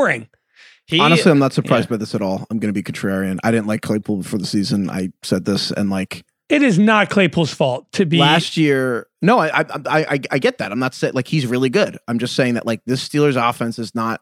He, 0.86 0.98
Honestly, 0.98 1.30
I'm 1.30 1.38
not 1.38 1.52
surprised 1.52 1.86
yeah. 1.88 1.94
by 1.94 1.96
this 1.98 2.14
at 2.16 2.22
all. 2.22 2.46
I'm 2.50 2.58
going 2.58 2.72
to 2.72 2.76
be 2.76 2.82
contrarian. 2.82 3.38
I 3.44 3.52
didn't 3.52 3.68
like 3.68 3.80
Claypool 3.80 4.16
before 4.16 4.40
the 4.40 4.46
season. 4.46 4.90
I 4.90 5.10
said 5.22 5.44
this, 5.44 5.70
and 5.70 5.88
like 5.88 6.24
It 6.48 6.62
is 6.62 6.78
not 6.80 7.10
Claypool's 7.10 7.54
fault 7.54 7.90
to 7.92 8.06
be 8.06 8.18
last 8.18 8.56
year. 8.56 9.06
No, 9.22 9.38
I, 9.38 9.60
I, 9.60 9.64
I, 9.70 10.00
I, 10.14 10.20
I 10.32 10.38
get 10.40 10.58
that. 10.58 10.72
I'm 10.72 10.80
not 10.80 10.94
saying 10.94 11.12
like 11.14 11.28
he's 11.28 11.46
really 11.46 11.70
good. 11.70 11.96
I'm 12.08 12.18
just 12.18 12.34
saying 12.34 12.54
that 12.54 12.66
like 12.66 12.80
this 12.86 13.08
Steelers 13.08 13.36
offense 13.36 13.78
is 13.78 13.94
not 13.94 14.20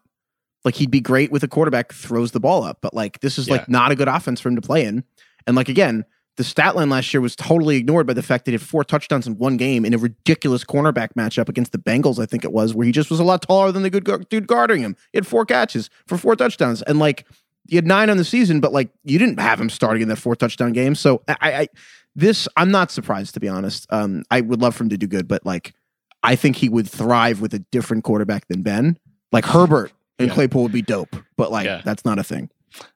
like 0.65 0.75
he'd 0.75 0.91
be 0.91 1.01
great 1.01 1.33
with 1.33 1.43
a 1.43 1.49
quarterback 1.49 1.93
throws 1.95 2.33
the 2.33 2.41
ball 2.41 2.65
up, 2.65 2.79
but 2.83 2.93
like 2.93 3.21
this 3.21 3.39
is 3.39 3.49
Yeah. 3.49 3.55
like 3.55 3.69
not 3.71 3.91
a 3.91 3.95
good 3.97 4.09
offense 4.09 4.41
for 4.41 4.51
him 4.51 4.57
to 4.57 4.63
play 4.63 4.85
in. 4.85 5.05
And 5.47 5.57
like 5.57 5.71
again, 5.71 6.05
the 6.39 6.45
stat 6.45 6.75
line 6.75 6.89
last 6.89 7.13
year 7.13 7.21
was 7.21 7.37
totally 7.37 7.77
ignored 7.77 8.07
by 8.07 8.15
the 8.15 8.23
fact 8.23 8.47
that 8.47 8.53
he 8.53 8.55
had 8.55 8.63
four 8.63 8.83
touchdowns 8.85 9.27
in 9.27 9.37
one 9.37 9.57
game 9.59 9.85
in 9.85 9.93
a 9.93 9.99
ridiculous 9.99 10.65
cornerback 10.65 11.11
matchup 11.19 11.49
against 11.51 11.73
the 11.73 11.79
Bengals. 11.79 12.19
I 12.19 12.25
think 12.27 12.45
it 12.45 12.53
was 12.53 12.75
where 12.75 12.87
he 12.87 12.93
just 12.93 13.11
was 13.11 13.21
a 13.21 13.25
lot 13.25 13.43
taller 13.43 13.71
than 13.73 13.83
the 13.83 13.91
good 13.91 14.29
dude 14.31 14.47
guarding 14.47 14.81
him. 14.81 14.97
He 15.13 15.19
had 15.19 15.27
four 15.27 15.45
catches 15.45 15.91
for 16.07 16.17
four 16.17 16.35
touchdowns, 16.37 16.81
and 16.83 16.99
like 16.99 17.27
he 17.69 17.77
had 17.77 17.87
nine 17.87 18.09
on 18.09 18.17
the 18.17 18.25
season, 18.25 18.61
but 18.61 18.73
like 18.73 18.89
you 19.05 19.19
didn't 19.19 19.39
have 19.41 19.61
him 19.61 19.69
starting 19.69 20.01
in 20.03 20.09
that 20.09 20.17
four 20.17 20.35
touchdown 20.35 20.73
game. 20.73 20.95
So 20.95 21.23
I, 21.29 21.37
I 21.53 21.69
this 22.17 22.49
I'm 22.57 22.71
not 22.71 22.91
surprised 22.91 23.35
to 23.35 23.41
be 23.41 23.49
honest. 23.49 23.87
Um, 23.91 24.23
I 24.31 24.41
would 24.41 24.63
love 24.63 24.75
for 24.75 24.85
him 24.85 24.89
to 24.91 24.97
do 24.97 25.07
good, 25.07 25.29
but 25.29 25.45
like 25.45 25.75
I 26.23 26.35
think 26.37 26.57
he 26.57 26.69
would 26.69 26.89
thrive 26.89 27.41
with 27.41 27.53
a 27.53 27.59
different 27.71 28.05
quarterback 28.05 28.49
than 28.49 28.63
Ben. 28.63 28.99
Like 29.33 29.45
Herbert 29.45 29.93
and 30.19 30.29
Yeah. 30.29 30.35
Claypool 30.35 30.63
would 30.63 30.73
be 30.73 30.83
dope, 30.83 31.15
but 31.37 31.51
like 31.53 31.67
Yeah. 31.67 31.83
that's 31.85 32.05
not 32.05 32.19
a 32.19 32.25
thing. 32.25 32.49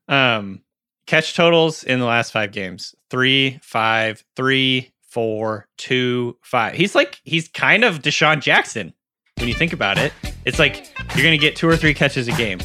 Um, 0.08 0.62
catch 1.06 1.34
totals 1.34 1.84
in 1.84 1.98
the 2.00 2.06
last 2.06 2.32
five 2.32 2.52
games: 2.52 2.94
three, 3.10 3.58
five, 3.62 4.24
three, 4.36 4.92
four, 5.08 5.68
two, 5.78 6.36
five. 6.42 6.74
He's 6.74 6.94
like 6.94 7.20
he's 7.24 7.48
kind 7.48 7.84
of 7.84 8.00
DeSean 8.02 8.40
Jackson 8.40 8.92
when 9.38 9.48
you 9.48 9.54
think 9.54 9.72
about 9.72 9.98
it. 9.98 10.12
It's 10.44 10.58
like 10.58 10.92
you're 11.14 11.24
gonna 11.24 11.38
get 11.38 11.56
two 11.56 11.68
or 11.68 11.76
three 11.76 11.94
catches 11.94 12.28
a 12.28 12.32
game. 12.32 12.60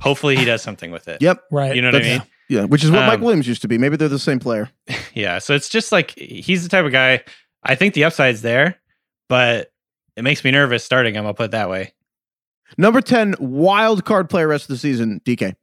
Hopefully, 0.00 0.36
he 0.36 0.44
does 0.44 0.62
something 0.62 0.90
with 0.90 1.08
it. 1.08 1.20
Yep. 1.20 1.44
right. 1.50 1.76
You 1.76 1.82
know 1.82 1.88
what 1.88 2.02
I 2.02 2.04
mean? 2.04 2.22
Yeah, 2.48 2.64
which 2.64 2.82
is 2.82 2.90
what 2.90 3.06
Mike 3.06 3.18
Um, 3.18 3.20
Williams 3.20 3.46
used 3.46 3.62
to 3.62 3.68
be. 3.68 3.78
Maybe 3.78 3.96
they're 3.96 4.08
the 4.08 4.18
same 4.18 4.38
player. 4.40 4.70
Yeah. 5.14 5.38
So 5.40 5.54
it's 5.54 5.68
just 5.68 5.90
like 5.92 6.12
he's 6.12 6.62
the 6.62 6.68
type 6.68 6.84
of 6.86 6.92
guy. 6.92 7.24
I 7.64 7.74
think 7.74 7.94
the 7.94 8.04
upside's 8.04 8.42
there, 8.42 8.76
but 9.28 9.72
it 10.16 10.22
makes 10.22 10.44
me 10.44 10.52
nervous 10.52 10.84
starting 10.84 11.14
him. 11.14 11.26
I'll 11.26 11.34
put 11.34 11.46
it 11.46 11.50
that 11.50 11.68
way. 11.68 11.92
Number 12.78 13.00
10, 13.00 13.34
wild 13.40 14.04
card 14.04 14.30
player 14.30 14.46
rest 14.46 14.64
of 14.64 14.68
the 14.68 14.76
season. 14.78 15.20
DK. 15.24 15.54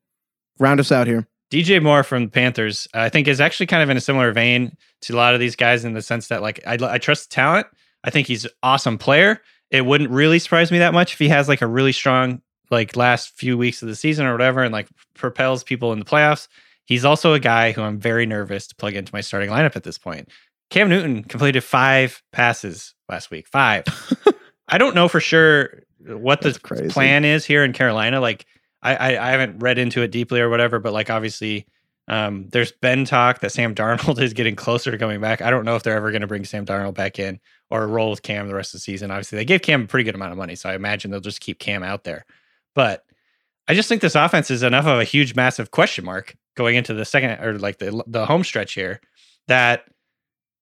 Round 0.59 0.79
us 0.81 0.91
out 0.91 1.07
here. 1.07 1.27
DJ 1.51 1.81
Moore 1.81 2.03
from 2.03 2.25
the 2.25 2.31
Panthers, 2.31 2.87
I 2.93 3.09
think, 3.09 3.27
is 3.27 3.39
actually 3.39 3.67
kind 3.67 3.83
of 3.83 3.89
in 3.89 3.97
a 3.97 4.01
similar 4.01 4.31
vein 4.31 4.75
to 5.01 5.13
a 5.13 5.17
lot 5.17 5.33
of 5.33 5.39
these 5.39 5.55
guys 5.55 5.85
in 5.85 5.93
the 5.93 6.01
sense 6.01 6.27
that, 6.27 6.41
like, 6.41 6.59
I, 6.67 6.77
I 6.81 6.97
trust 6.97 7.29
the 7.29 7.35
talent. 7.35 7.67
I 8.03 8.09
think 8.09 8.27
he's 8.27 8.45
an 8.45 8.51
awesome 8.63 8.97
player. 8.97 9.41
It 9.71 9.85
wouldn't 9.85 10.09
really 10.09 10.39
surprise 10.39 10.71
me 10.71 10.79
that 10.79 10.93
much 10.93 11.13
if 11.13 11.19
he 11.19 11.29
has 11.29 11.47
like 11.49 11.61
a 11.61 11.67
really 11.67 11.91
strong, 11.91 12.41
like, 12.69 12.95
last 12.95 13.29
few 13.37 13.57
weeks 13.57 13.81
of 13.81 13.87
the 13.87 13.95
season 13.95 14.25
or 14.25 14.31
whatever, 14.33 14.63
and 14.63 14.73
like 14.73 14.87
propels 15.13 15.63
people 15.63 15.93
in 15.93 15.99
the 15.99 16.05
playoffs. 16.05 16.47
He's 16.85 17.03
also 17.03 17.33
a 17.33 17.39
guy 17.39 17.73
who 17.73 17.81
I'm 17.81 17.99
very 17.99 18.25
nervous 18.25 18.67
to 18.67 18.75
plug 18.75 18.95
into 18.95 19.13
my 19.13 19.21
starting 19.21 19.49
lineup 19.49 19.75
at 19.75 19.83
this 19.83 19.97
point. 19.97 20.29
Cam 20.69 20.89
Newton 20.89 21.23
completed 21.23 21.61
five 21.61 22.21
passes 22.31 22.93
last 23.09 23.29
week. 23.29 23.47
Five. 23.47 23.85
I 24.67 24.77
don't 24.77 24.95
know 24.95 25.07
for 25.07 25.19
sure 25.19 25.83
what 26.05 26.41
the 26.41 26.57
crazy. 26.59 26.89
plan 26.89 27.25
is 27.25 27.45
here 27.45 27.63
in 27.63 27.73
Carolina. 27.73 28.19
Like, 28.19 28.45
I, 28.81 28.95
I 28.95 29.27
I 29.27 29.31
haven't 29.31 29.59
read 29.59 29.77
into 29.77 30.01
it 30.01 30.11
deeply 30.11 30.39
or 30.39 30.49
whatever, 30.49 30.79
but 30.79 30.93
like 30.93 31.09
obviously, 31.09 31.67
um, 32.07 32.47
there's 32.49 32.71
been 32.71 33.05
talk 33.05 33.39
that 33.41 33.51
Sam 33.51 33.75
Darnold 33.75 34.19
is 34.21 34.33
getting 34.33 34.55
closer 34.55 34.91
to 34.91 34.97
coming 34.97 35.19
back. 35.19 35.41
I 35.41 35.49
don't 35.49 35.65
know 35.65 35.75
if 35.75 35.83
they're 35.83 35.97
ever 35.97 36.11
going 36.11 36.21
to 36.21 36.27
bring 36.27 36.45
Sam 36.45 36.65
Darnold 36.65 36.93
back 36.93 37.19
in 37.19 37.39
or 37.69 37.87
roll 37.87 38.11
with 38.11 38.21
Cam 38.21 38.47
the 38.47 38.55
rest 38.55 38.73
of 38.73 38.79
the 38.79 38.83
season. 38.83 39.11
Obviously, 39.11 39.37
they 39.37 39.45
gave 39.45 39.61
Cam 39.61 39.83
a 39.83 39.87
pretty 39.87 40.03
good 40.03 40.15
amount 40.15 40.31
of 40.31 40.37
money, 40.37 40.55
so 40.55 40.69
I 40.69 40.75
imagine 40.75 41.11
they'll 41.11 41.19
just 41.19 41.41
keep 41.41 41.59
Cam 41.59 41.83
out 41.83 42.03
there. 42.03 42.25
But 42.75 43.03
I 43.67 43.73
just 43.73 43.89
think 43.89 44.01
this 44.01 44.15
offense 44.15 44.49
is 44.49 44.63
enough 44.63 44.85
of 44.85 44.99
a 44.99 45.03
huge, 45.03 45.35
massive 45.35 45.71
question 45.71 46.05
mark 46.05 46.35
going 46.55 46.75
into 46.75 46.93
the 46.93 47.05
second 47.05 47.43
or 47.43 47.59
like 47.59 47.77
the 47.79 48.03
the 48.07 48.25
home 48.25 48.43
stretch 48.43 48.73
here 48.73 49.01
that 49.47 49.85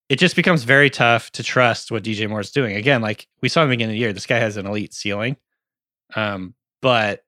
it 0.10 0.20
just 0.20 0.36
becomes 0.36 0.64
very 0.64 0.90
tough 0.90 1.32
to 1.32 1.44
trust 1.44 1.92
what 1.92 2.04
DJ 2.04 2.30
Moore 2.30 2.42
is 2.42 2.52
doing. 2.52 2.76
Again, 2.76 3.02
like 3.02 3.28
we 3.42 3.50
saw 3.50 3.64
in 3.64 3.70
the 3.70 3.74
beginning 3.74 3.94
of 3.94 3.96
the 3.96 4.00
year, 4.00 4.14
this 4.14 4.28
guy 4.28 4.38
has 4.38 4.58
an 4.58 4.68
elite 4.68 4.94
ceiling, 4.94 5.38
um, 6.16 6.54
but 6.82 7.25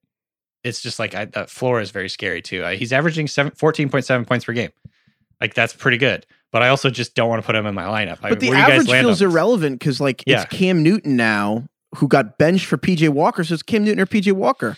it's 0.68 0.82
just 0.82 1.00
like 1.00 1.16
I, 1.16 1.26
that 1.26 1.50
floor 1.50 1.82
is 1.82 1.92
very 1.92 2.10
scary 2.10 2.42
too. 2.42 2.64
Uh, 2.64 2.72
he's 2.72 2.92
averaging 2.94 3.28
seven, 3.28 3.52
14.7 3.54 4.28
points 4.28 4.46
per 4.46 4.54
game. 4.54 4.72
Like 5.42 5.54
that's 5.54 5.74
pretty 5.74 5.98
good. 5.98 6.26
But 6.52 6.64
I 6.64 6.70
also 6.70 6.90
just 6.90 7.14
don't 7.16 7.30
want 7.30 7.42
to 7.42 7.46
put 7.46 7.56
him 7.56 7.66
in 7.66 7.76
my 7.76 7.84
lineup. 7.86 8.20
I- 8.24 8.30
But 8.30 8.40
the 8.40 8.48
you 8.48 8.54
guys 8.54 8.72
average 8.88 8.88
feels 9.02 9.22
irrelevant 9.22 9.80
because 9.80 10.00
like 10.02 10.24
Yeah. 10.26 10.44
it's 10.44 10.54
Cam 10.56 10.82
Newton 10.84 11.16
now 11.16 11.68
who 11.96 12.08
got 12.08 12.38
benched 12.38 12.66
for 12.66 12.78
PJ 12.78 13.10
Walker. 13.10 13.44
So 13.44 13.54
it's 13.54 13.64
Cam 13.64 13.84
Newton 13.84 14.00
or 14.00 14.06
PJ 14.06 14.32
Walker. 14.34 14.78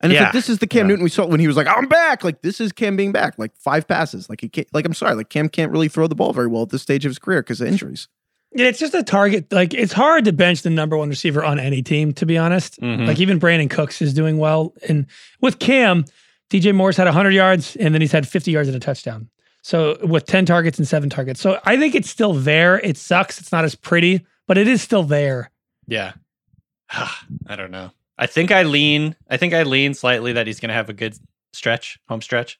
And 0.00 0.12
it's 0.12 0.18
Yeah. 0.18 0.24
like 0.24 0.32
this 0.32 0.48
is 0.50 0.58
the 0.58 0.66
Cam 0.66 0.80
Yeah. 0.86 0.88
Newton 0.90 1.04
we 1.04 1.10
saw 1.10 1.26
when 1.26 1.40
he 1.40 1.46
was 1.46 1.56
like, 1.56 1.66
I'm 1.66 1.88
back. 1.88 2.22
Like 2.24 2.42
this 2.42 2.60
is 2.60 2.72
Cam 2.72 2.96
being 2.96 3.12
back. 3.12 3.34
Like 3.38 3.56
five 3.56 3.88
passes. 3.88 4.28
Like 4.28 4.40
he 4.42 4.48
can't, 4.48 4.68
like 4.74 4.84
I'm 4.84 4.92
sorry, 4.94 5.14
like 5.14 5.30
Cam 5.30 5.48
can't 5.48 5.72
really 5.72 5.88
throw 5.88 6.06
the 6.06 6.14
ball 6.14 6.32
very 6.32 6.46
well 6.48 6.62
at 6.64 6.68
this 6.70 6.82
stage 6.82 7.04
of 7.04 7.10
his 7.10 7.18
career 7.18 7.42
because 7.42 7.60
of 7.60 7.68
injuries. 7.68 8.08
Yeah, 8.56 8.66
it's 8.68 8.78
just 8.78 8.94
a 8.94 9.02
target. 9.02 9.52
Like 9.52 9.74
it's 9.74 9.92
hard 9.92 10.24
to 10.24 10.32
bench 10.32 10.62
the 10.62 10.70
number 10.70 10.96
one 10.96 11.08
receiver 11.10 11.44
on 11.44 11.58
any 11.58 11.82
team, 11.82 12.12
to 12.14 12.26
be 12.26 12.38
honest. 12.38 12.80
Mhm. 12.80 13.06
Like 13.06 13.20
even 13.20 13.38
Brandin 13.38 13.68
Cooks 13.70 14.00
is 14.00 14.14
doing 14.14 14.38
well. 14.38 14.72
And 14.88 15.06
with 15.40 15.58
Cam, 15.58 16.04
DJ 16.50 16.74
Moore's 16.74 16.96
had 16.96 17.06
100 17.06 17.30
yards 17.34 17.76
and 17.76 17.92
then 17.94 18.00
he's 18.00 18.12
had 18.12 18.26
50 18.26 18.50
yards 18.50 18.68
and 18.68 18.76
a 18.76 18.80
touchdown. 18.80 19.28
So 19.62 19.98
with 20.02 20.26
10 20.26 20.46
targets 20.46 20.78
and 20.78 20.86
seven 20.88 21.10
targets. 21.10 21.40
So 21.40 21.60
I 21.64 21.76
think 21.76 21.94
it's 21.94 22.08
still 22.08 22.32
there. 22.32 22.78
It 22.80 22.96
sucks. 22.96 23.40
It's 23.40 23.52
not 23.52 23.64
as 23.64 23.74
pretty, 23.74 24.24
but 24.46 24.56
it 24.56 24.68
is 24.68 24.80
still 24.80 25.02
there. 25.02 25.50
Yeah. 25.86 26.12
I 26.90 27.56
don't 27.56 27.70
know. 27.70 27.90
I 28.16 28.26
think 28.26 28.50
I 28.52 28.62
lean. 28.62 29.16
I 29.28 29.36
think 29.36 29.52
I 29.52 29.64
lean 29.64 29.92
slightly 29.92 30.32
that 30.32 30.46
he's 30.46 30.60
going 30.60 30.68
to 30.70 30.74
have 30.74 30.88
a 30.88 30.92
good 30.94 31.18
stretch, 31.52 31.98
home 32.08 32.22
stretch. 32.22 32.58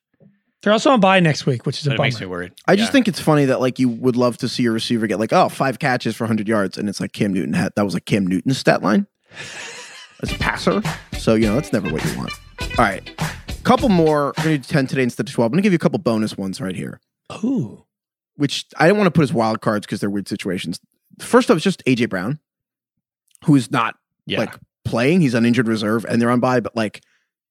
They're 0.66 0.72
also 0.72 0.90
on 0.90 0.98
bye 0.98 1.20
next 1.20 1.46
week, 1.46 1.64
which 1.64 1.78
is 1.78 1.86
a 1.86 1.90
But 1.90 1.98
bummer. 1.98 2.06
makes 2.08 2.20
me 2.20 2.26
worried. 2.26 2.50
I 2.66 2.74
just 2.74 2.88
Yeah. 2.88 2.92
think 2.94 3.06
it's 3.06 3.20
funny 3.20 3.44
that 3.44 3.60
like 3.60 3.78
you 3.78 3.88
would 3.88 4.16
love 4.16 4.36
to 4.38 4.48
see 4.48 4.64
your 4.64 4.72
receiver 4.72 5.06
get 5.06 5.20
like, 5.20 5.32
oh, 5.32 5.48
five 5.48 5.78
catches 5.78 6.16
for 6.16 6.24
100 6.24 6.48
yards. 6.48 6.76
And 6.76 6.88
it's 6.88 6.98
like 7.00 7.12
Cam 7.12 7.32
Newton 7.32 7.52
had 7.52 7.72
that 7.76 7.84
was 7.84 7.94
like 7.94 8.04
Cam 8.04 8.26
Newton's 8.26 8.58
stat 8.58 8.82
line 8.82 9.06
as 10.24 10.32
a 10.32 10.38
passer. 10.38 10.82
So, 11.18 11.36
you 11.36 11.46
know, 11.46 11.54
that's 11.54 11.72
never 11.72 11.88
what 11.88 12.04
you 12.04 12.18
want. 12.18 12.32
All 12.62 12.84
right. 12.84 13.08
Couple 13.62 13.88
more. 13.88 14.34
We're 14.38 14.42
gonna 14.42 14.58
do 14.58 14.64
ten 14.64 14.88
today 14.88 15.04
instead 15.04 15.28
of 15.28 15.32
twelve. 15.34 15.52
I'm 15.52 15.52
gonna 15.52 15.62
give 15.62 15.72
you 15.72 15.76
a 15.76 15.78
couple 15.78 16.00
bonus 16.00 16.36
ones 16.36 16.60
right 16.60 16.74
here, 16.74 16.98
Ooh. 17.44 17.84
which 18.34 18.64
I 18.76 18.88
don't 18.88 18.96
want 18.98 19.06
to 19.06 19.12
put 19.12 19.22
as 19.22 19.32
wild 19.32 19.60
cards 19.60 19.86
because 19.86 20.00
they're 20.00 20.10
weird 20.10 20.26
situations. 20.26 20.80
First 21.20 21.48
off, 21.48 21.58
is 21.58 21.62
just 21.62 21.80
AJ 21.86 22.06
Brown, 22.06 22.40
who 23.44 23.54
is 23.54 23.70
not 23.70 23.94
Yeah. 24.26 24.40
like 24.40 24.54
playing. 24.84 25.20
He's 25.20 25.36
on 25.36 25.46
injured 25.46 25.68
reserve 25.68 26.04
and 26.08 26.20
they're 26.20 26.30
on 26.30 26.40
bye. 26.40 26.58
But 26.58 26.74
like, 26.74 27.02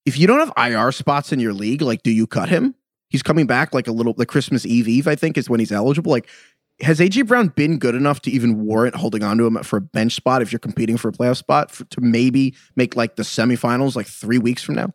if 0.05 0.17
you 0.19 0.27
don't 0.27 0.39
have 0.39 0.51
IR 0.57 0.91
spots 0.91 1.31
in 1.31 1.39
your 1.39 1.53
league, 1.53 1.81
like, 1.81 2.03
do 2.03 2.11
you 2.11 2.27
cut 2.27 2.49
him? 2.49 2.75
He's 3.09 3.23
coming 3.23 3.45
back 3.47 3.73
like 3.73 3.87
a 3.87 3.91
little, 3.91 4.13
like 4.17 4.27
Christmas 4.27 4.65
Eve 4.65 4.87
Eve, 4.87 5.07
I 5.07 5.15
think, 5.15 5.37
is 5.37 5.49
when 5.49 5.59
he's 5.59 5.71
eligible. 5.71 6.11
Like, 6.11 6.27
has 6.81 6.99
AJ 6.99 7.27
Brown 7.27 7.47
been 7.49 7.77
good 7.79 7.95
enough 7.95 8.21
to 8.23 8.31
even 8.31 8.65
warrant 8.65 8.95
holding 8.95 9.23
on 9.23 9.37
to 9.37 9.45
him 9.47 9.55
for 9.63 9.77
a 9.77 9.81
bench 9.81 10.13
spot 10.13 10.41
if 10.41 10.51
you're 10.51 10.59
competing 10.59 10.97
for 10.97 11.07
a 11.07 11.11
playoff 11.13 11.37
spot 11.37 11.71
for, 11.71 11.85
to 11.85 12.01
maybe 12.01 12.53
make 12.75 12.95
like 12.95 13.15
the 13.15 13.23
semifinals 13.23 13.95
like 13.95 14.07
three 14.07 14.37
weeks 14.39 14.61
from 14.63 14.75
now? 14.75 14.93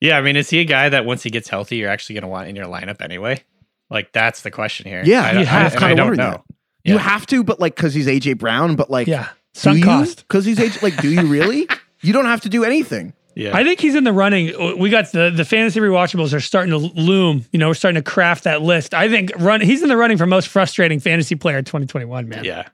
yeah, 0.00 0.18
I 0.18 0.20
mean, 0.20 0.36
is 0.36 0.50
he 0.50 0.60
a 0.60 0.64
guy 0.64 0.88
that 0.90 1.04
once 1.06 1.22
he 1.22 1.30
gets 1.30 1.48
healthy, 1.48 1.76
you're 1.76 1.88
actually 1.88 2.14
going 2.14 2.22
to 2.22 2.28
want 2.28 2.48
in 2.48 2.54
your 2.56 2.66
lineup 2.66 3.00
anyway? 3.00 3.42
Like 3.90 4.12
that's 4.12 4.42
the 4.42 4.50
question 4.50 4.86
here. 4.86 5.02
Yeah, 5.04 5.22
I, 5.24 5.32
you 5.32 5.38
I, 5.40 5.44
have 5.44 5.72
kinda 5.72 5.86
I 5.86 5.94
don't 5.94 6.16
know. 6.16 6.30
that. 6.30 6.42
You 6.84 6.98
have 6.98 7.26
to, 7.28 7.42
but 7.42 7.58
like, 7.58 7.74
because 7.74 7.94
he's 7.94 8.06
AJ 8.06 8.38
Brown, 8.38 8.76
but 8.76 8.90
like, 8.90 9.06
Yeah. 9.06 9.28
do 9.54 9.60
Sunk 9.60 9.84
cost. 9.84 10.18
Because 10.28 10.44
he's 10.44 10.58
AJ, 10.58 10.82
like, 10.82 10.96
do 10.98 11.08
you 11.08 11.26
really? 11.26 11.66
you 12.02 12.12
don't 12.12 12.26
have 12.26 12.42
to 12.42 12.48
do 12.48 12.62
anything. 12.64 13.14
Yeah, 13.36 13.56
I 13.56 13.64
think 13.64 13.80
he's 13.80 13.94
in 13.94 14.04
the 14.04 14.12
running. 14.12 14.78
We 14.78 14.90
got 14.90 15.10
the 15.12 15.30
the 15.34 15.44
fantasy 15.44 15.80
rewatchables 15.80 16.32
are 16.32 16.40
starting 16.40 16.70
to 16.70 16.78
loom. 16.78 17.44
You 17.52 17.58
know, 17.58 17.68
we're 17.68 17.74
starting 17.74 18.00
to 18.02 18.08
craft 18.10 18.44
that 18.44 18.62
list. 18.62 18.94
I 18.94 19.08
think 19.08 19.32
run. 19.38 19.60
He's 19.60 19.82
in 19.82 19.88
the 19.88 19.96
running 19.96 20.16
for 20.18 20.26
most 20.26 20.48
frustrating 20.48 21.00
fantasy 21.00 21.34
player 21.34 21.58
in 21.58 21.64
2021. 21.64 22.28
Man. 22.28 22.44
yeah, 22.44 22.68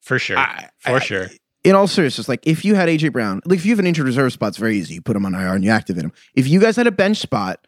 for 0.00 0.18
sure, 0.18 0.38
I- 0.38 0.68
for 0.80 0.96
I- 0.96 0.98
sure. 1.00 1.28
in 1.64 1.74
all 1.74 1.86
seriousness, 1.86 2.28
like 2.28 2.46
if 2.46 2.64
you 2.64 2.74
had 2.74 2.88
AJ 2.88 3.12
Brown, 3.12 3.40
like 3.44 3.58
if 3.58 3.64
you 3.66 3.72
have 3.72 3.78
an 3.78 3.86
injured 3.86 4.06
reserve 4.06 4.32
spot, 4.32 4.48
it's 4.50 4.58
very 4.58 4.76
easy. 4.76 4.94
You 4.94 5.02
put 5.02 5.16
him 5.16 5.24
on 5.26 5.34
IR 5.34 5.54
and 5.54 5.64
you 5.64 5.70
activate 5.70 6.04
him. 6.04 6.12
If 6.34 6.46
you 6.48 6.60
guys 6.60 6.76
had 6.76 6.86
a 6.86 6.92
bench 6.92 7.18
spot 7.18 7.66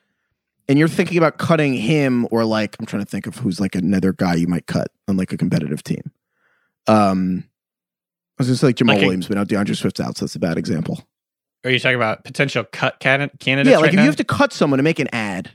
and 0.68 0.78
you're 0.78 0.88
thinking 0.88 1.18
about 1.18 1.38
cutting 1.38 1.74
him 1.74 2.26
or 2.30 2.44
like 2.44 2.76
I'm 2.80 2.86
trying 2.86 3.04
to 3.04 3.10
think 3.10 3.26
of 3.26 3.36
who's 3.36 3.60
like 3.60 3.74
another 3.74 4.12
guy 4.12 4.34
you 4.34 4.46
might 4.48 4.66
cut 4.66 4.88
on 5.08 5.16
like 5.16 5.32
a 5.32 5.36
competitive 5.36 5.82
team. 5.84 6.10
Um 6.86 7.44
I 8.38 8.42
was 8.42 8.48
gonna 8.48 8.56
say 8.56 8.66
like 8.68 8.76
Jamaal 8.76 8.88
Like 8.88 8.98
a- 9.02 9.04
Williams, 9.04 9.28
but 9.28 9.36
now 9.36 9.44
D'Andre 9.44 9.74
Swift's 9.74 10.00
out, 10.00 10.16
so 10.16 10.24
that's 10.24 10.34
a 10.34 10.40
bad 10.40 10.58
example. 10.58 11.06
Are 11.64 11.70
you 11.70 11.78
talking 11.78 11.96
about 11.96 12.24
potential 12.24 12.64
cut 12.70 13.00
can- 13.00 13.30
candidates? 13.40 13.70
yeah, 13.72 13.76
like 13.78 13.84
right 13.84 13.88
if 13.90 13.96
now? 13.96 14.02
you 14.02 14.06
have 14.08 14.16
to 14.16 14.24
cut 14.24 14.52
someone 14.52 14.78
to 14.78 14.82
make 14.82 14.98
an 14.98 15.08
add, 15.12 15.50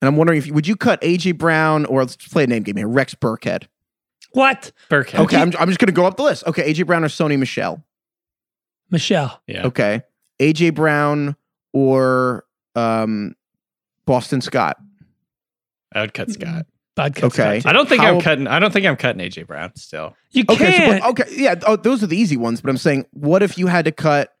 and 0.00 0.08
I'm 0.08 0.16
wondering 0.16 0.38
if 0.38 0.46
you, 0.46 0.54
would 0.54 0.66
you 0.66 0.74
cut 0.76 1.00
AJ 1.02 1.36
Brown 1.38 1.84
or 1.86 2.00
let's 2.00 2.16
play 2.16 2.44
a 2.44 2.46
name 2.46 2.62
game 2.62 2.76
here, 2.76 2.88
Rex 2.88 3.14
Burkhead. 3.14 3.64
What? 4.32 4.72
Burkhead. 4.90 5.20
Okay, 5.20 5.36
I'm, 5.36 5.52
I'm 5.58 5.68
just 5.68 5.78
gonna 5.78 5.92
go 5.92 6.06
up 6.06 6.16
the 6.16 6.22
list. 6.22 6.46
Okay, 6.46 6.72
AJ 6.72 6.86
Brown 6.86 7.04
or 7.04 7.08
Sony 7.08 7.38
Michel. 7.38 7.84
Michel. 8.90 9.40
Yeah. 9.46 9.66
Okay. 9.66 10.02
AJ 10.40 10.74
Brown 10.74 11.36
or 11.72 12.44
um, 12.74 13.34
Boston 14.06 14.40
Scott. 14.40 14.78
I 15.92 16.02
would 16.02 16.14
cut 16.14 16.30
Scott. 16.30 16.66
Bad 16.96 17.14
cut 17.14 17.24
Okay. 17.32 17.60
Scott. 17.60 17.70
I 17.70 17.72
don't 17.74 17.88
think 17.88 18.02
How- 18.02 18.14
I'm 18.14 18.20
cutting. 18.20 18.46
I 18.46 18.58
don't 18.58 18.72
think 18.72 18.86
I'm 18.86 18.96
cutting 18.96 19.20
AJ 19.20 19.46
Brown 19.46 19.74
still. 19.76 20.14
You 20.30 20.44
Okay. 20.48 20.70
So, 20.72 20.76
can't. 20.78 21.02
but- 21.02 21.10
okay. 21.10 21.34
Yeah. 21.36 21.54
Oh, 21.66 21.76
those 21.76 22.02
are 22.02 22.06
the 22.06 22.16
easy 22.16 22.36
ones. 22.36 22.60
But 22.60 22.70
I'm 22.70 22.78
saying, 22.78 23.06
what 23.12 23.42
if 23.42 23.58
you 23.58 23.66
had 23.66 23.84
to 23.84 23.92
cut 23.92 24.32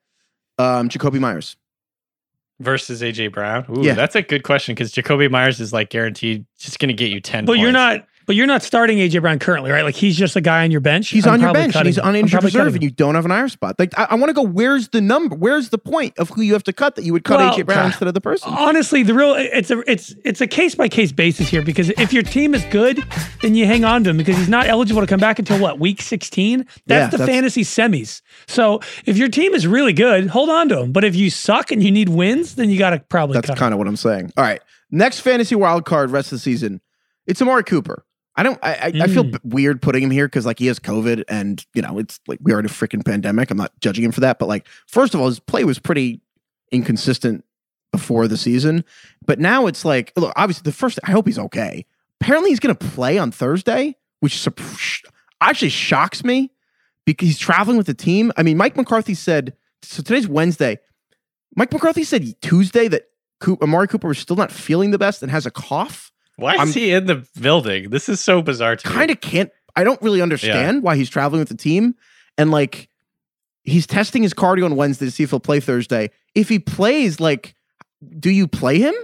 um, 0.58 0.88
Jakobi 0.88 1.20
Meyers? 1.20 1.56
versus 2.60 3.02
AJ 3.02 3.32
Brown? 3.32 3.64
Ooh, 3.70 3.82
Yeah. 3.82 3.94
that's 3.94 4.16
a 4.16 4.22
good 4.22 4.42
question 4.42 4.74
because 4.74 4.92
Jakobi 4.92 5.30
Meyers 5.30 5.60
is 5.60 5.72
like 5.72 5.90
guaranteed 5.90 6.44
just 6.58 6.80
going 6.80 6.88
to 6.88 6.94
get 6.94 7.10
you 7.10 7.20
ten. 7.20 7.44
but 7.44 7.52
you're 7.58 7.70
not. 7.72 8.04
But 8.28 8.36
you're 8.36 8.46
not 8.46 8.62
starting 8.62 8.98
AJ 8.98 9.22
Brown 9.22 9.38
currently, 9.38 9.70
right? 9.70 9.84
Like 9.84 9.94
he's 9.94 10.14
just 10.14 10.36
a 10.36 10.42
guy 10.42 10.62
on 10.62 10.70
your 10.70 10.82
bench. 10.82 11.08
He's 11.08 11.26
I'm 11.26 11.32
on 11.32 11.40
your 11.40 11.54
bench 11.54 11.68
and 11.68 11.72
cutting 11.72 11.92
he's 11.92 11.98
on 11.98 12.14
injured 12.14 12.44
reserve 12.44 12.74
and 12.74 12.82
you 12.82 12.90
don't 12.90 13.14
have 13.14 13.24
an 13.24 13.30
IR 13.30 13.48
spot. 13.48 13.76
Like, 13.78 13.98
I, 13.98 14.08
I 14.10 14.14
want 14.16 14.28
to 14.28 14.34
go, 14.34 14.42
where's 14.42 14.88
the 14.90 15.00
number? 15.00 15.34
Where's 15.34 15.70
the 15.70 15.78
point 15.78 16.18
of 16.18 16.28
who 16.28 16.42
you 16.42 16.52
have 16.52 16.62
to 16.64 16.74
cut 16.74 16.94
that 16.96 17.04
you 17.06 17.14
would 17.14 17.24
cut 17.24 17.38
Well, 17.38 17.54
AJ 17.56 17.64
Brown 17.64 17.86
instead 17.86 18.06
of 18.06 18.12
the 18.12 18.20
person? 18.20 18.52
Honestly, 18.52 19.02
the 19.02 19.14
real 19.14 19.34
it's 19.34 19.70
a 19.70 19.78
it's 19.90 20.14
it's 20.26 20.42
a 20.42 20.46
case 20.46 20.74
by 20.74 20.90
case 20.90 21.10
basis 21.10 21.48
here 21.48 21.62
because 21.62 21.88
if 21.88 22.12
your 22.12 22.22
team 22.22 22.54
is 22.54 22.62
good, 22.66 23.02
then 23.40 23.54
you 23.54 23.64
hang 23.64 23.86
on 23.86 24.04
to 24.04 24.10
him 24.10 24.18
because 24.18 24.36
he's 24.36 24.46
not 24.46 24.66
eligible 24.66 25.00
to 25.00 25.06
come 25.06 25.20
back 25.20 25.38
until 25.38 25.58
what 25.58 25.78
week 25.78 26.02
sixteen. 26.02 26.66
That's 26.86 27.04
Yeah, 27.04 27.06
the 27.08 27.16
that's- 27.16 27.34
fantasy 27.34 27.62
semis. 27.64 28.20
So 28.46 28.80
if 29.06 29.16
your 29.16 29.30
team 29.30 29.54
is 29.54 29.66
really 29.66 29.94
good, 29.94 30.26
hold 30.28 30.50
on 30.50 30.68
to 30.68 30.80
him. 30.80 30.92
But 30.92 31.04
if 31.04 31.16
you 31.16 31.30
suck 31.30 31.70
and 31.70 31.82
you 31.82 31.90
need 31.90 32.10
wins, 32.10 32.56
then 32.56 32.68
you 32.68 32.78
got 32.78 32.90
to 32.90 32.98
probably 33.08 33.40
That's 33.40 33.58
kind 33.58 33.72
of 33.72 33.78
what 33.78 33.88
I'm 33.88 33.96
saying. 33.96 34.34
All 34.36 34.44
right. 34.44 34.60
Next 34.90 35.20
fantasy 35.20 35.54
wild 35.54 35.86
card 35.86 36.10
rest 36.10 36.30
of 36.30 36.36
the 36.36 36.40
season. 36.40 36.82
It's 37.26 37.40
Amari 37.40 37.64
Cooper. 37.64 38.04
I 38.38 38.42
don't. 38.44 38.58
I 38.62 38.74
I, 38.74 38.92
I 39.02 39.06
feel 39.08 39.24
Mm. 39.24 39.32
b- 39.32 39.38
weird 39.42 39.82
putting 39.82 40.02
him 40.02 40.10
here 40.10 40.26
because 40.26 40.46
like 40.46 40.58
he 40.58 40.66
has 40.68 40.78
COVID 40.78 41.24
and 41.28 41.64
you 41.74 41.82
know 41.82 41.98
it's 41.98 42.20
like 42.26 42.38
we 42.40 42.52
are 42.54 42.58
in 42.60 42.64
a 42.64 42.68
freaking 42.70 43.04
pandemic. 43.04 43.50
I'm 43.50 43.56
not 43.58 43.72
judging 43.80 44.04
him 44.04 44.12
for 44.12 44.20
that, 44.20 44.38
but 44.38 44.46
like 44.46 44.66
first 44.86 45.12
of 45.14 45.20
all, 45.20 45.26
his 45.26 45.40
play 45.40 45.64
was 45.64 45.78
pretty 45.78 46.20
inconsistent 46.72 47.44
before 47.92 48.28
the 48.28 48.36
season, 48.36 48.84
but 49.26 49.38
now 49.38 49.66
it's 49.66 49.84
like 49.84 50.12
look. 50.16 50.32
Obviously, 50.36 50.62
the 50.64 50.72
first. 50.72 50.98
I 51.04 51.10
hope 51.10 51.26
he's 51.26 51.38
okay. 51.38 51.84
Apparently, 52.20 52.50
he's 52.50 52.60
going 52.60 52.74
to 52.74 52.86
play 52.88 53.18
on 53.18 53.30
Thursday, 53.30 53.96
which 54.20 54.46
actually 55.40 55.68
shocks 55.68 56.24
me 56.24 56.50
because 57.04 57.28
he's 57.28 57.38
traveling 57.38 57.76
with 57.76 57.86
the 57.86 57.94
team. 57.94 58.32
I 58.36 58.42
mean, 58.42 58.56
Mike 58.56 58.76
McCarthy 58.76 59.14
said 59.14 59.54
so. 59.82 60.02
Today's 60.02 60.28
Wednesday. 60.28 60.78
Mike 61.56 61.72
McCarthy 61.72 62.04
said 62.04 62.40
Tuesday 62.40 62.88
that 62.88 63.08
Coop, 63.40 63.62
Amari 63.62 63.88
Cooper 63.88 64.08
was 64.08 64.18
still 64.18 64.36
not 64.36 64.52
feeling 64.52 64.90
the 64.90 64.98
best 64.98 65.22
and 65.22 65.30
has 65.32 65.46
a 65.46 65.50
cough. 65.50 66.12
Why 66.38 66.54
is 66.54 66.58
I'm- 66.60 66.72
he 66.72 66.92
in 66.92 67.06
the 67.06 67.26
building? 67.40 67.90
This 67.90 68.08
is 68.08 68.20
so 68.20 68.40
bizarre 68.42 68.76
to 68.76 68.88
me. 68.88 68.94
Kind 68.94 69.10
of 69.10 69.20
can't. 69.20 69.50
I 69.76 69.84
don't 69.84 70.00
really 70.02 70.22
understand 70.22 70.82
why 70.82 70.96
he's 70.96 71.10
traveling 71.10 71.40
with 71.40 71.48
the 71.48 71.56
team. 71.56 71.94
And 72.36 72.50
like, 72.50 72.88
he's 73.64 73.86
testing 73.86 74.22
his 74.22 74.32
cardio 74.34 74.64
on 74.64 74.76
Wednesday 74.76 75.06
to 75.06 75.10
see 75.10 75.22
if 75.24 75.30
he'll 75.30 75.40
play 75.40 75.60
Thursday. 75.60 76.10
If 76.34 76.48
he 76.48 76.58
plays, 76.58 77.20
like, 77.20 77.54
do 78.18 78.30
you 78.30 78.46
play 78.48 78.78
him? 78.78 78.94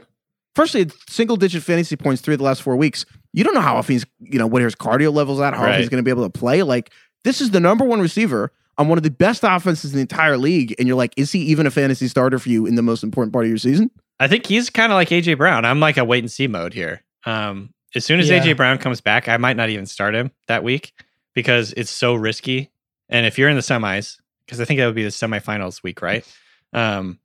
Firstly, 0.55 0.89
single 1.09 1.37
digit 1.37 1.63
fantasy 1.65 1.97
points 1.97 2.23
three 2.23 2.35
of 2.35 2.39
the 2.39 2.45
last 2.45 2.63
four 2.63 2.77
weeks. 2.77 3.05
You 3.33 3.43
don't 3.43 3.55
know 3.55 3.61
how 3.61 3.77
often 3.77 3.95
he's, 3.95 4.07
you 4.21 4.39
know, 4.39 4.47
what 4.47 4.63
his 4.63 4.77
cardio 4.77 5.13
levels 5.13 5.41
at, 5.41 5.53
how 5.55 5.61
often 5.61 5.71
Right. 5.73 5.81
he's 5.81 5.89
going 5.89 5.99
to 6.03 6.05
be 6.05 6.11
able 6.13 6.23
to 6.25 6.31
play. 6.31 6.63
Like, 6.63 6.91
this 7.25 7.41
is 7.41 7.51
the 7.51 7.59
number 7.61 7.85
one 7.85 8.01
receiver 8.01 8.53
on 8.79 8.87
one 8.89 8.97
of 8.97 9.03
the 9.03 9.11
best 9.11 9.43
offenses 9.43 9.91
in 9.93 9.97
the 9.97 10.03
entire 10.03 10.37
league. 10.37 10.75
And 10.79 10.87
you're 10.87 10.97
like, 10.97 11.13
is 11.17 11.33
he 11.33 11.41
even 11.41 11.67
a 11.67 11.71
fantasy 11.73 12.07
starter 12.07 12.39
for 12.39 12.49
you 12.49 12.67
in 12.67 12.77
the 12.77 12.83
most 12.83 13.03
important 13.03 13.33
part 13.33 13.45
of 13.45 13.49
your 13.49 13.59
season? 13.59 13.91
I 14.21 14.29
think 14.29 14.47
he's 14.47 14.71
kind 14.71 14.93
of 14.93 14.97
like 14.97 15.09
AJ 15.09 15.37
Brown. 15.39 15.65
I'm 15.65 15.81
like 15.81 15.97
a 15.97 16.05
wait 16.05 16.23
and 16.23 16.31
see 16.31 16.47
mode 16.47 16.73
here. 16.75 17.03
Um, 17.27 17.73
as 17.95 18.05
soon 18.05 18.21
as 18.21 18.29
Yeah. 18.29 18.41
AJ 18.41 18.57
Brown 18.57 18.79
comes 18.79 19.01
back, 19.01 19.29
I 19.29 19.37
might 19.37 19.57
not 19.57 19.71
even 19.71 19.87
start 19.87 20.15
him 20.15 20.31
that 20.49 20.65
week 20.65 20.93
because 21.35 21.73
it's 21.77 21.91
so 21.91 22.15
risky. 22.15 22.71
And 23.09 23.27
if 23.27 23.39
you're 23.39 23.49
in 23.49 23.57
the 23.57 23.63
semis, 23.63 24.19
because 24.45 24.61
I 24.61 24.65
think 24.65 24.79
that 24.79 24.87
would 24.87 24.95
be 24.95 25.05
the 25.05 25.11
semifinals 25.11 25.83
week, 25.83 26.03
right? 26.03 26.27
Um, 26.73 27.19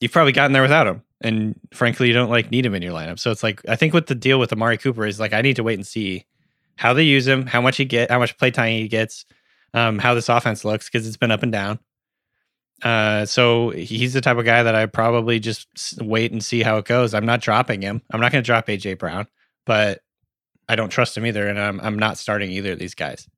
you've 0.00 0.12
probably 0.12 0.32
gotten 0.32 0.52
there 0.52 0.62
without 0.62 0.86
him, 0.86 1.02
and 1.20 1.58
frankly, 1.72 2.08
you 2.08 2.12
don't 2.12 2.30
like 2.30 2.50
need 2.50 2.66
him 2.66 2.74
in 2.74 2.82
your 2.82 2.92
lineup. 2.92 3.18
So 3.18 3.30
it's 3.30 3.42
like 3.42 3.62
I 3.68 3.76
think 3.76 3.94
what 3.94 4.08
the 4.08 4.14
deal 4.14 4.38
with 4.38 4.52
Amari 4.52 4.78
Cooper 4.78 5.06
is 5.06 5.20
like 5.20 5.32
I 5.32 5.42
need 5.42 5.56
to 5.56 5.62
wait 5.62 5.74
and 5.78 5.86
see 5.86 6.24
how 6.76 6.92
they 6.92 7.04
use 7.04 7.26
him, 7.26 7.46
how 7.46 7.60
much 7.60 7.76
he 7.76 7.84
get, 7.84 8.10
how 8.10 8.18
much 8.18 8.36
play 8.36 8.50
time 8.50 8.72
he 8.72 8.88
gets, 8.88 9.24
um, 9.72 9.98
how 9.98 10.12
this 10.14 10.28
offense 10.28 10.64
looks 10.64 10.88
because 10.88 11.06
it's 11.06 11.16
been 11.16 11.30
up 11.30 11.42
and 11.42 11.52
down. 11.52 11.78
Uh, 12.82 13.24
so 13.24 13.70
he's 13.70 14.12
the 14.12 14.20
type 14.20 14.36
of 14.36 14.44
guy 14.44 14.62
that 14.62 14.74
I 14.74 14.86
probably 14.86 15.40
just 15.40 15.66
wait 16.00 16.32
and 16.32 16.44
see 16.44 16.62
how 16.62 16.76
it 16.76 16.84
goes. 16.84 17.14
I'm 17.14 17.24
not 17.26 17.40
dropping 17.40 17.80
him. 17.82 18.02
I'm 18.10 18.20
not 18.20 18.32
going 18.32 18.42
to 18.44 18.46
drop 18.46 18.66
AJ 18.66 18.98
Brown, 18.98 19.26
but 19.64 20.00
I 20.68 20.76
don't 20.76 20.90
trust 20.90 21.16
him 21.16 21.24
either, 21.26 21.46
and 21.48 21.58
I'm 21.58 21.80
I'm 21.80 21.98
not 21.98 22.18
starting 22.18 22.50
either 22.50 22.72
of 22.72 22.78
these 22.78 22.94
guys 22.94 23.28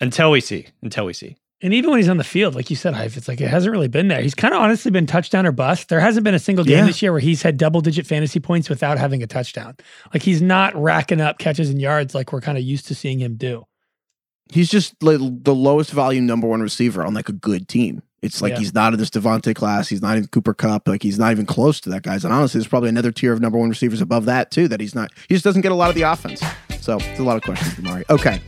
until 0.00 0.30
we 0.30 0.40
see. 0.40 0.66
Until 0.82 1.06
we 1.06 1.12
see. 1.12 1.36
And 1.64 1.72
even 1.72 1.90
when 1.90 1.98
he's 2.00 2.08
on 2.08 2.16
the 2.16 2.24
field, 2.24 2.56
like 2.56 2.70
you 2.70 2.76
said, 2.76 2.92
Hive, 2.94 3.16
it's 3.16 3.28
like 3.28 3.40
it 3.40 3.46
hasn't 3.48 3.70
really 3.72 3.86
been 3.88 4.08
there. 4.08 4.20
He's 4.20 4.34
kind 4.34 4.52
of 4.52 4.60
honestly 4.60 4.90
been 4.90 5.06
touchdown 5.06 5.46
or 5.46 5.52
bust. 5.52 5.88
There 5.88 6.00
hasn't 6.00 6.24
been 6.24 6.34
a 6.34 6.40
single 6.40 6.64
game 6.64 6.78
Yeah. 6.78 6.86
this 6.86 7.00
year 7.02 7.12
where 7.12 7.20
he's 7.20 7.40
had 7.42 7.56
double 7.56 7.80
digit 7.80 8.04
fantasy 8.04 8.40
points 8.40 8.68
without 8.68 8.98
having 8.98 9.22
a 9.22 9.28
touchdown. 9.28 9.76
Like 10.12 10.24
he's 10.24 10.42
not 10.42 10.74
racking 10.74 11.20
up 11.20 11.38
catches 11.38 11.70
and 11.70 11.80
yards 11.80 12.16
like 12.16 12.32
we're 12.32 12.40
kind 12.40 12.58
of 12.58 12.64
used 12.64 12.86
to 12.88 12.96
seeing 12.96 13.20
him 13.20 13.36
do. 13.36 13.64
He's 14.52 14.68
just 14.68 15.00
like 15.04 15.20
the 15.20 15.54
lowest 15.54 15.92
volume 15.92 16.26
number 16.26 16.48
one 16.48 16.62
receiver 16.62 17.04
on 17.04 17.14
like 17.14 17.28
a 17.28 17.32
good 17.32 17.68
team. 17.68 18.02
It's 18.22 18.40
like 18.40 18.52
Yeah. 18.52 18.58
he's 18.60 18.72
not 18.72 18.92
in 18.92 18.98
this 19.00 19.10
DeVonta 19.10 19.54
class. 19.54 19.88
He's 19.88 20.00
not 20.00 20.16
in 20.16 20.26
Cooper 20.28 20.54
Kupp. 20.54 20.86
Like 20.86 21.02
he's 21.02 21.18
not 21.18 21.32
even 21.32 21.44
close 21.44 21.80
to 21.80 21.90
that 21.90 22.02
guys. 22.02 22.24
And 22.24 22.32
honestly, 22.32 22.58
there's 22.60 22.68
probably 22.68 22.88
another 22.88 23.10
tier 23.12 23.32
of 23.32 23.40
number 23.40 23.58
one 23.58 23.68
receivers 23.68 24.00
above 24.00 24.26
that 24.26 24.50
too. 24.52 24.68
That 24.68 24.80
he's 24.80 24.94
not. 24.94 25.10
He 25.28 25.34
just 25.34 25.44
doesn't 25.44 25.62
get 25.62 25.72
a 25.72 25.74
lot 25.74 25.88
of 25.88 25.96
the 25.96 26.02
offense. 26.02 26.40
So 26.80 26.96
it's 27.00 27.18
a 27.18 27.22
lot 27.24 27.36
of 27.36 27.42
questions 27.42 27.74
for 27.74 27.82
Mari. 27.82 28.04
Okay, 28.08 28.40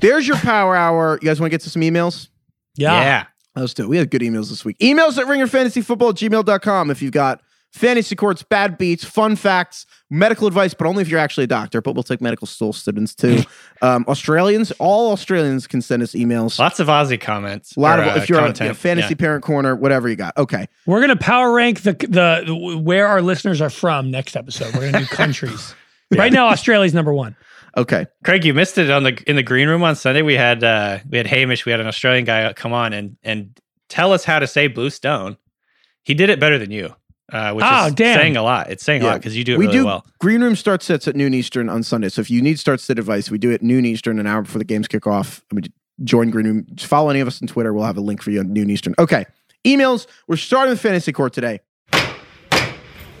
there's 0.00 0.26
your 0.26 0.36
power 0.38 0.76
hour. 0.76 1.18
You 1.22 1.28
guys 1.28 1.40
want 1.40 1.50
to 1.50 1.54
get 1.54 1.62
to 1.62 1.70
some 1.70 1.82
emails? 1.82 2.28
Yeah. 2.76 3.24
Let's 3.56 3.74
do 3.74 3.82
it. 3.82 3.88
We 3.88 3.96
had 3.96 4.10
good 4.10 4.22
emails 4.22 4.48
this 4.48 4.64
week. 4.64 4.78
Emails 4.78 5.18
at 5.18 5.26
ringerfantasyfootball 5.26 6.10
at 6.10 6.16
gmail.com 6.16 6.90
if 6.90 7.02
you've 7.02 7.12
got 7.12 7.42
fantasy 7.72 8.14
courts, 8.14 8.42
bad 8.42 8.78
beats, 8.78 9.04
fun 9.04 9.36
facts, 9.36 9.86
medical 10.10 10.46
advice, 10.46 10.74
but 10.74 10.86
only 10.86 11.02
if 11.02 11.08
you're 11.08 11.20
actually 11.20 11.44
a 11.44 11.48
doctor. 11.48 11.80
But 11.80 11.94
we'll 11.94 12.02
take 12.02 12.20
medical 12.20 12.46
school 12.46 12.72
students 12.72 13.14
too. 13.14 13.42
um, 13.82 14.04
Australians, 14.08 14.72
all 14.72 15.12
Australians 15.12 15.66
can 15.66 15.80
send 15.80 16.02
us 16.02 16.12
emails. 16.12 16.58
Lots 16.58 16.80
of 16.80 16.88
Aussie 16.88 17.20
comments. 17.20 17.76
A 17.76 17.80
lot 17.80 17.98
or, 17.98 18.02
of 18.02 18.08
uh, 18.16 18.20
if 18.20 18.28
you're 18.28 18.38
on 18.38 18.46
content. 18.46 18.60
you 18.66 18.70
know, 18.70 18.74
fantasy 18.74 19.08
Yeah. 19.10 19.16
parent 19.16 19.44
corner, 19.44 19.74
whatever 19.76 20.08
you 20.08 20.16
got. 20.16 20.36
Okay. 20.36 20.66
We're 20.86 21.00
gonna 21.00 21.16
power 21.16 21.52
rank 21.52 21.82
the 21.82 21.92
the 21.92 22.80
where 22.82 23.06
our 23.06 23.22
listeners 23.22 23.60
are 23.60 23.70
from 23.70 24.10
next 24.10 24.36
episode. 24.36 24.74
We're 24.74 24.90
gonna 24.90 25.04
do 25.04 25.06
countries. 25.14 25.74
Right 26.10 26.32
now, 26.32 26.48
Australia's 26.48 26.92
number 26.92 27.14
one. 27.14 27.36
Okay. 27.76 28.06
Craig, 28.24 28.44
you 28.44 28.52
missed 28.52 28.78
it 28.78 28.90
on 28.90 29.04
the 29.04 29.22
in 29.28 29.36
the 29.36 29.44
green 29.44 29.68
room 29.68 29.84
on 29.84 29.94
Sunday. 29.94 30.22
We 30.22 30.34
had 30.34 30.64
uh 30.64 30.98
we 31.08 31.18
had 31.18 31.28
Hamish, 31.28 31.64
we 31.64 31.70
had 31.70 31.80
an 31.80 31.86
Australian 31.86 32.24
guy 32.24 32.52
come 32.52 32.72
on 32.72 32.92
and 32.92 33.16
and 33.22 33.56
tell 33.88 34.12
us 34.12 34.24
how 34.24 34.40
to 34.40 34.46
say 34.48 34.66
blue 34.66 34.90
stone. 34.90 35.36
He 36.02 36.14
did 36.14 36.30
it 36.30 36.40
better 36.40 36.58
than 36.58 36.72
you, 36.72 36.96
uh, 37.32 37.52
which 37.52 37.64
Oh, 37.68 37.86
is 37.86 37.94
damn. 37.94 38.16
saying 38.18 38.36
a 38.36 38.42
lot. 38.42 38.70
It's 38.70 38.84
saying 38.84 39.02
a 39.02 39.06
lot 39.06 39.14
because 39.18 39.36
you 39.36 39.44
do 39.44 39.54
it 39.54 39.58
we 39.58 39.66
really 39.66 39.78
do 39.78 39.84
well. 39.86 40.06
green 40.18 40.42
room 40.42 40.56
start 40.56 40.82
sets 40.82 41.06
at 41.08 41.16
noon 41.16 41.34
Eastern 41.34 41.68
on 41.68 41.82
Sunday. 41.82 42.08
So 42.08 42.20
if 42.20 42.30
you 42.30 42.42
need 42.42 42.58
start 42.58 42.80
set 42.80 42.98
advice, 42.98 43.30
we 43.30 43.38
do 43.38 43.50
it 43.50 43.62
noon 43.62 43.84
Eastern, 43.84 44.18
an 44.18 44.26
hour 44.26 44.42
before 44.42 44.58
the 44.58 44.64
games 44.64 44.88
kick 44.88 45.06
off. 45.06 45.44
I 45.50 45.54
mean, 45.54 45.64
join 46.04 46.30
green 46.30 46.46
room. 46.46 46.66
Just 46.74 46.88
follow 46.88 47.10
any 47.10 47.20
of 47.20 47.28
us 47.28 47.40
on 47.42 47.48
Twitter. 47.48 47.72
We'll 47.72 47.84
have 47.84 47.96
a 47.96 48.00
link 48.02 48.22
for 48.22 48.30
you 48.30 48.40
on 48.40 48.52
noon 48.52 48.70
Eastern. 48.70 48.94
Okay, 48.98 49.26
emails. 49.64 50.06
We're 50.28 50.36
starting 50.36 50.70
with 50.70 50.80
fantasy 50.80 51.12
court 51.12 51.32
today. 51.32 51.60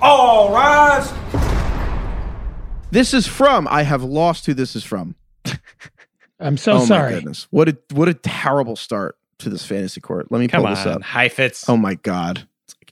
All 0.02 0.52
rise. 0.52 1.12
This 2.90 3.14
is 3.14 3.26
from. 3.26 3.68
I 3.70 3.82
have 3.82 4.02
lost 4.02 4.46
who 4.46 4.54
this 4.54 4.74
is 4.74 4.82
from. 4.82 5.14
I'm 6.40 6.56
so 6.56 6.72
oh 6.72 6.78
my 6.80 6.84
sorry. 6.86 7.12
goodness! 7.14 7.46
What 7.50 7.68
a 7.68 7.76
what 7.92 8.08
a 8.08 8.14
terrible 8.14 8.76
start 8.76 9.16
to 9.38 9.50
this 9.50 9.64
fantasy 9.64 10.00
court. 10.00 10.32
Let 10.32 10.38
me 10.40 10.48
Come 10.48 10.62
pull 10.62 10.70
this 10.70 10.86
on, 10.86 10.94
up. 10.94 11.02
Heifetz. 11.02 11.68
Oh 11.68 11.76
my 11.76 11.94
god! 11.96 12.48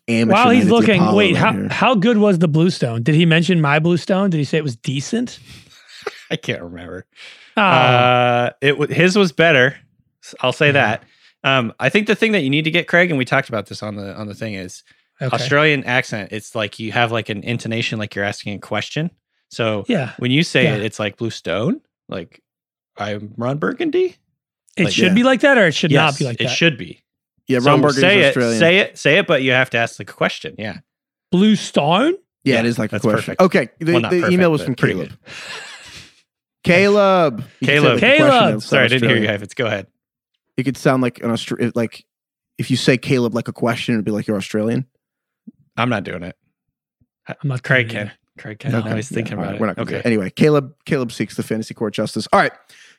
It's 0.09 0.12
like 0.12 0.20
amateur 0.22 0.32
While 0.32 0.50
he's 0.50 0.70
looking, 0.70 1.00
Apollo 1.02 1.16
wait, 1.16 1.34
right 1.34 1.40
how 1.40 1.52
here. 1.52 1.68
how 1.68 1.94
good 1.94 2.16
was 2.18 2.38
the 2.38 2.48
blue 2.48 2.70
stone? 2.70 3.02
Did 3.02 3.14
he 3.14 3.26
mention 3.26 3.61
my 3.61 3.78
blue 3.78 3.96
stone? 3.98 4.30
Did 4.30 4.38
he 4.38 4.44
say 4.44 4.59
it 4.59 4.64
was 4.64 4.76
decent? 4.76 5.38
I 6.30 6.36
can't 6.36 6.62
remember. 6.62 7.06
Oh, 7.56 7.62
Uh, 7.62 8.50
it 8.61 8.72
w- 8.72 8.92
his 8.92 9.16
was 9.16 9.32
better. 9.32 9.76
I'll 10.40 10.52
say 10.52 10.66
Yeah. 10.68 10.72
that. 10.72 11.04
Um, 11.44 11.72
I 11.78 11.88
think 11.88 12.06
the 12.06 12.14
thing 12.14 12.32
that 12.32 12.42
you 12.42 12.50
need 12.50 12.64
to 12.64 12.70
get, 12.70 12.88
Craig, 12.88 13.11
and 13.11 13.18
we 13.18 13.24
talked 13.24 13.48
about 13.48 13.66
this 13.66 13.82
on 13.82 13.96
the 13.96 14.14
on 14.16 14.26
the 14.26 14.34
thing 14.34 14.54
is 14.54 14.82
okay. 15.22 15.34
Australian 15.34 15.84
accent. 15.84 16.30
It's 16.32 16.54
like 16.54 16.78
you 16.78 16.90
have 16.92 17.12
like 17.12 17.28
an 17.28 17.42
intonation, 17.44 17.98
like 17.98 18.14
you're 18.14 18.24
asking 18.24 18.54
a 18.54 18.59
question. 18.59 19.11
So 19.50 19.84
Yeah, 19.88 20.12
when 20.18 20.30
you 20.30 20.42
say 20.42 20.64
Yeah. 20.64 20.76
it, 20.76 20.82
it's 20.84 20.98
like 20.98 21.16
blue 21.16 21.30
stone. 21.30 21.80
Like 22.09 22.42
I'm 22.96 23.34
Ron 23.36 23.59
Burgundy. 23.59 24.16
it 24.76 24.84
like, 24.84 24.92
should 24.92 25.09
yeah. 25.09 25.14
be 25.14 25.22
like 25.22 25.40
that, 25.40 25.56
or 25.59 25.66
it 25.68 25.74
should 25.74 25.90
Yes, 25.92 26.12
not 26.12 26.18
be 26.18 26.24
like 26.24 26.38
that. 26.38 26.44
it 26.44 26.50
should 26.50 26.76
be. 26.76 27.02
Yeah, 27.49 27.61
So 27.61 27.70
Ron 27.70 27.80
Burgundy's 27.80 28.01
say 28.03 28.20
it, 28.20 28.26
Australian. 28.28 28.59
say 28.59 28.78
it, 28.78 28.99
say 28.99 29.18
it, 29.18 29.26
but 29.26 29.42
you 29.42 29.53
have 29.53 29.70
to 29.70 29.78
ask 29.78 29.96
the 29.96 30.05
question. 30.05 30.55
Yeah. 30.59 30.78
Blue 31.32 31.57
stone. 31.57 32.14
Yeah, 32.44 32.55
Yeah, 32.55 32.61
it 32.61 32.66
is 32.66 32.78
like 32.78 32.92
a 32.92 33.01
question. 33.01 33.11
perfect. 33.36 33.40
Okay, 33.40 33.68
the, 33.78 33.92
Well, 33.92 34.01
not 34.03 34.11
the 34.11 34.18
perfect, 34.20 34.32
email 34.34 34.51
was 34.53 34.62
from 34.62 34.74
pretty 34.74 34.94
Caleb. 34.94 35.09
good. 35.09 35.18
Caleb. 36.64 37.44
You 37.61 37.66
could 37.66 37.68
say 37.68 37.72
Caleb. 37.80 37.84
like 37.84 37.96
a 37.96 38.01
question 38.01 38.18
Caleb. 38.28 38.53
that's 38.55 38.66
Sorry, 38.66 38.84
I 38.84 38.88
didn't 38.88 39.09
hear 39.09 39.11
you, 39.11 39.22
Australian. 39.22 39.32
Heifetz. 39.40 39.55
Go 39.55 39.66
ahead. 39.66 39.86
It 40.57 40.62
could 40.64 40.76
sound 40.76 41.03
like 41.03 41.22
an 41.22 41.30
Austra- 41.30 41.72
like 41.74 42.05
if 42.59 42.70
you 42.70 42.76
say 42.76 42.99
Caleb 42.99 43.34
like 43.34 43.49
a 43.49 43.53
question, 43.53 43.94
it'd 43.94 44.05
be 44.05 44.11
like 44.11 44.26
you're 44.26 44.36
Australian. 44.36 44.86
I'm 45.76 45.88
not 45.88 46.05
doing 46.05 46.24
it. 46.24 46.36
I'm 47.28 47.36
not 47.49 47.62
Craig 47.62 47.88
doing 47.88 48.03
it 48.03 48.05
can. 48.09 48.12
Craig 48.38 48.59
can. 48.59 48.72
Now 48.72 48.82
he's 48.96 49.11
yeah, 49.11 49.14
thinking 49.14 49.34
all 49.38 49.44
right, 49.44 49.49
about 49.51 49.61
We're 49.61 49.66
not 49.68 49.78
okay. 49.78 50.03
Anyway, 50.05 50.30
Caleb. 50.30 50.74
Caleb 50.84 51.12
seeks 51.12 51.36
the 51.36 51.42
fantasy 51.42 51.74
court 51.74 51.94
justice. 51.94 52.26
All 52.32 52.40
right. 52.40 52.53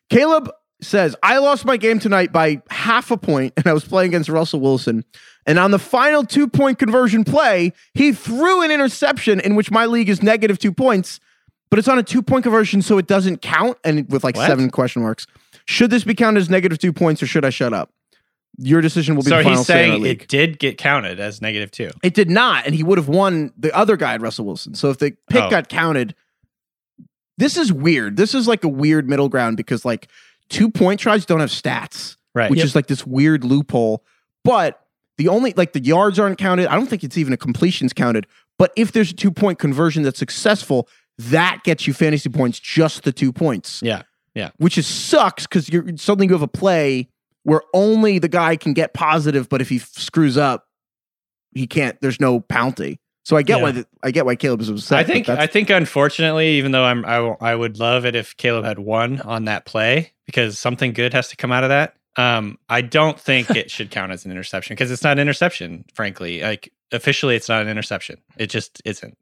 Caleb 0.10 0.50
says 0.82 1.16
I 1.22 1.38
lost 1.40 1.66
my 1.66 1.78
game 1.78 2.00
tonight 2.00 2.32
by 2.32 2.62
half 2.70 3.12
a 3.12 3.18
point, 3.18 3.54
and 3.58 3.68
I 3.68 3.74
was 3.74 3.84
playing 3.86 4.10
against 4.12 4.30
Russell 4.30 4.60
Wilson. 4.60 5.04
And 5.46 5.58
on 5.60 5.72
the 5.72 5.80
final 5.80 6.24
two 6.24 6.48
point 6.48 6.80
conversion 6.80 7.24
play, 7.24 7.74
he 7.94 8.12
threw 8.14 8.62
an 8.62 8.72
interception 8.72 9.40
in 9.40 9.56
which 9.56 9.72
my 9.72 9.86
league 9.86 10.10
is 10.10 10.22
negative 10.24 10.60
two 10.60 10.72
points, 10.72 11.20
but 11.70 11.80
it's 11.80 11.88
on 11.88 11.98
a 12.00 12.04
two 12.04 12.22
point 12.22 12.44
conversion, 12.44 12.82
so 12.82 12.98
it 12.98 13.08
doesn't 13.08 13.42
count. 13.42 13.78
And 13.84 14.10
with 14.12 14.24
like 14.24 14.36
What? 14.36 14.48
seven 14.48 14.70
question 14.70 15.02
marks, 15.02 15.26
should 15.66 15.90
this 15.90 16.04
be 16.04 16.14
counted 16.16 16.40
as 16.42 16.50
negative 16.50 16.78
two 16.78 16.94
points, 16.94 17.22
or 17.24 17.28
should 17.28 17.46
I 17.46 17.50
shut 17.50 17.74
up? 17.74 17.92
Your 18.62 18.82
decision 18.82 19.16
will 19.16 19.24
be 19.24 19.30
So 19.30 19.38
the 19.38 19.44
final 19.44 19.58
he's 19.60 19.68
say 19.68 19.88
saying 19.90 20.06
it 20.06 20.28
did 20.28 20.60
get 20.60 20.78
counted 20.78 21.20
as 21.20 21.42
negative 21.42 21.72
two. 21.72 21.92
It 22.04 22.14
did 22.14 22.30
not, 22.30 22.66
and 22.66 22.76
he 22.76 22.84
would 22.84 22.98
have 22.98 23.08
won 23.08 23.54
the 23.58 23.74
other 23.76 23.96
guy 23.96 24.14
at 24.16 24.22
Russell 24.22 24.46
Wilson. 24.46 24.76
So 24.76 24.90
if 24.90 24.98
the 24.98 25.12
pick 25.30 25.44
Oh. 25.44 25.50
got 25.50 25.70
counted, 25.70 26.14
this 27.38 27.56
is 27.58 27.72
weird. 27.72 28.18
This 28.18 28.36
is 28.36 28.48
like 28.48 28.64
a 28.64 28.68
weird 28.68 29.10
middle 29.10 29.30
ground 29.30 29.56
because 29.58 29.86
like 29.86 30.10
two 30.50 30.70
point 30.70 31.00
tries 31.00 31.26
don't 31.26 31.40
have 31.40 31.50
stats, 31.50 32.18
Right. 32.36 32.50
which 32.50 32.60
Yep. 32.60 32.66
is 32.66 32.76
like 32.76 32.88
this 32.88 33.06
weird 33.06 33.44
loophole. 33.44 34.04
But 34.44 34.80
the 35.18 35.28
only 35.28 35.54
like 35.56 35.74
the 35.74 35.84
yards 35.84 36.18
aren't 36.20 36.38
counted. 36.38 36.68
I 36.68 36.76
don't 36.76 36.88
think 36.88 37.04
it's 37.04 37.18
even 37.18 37.34
a 37.34 37.38
completions 37.38 37.94
counted. 37.94 38.26
But 38.58 38.72
if 38.76 38.92
there's 38.92 39.12
a 39.12 39.16
two 39.16 39.32
point 39.32 39.60
conversion 39.60 40.04
that's 40.04 40.20
successful, 40.20 40.88
that 41.18 41.60
gets 41.64 41.88
you 41.88 41.94
fantasy 41.94 42.30
points, 42.30 42.60
just 42.60 43.04
the 43.04 43.12
two 43.12 43.32
points. 43.34 43.82
Yeah. 43.84 44.04
Yeah. 44.36 44.52
Which 44.58 44.78
is 44.78 44.88
sucks 44.88 45.46
because 45.48 45.70
you're 45.70 45.86
suddenly 45.98 46.28
you 46.28 46.34
have 46.34 46.42
a 46.42 46.48
play 46.48 47.10
where 47.44 47.62
only 47.74 48.20
the 48.20 48.28
guy 48.28 48.56
can 48.56 48.74
get 48.74 48.94
positive, 48.94 49.50
but 49.50 49.62
if 49.62 49.70
he 49.70 49.78
f- 49.78 49.90
screws 49.94 50.38
up, 50.38 50.68
he 51.54 51.68
can't. 51.68 52.00
There's 52.02 52.20
no 52.20 52.40
penalty. 52.40 53.00
So 53.30 53.38
I 53.38 53.44
get 53.44 53.58
Yeah. 53.58 53.64
why 53.64 53.72
the, 53.74 53.86
I 54.02 54.10
get 54.10 54.26
why 54.26 54.36
Caleb 54.36 54.60
is 54.62 54.70
upset. 54.70 54.98
I 54.98 55.04
think 55.04 55.30
I 55.30 55.46
think 55.46 55.70
unfortunately, 55.70 56.54
even 56.58 56.72
though 56.72 56.84
I'm 56.84 57.06
I, 57.06 57.16
w- 57.18 57.38
I 57.40 57.54
would 57.54 57.78
love 57.78 58.04
it 58.04 58.16
if 58.16 58.36
Caleb 58.38 58.66
had 58.66 58.80
won 58.80 59.22
on 59.22 59.46
that 59.46 59.66
play 59.66 60.14
because 60.26 60.58
something 60.58 60.94
good 60.94 61.14
has 61.14 61.28
to 61.28 61.36
come 61.36 61.52
out 61.52 61.64
of 61.64 61.70
that. 61.70 61.94
Um, 62.16 62.58
I 62.70 62.82
don't 62.82 63.20
think 63.20 63.52
it 63.52 63.70
should 63.76 63.92
count 63.92 64.12
as 64.12 64.26
an 64.26 64.32
interception 64.32 64.74
because 64.74 64.90
it's 64.90 65.04
not 65.04 65.12
an 65.12 65.20
interception. 65.20 65.86
Frankly, 65.94 66.42
like 66.42 66.74
officially, 66.92 67.36
it's 67.36 67.48
not 67.48 67.62
an 67.62 67.68
interception. 67.68 68.18
It 68.36 68.48
just 68.50 68.82
isn't. 68.84 69.16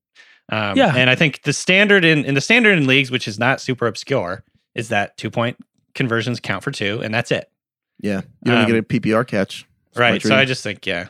Um, 0.48 0.78
Yeah. 0.78 0.94
and 0.96 1.10
I 1.10 1.16
think 1.16 1.42
the 1.44 1.52
standard 1.52 2.06
in 2.06 2.24
in 2.24 2.34
the 2.34 2.40
standard 2.40 2.78
in 2.78 2.88
leagues, 2.88 3.12
which 3.12 3.28
is 3.28 3.38
not 3.38 3.60
super 3.60 3.88
obscure, 3.88 4.46
is 4.74 4.88
that 4.88 5.18
two 5.18 5.30
point 5.30 5.58
conversions 5.96 6.40
count 6.40 6.64
for 6.64 6.72
two, 6.72 7.02
and 7.04 7.14
that's 7.14 7.30
it. 7.30 7.52
yeah, 8.00 8.22
you 8.46 8.52
don't 8.54 8.62
um, 8.62 8.68
get 8.72 8.78
a 8.78 8.84
PPR 8.84 9.28
catch. 9.28 9.68
Right. 9.98 10.22
So. 10.22 10.34
I 10.34 10.46
just 10.46 10.64
think, 10.64 10.86
yeah, 10.86 11.08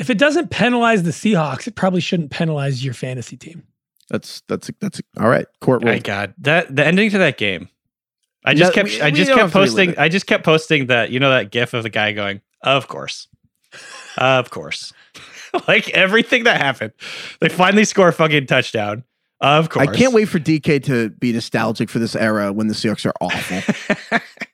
If 0.00 0.10
it 0.10 0.18
doesn't 0.18 0.50
penalize 0.50 1.02
the 1.02 1.10
Seahawks, 1.10 1.66
it 1.68 1.76
probably 1.76 2.00
shouldn't 2.00 2.30
penalize 2.30 2.82
your 2.84 2.94
fantasy 2.94 3.36
team. 3.36 3.62
that's 4.08 4.42
that's 4.48 4.70
that's 4.80 5.00
all 5.18 5.28
right. 5.28 5.46
Court 5.60 5.84
my. 5.84 5.98
God, 6.00 6.34
that 6.38 6.74
the 6.74 6.84
ending 6.84 7.10
to 7.10 7.18
that 7.18 7.36
game. 7.38 7.68
I 8.44 8.54
just 8.54 8.70
No, 8.70 8.74
kept 8.82 8.88
we- 8.88 9.02
I 9.02 9.10
just 9.10 9.30
kept 9.30 9.40
have 9.40 9.52
to 9.52 9.58
relive 9.58 9.68
posting. 9.76 9.98
I 9.98 10.08
just 10.08 10.26
kept 10.26 10.44
posting 10.44 10.86
that 10.86 11.10
you 11.10 11.20
know 11.20 11.30
that 11.30 11.50
gif 11.50 11.74
of 11.74 11.82
the 11.82 11.90
guy 11.90 12.12
going, 12.12 12.40
"Of 12.62 12.88
course." 12.88 13.28
of 14.16 14.50
course. 14.50 14.92
like 15.68 15.90
everything 15.90 16.44
that 16.44 16.60
happened. 16.60 16.92
They 17.40 17.48
finally 17.50 17.84
score 17.84 18.08
a 18.08 18.12
fucking 18.12 18.46
touchdown. 18.46 19.04
Of 19.40 19.68
course. 19.68 19.88
I 19.88 19.94
can't 19.94 20.12
wait 20.12 20.26
for 20.28 20.38
DK 20.38 20.82
to 20.84 21.10
be 21.10 21.32
nostalgic 21.32 21.88
for 21.88 21.98
this 21.98 22.16
era 22.16 22.52
when 22.52 22.66
the 22.66 22.74
Seahawks 22.74 23.06
are 23.06 23.14
awful. 23.20 24.20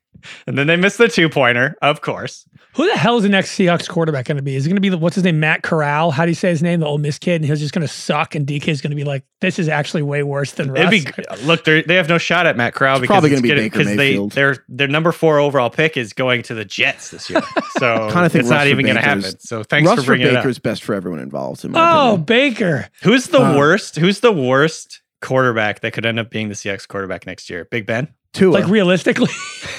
and 0.46 0.56
then 0.58 0.66
they 0.66 0.76
missed 0.76 0.98
the 0.98 1.08
two 1.08 1.28
pointer, 1.28 1.76
of 1.82 2.00
course. 2.00 2.46
Who 2.74 2.86
the 2.90 2.96
hell 2.98 3.16
is 3.16 3.22
the 3.22 3.30
next 3.30 3.52
Seahawks 3.56 3.88
quarterback 3.88 4.26
going 4.26 4.36
to 4.36 4.42
be? 4.42 4.54
Is 4.54 4.66
it 4.66 4.68
going 4.68 4.76
to 4.76 4.82
be 4.82 4.90
the, 4.90 4.98
what's 4.98 5.14
his 5.14 5.24
name, 5.24 5.40
Matt 5.40 5.62
Corral? 5.62 6.10
How 6.10 6.26
do 6.26 6.30
you 6.30 6.34
say 6.34 6.50
his 6.50 6.62
name? 6.62 6.80
The 6.80 6.86
Ole 6.86 6.98
Miss 6.98 7.18
kid, 7.18 7.36
and 7.36 7.44
he's 7.46 7.58
just 7.58 7.72
going 7.72 7.86
to 7.86 7.92
suck, 7.92 8.34
and 8.34 8.46
DK 8.46 8.68
is 8.68 8.82
going 8.82 8.90
to 8.90 8.96
be 8.96 9.04
like, 9.04 9.24
"This 9.40 9.58
is 9.58 9.68
actually 9.68 10.02
way 10.02 10.22
worse 10.22 10.52
than 10.52 10.70
Russ." 10.70 10.92
It'd 10.92 11.16
be 11.16 11.22
look. 11.46 11.64
They 11.64 11.82
they 11.82 11.94
have 11.94 12.08
no 12.10 12.18
shot 12.18 12.46
at 12.46 12.56
Matt 12.56 12.74
Corral 12.74 12.96
It's 12.96 13.02
because 13.02 13.14
probably 13.14 13.30
gonna 13.30 13.42
be 13.42 13.48
getting- 13.48 13.64
Baker 13.64 13.78
'cause 13.78 13.86
they 13.86 13.96
Mayfield. 13.96 14.32
their 14.32 14.64
their 14.68 14.88
number 14.88 15.10
four 15.12 15.38
overall 15.38 15.70
pick 15.70 15.96
is 15.96 16.12
going 16.12 16.42
to 16.42 16.54
the 16.54 16.64
Jets 16.66 17.10
this 17.10 17.30
year. 17.30 17.40
So 17.78 18.08
Kinda 18.10 18.30
think 18.30 18.40
it's 18.42 18.50
not 18.50 18.68
even 18.68 18.86
going 18.86 18.96
to 18.96 19.02
happen. 19.02 19.38
So 19.38 19.62
thanks 19.62 19.86
Russ 19.88 20.00
for 20.00 20.06
bringing 20.06 20.28
it 20.28 20.34
up. 20.36 20.42
Baker's 20.44 20.58
best 20.58 20.82
for 20.82 20.94
everyone 20.94 21.20
involved. 21.20 21.62
In 21.62 21.72
my 21.72 21.78
oh, 21.80 22.14
opinion. 22.14 22.24
Baker. 22.24 22.88
Who's 23.02 23.26
the 23.26 23.40
Uh, 23.40 23.56
worst? 23.58 23.96
Who's 23.96 24.20
the 24.20 24.32
worst 24.32 25.02
quarterback 25.20 25.80
that 25.80 25.92
could 25.92 26.06
end 26.06 26.18
up 26.18 26.30
being 26.30 26.48
the 26.48 26.54
CX 26.54 26.88
quarterback 26.88 27.26
next 27.26 27.50
year? 27.50 27.66
Big 27.70 27.84
Ben. 27.86 28.08
Tua. 28.32 28.52
Like 28.52 28.68
realistically, 28.68 29.28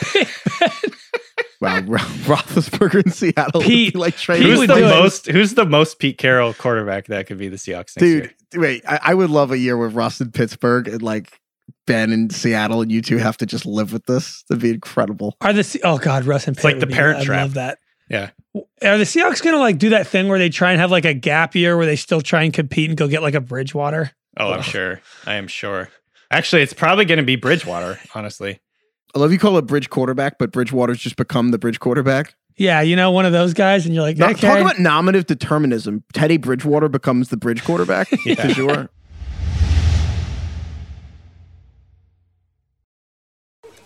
wow, 1.61 1.81
Ro- 1.85 1.97
Roethlisberger 1.97 3.05
in 3.05 3.11
Seattle. 3.11 3.59
would 3.61 3.67
Pete- 3.67 3.93
be 3.93 3.99
like 3.99 4.15
Pete. 4.17 4.41
Who's 4.41 4.61
the 4.67 4.75
do 4.75 4.81
most? 4.81 5.27
Who's 5.27 5.53
the 5.55 5.65
most 5.65 5.99
Pete 5.99 6.17
Carroll 6.17 6.53
quarterback 6.53 7.07
that 7.07 7.27
could 7.27 7.37
be 7.37 7.47
the 7.49 7.57
Seahawks 7.57 7.95
next 7.95 7.95
dude. 7.99 8.23
year? 8.53 8.61
Wait, 8.61 8.83
I, 8.87 8.99
I 9.03 9.13
would 9.13 9.29
love 9.29 9.51
a 9.51 9.57
year 9.57 9.77
with 9.77 9.93
Russ 9.93 10.21
in 10.21 10.31
Pittsburgh 10.31 10.87
and 10.87 11.01
like 11.01 11.39
Ben 11.85 12.11
in 12.11 12.29
Seattle, 12.29 12.81
and 12.81 12.91
you 12.91 13.01
two 13.01 13.17
have 13.17 13.37
to 13.37 13.45
just 13.45 13.65
live 13.65 13.93
with 13.93 14.05
this. 14.05 14.43
That'd 14.49 14.61
be 14.61 14.71
incredible. 14.71 15.35
are 15.41 15.53
the 15.53 15.63
Se- 15.63 15.81
oh 15.83 15.97
god, 15.97 16.25
Russ 16.25 16.47
and 16.47 16.55
Pitt 16.55 16.63
like 16.65 16.73
would 16.75 16.81
the 16.81 16.87
be- 16.87 16.93
Parent 16.93 17.19
I 17.19 17.23
Trap. 17.23 17.41
love 17.41 17.53
that. 17.55 17.79
Yeah. 18.09 18.29
Are 18.55 18.97
the 18.97 19.03
Seahawks 19.03 19.43
going 19.43 19.53
to 19.55 19.59
like 19.59 19.77
do 19.77 19.89
that 19.89 20.07
thing 20.07 20.29
where 20.29 20.39
they 20.39 20.49
try 20.49 20.71
and 20.71 20.79
have 20.79 20.91
like 20.91 21.03
a 21.05 21.13
gap 21.13 21.55
year 21.55 21.75
where 21.75 21.85
they 21.85 21.97
still 21.97 22.21
try 22.21 22.43
and 22.43 22.53
compete 22.53 22.89
and 22.89 22.97
go 22.97 23.07
get 23.07 23.21
like 23.21 23.35
a 23.35 23.41
Bridgewater? 23.41 24.11
Oh, 24.37 24.51
I'm 24.53 24.61
sure. 24.61 25.01
I 25.25 25.35
am 25.35 25.47
sure. 25.47 25.89
Actually, 26.31 26.61
it's 26.61 26.73
probably 26.73 27.03
going 27.05 27.17
to 27.19 27.23
be 27.25 27.35
Bridgewater. 27.35 27.99
Honestly, 28.15 28.59
I 29.15 29.19
love 29.19 29.31
you 29.31 29.39
call 29.39 29.57
it 29.57 29.65
bridge 29.65 29.89
quarterback, 29.89 30.37
but 30.37 30.51
Bridgewater's 30.51 30.99
just 30.99 31.15
become 31.15 31.51
the 31.51 31.57
bridge 31.57 31.79
quarterback. 31.79 32.35
Yeah, 32.57 32.81
you 32.81 32.95
know, 32.95 33.11
one 33.11 33.25
of 33.25 33.31
those 33.33 33.53
guys, 33.53 33.85
and 33.85 33.93
you're 33.93 34.03
like, 34.03 34.17
Now, 34.17 34.29
okay. 34.31 34.47
Talk 34.47 34.59
about 34.59 34.79
nominative 34.79 35.27
determinism. 35.27 36.03
Teddy 36.13 36.37
Bridgewater 36.37 36.89
becomes 36.89 37.29
the 37.29 37.37
bridge 37.37 37.63
quarterback. 37.63 38.09
Yeah. 38.25 38.47
For 38.47 38.49
sure. 38.53 38.89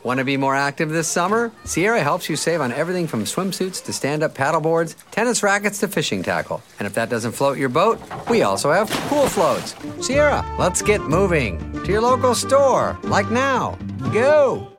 Want 0.03 0.17
to 0.17 0.23
be 0.25 0.35
more 0.35 0.55
active 0.55 0.89
this 0.89 1.07
summer? 1.07 1.51
Sierra 1.63 2.01
helps 2.01 2.27
you 2.27 2.35
save 2.35 2.59
on 2.59 2.71
everything 2.71 3.05
from 3.05 3.23
swimsuits 3.23 3.83
to 3.85 3.93
stand 3.93 4.23
up 4.23 4.33
paddleboards, 4.33 4.95
tennis 5.11 5.43
rackets 5.43 5.79
to 5.79 5.87
fishing 5.87 6.23
tackle. 6.23 6.63
And 6.79 6.87
if 6.87 6.95
that 6.95 7.09
doesn't 7.09 7.33
float 7.33 7.59
your 7.59 7.69
boat, 7.69 8.01
we 8.27 8.41
also 8.41 8.71
have 8.71 8.89
pool 8.89 9.27
floats. 9.27 9.75
Sierra, 10.03 10.43
let's 10.57 10.81
get 10.81 11.01
moving 11.01 11.59
to 11.83 11.91
your 11.91 12.01
local 12.01 12.33
store, 12.33 12.97
like 13.03 13.29
now. 13.29 13.77
Go! 14.11 14.70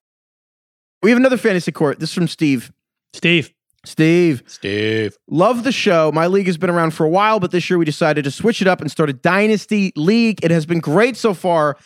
We 1.03 1.11
have 1.11 1.19
another 1.19 1.37
fantasy 1.37 1.73
court. 1.73 1.99
This 1.99 2.11
is 2.11 2.15
from 2.15 2.29
Steve. 2.29 2.73
Steve. 3.13 3.53
Steve, 3.85 4.45
Steve. 4.47 5.17
love 5.29 5.65
the 5.65 5.73
show. 5.73 6.13
My 6.13 6.29
league 6.29 6.47
has 6.47 6.57
been 6.57 6.71
around 6.71 6.93
for 6.95 7.05
a 7.05 7.09
while, 7.09 7.41
but 7.41 7.51
this 7.51 7.69
year 7.69 7.79
we 7.79 7.85
decided 7.85 8.23
to 8.23 8.31
switch 8.31 8.63
it 8.63 8.69
up 8.69 8.81
and 8.81 8.89
start 8.89 9.11
a 9.11 9.13
dynasty 9.13 9.93
league. 9.97 10.39
It 10.45 10.53
has 10.53 10.67
been 10.67 10.79
great 10.79 11.17
so 11.17 11.35
far. 11.35 11.77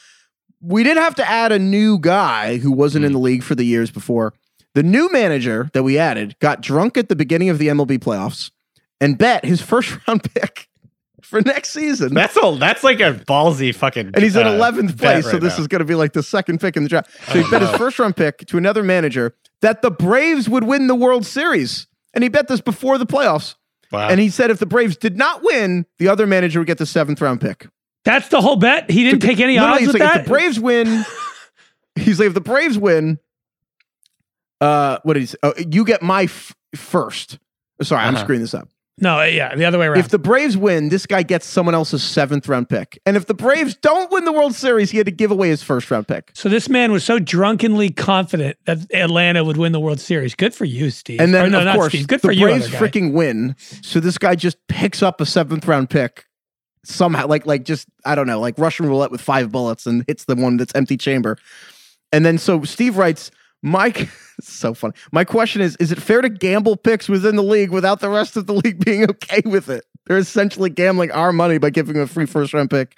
We 0.60 0.82
did 0.82 0.98
have 0.98 1.14
to 1.14 1.26
add 1.26 1.52
a 1.52 1.58
new 1.58 1.98
guy 1.98 2.58
who 2.58 2.70
wasn't 2.70 3.06
in 3.06 3.12
the 3.12 3.18
league 3.18 3.42
for 3.42 3.54
the 3.54 3.64
years 3.64 3.90
before. 3.90 4.34
The 4.74 4.82
new 4.82 5.10
manager 5.10 5.70
that 5.72 5.84
we 5.84 5.96
added 5.96 6.36
got 6.38 6.60
drunk 6.60 6.98
at 6.98 7.08
the 7.08 7.16
beginning 7.16 7.48
of 7.48 7.56
the 7.56 7.68
MLB 7.68 7.98
playoffs 7.98 8.50
and 9.00 9.16
bet 9.16 9.46
his 9.46 9.62
first 9.62 9.96
round 10.06 10.22
pick 10.34 10.68
for 11.26 11.40
next 11.42 11.70
season. 11.70 12.14
That's 12.14 12.36
a 12.42 12.56
that's 12.58 12.82
like 12.84 13.00
a 13.00 13.12
ballsy 13.14 13.74
fucking. 13.74 14.12
and 14.14 14.22
he's 14.22 14.36
in 14.36 14.46
uh, 14.46 14.52
11th 14.52 14.96
bet 14.96 15.22
place, 15.22 15.30
so 15.30 15.38
this 15.38 15.56
now. 15.58 15.62
is 15.62 15.66
going 15.68 15.80
to 15.80 15.84
be 15.84 15.94
like 15.94 16.12
the 16.12 16.22
second 16.22 16.60
pick 16.60 16.76
in 16.76 16.82
the 16.82 16.88
draft. 16.88 17.10
So 17.28 17.42
he 17.42 17.50
bet 17.50 17.62
his 17.62 17.70
first 17.72 17.98
round 17.98 18.16
pick 18.16 18.46
to 18.46 18.56
another 18.58 18.82
manager 18.82 19.34
that 19.62 19.82
the 19.82 19.90
Braves 19.90 20.48
would 20.48 20.64
win 20.64 20.86
the 20.86 20.94
World 20.94 21.26
Series, 21.26 21.86
and 22.14 22.22
he 22.22 22.28
bet 22.28 22.48
this 22.48 22.60
before 22.60 22.98
the 22.98 23.06
playoffs. 23.06 23.54
wow. 23.92 24.08
And 24.08 24.20
he 24.20 24.28
said 24.28 24.50
if 24.50 24.58
the 24.58 24.66
Braves 24.66 24.96
did 24.96 25.16
not 25.16 25.42
win, 25.42 25.86
the 25.98 26.08
other 26.08 26.26
manager 26.26 26.60
would 26.60 26.66
get 26.68 26.78
the 26.78 26.86
seventh 26.86 27.20
round 27.20 27.40
pick. 27.40 27.66
That's 28.04 28.28
the 28.28 28.40
whole 28.40 28.56
bet. 28.56 28.88
He 28.90 29.02
didn't 29.02 29.20
take 29.20 29.40
any 29.40 29.54
Literally, 29.58 29.72
odds 29.72 29.80
he's 29.80 29.92
with 29.92 30.00
like, 30.00 30.12
that. 30.12 30.20
If 30.20 30.24
the 30.26 30.30
Braves 30.30 30.60
win, 30.60 31.04
he's 31.96 32.20
like, 32.20 32.28
if 32.28 32.34
the 32.34 32.40
Braves 32.40 32.78
win, 32.78 33.18
uh, 34.60 34.98
what 35.02 35.14
did 35.14 35.20
he 35.20 35.26
say? 35.26 35.38
Oh, 35.42 35.54
you 35.70 35.84
get 35.84 36.02
my 36.02 36.22
f- 36.24 36.54
first. 36.74 37.38
Sorry, 37.82 38.02
I'm 38.04 38.14
Uh-huh. 38.14 38.24
screwing 38.24 38.40
this 38.42 38.54
up. 38.54 38.68
No, 38.98 39.20
uh, 39.20 39.24
yeah, 39.24 39.54
the 39.54 39.64
other 39.66 39.78
way 39.78 39.86
around. 39.86 39.98
If 39.98 40.08
the 40.08 40.18
Braves 40.18 40.56
win, 40.56 40.88
this 40.88 41.04
guy 41.04 41.22
gets 41.22 41.46
someone 41.46 41.74
else's 41.74 42.02
seventh 42.02 42.48
round 42.48 42.68
pick. 42.68 42.98
And 43.04 43.16
if 43.16 43.26
the 43.26 43.34
Braves 43.34 43.74
don't 43.76 44.10
win 44.10 44.24
the 44.24 44.32
World 44.32 44.54
Series, 44.54 44.90
he 44.90 44.96
had 44.96 45.06
to 45.06 45.12
give 45.12 45.30
away 45.30 45.48
his 45.50 45.62
first 45.62 45.90
round 45.90 46.08
pick. 46.08 46.30
so 46.32 46.48
this 46.48 46.68
man 46.68 46.92
was 46.92 47.04
so 47.04 47.18
drunkenly 47.18 47.90
confident 47.90 48.56
that 48.64 48.78
Atlanta 48.94 49.44
would 49.44 49.58
win 49.58 49.72
the 49.72 49.80
World 49.80 50.00
Series. 50.00 50.34
Good 50.34 50.54
for 50.54 50.64
you, 50.64 50.88
Steve. 50.90 51.20
And 51.20 51.34
then, 51.34 51.46
Or 51.46 51.50
no, 51.50 51.70
of 51.70 51.74
course, 51.74 51.92
Steve. 51.92 52.06
Good 52.06 52.22
the 52.22 52.28
for 52.28 52.32
you, 52.32 52.46
Braves 52.46 52.68
freaking 52.68 53.12
win. 53.12 53.54
So 53.58 54.00
this 54.00 54.16
guy 54.16 54.34
just 54.34 54.56
picks 54.68 55.02
up 55.02 55.20
a 55.20 55.26
seventh 55.26 55.66
round 55.66 55.90
pick 55.90 56.24
somehow, 56.84 57.26
like 57.26 57.44
like 57.46 57.64
just 57.64 57.88
I 58.04 58.14
don't 58.14 58.26
know, 58.26 58.40
like 58.40 58.58
Russian 58.58 58.86
roulette 58.86 59.10
with 59.10 59.20
five 59.20 59.52
bullets 59.52 59.86
and 59.86 60.04
hits 60.06 60.24
the 60.24 60.36
one 60.36 60.56
that's 60.56 60.74
empty 60.74 60.96
chamber. 60.96 61.36
And 62.12 62.24
then 62.24 62.38
so 62.38 62.62
Steve 62.64 62.96
writes, 62.96 63.30
Mike, 63.66 64.08
so 64.40 64.74
funny. 64.74 64.94
My 65.10 65.24
question 65.24 65.60
is: 65.60 65.76
Is 65.76 65.90
it 65.90 66.00
fair 66.00 66.20
to 66.20 66.28
gamble 66.28 66.76
picks 66.76 67.08
within 67.08 67.34
the 67.34 67.42
league 67.42 67.70
without 67.70 68.00
the 68.00 68.08
rest 68.08 68.36
of 68.36 68.46
the 68.46 68.54
league 68.64 68.84
being 68.84 69.10
okay 69.10 69.42
with 69.44 69.68
it? 69.68 69.84
They're 70.06 70.18
essentially 70.18 70.70
gambling 70.70 71.10
our 71.10 71.32
money 71.32 71.58
by 71.58 71.70
giving 71.70 71.96
him 71.96 72.02
a 72.02 72.06
free 72.06 72.26
first 72.26 72.54
round 72.54 72.70
pick. 72.70 72.96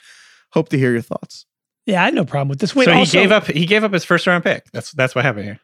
Hope 0.53 0.69
to 0.69 0.79
hear 0.79 0.93
your 0.93 1.01
thoughts. 1.01 1.47
Yeah, 1.87 2.03
I 2.03 2.07
had 2.07 2.15
no 2.15 2.27
problem 2.27 2.49
with 2.49 2.59
this. 2.61 2.77
Wait, 2.77 2.85
so 2.85 2.93
he 2.93 2.99
also- 2.99 3.19
gave 3.19 3.33
up. 3.33 3.47
He 3.47 3.65
gave 3.65 3.83
up 3.83 3.93
his 3.95 4.05
first 4.05 4.27
round 4.27 4.45
pick. 4.45 4.71
That's 4.73 4.93
that's 4.93 5.15
what 5.15 5.25
happened 5.25 5.47
here. 5.47 5.61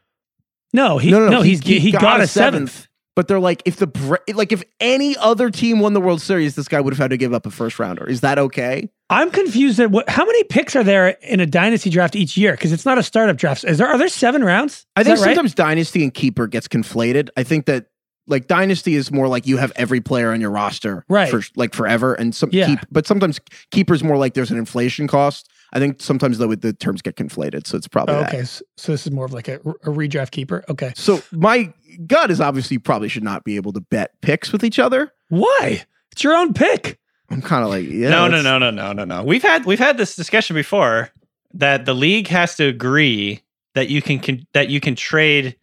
No, 0.73 0.99
he, 0.99 1.11
no, 1.11 1.43
he's 1.43 1.61
he, 1.65 1.93
got, 1.93 2.21
a 2.21 2.27
seventh. 2.27 2.89
But 3.17 3.29
they're 3.29 3.39
like, 3.41 3.63
if 3.65 3.77
the 3.77 4.19
like 4.35 4.51
if 4.51 4.65
any 4.81 5.17
other 5.19 5.49
team 5.49 5.79
won 5.79 5.93
the 5.93 6.01
World 6.01 6.21
Series, 6.21 6.57
this 6.57 6.67
guy 6.67 6.81
would 6.81 6.93
have 6.93 6.99
had 6.99 7.11
to 7.11 7.17
give 7.17 7.33
up 7.33 7.47
a 7.47 7.51
first 7.51 7.79
rounder. 7.79 8.05
Is 8.09 8.23
that 8.23 8.39
okay? 8.41 8.91
I'm 9.09 9.31
confused 9.31 9.79
at 9.79 9.93
what. 9.93 10.09
How 10.11 10.25
many 10.25 10.43
picks 10.45 10.75
are 10.75 10.83
there 10.83 11.11
in 11.23 11.39
a 11.39 11.47
dynasty 11.47 11.91
draft 11.91 12.17
each 12.17 12.37
year? 12.37 12.53
Because 12.53 12.73
it's 12.73 12.85
not 12.85 12.99
a 12.99 13.05
startup 13.05 13.37
draft. 13.37 13.63
Is 13.65 13.79
there? 13.79 13.87
Are 13.87 13.99
there 13.99 14.09
seven 14.09 14.43
rounds? 14.43 14.85
I 14.97 15.03
Is 15.03 15.07
think 15.07 15.19
that 15.19 15.25
right? 15.27 15.35
sometimes 15.37 15.55
Dynasty 15.55 16.03
and 16.03 16.13
Keeper 16.13 16.49
gets 16.49 16.67
conflated. 16.67 17.29
I 17.37 17.45
think 17.45 17.67
that 17.67 17.87
like 18.27 18.49
Dynasty 18.49 18.97
is 18.97 19.13
more 19.13 19.29
like 19.29 19.47
you 19.47 19.59
have 19.59 19.71
every 19.77 20.01
player 20.01 20.33
on 20.33 20.41
your 20.41 20.51
roster 20.51 21.05
Right. 21.09 21.29
for 21.31 21.43
like 21.55 21.73
forever, 21.75 22.15
and 22.15 22.35
some 22.35 22.49
Yeah. 22.53 22.67
keep, 22.67 22.79
but 22.91 23.07
sometimes 23.07 23.39
Keeper's 23.71 24.03
more 24.03 24.17
like 24.17 24.35
there's 24.35 24.51
an 24.51 24.59
inflation 24.59 25.07
cost. 25.07 25.49
I 25.75 25.79
think 25.81 26.01
sometimes 26.01 26.39
though 26.39 26.55
the 26.55 26.73
terms 26.73 27.03
get 27.03 27.17
conflated, 27.17 27.67
so 27.67 27.77
it's 27.77 27.89
probably 27.89 28.15
Oh, 28.15 28.21
that. 28.21 28.29
okay, 28.33 28.45
so, 28.45 28.65
so 28.77 28.93
this 28.93 29.07
is 29.07 29.13
more 29.13 29.25
of 29.25 29.33
like 29.33 29.49
a, 29.49 29.57
a 29.57 29.91
redraft 29.91 30.31
keeper. 30.31 30.65
Okay, 30.69 30.93
So 30.97 31.21
my 31.33 31.73
gut 32.07 32.31
is 32.31 32.41
obviously 32.41 32.77
you 32.77 32.81
probably 32.81 33.09
should 33.09 33.25
not 33.25 33.45
be 33.45 33.57
able 33.57 33.73
to 33.73 33.81
bet 33.81 34.13
picks 34.23 34.53
with 34.53 34.63
each 34.65 34.79
other. 34.79 35.13
why? 35.29 35.85
It's 36.13 36.23
your 36.23 36.35
own 36.35 36.55
pick. 36.55 36.99
I'm 37.31 37.43
kind 37.43 37.65
of 37.65 37.71
like 37.71 37.89
yeah, 37.89 38.11
no, 38.11 38.29
no, 38.29 38.41
no, 38.41 38.59
no, 38.59 38.71
no, 38.71 38.93
no, 38.93 39.05
no. 39.05 39.25
We've 39.25 39.43
had 39.43 39.65
we've 39.65 39.79
had 39.81 39.97
this 39.99 40.15
discussion 40.15 40.55
before 40.55 41.11
that 41.55 41.87
the 41.87 41.95
league 41.95 42.29
has 42.29 42.55
to 42.57 42.65
agree 42.65 43.41
that 43.75 43.89
you 43.89 44.01
can, 44.01 44.21
can 44.21 44.47
that 44.53 44.69
you 44.69 44.79
can 44.79 44.95
trade 44.95 45.57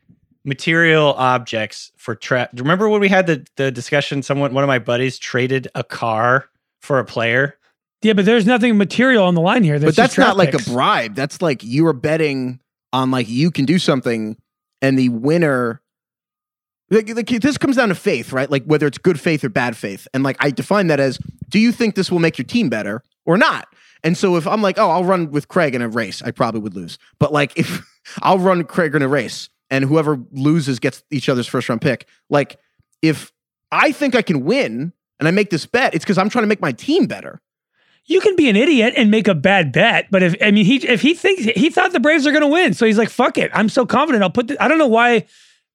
material 0.44 1.14
objects 1.14 1.92
for 1.98 2.16
tra- 2.16 2.50
Remember 2.56 2.90
when 2.90 3.00
we 3.00 3.08
had 3.08 3.28
the 3.28 3.46
the 3.56 3.72
discussion? 3.72 4.24
Someone, 4.24 4.54
one 4.54 4.64
of 4.64 4.68
my 4.68 4.80
buddies, 4.80 5.18
traded 5.20 5.68
a 5.76 5.84
car 5.84 6.50
for 6.80 7.00
a 7.00 7.06
player. 7.06 7.58
Yeah, 8.02 8.14
but 8.14 8.26
there's 8.26 8.46
nothing 8.46 8.78
material 8.78 9.26
on 9.26 9.36
the 9.36 9.42
line 9.42 9.64
here. 9.64 9.80
But 9.80 9.96
that's 9.96 10.18
not 10.18 10.36
draft 10.36 10.38
like 10.38 10.54
a 10.54 10.72
bribe. 10.72 11.16
That's 11.16 11.42
like 11.42 11.64
you 11.64 11.86
are 11.88 11.94
betting 11.94 12.60
on 12.94 13.12
like 13.12 13.30
you 13.30 13.52
can 13.52 13.66
do 13.66 13.80
something, 13.80 14.38
and 14.82 14.98
the 14.98 15.10
winner. 15.10 15.82
Like, 16.90 17.08
like, 17.16 17.28
this 17.28 17.58
comes 17.58 17.78
down 17.78 17.88
to 17.88 17.96
faith, 17.96 18.34
right? 18.34 18.52
Like 18.52 18.66
whether 18.66 18.86
it's 18.86 18.98
good 18.98 19.20
faith 19.20 19.44
or 19.44 19.50
bad 19.50 19.78
faith, 19.78 20.08
and 20.14 20.24
like 20.24 20.38
I 20.40 20.52
define 20.52 20.88
that 20.88 21.00
as: 21.00 21.20
Do 21.50 21.60
you 21.60 21.72
think 21.72 21.96
this 21.96 22.12
will 22.12 22.20
make 22.20 22.38
your 22.38 22.46
team 22.46 22.70
better 22.70 23.04
or 23.26 23.38
not? 23.38 23.68
And 24.04 24.18
so 24.18 24.36
if 24.36 24.48
I'm 24.48 24.64
like, 24.64 24.80
oh, 24.80 24.90
I'll 24.90 25.04
run 25.04 25.30
with 25.30 25.48
Craig 25.48 25.76
in 25.76 25.82
a 25.84 25.88
race, 25.88 26.24
I 26.24 26.32
probably 26.32 26.60
would 26.62 26.74
lose. 26.76 26.98
But 27.20 27.32
like 27.32 27.58
if 27.58 27.86
I'll 28.24 28.40
run 28.40 28.64
Craig 28.64 28.96
in 28.96 29.04
a 29.04 29.08
race, 29.08 29.50
and 29.72 29.86
whoever 29.86 30.20
loses 30.32 30.80
gets 30.80 31.04
each 31.10 31.30
other's 31.30 31.48
first 31.48 31.70
round 31.70 31.82
pick. 31.82 32.08
Like 32.30 32.60
if 33.02 33.32
I 33.72 33.92
think 33.92 34.14
I 34.14 34.22
can 34.22 34.44
win 34.44 34.94
and 35.20 35.28
I 35.28 35.32
make 35.32 35.50
this 35.50 35.66
bet, 35.66 35.96
it's 35.96 36.04
because 36.04 36.18
I'm 36.18 36.30
trying 36.30 36.44
to 36.44 36.48
make 36.48 36.62
my 36.62 36.74
team 36.74 37.06
better. 37.06 37.42
You 38.06 38.20
can 38.20 38.36
be 38.36 38.50
an 38.50 38.56
idiot 38.56 38.94
and 38.98 39.12
make 39.12 39.28
a 39.28 39.36
bad 39.36 39.72
bet, 39.72 40.08
but 40.10 40.24
if 40.24 40.36
I 40.42 40.52
mean 40.52 40.66
he 40.66 40.78
if 40.78 41.02
he 41.02 41.14
thinks 41.14 41.44
he 41.44 41.70
thought 41.70 41.92
the 41.92 42.00
Braves 42.00 42.26
are 42.26 42.32
going 42.32 42.42
to 42.42 42.48
win, 42.48 42.74
so 42.74 42.86
he's 42.86 42.98
like, 42.98 43.10
"Fuck 43.10 43.38
it, 43.38 43.52
I'm 43.54 43.70
so 43.70 43.86
confident. 43.86 44.24
I'll 44.24 44.30
put." 44.32 44.48
The, 44.48 44.62
I 44.62 44.68
don't 44.68 44.80
know 44.80 44.88
why 44.88 45.28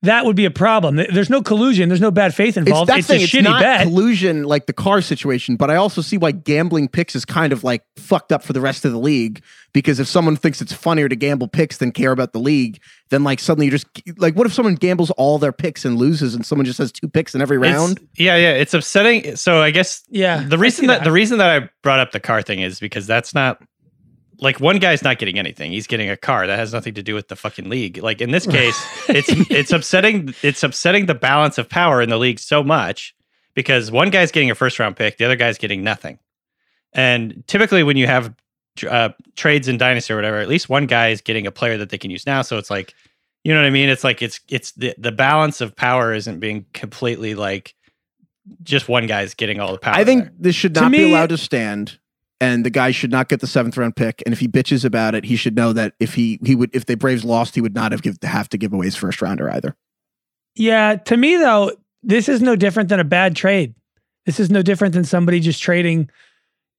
that 0.06 0.24
would 0.24 0.34
be 0.36 0.44
a 0.44 0.50
problem. 0.50 0.96
There's 0.96 1.30
no 1.30 1.42
collusion. 1.42 1.88
There's 1.88 2.00
no 2.00 2.10
bad 2.10 2.34
faith 2.34 2.56
involved. 2.56 2.90
It's 2.90 2.98
It's, 3.00 3.06
that 3.08 3.12
thing. 3.12 3.20
a 3.20 3.24
It's 3.24 3.32
shitty 3.32 3.42
not 3.44 3.60
bet. 3.62 3.82
collusion 3.82 4.44
like 4.44 4.66
the 4.66 4.72
car 4.72 5.00
situation, 5.00 5.56
but 5.56 5.70
I 5.70 5.76
also 5.76 6.00
see 6.00 6.16
why 6.16 6.32
gambling 6.32 6.88
picks 6.88 7.14
is 7.14 7.24
kind 7.24 7.52
of 7.52 7.62
like 7.64 7.82
fucked 7.96 8.32
up 8.32 8.42
for 8.42 8.52
the 8.52 8.60
rest 8.60 8.84
of 8.84 8.92
the 8.92 8.98
league. 8.98 9.42
Because 9.72 10.00
if 10.00 10.06
someone 10.08 10.36
thinks 10.36 10.62
it's 10.62 10.72
funnier 10.72 11.06
to 11.06 11.14
gamble 11.16 11.48
picks 11.48 11.76
than 11.76 11.92
care 11.92 12.10
about 12.10 12.32
the 12.32 12.38
league, 12.38 12.80
then 13.10 13.22
like 13.24 13.38
suddenly 13.40 13.66
you 13.66 13.70
just 13.70 13.86
like, 14.16 14.34
what 14.34 14.46
if 14.46 14.54
someone 14.54 14.74
gambles 14.74 15.10
all 15.12 15.38
their 15.38 15.52
picks 15.52 15.84
and 15.84 15.98
loses, 15.98 16.34
and 16.34 16.46
someone 16.46 16.64
just 16.64 16.78
has 16.78 16.90
two 16.90 17.08
picks 17.08 17.34
in 17.34 17.42
every 17.42 17.58
It's- 17.58 17.74
round? 17.74 18.00
yeah, 18.16 18.36
yeah, 18.36 18.52
it's 18.52 18.72
upsetting. 18.72 19.36
So 19.36 19.60
I 19.60 19.70
guess 19.72 20.02
yeah, 20.08 20.42
the 20.48 20.56
reason 20.56 20.82
see 20.84 20.86
that, 20.86 21.04
the 21.04 21.12
reason 21.12 21.36
that 21.38 21.62
I 21.62 21.68
brought 21.82 22.00
up 22.00 22.12
the 22.12 22.20
car 22.20 22.40
thing 22.40 22.60
is 22.60 22.80
because 22.80 23.06
that's 23.06 23.34
not 23.34 23.60
like 24.40 24.60
one 24.60 24.78
guy's 24.78 25.02
not 25.02 25.18
getting 25.18 25.38
anything. 25.38 25.72
He's 25.72 25.86
getting 25.86 26.10
a 26.10 26.16
car 26.16 26.46
that 26.46 26.58
has 26.58 26.72
nothing 26.72 26.94
to 26.94 27.02
do 27.02 27.14
with 27.14 27.28
the 27.28 27.36
fucking 27.36 27.68
league. 27.68 27.98
Like 27.98 28.20
in 28.20 28.30
this 28.30 28.46
case, 28.46 28.76
it's 29.08 29.28
it's 29.50 29.72
upsetting 29.72 30.34
it's 30.42 30.62
upsetting 30.62 31.06
the 31.06 31.14
balance 31.14 31.58
of 31.58 31.68
power 31.68 32.02
in 32.02 32.08
the 32.10 32.18
league 32.18 32.38
so 32.38 32.62
much 32.62 33.14
because 33.54 33.90
one 33.90 34.10
guy's 34.10 34.30
getting 34.30 34.50
a 34.50 34.54
first 34.54 34.78
round 34.78 34.96
pick, 34.96 35.16
the 35.18 35.24
other 35.24 35.36
guy's 35.36 35.58
getting 35.58 35.82
nothing. 35.82 36.18
And 36.92 37.42
typically 37.46 37.82
when 37.82 37.96
you 37.96 38.06
have 38.06 38.34
uh, 38.88 39.10
trades 39.36 39.68
in 39.68 39.78
dynasty 39.78 40.12
or 40.12 40.16
whatever, 40.16 40.38
at 40.38 40.48
least 40.48 40.68
one 40.68 40.86
guy 40.86 41.08
is 41.08 41.20
getting 41.20 41.46
a 41.46 41.50
player 41.50 41.76
that 41.78 41.90
they 41.90 41.98
can 41.98 42.10
use 42.10 42.26
now. 42.26 42.42
So 42.42 42.58
it's 42.58 42.70
like, 42.70 42.94
you 43.44 43.52
know 43.54 43.60
what 43.60 43.66
I 43.66 43.70
mean? 43.70 43.88
It's 43.88 44.04
like 44.04 44.22
it's 44.22 44.40
it's 44.48 44.72
the 44.72 44.94
the 44.98 45.12
balance 45.12 45.60
of 45.60 45.74
power 45.76 46.12
isn't 46.12 46.40
being 46.40 46.66
completely 46.74 47.34
like 47.34 47.74
just 48.62 48.88
one 48.88 49.06
guy's 49.06 49.34
getting 49.34 49.60
all 49.60 49.72
the 49.72 49.78
power. 49.78 49.94
I 49.94 50.04
think 50.04 50.24
there. 50.24 50.32
this 50.38 50.54
should 50.56 50.74
To 50.74 50.82
not 50.82 50.92
be 50.92 50.98
me- 50.98 51.10
allowed 51.10 51.30
to 51.30 51.38
stand. 51.38 51.98
And 52.40 52.66
the 52.66 52.70
guy 52.70 52.90
should 52.90 53.10
not 53.10 53.28
get 53.28 53.40
the 53.40 53.46
seventh 53.46 53.76
round 53.78 53.96
pick. 53.96 54.22
And 54.26 54.32
if 54.32 54.40
he 54.40 54.48
bitches 54.48 54.84
about 54.84 55.14
it, 55.14 55.24
he 55.24 55.36
should 55.36 55.56
know 55.56 55.72
that 55.72 55.94
if 56.00 56.14
he 56.14 56.38
he 56.44 56.54
would 56.54 56.74
if 56.74 56.84
the 56.84 56.94
Braves 56.94 57.24
lost, 57.24 57.54
he 57.54 57.60
would 57.60 57.74
not 57.74 57.92
have 57.92 58.02
give, 58.02 58.18
have 58.22 58.48
to 58.50 58.58
give 58.58 58.72
away 58.72 58.86
his 58.86 58.96
first 58.96 59.22
rounder 59.22 59.50
either. 59.50 59.74
Yeah, 60.54 60.96
to 60.96 61.16
me 61.16 61.36
though, 61.36 61.72
this 62.02 62.28
is 62.28 62.42
no 62.42 62.56
different 62.56 62.88
than 62.88 63.00
a 63.00 63.04
bad 63.04 63.36
trade. 63.36 63.74
This 64.26 64.38
is 64.40 64.50
no 64.50 64.62
different 64.62 64.94
than 64.94 65.04
somebody 65.04 65.40
just 65.40 65.62
trading 65.62 66.10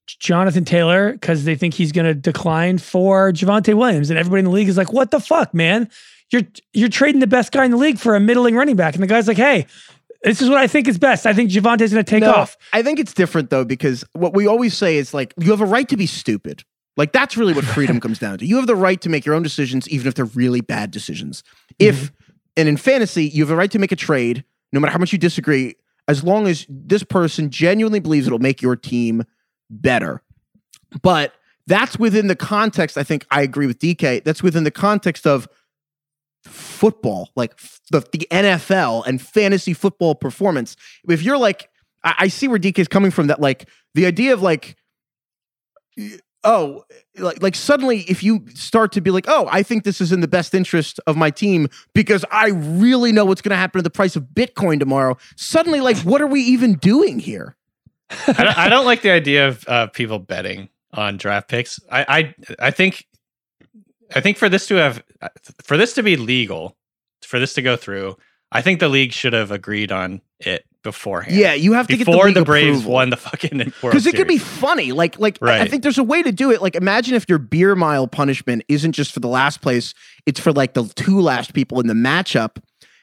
Jonathan 0.07 0.65
Taylor 0.65 1.13
because 1.13 1.45
they 1.45 1.55
think 1.55 1.73
he's 1.73 1.91
going 1.91 2.05
to 2.05 2.13
decline 2.13 2.77
for 2.77 3.31
Javonte 3.31 3.73
Williams, 3.73 4.09
and 4.09 4.17
everybody 4.17 4.39
in 4.39 4.45
the 4.45 4.51
league 4.51 4.69
is 4.69 4.77
like, 4.77 4.93
"What 4.93 5.11
the 5.11 5.19
fuck, 5.19 5.53
man? 5.53 5.89
You're 6.31 6.43
you're 6.73 6.89
trading 6.89 7.19
the 7.19 7.27
best 7.27 7.51
guy 7.51 7.65
in 7.65 7.71
the 7.71 7.77
league 7.77 7.97
for 7.97 8.15
a 8.15 8.19
middling 8.19 8.55
running 8.55 8.75
back," 8.75 8.93
and 8.93 9.03
the 9.03 9.07
guy's 9.07 9.27
like, 9.27 9.37
"Hey." 9.37 9.65
This 10.27 10.41
is 10.41 10.49
what 10.49 10.57
I 10.57 10.67
think 10.67 10.87
is 10.87 10.97
best. 10.97 11.25
I 11.25 11.33
think 11.33 11.49
Javonte's 11.49 11.93
going 11.93 12.03
to 12.03 12.09
take 12.09 12.21
No, 12.21 12.31
off. 12.31 12.57
I 12.73 12.83
think 12.83 12.99
it's 12.99 13.13
different 13.13 13.49
though 13.49 13.63
because 13.63 14.03
what 14.13 14.33
we 14.33 14.45
always 14.45 14.75
say 14.75 14.97
is 14.97 15.13
like 15.13 15.33
you 15.37 15.51
have 15.51 15.61
a 15.61 15.65
right 15.65 15.87
to 15.87 15.97
be 15.97 16.05
stupid. 16.05 16.63
Like 16.97 17.13
that's 17.13 17.37
really 17.37 17.53
what 17.53 17.63
freedom 17.63 17.99
comes 18.01 18.19
down 18.19 18.39
to. 18.39 18.45
You 18.45 18.57
have 18.57 18.67
the 18.67 18.75
right 18.75 18.99
to 19.01 19.09
make 19.09 19.25
your 19.25 19.35
own 19.35 19.43
decisions, 19.43 19.87
even 19.89 20.07
if 20.07 20.15
they're 20.15 20.25
really 20.25 20.61
bad 20.61 20.91
decisions. 20.91 21.43
If 21.79 21.95
mm-hmm. 21.95 22.31
and 22.57 22.69
in 22.69 22.77
fantasy, 22.77 23.25
you 23.25 23.43
have 23.43 23.51
a 23.51 23.55
right 23.55 23.71
to 23.71 23.79
make 23.79 23.91
a 23.91 23.95
trade, 23.95 24.43
no 24.73 24.79
matter 24.79 24.91
how 24.91 24.99
much 24.99 25.13
you 25.13 25.19
disagree, 25.19 25.75
as 26.07 26.23
long 26.23 26.47
as 26.47 26.65
this 26.67 27.03
person 27.03 27.49
genuinely 27.49 27.99
believes 27.99 28.27
it'll 28.27 28.39
make 28.39 28.61
your 28.61 28.75
team 28.75 29.23
better. 29.69 30.21
But 31.01 31.33
that's 31.67 31.99
within 31.99 32.27
the 32.27 32.35
context. 32.35 32.97
I 32.97 33.03
think 33.03 33.25
I 33.31 33.41
agree 33.41 33.67
with 33.67 33.79
DK. 33.79 34.23
That's 34.23 34.41
within 34.41 34.63
the 34.63 34.71
context 34.71 35.27
of 35.27 35.47
football, 36.47 37.29
like 37.35 37.57
the, 37.91 37.99
the 38.11 38.27
NFL 38.31 39.05
and 39.05 39.21
fantasy 39.21 39.73
football 39.73 40.15
performance. 40.15 40.75
If 41.07 41.21
you're 41.23 41.37
like, 41.37 41.69
I, 42.03 42.15
I 42.19 42.27
see 42.27 42.47
where 42.47 42.59
DK 42.59 42.79
is 42.79 42.87
coming 42.87 43.11
from. 43.11 43.27
That 43.27 43.39
like 43.39 43.69
the 43.93 44.05
idea 44.05 44.33
of 44.33 44.41
like, 44.41 44.75
oh, 46.43 46.83
like 47.17 47.41
like 47.41 47.55
suddenly 47.55 48.01
if 48.01 48.23
you 48.23 48.45
start 48.53 48.91
to 48.93 49.01
be 49.01 49.11
like, 49.11 49.25
oh, 49.27 49.47
I 49.51 49.63
think 49.63 49.83
this 49.83 50.01
is 50.01 50.11
in 50.11 50.21
the 50.21 50.27
best 50.27 50.53
interest 50.53 50.99
of 51.07 51.17
my 51.17 51.29
team 51.29 51.67
because 51.93 52.23
I 52.31 52.49
really 52.49 53.11
know 53.11 53.25
what's 53.25 53.41
going 53.41 53.51
to 53.51 53.57
happen 53.57 53.79
to 53.79 53.83
the 53.83 53.89
price 53.89 54.15
of 54.15 54.23
Bitcoin 54.33 54.79
tomorrow. 54.79 55.17
Suddenly, 55.35 55.81
like, 55.81 55.97
what 55.99 56.21
are 56.21 56.27
we 56.27 56.41
even 56.41 56.75
doing 56.75 57.19
here? 57.19 57.55
I 58.09 58.43
don't, 58.43 58.57
I 58.57 58.69
don't 58.69 58.85
like 58.85 59.01
the 59.01 59.11
idea 59.11 59.49
of 59.49 59.67
uh, 59.67 59.87
people 59.87 60.19
betting 60.19 60.69
on 60.93 61.17
draft 61.17 61.49
picks. 61.49 61.79
I, 61.91 62.05
I 62.07 62.67
I 62.67 62.71
think 62.71 63.05
I 64.15 64.21
think 64.21 64.37
for 64.37 64.49
this 64.49 64.67
to 64.67 64.75
have 64.75 65.03
for 65.63 65.77
this 65.77 65.93
to 65.93 66.03
be 66.03 66.15
legal, 66.17 66.75
for 67.23 67.39
this 67.39 67.53
to 67.55 67.61
go 67.61 67.75
through, 67.75 68.17
I 68.51 68.61
think 68.61 68.79
the 68.79 68.89
league 68.89 69.11
should 69.11 69.33
have 69.33 69.51
agreed 69.51 69.91
on 69.91 70.21
it 70.39 70.65
beforehand. 70.83 71.35
Yeah, 71.35 71.53
you 71.53 71.73
have 71.73 71.87
to 71.87 71.97
get 71.97 72.05
the 72.05 72.11
before 72.11 72.31
the 72.31 72.43
Braves 72.45 72.77
approval. 72.77 72.93
won 72.93 73.09
the 73.09 73.17
fucking 73.17 73.57
because 73.81 74.05
it 74.07 74.15
could 74.15 74.27
be 74.27 74.37
funny. 74.37 74.91
Like, 74.93 75.19
like 75.19 75.37
I- 75.41 75.61
I 75.61 75.67
think 75.67 75.83
there's 75.83 75.97
a 75.97 76.03
way 76.03 76.23
to 76.23 76.31
do 76.31 76.51
it. 76.51 76.61
Like, 76.61 76.75
imagine 76.75 77.15
if 77.15 77.25
your 77.27 77.39
beer 77.39 77.75
mile 77.75 78.07
punishment 78.07 78.63
isn't 78.69 78.93
just 78.93 79.11
for 79.11 79.19
the 79.19 79.27
last 79.27 79.61
place; 79.61 79.93
it's 80.25 80.39
for 80.39 80.53
like 80.53 80.73
the 80.75 80.85
two 80.95 81.19
last 81.19 81.53
people 81.53 81.79
in 81.81 81.87
the 81.87 81.93
matchup, 81.93 82.57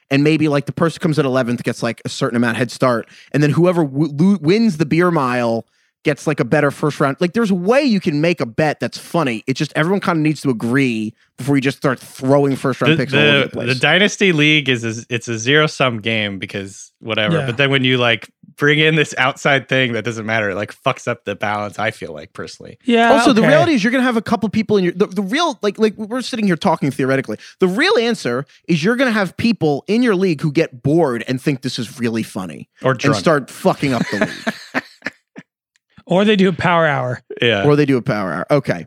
and 0.09 0.23
maybe 0.23 0.47
like 0.47 0.65
the 0.65 0.71
person 0.73 0.99
comes 0.99 1.19
at 1.19 1.25
eleventh 1.25 1.61
gets 1.63 1.83
like 1.83 2.01
a 2.05 2.09
certain 2.09 2.37
amount 2.37 2.57
head 2.57 2.71
start, 2.71 3.07
and 3.31 3.43
then 3.43 3.51
whoever 3.51 3.83
w- 3.83 4.11
lo- 4.17 4.37
wins 4.41 4.77
the 4.77 4.85
beer 4.85 5.11
mile 5.11 5.67
gets 6.05 6.25
like 6.25 6.39
a 6.39 6.45
better 6.45 6.71
first 6.71 7.01
round. 7.01 7.17
Like, 7.19 7.33
there's 7.33 7.51
a 7.51 7.55
way 7.55 7.81
you 7.83 7.99
can 7.99 8.21
make 8.21 8.39
a 8.39 8.45
bet 8.45 8.79
that's 8.79 8.97
funny. 8.97 9.43
It's 9.47 9.57
just 9.57 9.73
everyone 9.75 9.99
kind 9.99 10.17
of 10.17 10.23
needs 10.23 10.39
to 10.41 10.49
agree 10.49 11.13
before 11.37 11.57
you 11.57 11.61
just 11.61 11.75
start 11.75 11.99
throwing 11.99 12.55
first 12.55 12.79
round 12.79 12.93
the, 12.93 12.97
picks 12.97 13.13
all 13.13 13.19
over 13.19 13.37
the 13.39 13.43
the, 13.43 13.49
place. 13.49 13.67
the 13.67 13.75
dynasty 13.79 14.31
league 14.31 14.69
is 14.69 14.85
a, 14.85 15.03
it's 15.09 15.27
a 15.27 15.37
zero 15.37 15.67
sum 15.67 15.99
game 15.99 16.39
because 16.39 16.93
whatever. 16.99 17.39
Yeah. 17.39 17.45
But 17.47 17.57
then 17.57 17.69
when 17.71 17.83
you 17.83 17.97
like 17.97 18.31
bring 18.55 18.79
in 18.79 18.95
this 18.95 19.13
outside 19.17 19.67
thing 19.67 19.91
that 19.93 20.05
doesn't 20.05 20.25
matter, 20.25 20.51
it 20.51 20.55
like 20.55 20.73
fucks 20.73 21.09
up 21.09 21.25
the 21.25 21.35
balance. 21.35 21.77
I 21.77 21.91
feel 21.91 22.13
like 22.13 22.31
personally. 22.31 22.77
Yeah. 22.85 23.11
also, 23.11 23.33
the 23.33 23.41
reality 23.41 23.73
is 23.73 23.83
you're 23.83 23.91
gonna 23.91 24.03
have 24.03 24.15
a 24.15 24.21
couple 24.21 24.47
people 24.47 24.77
in 24.77 24.85
your 24.85 24.93
the, 24.93 25.07
the 25.07 25.21
real 25.21 25.59
like 25.61 25.77
like 25.77 25.95
we're 25.97 26.21
sitting 26.21 26.45
here 26.45 26.55
talking 26.55 26.89
theoretically. 26.89 27.37
The 27.59 27.67
real 27.67 27.97
answer 27.97 28.45
is 28.69 28.81
you're 28.81 28.95
gonna 28.95 29.11
have 29.11 29.35
people 29.35 29.83
in 29.87 30.01
your 30.03 30.15
league 30.15 30.39
who 30.39 30.53
get 30.53 30.83
bored 30.83 31.25
and 31.27 31.41
think 31.41 31.63
this 31.63 31.77
is 31.77 31.99
really 31.99 32.23
funny 32.23 32.69
Or 32.81 32.93
drunk. 32.93 33.03
and 33.03 33.15
start 33.15 33.49
fucking 33.51 33.93
up 33.93 34.03
the 34.11 34.19
league, 34.73 34.83
or 36.05 36.25
they 36.25 36.35
do 36.35 36.49
a 36.49 36.53
power 36.53 36.85
hour. 36.85 37.21
yeah. 37.41 37.65
or 37.65 37.75
they 37.75 37.85
do 37.85 37.97
a 37.97 38.01
power 38.01 38.31
hour. 38.31 38.45
Okay, 38.51 38.85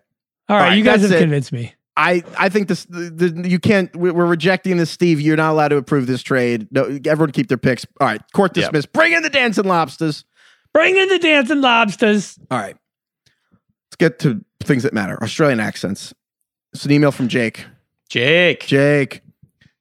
All 0.49 0.57
right, 0.57 0.69
right, 0.69 0.79
you 0.79 0.85
guys 0.85 1.03
have 1.03 1.12
it. 1.12 1.19
convinced 1.21 1.53
me. 1.53 1.75
I 1.97 2.23
I 2.39 2.49
think 2.49 2.69
this 2.69 2.85
the, 2.85 3.11
the, 3.31 3.49
you 3.49 3.59
can't 3.59 3.95
we- 3.97 4.11
we're 4.12 4.27
rejecting 4.27 4.77
this, 4.77 4.91
Steve. 4.91 5.21
You're 5.21 5.37
not 5.37 5.51
allowed 5.51 5.69
to 5.69 5.77
approve 5.77 6.07
this 6.07 6.23
trade. 6.23 6.69
No, 6.71 6.85
everyone 7.07 7.33
keep 7.33 7.49
their 7.49 7.59
picks. 7.59 7.85
All 8.01 8.07
right, 8.07 8.21
court 8.33 8.57
Yeah. 8.57 8.64
dismissed. 8.66 8.93
Bring 8.93 9.12
in 9.14 9.23
the 9.23 9.31
dancing 9.31 9.64
lobsters. 9.64 10.25
Bring 10.73 10.97
in 10.97 11.09
the 11.09 11.19
dancing 11.19 11.61
lobsters. 11.61 12.39
All 12.51 12.59
right, 12.59 12.77
let's 13.87 13.97
get 13.99 14.19
to 14.21 14.45
things 14.62 14.85
that 14.85 14.93
matter. 14.95 15.21
Australian 15.23 15.59
accents. 15.61 16.14
It's 16.73 16.85
an 16.85 16.93
email 16.93 17.11
from 17.11 17.27
Jake. 17.29 17.64
Jake. 18.09 18.61
Jake. 18.66 19.23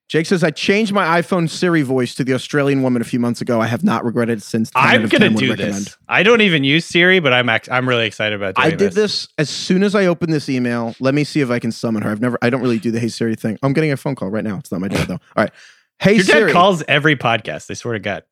Jake 0.08 0.26
says, 0.26 0.42
I 0.42 0.52
changed 0.52 0.94
my 0.94 1.22
iPhone 1.22 1.50
Siri 1.50 1.82
voice 1.82 2.16
to 2.16 2.24
the 2.24 2.34
Australian 2.34 2.82
woman 2.82 3.02
a 3.02 3.06
few 3.06 3.20
months 3.20 3.42
ago. 3.42 3.60
I 3.60 3.68
have 3.68 3.84
not 3.84 4.06
regretted 4.06 4.38
it 4.38 4.42
since. 4.42 4.72
I'm 4.74 5.08
gonna 5.08 5.30
do 5.32 5.50
recommend. 5.52 5.58
this. 5.88 5.98
I 6.08 6.24
don't 6.24 6.40
even 6.40 6.64
use 6.64 6.86
Siri, 6.86 7.20
but 7.20 7.34
I'm 7.34 7.50
act- 7.50 7.68
I'm 7.70 7.90
really 7.90 8.06
excited 8.08 8.34
about 8.36 8.56
doing 8.56 8.68
I 8.68 8.76
did 8.76 8.94
this 8.94 9.28
as 9.38 9.50
soon 9.50 9.84
as 9.84 9.96
I 9.96 10.06
opened 10.06 10.32
this 10.32 10.48
email. 10.48 10.96
Let 11.02 11.14
me 11.14 11.26
see 11.26 11.42
if 11.42 11.50
I 11.52 11.60
can 11.60 11.74
summon 11.74 12.04
her. 12.04 12.12
I've 12.12 12.22
never, 12.22 12.38
I 12.42 12.50
don't 12.50 12.62
really 12.62 12.80
do 12.80 12.90
the 12.90 13.02
Hey 13.02 13.10
Siri 13.10 13.36
thing. 13.36 13.60
I'm 13.62 13.74
getting 13.74 13.92
a 13.92 13.98
phone 13.98 14.16
call 14.16 14.30
right 14.30 14.46
now. 14.46 14.58
It's 14.58 14.72
not 14.72 14.80
my 14.80 14.88
dad 14.88 15.08
though. 15.10 15.14
All 15.36 15.44
right. 15.44 15.52
Hey 16.00 16.14
Your 16.16 16.24
dad 16.24 16.32
Siri. 16.34 16.52
calls 16.54 16.84
every 16.88 17.18
podcast. 17.18 17.70
I 17.70 17.74
swear 17.74 17.96
to 17.96 18.00
God. 18.00 18.24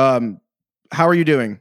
um, 0.00 0.40
how 0.90 1.06
are 1.06 1.14
you 1.14 1.24
doing? 1.24 1.60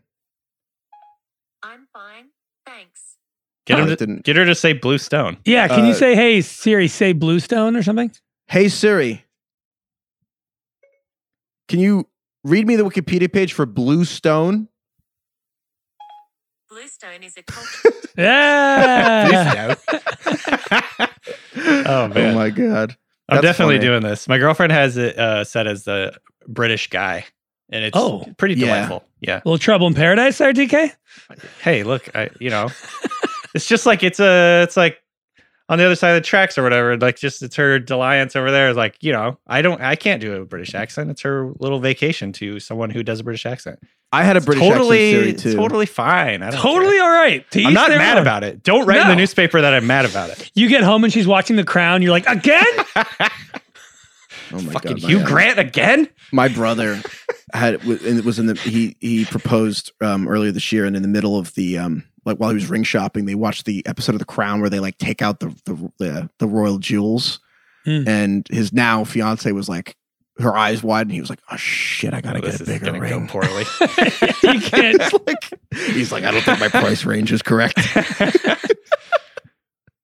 I'm 1.61 1.87
fine, 1.93 2.25
thanks. 2.65 3.17
Get 3.65 3.77
Oh, 3.79 3.83
him 3.83 3.89
to, 3.89 3.95
didn't- 3.95 4.23
get 4.23 4.35
her 4.35 4.45
to 4.45 4.55
say 4.55 4.73
Bluestone. 4.73 5.37
Yeah, 5.45 5.67
can 5.67 5.81
Uh, 5.81 5.87
you 5.89 5.93
say, 5.93 6.15
"Hey 6.15 6.41
Siri, 6.41 6.87
say 6.87 7.13
Bluestone" 7.13 7.75
or 7.75 7.83
something? 7.83 8.11
Hey 8.47 8.67
Siri. 8.67 9.23
Can 11.67 11.79
you 11.79 12.07
read 12.43 12.67
me 12.67 12.75
the 12.75 12.83
Wikipedia 12.83 13.31
page 13.31 13.53
for 13.53 13.65
Bluestone? 13.65 14.67
Bluestone 16.69 17.23
is 17.23 17.37
a 17.37 17.43
culture. 17.47 17.89
Yeah. 18.17 19.75
oh 21.55 22.07
man. 22.07 22.17
Oh 22.17 22.35
my 22.35 22.49
God. 22.49 22.95
I'm 23.29 23.41
definitely 23.41 23.75
funny. 23.77 23.87
doing 23.87 24.01
this. 24.03 24.27
My 24.27 24.37
girlfriend 24.37 24.71
has 24.73 24.97
it 24.97 25.17
uh, 25.17 25.43
set 25.43 25.65
as 25.67 25.83
the 25.85 26.13
British 26.47 26.89
guy, 26.89 27.25
and 27.71 27.83
it's 27.85 27.95
Oh. 27.97 28.25
pretty 28.37 28.55
Yeah. 28.55 28.65
delightful. 28.67 29.03
Yeah. 29.21 29.37
little 29.45 29.57
trouble 29.57 29.87
in 29.87 29.93
paradise, 29.93 30.37
there, 30.39 30.51
DK. 30.53 30.91
Hey, 31.61 31.83
look, 31.83 32.13
I 32.15 32.29
you 32.39 32.49
know, 32.49 32.69
it's 33.55 33.65
just 33.67 33.85
like 33.85 34.03
it's 34.03 34.19
a 34.19 34.63
it's 34.63 34.75
like 34.77 34.97
on 35.69 35.77
the 35.77 35.85
other 35.85 35.95
side 35.95 36.11
of 36.11 36.15
the 36.21 36.25
tracks 36.27 36.57
or 36.57 36.63
whatever. 36.63 36.97
Like 36.97 37.17
just 37.17 37.41
it's 37.41 37.55
her 37.55 37.83
alliance 37.89 38.35
over 38.35 38.51
there. 38.51 38.73
Like 38.73 38.97
you 39.01 39.11
know, 39.11 39.39
I 39.47 39.61
don't, 39.61 39.81
I 39.81 39.95
can't 39.95 40.21
do 40.21 40.41
a 40.41 40.45
British 40.45 40.75
accent. 40.75 41.09
It's 41.09 41.21
her 41.21 41.51
little 41.59 41.79
vacation 41.79 42.31
to 42.33 42.59
someone 42.59 42.89
who 42.89 43.03
does 43.03 43.19
a 43.19 43.23
British 43.23 43.45
accent. 43.45 43.79
I 44.11 44.23
had 44.23 44.37
a 44.37 44.41
British 44.41 44.61
totally, 44.63 45.15
accent 45.31 45.39
too. 45.39 45.53
totally 45.55 45.85
fine. 45.87 46.43
I 46.43 46.51
don't 46.51 46.59
Totally 46.61 46.97
care. 46.97 47.03
all 47.03 47.09
right. 47.11 47.49
To 47.51 47.63
I'm 47.63 47.73
not 47.73 47.89
mad 47.89 48.17
own. 48.17 48.21
about 48.21 48.43
it. 48.43 48.61
Don't 48.61 48.85
write 48.85 49.01
in 49.01 49.07
the 49.07 49.15
newspaper 49.15 49.59
that 49.61 49.73
I'm 49.73 49.87
mad 49.87 50.05
about 50.05 50.29
it. 50.29 50.51
You 50.53 50.69
get 50.69 50.83
home 50.83 51.03
and 51.03 51.11
she's 51.11 51.25
watching 51.25 51.55
The 51.55 51.63
Crown. 51.63 52.03
You're 52.03 52.11
like, 52.11 52.27
again? 52.27 52.63
Oh 54.51 54.61
my 54.61 54.73
Fucking 54.73 54.91
God, 54.97 55.01
my 55.03 55.07
Hugh 55.09 55.17
God. 55.19 55.27
Grant 55.27 55.59
again. 55.59 56.07
my 56.31 56.47
brother 56.47 57.01
had 57.53 57.83
and 57.83 58.19
it 58.19 58.25
was 58.25 58.37
in 58.37 58.45
the 58.45 58.53
he 58.55 58.95
he 58.99 59.25
proposed 59.25 59.91
um 60.01 60.27
earlier 60.27 60.51
this 60.51 60.71
year 60.71 60.85
and 60.85 60.95
in 60.95 61.01
the 61.01 61.07
middle 61.07 61.37
of 61.39 61.53
the 61.55 61.77
um 61.79 62.03
like 62.25 62.37
while 62.37 62.49
he 62.49 62.55
was 62.55 62.69
ring 62.69 62.83
shopping 62.83 63.25
they 63.25 63.35
watched 63.35 63.65
the 63.65 63.85
episode 63.85 64.13
of 64.15 64.19
the 64.19 64.25
crown 64.25 64.61
where 64.61 64.69
they 64.69 64.79
like 64.79 64.97
take 64.97 65.21
out 65.21 65.39
the 65.39 65.47
the 65.65 65.91
the, 65.99 66.29
the 66.39 66.47
royal 66.47 66.77
jewels 66.77 67.39
Hmm. 67.85 68.07
and 68.07 68.47
his 68.49 68.71
now 68.71 69.03
fiance 69.03 69.51
was 69.51 69.67
like 69.67 69.97
her 70.39 70.55
eyes 70.55 70.81
wide 70.81 71.07
and 71.07 71.11
he 71.11 71.19
was 71.19 71.29
like 71.29 71.41
oh 71.51 71.57
shit 71.57 72.13
i 72.13 72.21
gotta 72.21 72.37
Oh, 72.39 72.41
get 72.41 72.61
a 72.61 72.63
bigger 72.63 72.85
gonna 72.85 72.97
go 72.99 73.03
ring 73.17 73.27
poorly. 73.27 73.65
you 73.81 74.61
can't. 74.61 75.01
It's 75.01 75.13
like, 75.27 75.59
he's 75.93 76.09
like 76.11 76.23
i 76.23 76.31
don't 76.31 76.41
think 76.43 76.61
my 76.61 76.69
price 76.69 77.03
range 77.03 77.31
is 77.33 77.41
correct 77.41 77.77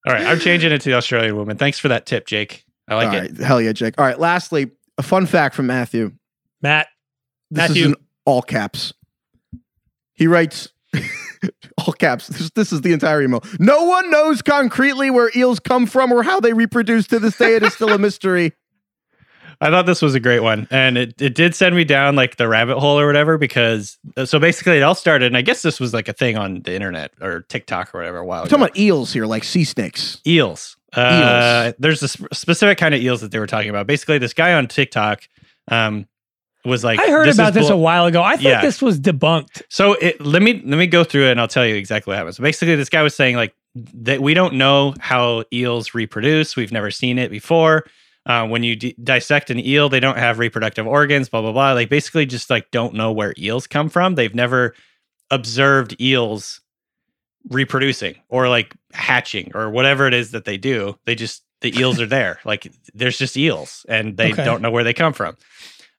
All 0.07 0.13
right, 0.13 0.25
I'm 0.25 0.39
changing 0.39 0.71
it 0.71 0.79
to 0.81 0.89
the 0.89 0.95
Australian 0.95 1.35
woman. 1.35 1.57
Thanks 1.57 1.77
for 1.77 1.89
that 1.89 2.05
tip, 2.05 2.25
Jake. 2.25 2.63
I 2.87 2.95
like 2.95 3.07
all 3.09 3.15
it. 3.15 3.19
right 3.19 3.37
hell 3.37 3.61
yeah 3.61 3.71
jake 3.71 3.93
all 3.99 4.05
right 4.05 4.19
lastly 4.19 4.71
a 4.97 5.03
fun 5.03 5.25
fact 5.27 5.53
from 5.55 5.67
matthew 5.67 6.11
Matt. 6.61 6.87
This 7.51 7.69
Matthew. 7.69 7.83
is 7.83 7.87
in 7.89 7.95
all 8.25 8.41
caps. 8.41 8.93
He 10.15 10.25
writes 10.27 10.69
all 11.77 11.93
caps. 11.93 12.27
This, 12.27 12.49
this 12.51 12.71
is 12.71 12.81
the 12.81 12.93
entire 12.93 13.21
email. 13.21 13.43
No 13.59 13.83
one 13.85 14.09
knows 14.09 14.41
concretely 14.41 15.09
where 15.09 15.31
eels 15.35 15.59
come 15.59 15.85
from 15.85 16.11
or 16.11 16.23
how 16.23 16.39
they 16.39 16.53
reproduce 16.53 17.07
to 17.07 17.19
this 17.19 17.37
day. 17.37 17.55
It 17.55 17.63
is 17.63 17.73
still 17.73 17.91
a 17.91 17.97
mystery. 17.97 18.53
I 19.61 19.69
thought 19.69 19.85
this 19.85 20.01
was 20.01 20.15
a 20.15 20.21
great 20.21 20.39
one, 20.39 20.69
and 20.71 20.97
it, 20.97 21.21
it 21.21 21.35
did 21.35 21.53
send 21.53 21.75
me 21.75 21.83
down 21.83 22.15
like 22.15 22.37
the 22.37 22.47
rabbit 22.47 22.79
hole 22.79 22.97
or 22.97 23.05
whatever. 23.05 23.37
Because 23.37 23.97
uh, 24.15 24.25
so 24.25 24.39
basically, 24.39 24.77
it 24.77 24.83
all 24.83 24.95
started, 24.95 25.25
and 25.25 25.35
I 25.35 25.41
guess 25.41 25.63
this 25.63 25.81
was 25.81 25.93
like 25.93 26.07
a 26.07 26.13
thing 26.13 26.37
on 26.37 26.61
the 26.61 26.73
internet 26.73 27.11
or 27.19 27.41
TikTok 27.41 27.93
or 27.93 27.97
whatever 27.97 28.19
a 28.19 28.25
while 28.25 28.43
talking 28.43 28.63
about 28.63 28.77
eels 28.77 29.11
here, 29.11 29.25
like 29.25 29.43
sea 29.43 29.65
snakes. 29.65 30.21
eels. 30.25 30.77
Uh, 30.93 31.73
There's 31.77 32.01
a 32.01 32.07
sp- 32.07 32.31
specific 32.33 32.77
kind 32.77 32.95
of 32.95 33.01
eels 33.01 33.19
that 33.19 33.31
they 33.31 33.39
were 33.39 33.47
talking 33.47 33.69
about. 33.69 33.85
Basically, 33.85 34.17
this 34.17 34.33
guy 34.33 34.53
on 34.53 34.67
TikTok 34.67 35.27
um, 35.67 36.07
was 36.65 36.83
like, 36.83 36.99
I 36.99 37.09
heard 37.09 37.27
is 37.27 37.37
about 37.37 37.53
this 37.53 37.67
bull- 37.67 37.77
a 37.77 37.79
while 37.79 38.05
ago. 38.05 38.21
I 38.21 38.33
thought 38.35 38.41
Yeah. 38.43 38.61
this 38.61 38.81
was 38.81 38.99
debunked. 38.99 39.61
So 39.69 39.93
it, 39.93 40.19
let 40.21 40.41
me 40.41 40.53
let 40.65 40.77
me 40.77 40.87
go 40.87 41.03
through 41.03 41.27
it 41.27 41.31
and 41.31 41.39
I'll 41.41 41.47
tell 41.47 41.65
you 41.65 41.75
exactly 41.75 42.11
what 42.11 42.17
happens. 42.17 42.37
So 42.37 42.43
basically, 42.43 42.75
this 42.75 42.89
guy 42.89 43.01
was 43.01 43.15
saying 43.15 43.35
like 43.35 43.53
that 43.75 44.21
we 44.21 44.33
don't 44.33 44.55
know 44.55 44.93
how 44.99 45.43
eels 45.53 45.93
reproduce. 45.93 46.55
We've 46.55 46.71
never 46.71 46.91
seen 46.91 47.17
it 47.17 47.31
before. 47.31 47.85
Uh, 48.25 48.45
when 48.45 48.63
you 48.63 48.75
d- 48.75 48.95
dissect 49.01 49.49
an 49.49 49.57
eel, 49.59 49.89
they 49.89 49.99
don't 50.01 50.17
have 50.17 50.37
reproductive 50.37 50.85
organs. 50.85 51.29
Blah 51.29 51.41
blah 51.41 51.51
blah. 51.53 51.71
Like 51.73 51.89
basically, 51.89 52.25
just 52.25 52.49
like 52.49 52.69
don't 52.71 52.93
know 52.93 53.11
where 53.11 53.33
eels 53.37 53.65
come 53.65 53.89
from. 53.89 54.15
They've 54.15 54.35
never 54.35 54.75
observed 55.31 55.95
eels 56.01 56.59
reproducing 57.49 58.15
or 58.27 58.49
like 58.49 58.75
hatching 58.93 59.51
or 59.55 59.69
whatever 59.69 60.05
it 60.07 60.13
is 60.13 60.31
that 60.31 60.45
they 60.45 60.57
do. 60.57 60.97
They 61.05 61.15
just 61.15 61.43
the 61.61 61.77
eels 61.79 61.99
are 61.99 62.05
there. 62.05 62.39
Like 62.45 62.71
there's 62.93 63.17
just 63.17 63.37
eels 63.37 63.85
and 63.89 64.17
they 64.17 64.33
Okay. 64.33 64.43
don't 64.45 64.61
know 64.61 64.71
where 64.71 64.83
they 64.83 64.93
come 64.93 65.13
from. 65.13 65.37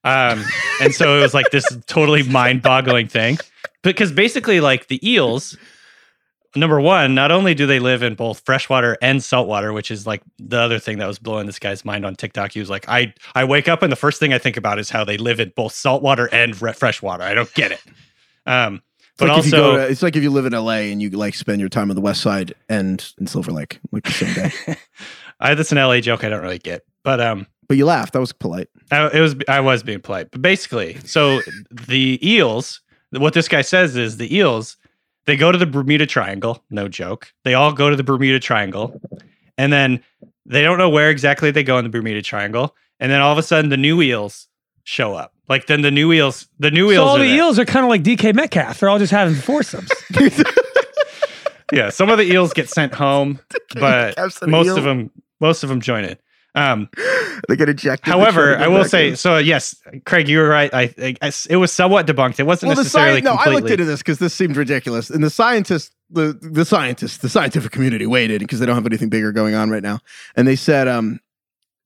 Um, 0.03 0.43
and 0.81 0.93
so 0.93 1.17
it 1.17 1.21
was 1.21 1.33
like 1.33 1.51
this 1.51 1.65
totally 1.85 2.23
mind-boggling 2.23 3.07
thing 3.07 3.37
because 3.83 4.11
basically 4.11 4.59
like 4.59 4.87
the 4.87 4.99
eels 5.07 5.57
number 6.55 6.81
one 6.81 7.13
not 7.15 7.31
only 7.31 7.53
do 7.53 7.65
they 7.65 7.79
live 7.79 8.03
in 8.03 8.15
both 8.15 8.41
freshwater 8.43 8.97
and 9.01 9.23
saltwater 9.23 9.71
which 9.71 9.89
is 9.89 10.05
like 10.05 10.21
the 10.37 10.57
other 10.57 10.79
thing 10.79 10.97
that 10.97 11.07
was 11.07 11.17
blowing 11.17 11.45
this 11.45 11.59
guy's 11.59 11.85
mind 11.85 12.05
on 12.05 12.13
tiktok 12.15 12.51
he 12.51 12.59
was 12.59 12.69
like 12.69 12.87
i 12.89 13.13
i 13.35 13.43
wake 13.45 13.69
up 13.69 13.81
and 13.81 13.91
the 13.91 13.95
first 13.95 14.19
thing 14.19 14.33
i 14.33 14.37
think 14.37 14.57
about 14.57 14.77
is 14.77 14.89
how 14.89 15.05
they 15.05 15.17
live 15.17 15.39
in 15.39 15.51
both 15.55 15.73
saltwater 15.73 16.27
and 16.33 16.61
re- 16.61 16.73
freshwater 16.73 17.23
i 17.23 17.33
don't 17.33 17.53
get 17.53 17.71
it 17.71 17.81
um 18.45 18.81
but 19.17 19.29
like 19.29 19.37
also 19.37 19.77
to, 19.77 19.87
it's 19.87 20.01
like 20.01 20.15
if 20.15 20.23
you 20.23 20.31
live 20.31 20.47
in 20.47 20.53
LA 20.53 20.89
and 20.89 20.99
you 20.99 21.11
like 21.11 21.35
spend 21.35 21.59
your 21.59 21.69
time 21.69 21.91
on 21.91 21.95
the 21.95 22.01
west 22.01 22.21
side 22.21 22.55
and 22.69 23.13
in 23.19 23.27
Silver 23.27 23.51
Lake, 23.51 23.79
like 23.91 24.03
the 24.03 24.11
same 24.11 24.33
day. 24.33 24.77
I, 25.39 25.53
that's 25.53 25.71
an 25.71 25.77
la 25.77 25.99
joke 25.99 26.23
i 26.23 26.29
don't 26.29 26.41
really 26.41 26.57
get 26.57 26.85
but 27.03 27.21
um 27.21 27.45
but 27.71 27.77
you 27.77 27.85
laughed. 27.85 28.11
That 28.11 28.19
was 28.19 28.33
polite. 28.33 28.67
I, 28.91 29.07
it 29.09 29.21
was 29.21 29.35
I 29.47 29.59
was 29.61 29.83
being 29.83 30.01
polite, 30.01 30.29
but 30.31 30.41
basically, 30.41 30.97
so 31.05 31.41
the 31.71 32.19
eels. 32.27 32.81
What 33.11 33.33
this 33.33 33.47
guy 33.47 33.61
says 33.61 33.95
is 33.97 34.17
the 34.17 34.33
eels. 34.35 34.77
They 35.25 35.35
go 35.37 35.51
to 35.51 35.57
the 35.57 35.65
Bermuda 35.65 36.05
Triangle. 36.05 36.63
No 36.69 36.87
joke. 36.87 37.31
They 37.43 37.53
all 37.53 37.73
go 37.73 37.89
to 37.89 37.95
the 37.95 38.03
Bermuda 38.03 38.39
Triangle, 38.39 38.99
and 39.57 39.71
then 39.71 40.01
they 40.45 40.61
don't 40.61 40.77
know 40.77 40.89
where 40.89 41.09
exactly 41.09 41.51
they 41.51 41.63
go 41.63 41.77
in 41.77 41.83
the 41.83 41.89
Bermuda 41.89 42.21
Triangle, 42.21 42.75
and 42.99 43.11
then 43.11 43.21
all 43.21 43.31
of 43.31 43.37
a 43.37 43.43
sudden 43.43 43.69
the 43.69 43.77
new 43.77 44.01
eels 44.01 44.47
show 44.83 45.13
up. 45.13 45.33
Like 45.49 45.67
then 45.67 45.81
the 45.81 45.91
new 45.91 46.11
eels, 46.13 46.47
the 46.59 46.71
new 46.71 46.87
So 46.87 46.93
eels. 46.93 46.99
all 47.09 47.15
are 47.17 47.19
the 47.19 47.25
there. 47.27 47.37
eels 47.37 47.59
are 47.59 47.65
kind 47.65 47.85
of 47.85 47.89
like 47.89 48.03
DK 48.03 48.33
Metcalf. 48.33 48.79
They're 48.79 48.89
all 48.89 48.99
just 48.99 49.11
having 49.11 49.35
foursomes. 49.35 49.89
Yeah, 51.73 51.89
some 51.89 52.09
of 52.09 52.17
the 52.17 52.25
eels 52.25 52.51
get 52.51 52.67
sent 52.67 52.93
home, 52.93 53.39
but 53.75 54.17
most 54.45 54.67
eel. 54.67 54.77
of 54.77 54.83
them 54.83 55.09
most 55.39 55.63
of 55.63 55.69
them 55.69 55.79
join 55.79 56.03
it. 56.03 56.19
Um, 56.55 56.89
They 57.47 57.55
get 57.55 57.69
ejected. 57.69 58.11
however, 58.11 58.55
I 58.57 58.67
will 58.67 58.85
say 58.85 59.09
in. 59.09 59.15
so. 59.15 59.37
Yes, 59.37 59.75
Craig, 60.05 60.27
you 60.29 60.37
were 60.37 60.47
right. 60.47 60.71
I, 60.73 60.93
I, 61.01 61.15
I- 61.21 61.31
it 61.49 61.55
was 61.57 61.71
somewhat 61.71 62.05
debunked. 62.07 62.39
It 62.39 62.43
wasn't 62.43 62.67
Well, 62.69 62.75
the 62.75 62.81
necessarily 62.83 63.21
science. 63.21 63.45
No, 63.45 63.51
I 63.51 63.53
looked 63.55 63.69
into 63.71 63.85
this 63.85 63.99
because 63.99 64.19
this 64.19 64.33
seemed 64.33 64.55
ridiculous. 64.57 65.09
And 65.09 65.23
the 65.23 65.29
scientists, 65.29 65.91
the 66.09 66.37
the 66.41 66.63
scientists, 66.65 67.17
the 67.17 67.29
scientific 67.29 67.71
community 67.71 68.05
in 68.05 68.37
because 68.39 68.59
they 68.59 68.65
don't 68.65 68.75
have 68.75 68.85
anything 68.85 69.09
bigger 69.09 69.31
going 69.31 69.55
on 69.55 69.69
right 69.69 69.81
now, 69.81 69.99
and 70.35 70.47
they 70.47 70.55
said, 70.55 70.87
um, 70.87 71.19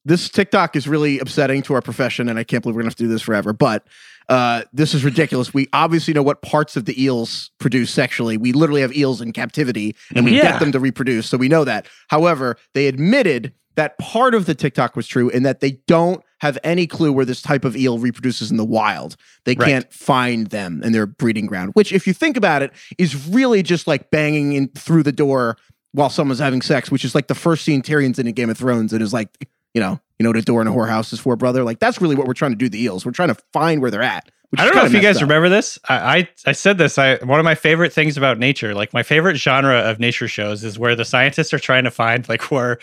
this 0.03 0.29
TikTok 0.29 0.75
is 0.75 0.87
really 0.87 1.19
upsetting 1.19 1.61
to 1.63 1.73
our 1.73 1.81
profession, 1.81 2.27
and 2.27 2.37
I 2.37 2.43
can't 2.43 2.61
believe 2.61 2.75
we're 2.75 2.81
gonna 2.81 2.89
have 2.89 2.95
to 2.97 3.03
do 3.03 3.09
this 3.09 3.21
forever. 3.21 3.53
But 3.53 3.87
uh, 4.29 4.63
this 4.73 4.93
is 4.93 5.05
ridiculous. 5.05 5.53
We 5.53 5.67
obviously 5.73 6.13
know 6.13 6.23
what 6.23 6.41
parts 6.41 6.75
of 6.75 6.85
the 6.85 7.01
eels 7.01 7.51
produce 7.59 7.91
sexually. 7.91 8.37
We 8.37 8.51
literally 8.51 8.81
have 8.81 8.95
eels 8.95 9.21
in 9.21 9.31
captivity, 9.31 9.95
and 10.15 10.25
we 10.25 10.35
Yeah. 10.35 10.51
get 10.51 10.59
them 10.59 10.71
to 10.73 10.79
reproduce, 10.79 11.27
so 11.29 11.37
we 11.37 11.47
know 11.47 11.63
that. 11.63 11.87
However, 12.09 12.57
they 12.73 12.87
admitted 12.87 13.53
that 13.75 13.97
part 13.99 14.33
of 14.35 14.45
the 14.45 14.55
TikTok 14.55 14.95
was 14.95 15.07
true, 15.07 15.29
and 15.29 15.45
that 15.45 15.59
they 15.59 15.79
don't 15.87 16.21
have 16.41 16.57
any 16.63 16.85
clue 16.87 17.11
where 17.11 17.25
this 17.25 17.41
type 17.41 17.65
of 17.65 17.75
eel 17.75 17.97
reproduces 17.97 18.51
in 18.51 18.57
the 18.57 18.65
wild. 18.65 19.15
They 19.45 19.55
Right. 19.55 19.67
can't 19.69 19.93
find 19.93 20.47
them 20.47 20.81
in 20.83 20.91
their 20.91 21.05
breeding 21.05 21.45
ground. 21.45 21.71
Which, 21.73 21.91
if 21.93 22.05
you 22.07 22.13
think 22.13 22.37
about 22.37 22.61
it, 22.61 22.71
is 22.97 23.27
really 23.27 23.63
just 23.63 23.87
like 23.87 24.11
banging 24.11 24.53
in 24.53 24.67
through 24.69 25.03
the 25.03 25.11
door 25.11 25.57
while 25.93 26.09
someone's 26.09 26.39
having 26.39 26.61
sex, 26.61 26.91
which 26.91 27.05
is 27.05 27.15
like 27.15 27.27
the 27.27 27.35
first 27.35 27.63
scene 27.63 27.81
Tyrion's 27.81 28.19
in 28.19 28.27
in 28.27 28.33
Game 28.33 28.49
of 28.49 28.57
Thrones. 28.57 28.91
It 28.93 29.01
is 29.01 29.13
like, 29.13 29.29
you 29.73 29.81
know, 29.81 29.99
you 30.19 30.23
know 30.23 30.29
what 30.29 30.37
a 30.37 30.41
door 30.41 30.61
in 30.61 30.67
a 30.67 30.71
whorehouse 30.71 31.13
is 31.13 31.19
for, 31.19 31.35
brother. 31.35 31.63
Like 31.63 31.79
that's 31.79 32.01
really 32.01 32.15
what 32.15 32.27
we're 32.27 32.33
trying 32.33 32.51
to 32.51 32.57
do. 32.57 32.67
The 32.69 32.81
eels, 32.83 33.05
we're 33.05 33.11
trying 33.13 33.29
to 33.29 33.37
find 33.53 33.81
where 33.81 33.89
they're 33.91 34.01
at. 34.01 34.29
I 34.57 34.63
don't 34.65 34.75
know 34.75 34.85
if 34.85 34.93
you 34.93 35.01
guys 35.01 35.17
up. 35.17 35.23
remember 35.23 35.49
this. 35.49 35.77
I, 35.89 36.17
I 36.17 36.29
I 36.45 36.51
said 36.53 36.77
this. 36.77 36.97
I 36.97 37.15
one 37.17 37.39
of 37.39 37.43
my 37.43 37.55
favorite 37.55 37.91
things 37.91 38.15
about 38.15 38.37
nature, 38.39 38.73
like 38.73 38.93
my 38.93 39.03
favorite 39.03 39.35
genre 39.35 39.79
of 39.79 39.99
nature 39.99 40.27
shows, 40.29 40.63
is 40.63 40.79
where 40.79 40.95
the 40.95 41.03
scientists 41.03 41.53
are 41.53 41.59
trying 41.59 41.83
to 41.83 41.91
find 41.91 42.27
like 42.29 42.51
where 42.51 42.77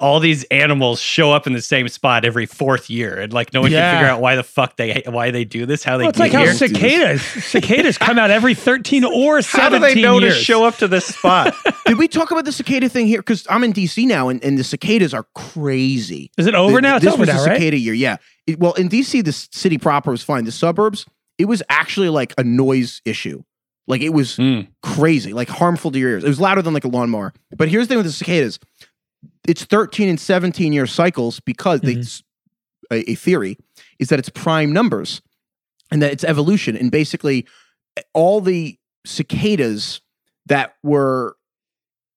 all 0.00 0.20
these 0.20 0.44
animals 0.44 1.00
show 1.00 1.32
up 1.32 1.46
in 1.48 1.52
the 1.54 1.60
same 1.60 1.88
spot 1.88 2.24
every 2.24 2.46
fourth 2.46 2.88
year, 2.88 3.18
and 3.18 3.32
like 3.32 3.52
no 3.52 3.62
one 3.62 3.72
Yeah. 3.72 3.90
can 3.92 3.98
figure 4.00 4.12
out 4.12 4.20
why 4.20 4.36
the 4.36 4.42
fuck 4.44 4.76
they 4.76 5.02
why 5.06 5.30
they 5.32 5.44
do 5.44 5.66
this, 5.66 5.82
how 5.82 5.96
they 5.98 6.04
Well, 6.04 6.10
it's 6.10 6.18
get 6.18 6.32
like 6.32 6.46
how 6.46 6.52
cicadas 6.52 7.22
cicadas 7.22 7.98
come 7.98 8.18
out 8.18 8.30
every 8.30 8.54
13 8.54 9.04
or 9.04 9.42
seventeen. 9.42 9.60
how 9.80 9.88
do 9.88 9.94
they 9.94 10.00
know 10.00 10.20
years. 10.20 10.38
to 10.38 10.44
show 10.44 10.64
up 10.64 10.76
to 10.76 10.88
this 10.88 11.06
spot? 11.06 11.52
Did 11.86 11.98
we 11.98 12.06
talk 12.06 12.30
about 12.30 12.44
the 12.44 12.52
cicada 12.52 12.88
thing 12.88 13.06
here? 13.06 13.20
Because 13.20 13.46
I'm 13.50 13.64
in 13.64 13.72
DC 13.72 14.06
now, 14.06 14.28
and, 14.28 14.42
and 14.44 14.56
the 14.58 14.64
cicadas 14.64 15.12
are 15.14 15.26
crazy. 15.34 16.30
Is 16.38 16.46
it 16.46 16.54
over 16.54 16.76
The- 16.76 16.82
now? 16.82 16.96
It's 16.96 17.04
this 17.04 17.14
over 17.14 17.20
was 17.22 17.28
now, 17.28 17.42
the 17.42 17.50
right? 17.50 17.58
cicada 17.58 17.78
year. 17.78 17.94
Yeah. 17.94 18.16
It- 18.46 18.58
well, 18.58 18.74
in 18.74 18.88
DC, 18.88 19.24
the 19.24 19.32
city 19.32 19.78
proper 19.78 20.10
was 20.10 20.22
fine. 20.22 20.44
The 20.44 20.52
suburbs, 20.52 21.06
it 21.38 21.46
was 21.46 21.62
actually 21.68 22.08
like 22.08 22.34
a 22.38 22.44
noise 22.44 23.00
issue. 23.04 23.42
Like 23.86 24.02
it 24.02 24.10
was 24.10 24.36
Hmm. 24.36 24.60
crazy, 24.82 25.32
like 25.32 25.48
harmful 25.48 25.90
to 25.90 25.98
your 25.98 26.10
ears. 26.10 26.24
It 26.24 26.28
was 26.28 26.38
louder 26.38 26.60
than 26.60 26.74
like 26.74 26.84
a 26.84 26.88
lawnmower. 26.88 27.32
But 27.56 27.68
here's 27.68 27.86
the 27.86 27.92
thing 27.92 27.96
with 27.96 28.06
the 28.06 28.12
cicadas: 28.12 28.58
it's 29.48 29.64
13 29.64 30.08
and 30.08 30.20
17 30.20 30.72
year 30.72 30.86
cycles 30.86 31.40
because 31.40 31.80
they 31.80 31.96
Mhm. 31.96 32.00
s- 32.04 32.22
a, 32.90 33.10
a 33.10 33.14
theory 33.14 33.56
is 33.98 34.08
that 34.08 34.18
it's 34.18 34.28
prime 34.28 34.72
numbers 34.72 35.20
and 35.90 36.00
that 36.02 36.12
it's 36.12 36.24
evolution. 36.24 36.76
And 36.76 36.90
basically, 36.90 37.46
all 38.14 38.40
the 38.40 38.78
cicadas 39.06 40.00
that 40.46 40.74
were 40.82 41.36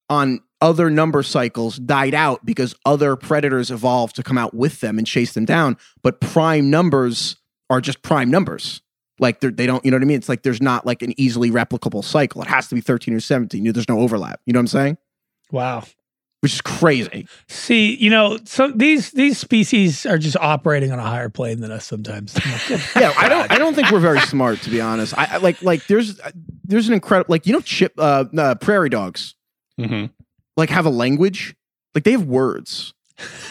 on 0.10 0.40
other 0.62 0.90
number 0.90 1.24
cycles 1.24 1.78
died 1.78 2.14
out 2.14 2.46
because 2.46 2.76
other 2.86 3.16
predators 3.16 3.72
evolved 3.72 4.16
to 4.18 4.24
come 4.24 4.38
out 4.38 4.54
with 4.54 4.80
them 4.82 4.98
and 4.98 5.08
chase 5.08 5.34
them 5.34 5.46
down. 5.46 5.78
But 6.04 6.22
prime 6.22 6.70
numbers 6.70 7.38
are 7.70 7.82
just 7.82 8.02
prime 8.04 8.30
numbers. 8.30 8.82
Like 9.20 9.40
they 9.40 9.50
don't, 9.66 9.84
you 9.86 9.92
know 9.92 9.96
what 9.98 10.04
I 10.04 10.06
mean? 10.06 10.18
It's 10.18 10.30
like 10.30 10.44
there's 10.44 10.62
not 10.62 10.86
like 10.86 11.02
an 11.02 11.14
easily 11.20 11.50
replicable 11.52 12.04
cycle. 12.04 12.42
It 12.42 12.48
has 12.48 12.68
to 12.70 12.76
be 12.76 12.82
13 12.82 13.14
or 13.14 13.20
17. 13.20 13.72
There's 13.72 13.90
no 13.90 14.00
overlap. 14.00 14.40
You 14.46 14.54
know 14.54 14.58
what 14.60 14.64
I'm 14.64 14.68
saying? 14.68 14.98
Wow. 15.52 15.84
Which 16.42 16.54
is 16.56 16.62
crazy. 16.62 17.28
See, 17.48 17.96
you 17.96 18.10
know, 18.10 18.40
so 18.46 18.72
these 18.72 19.12
these 19.12 19.38
species 19.38 20.06
are 20.08 20.18
just 20.18 20.36
operating 20.38 20.92
on 20.92 20.98
a 20.98 21.04
higher 21.04 21.30
plane 21.30 21.62
than 21.62 21.72
us 21.72 21.86
sometimes. 21.86 22.36
I'm 22.44 22.52
like, 22.52 22.68
good 22.68 22.82
Yeah, 22.96 23.14
I 23.16 23.30
don't. 23.30 23.52
I 23.52 23.58
don't 23.60 23.76
think 23.76 23.92
we're 23.92 24.00
very 24.00 24.20
smart, 24.22 24.60
to 24.64 24.72
be 24.72 24.82
honest. 24.82 25.16
I, 25.18 25.26
I 25.34 25.38
like 25.38 25.62
like 25.62 25.86
there's 25.86 26.20
there's 26.66 26.88
an 26.88 26.96
incredible 26.96 27.32
like 27.32 27.46
you 27.46 27.54
know 27.54 27.62
chip 27.62 27.94
uh, 28.00 28.26
uh 28.38 28.56
prairie 28.56 28.90
dogs 28.90 29.36
Mhm. 29.80 30.10
like 30.58 30.70
have 30.72 30.86
a 30.88 30.90
language 30.90 31.56
like 31.96 32.04
they 32.06 32.12
have 32.12 32.26
words 32.26 32.94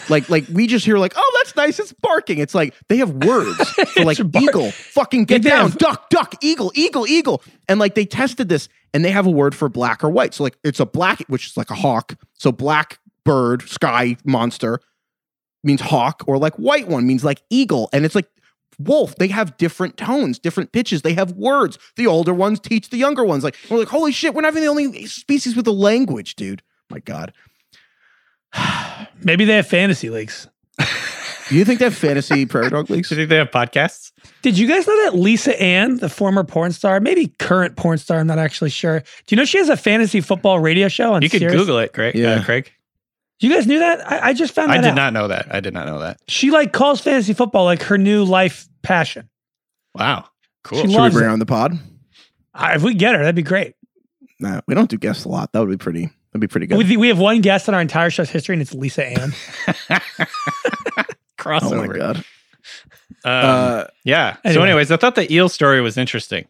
like 0.09 0.29
like 0.29 0.45
we 0.51 0.67
just 0.67 0.85
hear 0.85 0.97
like 0.97 1.13
oh 1.15 1.31
that's 1.41 1.55
nice 1.55 1.79
it's 1.79 1.93
barking 1.93 2.39
it's 2.39 2.53
like 2.53 2.73
they 2.89 2.97
have 2.97 3.11
words 3.11 3.57
for 3.93 4.03
like 4.03 4.19
It's 4.19 4.27
bark- 4.29 4.43
eagle 4.43 4.71
fucking 4.71 5.23
get 5.25 5.43
down 5.43 5.69
have- 5.71 5.77
duck 5.77 6.09
duck 6.09 6.35
eagle 6.41 6.71
eagle 6.75 7.07
eagle 7.07 7.41
and 7.69 7.79
like 7.79 7.95
they 7.95 8.05
tested 8.05 8.49
this 8.49 8.67
and 8.93 9.05
they 9.05 9.11
have 9.11 9.25
a 9.25 9.31
word 9.31 9.55
for 9.55 9.69
black 9.69 10.03
or 10.03 10.09
white. 10.09 10.33
So 10.33 10.43
like 10.43 10.57
it's 10.63 10.79
a 10.79 10.85
black 10.85 11.21
which 11.27 11.47
is 11.47 11.57
like 11.57 11.69
a 11.69 11.75
hawk. 11.75 12.15
So 12.33 12.51
black 12.51 12.99
bird 13.23 13.67
sky 13.67 14.17
monster 14.25 14.79
means 15.63 15.81
hawk 15.81 16.23
or 16.27 16.37
like 16.37 16.55
white 16.55 16.87
one 16.87 17.07
means 17.07 17.23
like 17.23 17.41
eagle. 17.49 17.89
And 17.93 18.05
it's 18.05 18.15
like 18.15 18.27
wolf 18.79 19.15
they 19.15 19.27
have 19.27 19.57
different 19.57 19.95
tones 19.95 20.39
different 20.39 20.71
pitches 20.71 21.01
they 21.01 21.13
have 21.13 21.31
words. 21.33 21.77
The 21.95 22.07
older 22.07 22.33
ones 22.33 22.59
teach 22.59 22.89
the 22.89 22.97
younger 22.97 23.23
ones. 23.23 23.43
Like 23.43 23.57
we're 23.69 23.79
like 23.79 23.89
holy 23.89 24.11
shit 24.11 24.33
we're 24.33 24.41
not 24.41 24.53
even 24.53 24.63
the 24.63 24.69
only 24.69 25.05
species 25.05 25.55
with 25.55 25.67
a 25.67 25.71
language 25.71 26.35
dude. 26.35 26.61
My 26.89 26.99
god. 26.99 27.33
Maybe 29.23 29.45
they 29.45 29.55
have 29.55 29.67
fantasy 29.67 30.09
leagues. 30.09 30.47
do 31.51 31.57
you 31.57 31.65
think 31.65 31.79
they 31.79 31.85
have 31.85 31.95
fantasy 31.95 32.45
prairie 32.47 32.69
dog 32.69 32.89
leagues 32.89 33.09
Do 33.09 33.15
you 33.15 33.21
think 33.21 33.29
they 33.29 33.35
have 33.35 33.51
podcasts? 33.51 34.11
Did 34.41 34.57
you 34.57 34.67
guys 34.67 34.87
know 34.87 35.03
that 35.05 35.15
Lisa 35.15 35.59
Ann, 35.61 35.97
the 35.97 36.09
former 36.09 36.43
porn 36.43 36.71
star, 36.71 36.99
maybe 36.99 37.27
current 37.39 37.75
porn 37.75 37.97
star, 37.99 38.19
I'm 38.19 38.27
not 38.27 38.39
actually 38.39 38.69
sure. 38.71 39.01
Do 39.01 39.05
you 39.29 39.37
know 39.37 39.45
she 39.45 39.57
has 39.59 39.69
a 39.69 39.77
fantasy 39.77 40.21
football 40.21 40.59
radio 40.59 40.87
show 40.87 41.13
on 41.13 41.21
You 41.21 41.29
could 41.29 41.39
Sirius? 41.41 41.59
Google 41.61 41.77
it, 41.79 41.93
Craig. 41.93 42.15
Yeah. 42.15 42.35
Uh, 42.35 42.43
Craig. 42.43 42.71
You 43.39 43.53
guys 43.53 43.67
knew 43.67 43.79
that? 43.79 44.09
I, 44.09 44.29
I 44.29 44.33
just 44.33 44.53
found 44.53 44.69
that 44.71 44.79
I 44.79 44.81
did 44.81 44.89
out. 44.91 44.95
not 44.95 45.13
know 45.13 45.27
that. 45.27 45.53
I 45.53 45.59
did 45.59 45.73
not 45.73 45.85
know 45.87 45.99
that. 45.99 46.19
She 46.27 46.51
like 46.51 46.73
calls 46.73 47.01
fantasy 47.01 47.33
football 47.33 47.65
like 47.65 47.81
her 47.83 47.97
new 47.97 48.23
life 48.23 48.67
passion. 48.81 49.29
Wow. 49.93 50.25
Cool. 50.63 50.77
She 50.77 50.81
should 50.83 50.89
we 50.91 50.95
loves 50.97 51.13
bring 51.15 51.23
it. 51.25 51.27
her 51.27 51.33
on 51.33 51.39
the 51.39 51.45
pod 51.45 51.73
I, 52.53 52.75
if 52.75 52.83
we 52.83 52.93
get 52.93 53.13
her, 53.15 53.19
that'd 53.21 53.35
be 53.35 53.41
great. 53.41 53.73
no 54.39 54.61
we 54.67 54.75
don't 54.75 54.89
do 54.89 54.97
guests 54.97 55.25
a 55.25 55.29
lot 55.29 55.51
that 55.53 55.59
would 55.59 55.69
be 55.69 55.77
pretty 55.77 56.01
that'd 56.31 56.39
be 56.41 56.47
pretty 56.47 56.67
good 56.67 56.77
We, 56.77 56.97
we 56.97 57.07
have 57.07 57.17
one 57.19 57.41
guest 57.41 57.67
in 57.67 57.73
our 57.73 57.81
entire 57.81 58.09
show's 58.11 58.29
history, 58.29 58.53
and 58.53 58.61
it's 58.61 58.73
Lisa 58.75 59.05
Ann. 59.05 59.33
Crossover. 61.41 61.83
oh 61.83 61.87
my 61.87 61.97
god 61.97 62.17
Um, 62.17 62.23
uh 63.25 63.83
yeah. 64.03 64.37
So, 64.51 64.61
anyways, 64.63 64.91
I 64.91 64.97
thought 64.97 65.15
the 65.15 65.31
eel 65.33 65.49
story 65.49 65.81
was 65.81 65.97
interesting. 65.97 66.45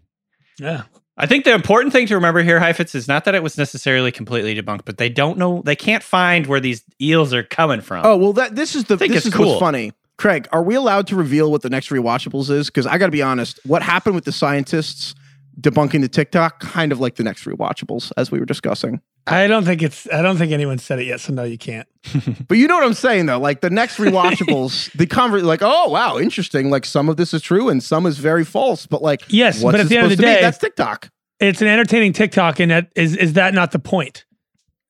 yeah. 0.59 0.83
I 1.17 1.27
think 1.27 1.43
the 1.45 1.53
important 1.53 1.93
thing 1.93 2.07
to 2.07 2.15
remember 2.15 2.41
here, 2.41 2.59
Heifetz, 2.59 2.95
is 2.95 3.07
not 3.07 3.25
that 3.25 3.35
it 3.35 3.43
was 3.43 3.57
necessarily 3.57 4.11
completely 4.11 4.55
debunked, 4.55 4.85
but 4.85 4.97
they 4.97 5.09
don't 5.09 5.37
know, 5.37 5.61
they 5.65 5.75
can't 5.75 6.01
find 6.01 6.47
where 6.47 6.59
these 6.59 6.83
eels 7.01 7.33
are 7.33 7.43
coming 7.43 7.81
from. 7.81 8.05
oh 8.05 8.15
well 8.17 8.33
that 8.33 8.55
this 8.55 8.75
is 8.75 8.85
the 8.85 8.97
think 8.97 9.13
this 9.13 9.25
is 9.25 9.33
cool. 9.33 9.49
what's 9.49 9.59
funny 9.59 9.91
craig 10.17 10.47
are 10.51 10.63
we 10.63 10.73
allowed 10.75 11.07
to 11.07 11.15
reveal 11.15 11.51
what 11.51 11.61
the 11.63 11.69
next 11.69 11.89
rewatchables 11.89 12.49
is 12.49 12.67
because 12.67 12.85
i 12.85 12.97
gotta 12.97 13.11
be 13.11 13.21
honest 13.23 13.59
what 13.65 13.81
happened 13.81 14.13
with 14.15 14.23
the 14.25 14.31
scientists 14.31 15.13
debunking 15.61 16.01
the 16.01 16.07
tiktok 16.09 16.59
kind 16.59 16.91
of 16.91 16.99
like 16.99 17.15
the 17.15 17.23
next 17.23 17.45
rewatchables 17.45 18.11
as 18.17 18.31
we 18.31 18.39
were 18.39 18.45
discussing 18.45 18.99
I 19.27 19.45
don't 19.45 19.65
think 19.65 19.83
it's. 19.83 20.07
I 20.11 20.23
don't 20.23 20.37
think 20.37 20.51
anyone 20.51 20.79
said 20.79 20.97
it 20.99 21.05
yet, 21.05 21.19
so 21.19 21.31
no, 21.31 21.43
you 21.43 21.57
can't. 21.57 21.87
But 22.47 22.57
you 22.57 22.67
know 22.67 22.75
what 22.75 22.83
I'm 22.83 22.95
saying 22.95 23.27
though, 23.27 23.39
like 23.39 23.61
the 23.61 23.69
next 23.69 23.97
rewatchables, 23.97 24.91
the 24.97 25.05
conver 25.05 25.43
like, 25.43 25.61
oh 25.61 25.89
wow, 25.89 26.17
interesting. 26.17 26.71
Like 26.71 26.85
some 26.85 27.07
of 27.07 27.17
this 27.17 27.31
is 27.33 27.41
true 27.43 27.69
and 27.69 27.83
some 27.83 28.07
is 28.07 28.17
very 28.17 28.43
false. 28.43 28.87
But 28.87 29.03
like, 29.03 29.21
Yes, 29.27 29.61
what's 29.61 29.73
but 29.73 29.79
at 29.81 29.85
it 29.85 29.89
the 29.89 29.97
end 29.97 30.03
of 30.05 30.09
the 30.09 30.15
supposed 30.15 30.27
to 30.27 30.33
be? 30.33 30.35
day- 30.37 30.41
that's 30.41 30.57
TikTok. 30.57 31.11
It's 31.39 31.61
an 31.61 31.67
entertaining 31.67 32.13
TikTok, 32.13 32.59
and 32.59 32.71
that 32.71 32.91
is 32.95 33.15
is 33.15 33.33
that 33.33 33.53
not 33.53 33.71
the 33.71 33.79
point 33.79 34.25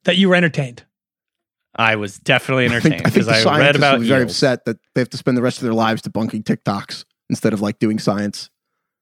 that 0.05 0.15
you 0.17 0.29
were 0.29 0.35
entertained? 0.35 0.85
I 1.75 1.97
was 1.97 2.17
definitely 2.17 2.65
I 2.65 2.79
think, 2.79 2.85
entertained 2.85 3.07
I 3.07 3.09
think 3.09 3.13
because 3.13 3.25
the 3.27 3.33
I, 3.33 3.35
read 3.35 3.43
scientists 3.43 3.77
about 3.77 3.93
will 3.95 4.01
be 4.01 4.07
very 4.07 4.23
upset 4.23 4.65
that 4.65 4.77
they 4.95 5.01
have 5.01 5.09
to 5.09 5.17
spend 5.17 5.37
the 5.37 5.41
rest 5.41 5.57
of 5.57 5.63
their 5.63 5.73
lives 5.73 6.01
debunking 6.01 6.43
TikToks 6.43 7.03
instead 7.29 7.51
of 7.53 7.61
like 7.61 7.79
doing 7.79 7.99
science. 7.99 8.49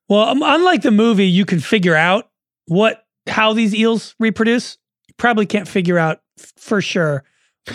Well, 0.09 0.21
um, 0.27 0.41
unlike 0.43 0.81
the 0.81 0.91
movie, 0.91 1.27
you 1.27 1.45
can 1.45 1.59
figure 1.59 1.95
out 1.95 2.29
what 2.65 3.05
how 3.27 3.53
these 3.53 3.73
eels 3.75 4.15
reproduce. 4.19 4.77
You 5.07 5.13
probably 5.17 5.45
can't 5.45 5.67
figure 5.67 5.97
out 5.99 6.21
f- 6.39 6.51
for 6.57 6.81
sure, 6.81 7.23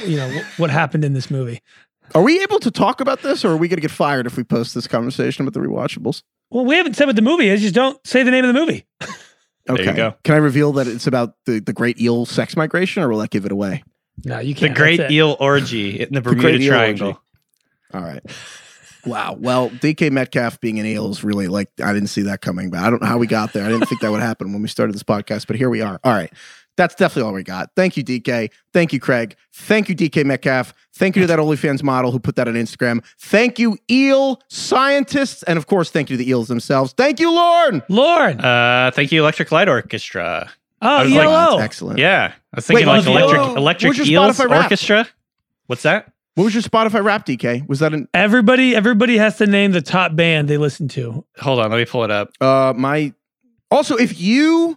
you 0.04 0.16
know, 0.16 0.28
wh- 0.30 0.60
what 0.60 0.70
happened 0.70 1.04
in 1.04 1.12
this 1.12 1.30
movie. 1.30 1.62
Are 2.14 2.22
we 2.22 2.42
able 2.42 2.58
to 2.60 2.70
talk 2.70 3.00
about 3.00 3.22
this, 3.22 3.44
or 3.44 3.52
are 3.52 3.56
we 3.56 3.68
going 3.68 3.76
to 3.78 3.80
get 3.82 3.90
fired 3.90 4.26
if 4.26 4.36
we 4.36 4.44
post 4.44 4.74
this 4.74 4.86
conversation 4.86 5.46
about 5.46 5.54
the 5.54 5.66
rewatchables? 5.66 6.22
Well, 6.50 6.64
we 6.64 6.76
haven't 6.76 6.94
said 6.94 7.06
what 7.06 7.16
the 7.16 7.22
movie 7.22 7.48
is. 7.48 7.62
Just 7.62 7.74
don't 7.74 8.04
say 8.06 8.22
the 8.22 8.30
name 8.30 8.44
of 8.44 8.52
the 8.54 8.60
movie. 8.60 8.84
you 9.00 9.08
Okay. 9.70 9.94
go. 9.94 10.14
Can 10.24 10.34
I 10.34 10.38
reveal 10.38 10.72
that 10.72 10.86
it's 10.86 11.06
about 11.06 11.34
the, 11.46 11.60
the 11.60 11.72
great 11.72 12.00
eel 12.00 12.26
sex 12.26 12.56
migration, 12.56 13.02
or 13.02 13.08
will 13.08 13.18
that 13.18 13.30
give 13.30 13.46
it 13.46 13.52
away? 13.52 13.82
No, 14.24 14.38
you 14.38 14.54
can't. 14.54 14.74
The 14.74 14.78
Great 14.80 15.10
Eel 15.10 15.36
Orgy 15.40 16.00
in 16.00 16.12
the 16.14 16.20
great 16.20 16.36
Bermuda 16.36 16.62
eel 16.62 16.68
Triangle. 16.70 17.06
orgy. 17.08 17.18
All 17.94 18.00
right. 18.02 18.22
Wow. 19.06 19.36
Well, 19.38 19.70
DK 19.70 20.10
Metcalf 20.10 20.60
being 20.60 20.78
an 20.80 20.86
eel 20.86 21.10
is 21.10 21.22
really 21.24 21.48
like 21.48 21.68
I 21.82 21.92
didn't 21.92 22.08
see 22.08 22.22
that 22.22 22.40
coming, 22.40 22.70
but 22.70 22.80
I 22.80 22.90
don't 22.90 23.00
know 23.02 23.08
how 23.08 23.18
we 23.18 23.26
got 23.26 23.52
there. 23.52 23.64
I 23.64 23.68
didn't 23.68 23.86
think 23.86 24.00
that 24.00 24.10
would 24.10 24.20
happen 24.22 24.52
when 24.52 24.62
we 24.62 24.68
started 24.68 24.94
this 24.94 25.02
podcast, 25.02 25.46
but 25.46 25.56
here 25.56 25.70
we 25.70 25.80
are. 25.80 26.00
All 26.04 26.12
right. 26.12 26.32
That's 26.76 26.96
definitely 26.96 27.28
all 27.28 27.34
we 27.34 27.44
got. 27.44 27.70
Thank 27.76 27.96
you, 27.96 28.02
DK. 28.02 28.50
Thank 28.72 28.92
you, 28.92 28.98
Craig. 28.98 29.36
Thank 29.52 29.88
you, 29.88 29.94
DK 29.94 30.24
Metcalf. 30.24 30.74
Thank 30.94 31.14
you 31.14 31.22
to 31.22 31.28
that 31.28 31.38
OnlyFans 31.38 31.84
model 31.84 32.10
who 32.10 32.18
put 32.18 32.34
that 32.34 32.48
on 32.48 32.54
Instagram. 32.54 33.04
Thank 33.20 33.60
you, 33.60 33.78
eel 33.88 34.40
scientists. 34.48 35.44
And 35.44 35.56
of 35.56 35.68
course, 35.68 35.90
thank 35.90 36.10
you 36.10 36.16
to 36.16 36.24
the 36.24 36.28
eels 36.28 36.48
themselves. 36.48 36.92
Thank 36.96 37.20
you, 37.20 37.30
Lauren. 37.32 37.80
Lauren. 37.88 38.40
Uh, 38.40 38.90
thank 38.92 39.12
you, 39.12 39.20
Electric 39.22 39.52
Light 39.52 39.68
Orchestra. 39.68 40.50
oh, 40.82 41.04
was 41.04 41.12
like, 41.12 41.24
ELO. 41.26 41.50
That's 41.58 41.62
excellent. 41.62 41.98
Yeah, 42.00 42.32
I 42.52 42.56
was 42.56 42.66
thinking 42.66 42.88
Wait, 42.88 42.92
like 42.92 43.06
electric 43.06 43.56
electric 43.56 43.98
eels 44.08 44.36
Spotify 44.36 44.50
Wrapped? 44.50 44.64
orchestra. 44.64 45.08
What's 45.66 45.82
that? 45.84 46.12
What 46.34 46.44
was 46.44 46.54
your 46.54 46.62
Spotify 46.64 47.02
rap, 47.04 47.26
DK? 47.26 47.68
Was 47.68 47.78
that 47.78 47.94
an 47.94 48.08
Everybody, 48.12 48.74
everybody 48.74 49.16
has 49.18 49.38
to 49.38 49.46
name 49.46 49.70
the 49.72 49.80
top 49.82 50.16
band 50.16 50.48
they 50.48 50.56
listen 50.56 50.88
to. 50.88 51.24
Hold 51.38 51.60
on, 51.60 51.70
let 51.70 51.76
me 51.78 51.84
pull 51.84 52.02
it 52.04 52.10
up. 52.10 52.30
uh 52.40 52.72
my 52.76 53.12
also 53.70 53.96
if 53.96 54.20
you 54.20 54.76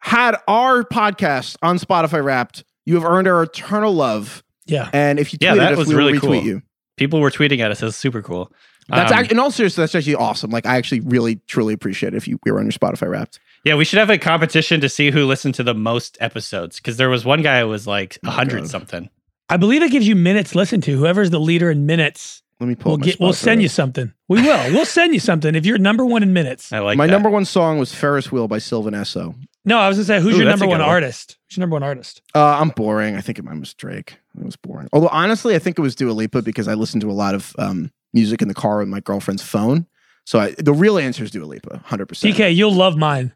had 0.00 0.36
our 0.48 0.82
podcast 0.82 1.56
on 1.62 1.78
Spotify 1.78 2.24
wrapped, 2.24 2.64
you 2.86 2.94
have 2.94 3.04
earned 3.04 3.28
our 3.28 3.42
eternal 3.42 3.92
love. 3.92 4.42
Yeah. 4.66 4.88
And 4.92 5.18
if 5.18 5.32
you 5.32 5.38
tweeted 5.38 5.42
Yeah, 5.42 5.54
that 5.56 5.72
us, 5.72 5.78
was 5.78 5.88
we 5.88 5.94
will 5.94 6.04
really 6.06 6.18
retweet 6.18 6.20
cool. 6.20 6.42
you. 6.44 6.62
People 6.96 7.20
were 7.20 7.30
tweeting 7.30 7.60
at 7.60 7.70
us. 7.70 7.82
It 7.82 7.84
was 7.86 7.96
super 7.96 8.22
cool. 8.22 8.50
That's 8.88 9.12
Um, 9.12 9.18
act- 9.18 9.30
in 9.32 9.38
all 9.38 9.50
seriousness, 9.50 9.92
that's 9.92 9.94
actually 9.94 10.16
awesome. 10.16 10.50
Like 10.50 10.66
I 10.66 10.76
actually 10.76 11.00
really 11.00 11.36
truly 11.46 11.72
appreciate 11.74 12.14
it 12.14 12.16
if 12.16 12.26
you 12.26 12.38
we 12.44 12.50
were 12.50 12.58
on 12.58 12.64
your 12.64 12.72
Spotify 12.72 13.08
wrapped. 13.08 13.38
Yeah, 13.64 13.74
we 13.76 13.84
should 13.84 13.98
have 13.98 14.10
a 14.10 14.18
competition 14.18 14.80
to 14.80 14.88
see 14.88 15.10
who 15.10 15.24
listened 15.26 15.54
to 15.56 15.62
the 15.62 15.74
most 15.74 16.16
episodes 16.20 16.76
because 16.76 16.96
there 16.96 17.10
was 17.10 17.24
one 17.24 17.42
guy 17.42 17.60
who 17.60 17.68
was 17.68 17.86
like 17.86 18.16
a 18.24 18.28
Oh, 18.28 18.30
hundred 18.30 18.66
something. 18.68 19.08
I 19.50 19.56
believe 19.56 19.82
it 19.82 19.90
gives 19.90 20.06
you 20.06 20.14
minutes 20.16 20.54
listened 20.54 20.84
to. 20.84 20.96
Whoever's 20.96 21.30
the 21.30 21.40
leader 21.40 21.70
in 21.70 21.84
minutes, 21.84 22.42
Let 22.60 22.68
me 22.68 22.74
pull 22.76 22.92
we'll 22.92 22.98
get. 22.98 23.18
We'll 23.20 23.32
send 23.32 23.60
you 23.62 23.68
something. 23.68 24.12
We 24.28 24.42
will. 24.42 24.72
We'll 24.72 24.86
send 24.86 25.12
you 25.12 25.20
something 25.20 25.54
if 25.54 25.66
you're 25.66 25.78
number 25.78 26.04
one 26.06 26.22
in 26.22 26.32
minutes. 26.32 26.72
I 26.72 26.78
like 26.78 26.96
my 26.96 27.06
that. 27.06 27.12
number 27.12 27.28
one 27.28 27.44
song 27.44 27.78
was 27.78 27.92
Ferris 27.94 28.30
Wheel 28.30 28.46
by 28.48 28.58
Sylvan 28.58 28.94
Esso. 28.94 29.34
No, 29.64 29.78
I 29.78 29.88
was 29.88 29.98
gonna 29.98 30.04
say, 30.06 30.20
who's 30.20 30.36
Ooh, 30.36 30.38
your 30.38 30.48
number 30.48 30.66
one 30.66 30.78
one. 30.78 30.88
artist? 30.88 31.36
Who's 31.48 31.56
your 31.56 31.62
number 31.62 31.74
one 31.74 31.82
artist? 31.82 32.22
Uh, 32.34 32.58
I'm 32.60 32.70
boring. 32.70 33.16
I 33.16 33.20
think 33.20 33.38
it 33.38 33.44
mine 33.44 33.60
was 33.60 33.74
Drake. 33.74 34.16
It 34.38 34.44
was 34.44 34.56
boring. 34.56 34.88
Although 34.92 35.08
honestly, 35.08 35.54
I 35.54 35.58
think 35.58 35.78
it 35.78 35.82
was 35.82 35.94
Dua 35.94 36.12
Lipa 36.12 36.42
because 36.42 36.68
I 36.68 36.74
listened 36.74 37.02
to 37.02 37.10
a 37.10 37.12
lot 37.12 37.34
of 37.34 37.54
um, 37.58 37.90
music 38.14 38.40
in 38.42 38.48
the 38.48 38.54
car 38.54 38.78
with 38.78 38.88
my 38.88 39.00
girlfriend's 39.00 39.42
phone. 39.42 39.86
So 40.24 40.38
I, 40.38 40.52
the 40.52 40.72
real 40.72 40.96
answer 40.96 41.24
is 41.24 41.30
Dua 41.30 41.44
Lipa, 41.44 41.82
hundred 41.84 42.06
percent. 42.06 42.34
DK, 42.36 42.54
you'll 42.54 42.72
love 42.74 42.96
mine. 42.96 43.32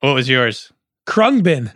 What 0.00 0.14
was 0.14 0.28
yours? 0.28 0.72
Khruangbin. 1.06 1.72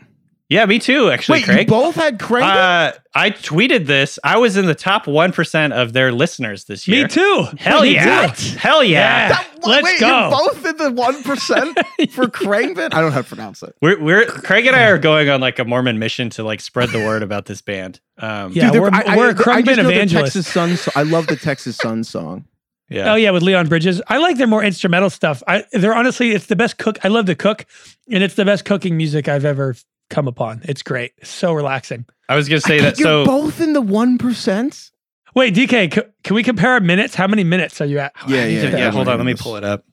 Yeah, 0.48 0.64
me 0.66 0.78
too. 0.78 1.10
Actually, 1.10 1.38
Wait, 1.40 1.44
Craig. 1.44 1.58
you 1.68 1.74
both 1.74 1.96
had 1.96 2.20
Craig? 2.20 2.44
uh, 2.44 2.92
I 3.16 3.30
tweeted 3.30 3.86
this. 3.86 4.16
I 4.22 4.36
was 4.38 4.56
in 4.56 4.66
the 4.66 4.76
top 4.76 5.08
one 5.08 5.32
percent 5.32 5.72
of 5.72 5.92
their 5.92 6.12
listeners 6.12 6.66
this 6.66 6.86
year. 6.86 7.02
Me 7.02 7.08
too. 7.08 7.46
Hell 7.58 7.82
Me 7.82 7.94
yeah! 7.94 8.28
too. 8.28 8.56
Hell 8.56 8.84
yeah! 8.84 9.28
Yeah. 9.30 9.44
let's 9.64 9.84
wait, 9.84 9.98
go. 9.98 10.06
You're 10.06 10.30
both 10.30 10.64
in 10.64 10.76
the 10.76 10.92
one 10.92 11.20
percent 11.24 11.76
for 12.10 12.28
Crangbin. 12.28 12.92
I 12.92 13.00
don't 13.00 13.06
know 13.06 13.14
how 13.16 13.22
to 13.22 13.28
pronounce 13.28 13.64
it. 13.64 13.74
We're 13.82 14.00
we're 14.00 14.24
Craig 14.26 14.66
and 14.66 14.76
I 14.76 14.84
are 14.84 14.98
going 14.98 15.28
on 15.30 15.40
like 15.40 15.58
a 15.58 15.64
Mormon 15.64 15.98
mission 15.98 16.30
to 16.30 16.44
like 16.44 16.60
spread 16.60 16.90
the 16.90 16.98
word 17.04 17.24
about 17.24 17.46
this 17.46 17.60
band. 17.60 17.98
Um, 18.18 18.52
Yeah, 18.52 18.70
Dude, 18.70 18.82
we're, 18.82 18.90
I- 18.92 19.02
I- 19.04 19.16
we're 19.16 19.30
I 19.30 19.34
Khruangbin 19.34 19.64
just 19.64 19.76
know 19.78 19.82
the 19.82 19.90
evangelists. 19.94 20.34
Texas 20.34 20.46
Sun. 20.46 20.76
so- 20.76 20.92
I 20.94 21.02
love 21.02 21.26
the 21.26 21.34
Texas 21.36 21.76
Sun 21.76 22.04
song. 22.04 22.44
yeah. 22.88 23.12
Oh 23.12 23.16
yeah, 23.16 23.32
with 23.32 23.42
Leon 23.42 23.66
Bridges. 23.66 24.00
I 24.06 24.18
like 24.18 24.36
their 24.38 24.46
more 24.46 24.62
instrumental 24.62 25.10
stuff. 25.10 25.42
I 25.48 25.64
they're 25.72 25.92
honestly 25.96 26.30
it's 26.30 26.46
the 26.46 26.54
best 26.54 26.78
cook. 26.78 27.04
I 27.04 27.08
love 27.08 27.26
to 27.26 27.34
cook, 27.34 27.66
and 28.12 28.22
it's 28.22 28.34
the 28.36 28.44
best 28.44 28.64
cooking 28.64 28.96
music 28.96 29.26
I've 29.26 29.44
ever 29.44 29.74
come 30.10 30.28
upon. 30.28 30.62
It's 30.64 30.82
great. 30.82 31.12
It's 31.18 31.30
so 31.30 31.52
relaxing. 31.52 32.06
I 32.28 32.36
was 32.36 32.48
gonna 32.48 32.60
say 32.60 32.80
that. 32.80 32.98
You're 32.98 33.06
So 33.06 33.24
both 33.26 33.60
in 33.60 33.72
the 33.72 33.80
one 33.80 34.18
percent. 34.18 34.90
Wait, 35.34 35.54
DK, 35.54 35.92
c- 35.94 36.00
can 36.24 36.34
we 36.34 36.42
compare 36.42 36.70
our 36.72 36.80
minutes? 36.80 37.14
How 37.14 37.26
many 37.26 37.44
minutes 37.44 37.80
are 37.80 37.84
you 37.84 37.98
at? 37.98 38.12
Yeah, 38.26 38.42
I 38.42 38.46
yeah, 38.46 38.76
yeah. 38.76 38.90
Hold 38.90 39.08
on, 39.08 39.18
let 39.18 39.26
me 39.26 39.34
pull 39.34 39.56
it 39.56 39.64
up. 39.64 39.84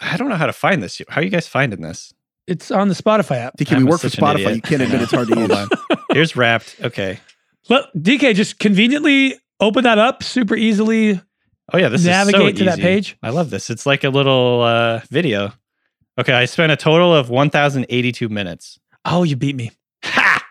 I 0.00 0.16
don't 0.16 0.28
know 0.28 0.36
how 0.36 0.46
to 0.46 0.52
find 0.52 0.82
this. 0.82 1.00
How 1.08 1.20
are 1.20 1.24
you 1.24 1.30
guys 1.30 1.46
finding 1.46 1.82
this? 1.82 2.12
It's 2.46 2.70
on 2.70 2.88
the 2.88 2.94
Spotify 2.94 3.36
app. 3.36 3.56
DK, 3.56 3.70
we 3.72 3.76
I'm 3.76 3.84
work 3.86 4.00
for 4.00 4.08
Spotify. 4.08 4.56
You 4.56 4.62
can't 4.62 4.82
admit 4.82 5.02
it's 5.02 5.12
hard 5.12 5.28
to 5.28 5.34
Hold 5.38 5.50
use. 5.50 5.58
on. 5.58 5.68
Here's 6.12 6.34
Wrapped. 6.36 6.76
Okay. 6.82 7.20
Look, 7.68 7.86
DK, 7.96 8.34
just 8.34 8.58
conveniently 8.58 9.36
open 9.60 9.84
that 9.84 9.98
up 9.98 10.22
super 10.24 10.56
easily. 10.56 11.20
Oh 11.72 11.78
yeah, 11.78 11.88
this 11.88 12.04
Navigate 12.04 12.34
is 12.34 12.40
so 12.40 12.48
easy. 12.48 12.52
Navigate 12.54 12.56
to 12.58 12.64
that 12.64 12.78
page. 12.80 13.16
I 13.22 13.30
love 13.30 13.50
this. 13.50 13.70
It's 13.70 13.86
like 13.86 14.02
a 14.04 14.10
little 14.10 14.62
uh, 14.62 15.00
video. 15.10 15.52
Okay, 16.18 16.32
I 16.32 16.46
spent 16.46 16.72
a 16.72 16.76
total 16.76 17.14
of 17.14 17.30
1,082 17.30 18.28
minutes. 18.28 18.78
Oh, 19.04 19.22
you 19.24 19.36
beat 19.36 19.56
me. 19.56 19.70
Ha! 20.04 20.44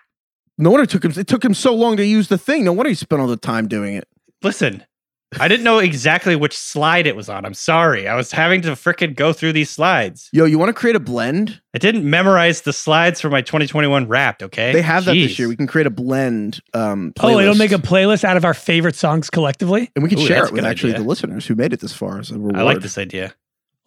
No 0.57 0.69
wonder 0.71 0.83
it 0.83 0.89
took 0.89 1.03
him. 1.05 1.13
It 1.15 1.27
took 1.27 1.43
him 1.43 1.53
so 1.53 1.73
long 1.73 1.97
to 1.97 2.05
use 2.05 2.27
the 2.27 2.37
thing. 2.37 2.63
No 2.65 2.73
wonder 2.73 2.89
he 2.89 2.95
spent 2.95 3.21
all 3.21 3.27
the 3.27 3.37
time 3.37 3.67
doing 3.67 3.95
it. 3.95 4.07
Listen, 4.43 4.83
I 5.39 5.47
didn't 5.47 5.63
know 5.63 5.79
exactly 5.79 6.35
which 6.35 6.57
slide 6.57 7.07
it 7.07 7.15
was 7.15 7.29
on. 7.29 7.45
I'm 7.45 7.53
sorry. 7.53 8.07
I 8.07 8.15
was 8.15 8.31
having 8.33 8.61
to 8.63 8.71
frickin' 8.71 9.15
go 9.15 9.31
through 9.31 9.53
these 9.53 9.69
slides. 9.69 10.29
Yo, 10.33 10.43
you 10.45 10.59
want 10.59 10.69
to 10.69 10.73
create 10.73 10.95
a 10.95 10.99
blend? 10.99 11.61
I 11.73 11.77
didn't 11.77 12.07
memorize 12.09 12.61
the 12.61 12.73
slides 12.73 13.21
for 13.21 13.29
my 13.29 13.41
2021 13.41 14.07
Wrapped. 14.09 14.43
Okay, 14.43 14.73
They 14.73 14.81
have 14.81 15.05
that 15.05 15.13
this 15.13 15.39
year. 15.39 15.47
We 15.47 15.55
can 15.55 15.67
create 15.67 15.87
a 15.87 15.91
blend. 15.91 16.59
Um, 16.73 17.13
Oh, 17.21 17.39
it'll 17.39 17.55
make 17.55 17.71
a 17.71 17.75
playlist 17.75 18.23
out 18.25 18.35
of 18.35 18.43
our 18.43 18.53
favorite 18.53 18.95
songs 18.95 19.29
collectively, 19.29 19.89
and 19.95 20.03
we 20.03 20.09
can 20.09 20.19
Ooh, 20.19 20.25
share 20.27 20.45
it 20.45 20.51
with 20.51 20.61
good 20.63 20.69
actually 20.69 20.93
idea. 20.93 21.03
the 21.03 21.09
listeners 21.09 21.45
who 21.47 21.55
made 21.55 21.71
it 21.71 21.79
this 21.79 21.93
far 21.93 22.19
as 22.19 22.29
a 22.31 22.33
reward. 22.33 22.57
I 22.57 22.63
like 22.63 22.81
this 22.81 22.97
idea. 22.97 23.33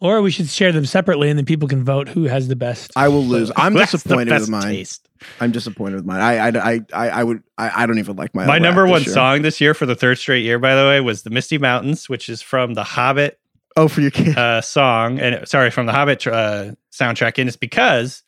Or 0.01 0.21
we 0.21 0.29
should 0.31 0.47
share 0.49 0.71
them 0.71 0.85
separately, 0.85 1.29
and 1.29 1.37
then 1.39 1.45
people 1.45 1.67
can 1.67 1.83
vote 1.83 2.07
who 2.09 2.23
has 2.23 2.47
the 2.47 2.55
best. 2.55 2.91
I 2.95 3.07
will 3.07 3.23
lose. 3.23 3.51
I'm 3.55 3.73
That's 3.73 3.91
the 3.91 3.97
disappointed 3.97 4.31
with 4.31 4.39
best 4.41 4.49
mine. 4.51 4.63
taste. 4.73 5.09
I'm 5.39 5.51
disappointed 5.51 5.95
with 5.95 6.05
mine. 6.05 6.21
I 6.21 6.47
I 6.49 6.73
I 6.73 6.79
I, 6.93 7.09
I 7.09 7.23
would 7.23 7.41
I, 7.57 7.83
I 7.83 7.85
don't 7.85 7.99
even 7.99 8.15
like 8.15 8.35
my 8.35 8.45
My 8.45 8.59
number 8.59 8.85
one 8.85 9.03
this 9.03 9.13
song 9.13 9.41
this 9.41 9.59
year 9.61 9.73
for 9.73 9.85
the 9.85 9.95
third 9.95 10.17
straight 10.17 10.43
year, 10.43 10.59
by 10.59 10.75
the 10.75 10.83
way, 10.83 10.99
was 11.01 11.23
the 11.23 11.29
Misty 11.29 11.57
Mountains, 11.57 12.09
which 12.09 12.29
is 12.29 12.41
from 12.41 12.73
the 12.73 12.83
Hobbit 12.83 13.39
Oh, 13.77 13.87
for 13.87 14.01
your 14.01 14.11
kid. 14.11 14.37
uh, 14.37 14.61
song, 14.61 15.19
and 15.19 15.45
sorry, 15.47 15.69
from 15.71 15.85
the 15.85 15.91
Hobbit 15.91 16.25
uh, 16.27 16.71
soundtrack. 16.93 17.37
And 17.39 17.47
it's 17.49 17.57
because 17.57 18.23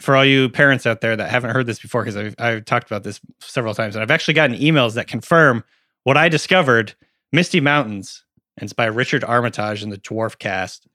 for 0.00 0.16
all 0.16 0.24
you 0.24 0.48
parents 0.48 0.86
out 0.86 1.00
there 1.02 1.14
that 1.16 1.28
haven't 1.30 1.50
heard 1.50 1.66
this 1.66 1.78
before, 1.78 2.02
because 2.02 2.16
I've, 2.16 2.34
I've 2.38 2.64
talked 2.64 2.86
about 2.86 3.02
this 3.04 3.20
several 3.40 3.74
times, 3.74 3.94
and 3.94 4.02
I've 4.02 4.10
actually 4.10 4.34
gotten 4.34 4.56
emails 4.56 4.94
that 4.94 5.06
confirm 5.06 5.64
what 6.04 6.16
I 6.16 6.28
discovered. 6.28 6.94
Misty 7.30 7.60
Mountains, 7.60 8.24
and 8.56 8.64
it's 8.64 8.72
by 8.72 8.86
Richard 8.86 9.24
Armitage 9.24 9.82
and 9.82 9.92
the 9.92 9.98
Dwarf 9.98 10.38
Cast, 10.38 10.86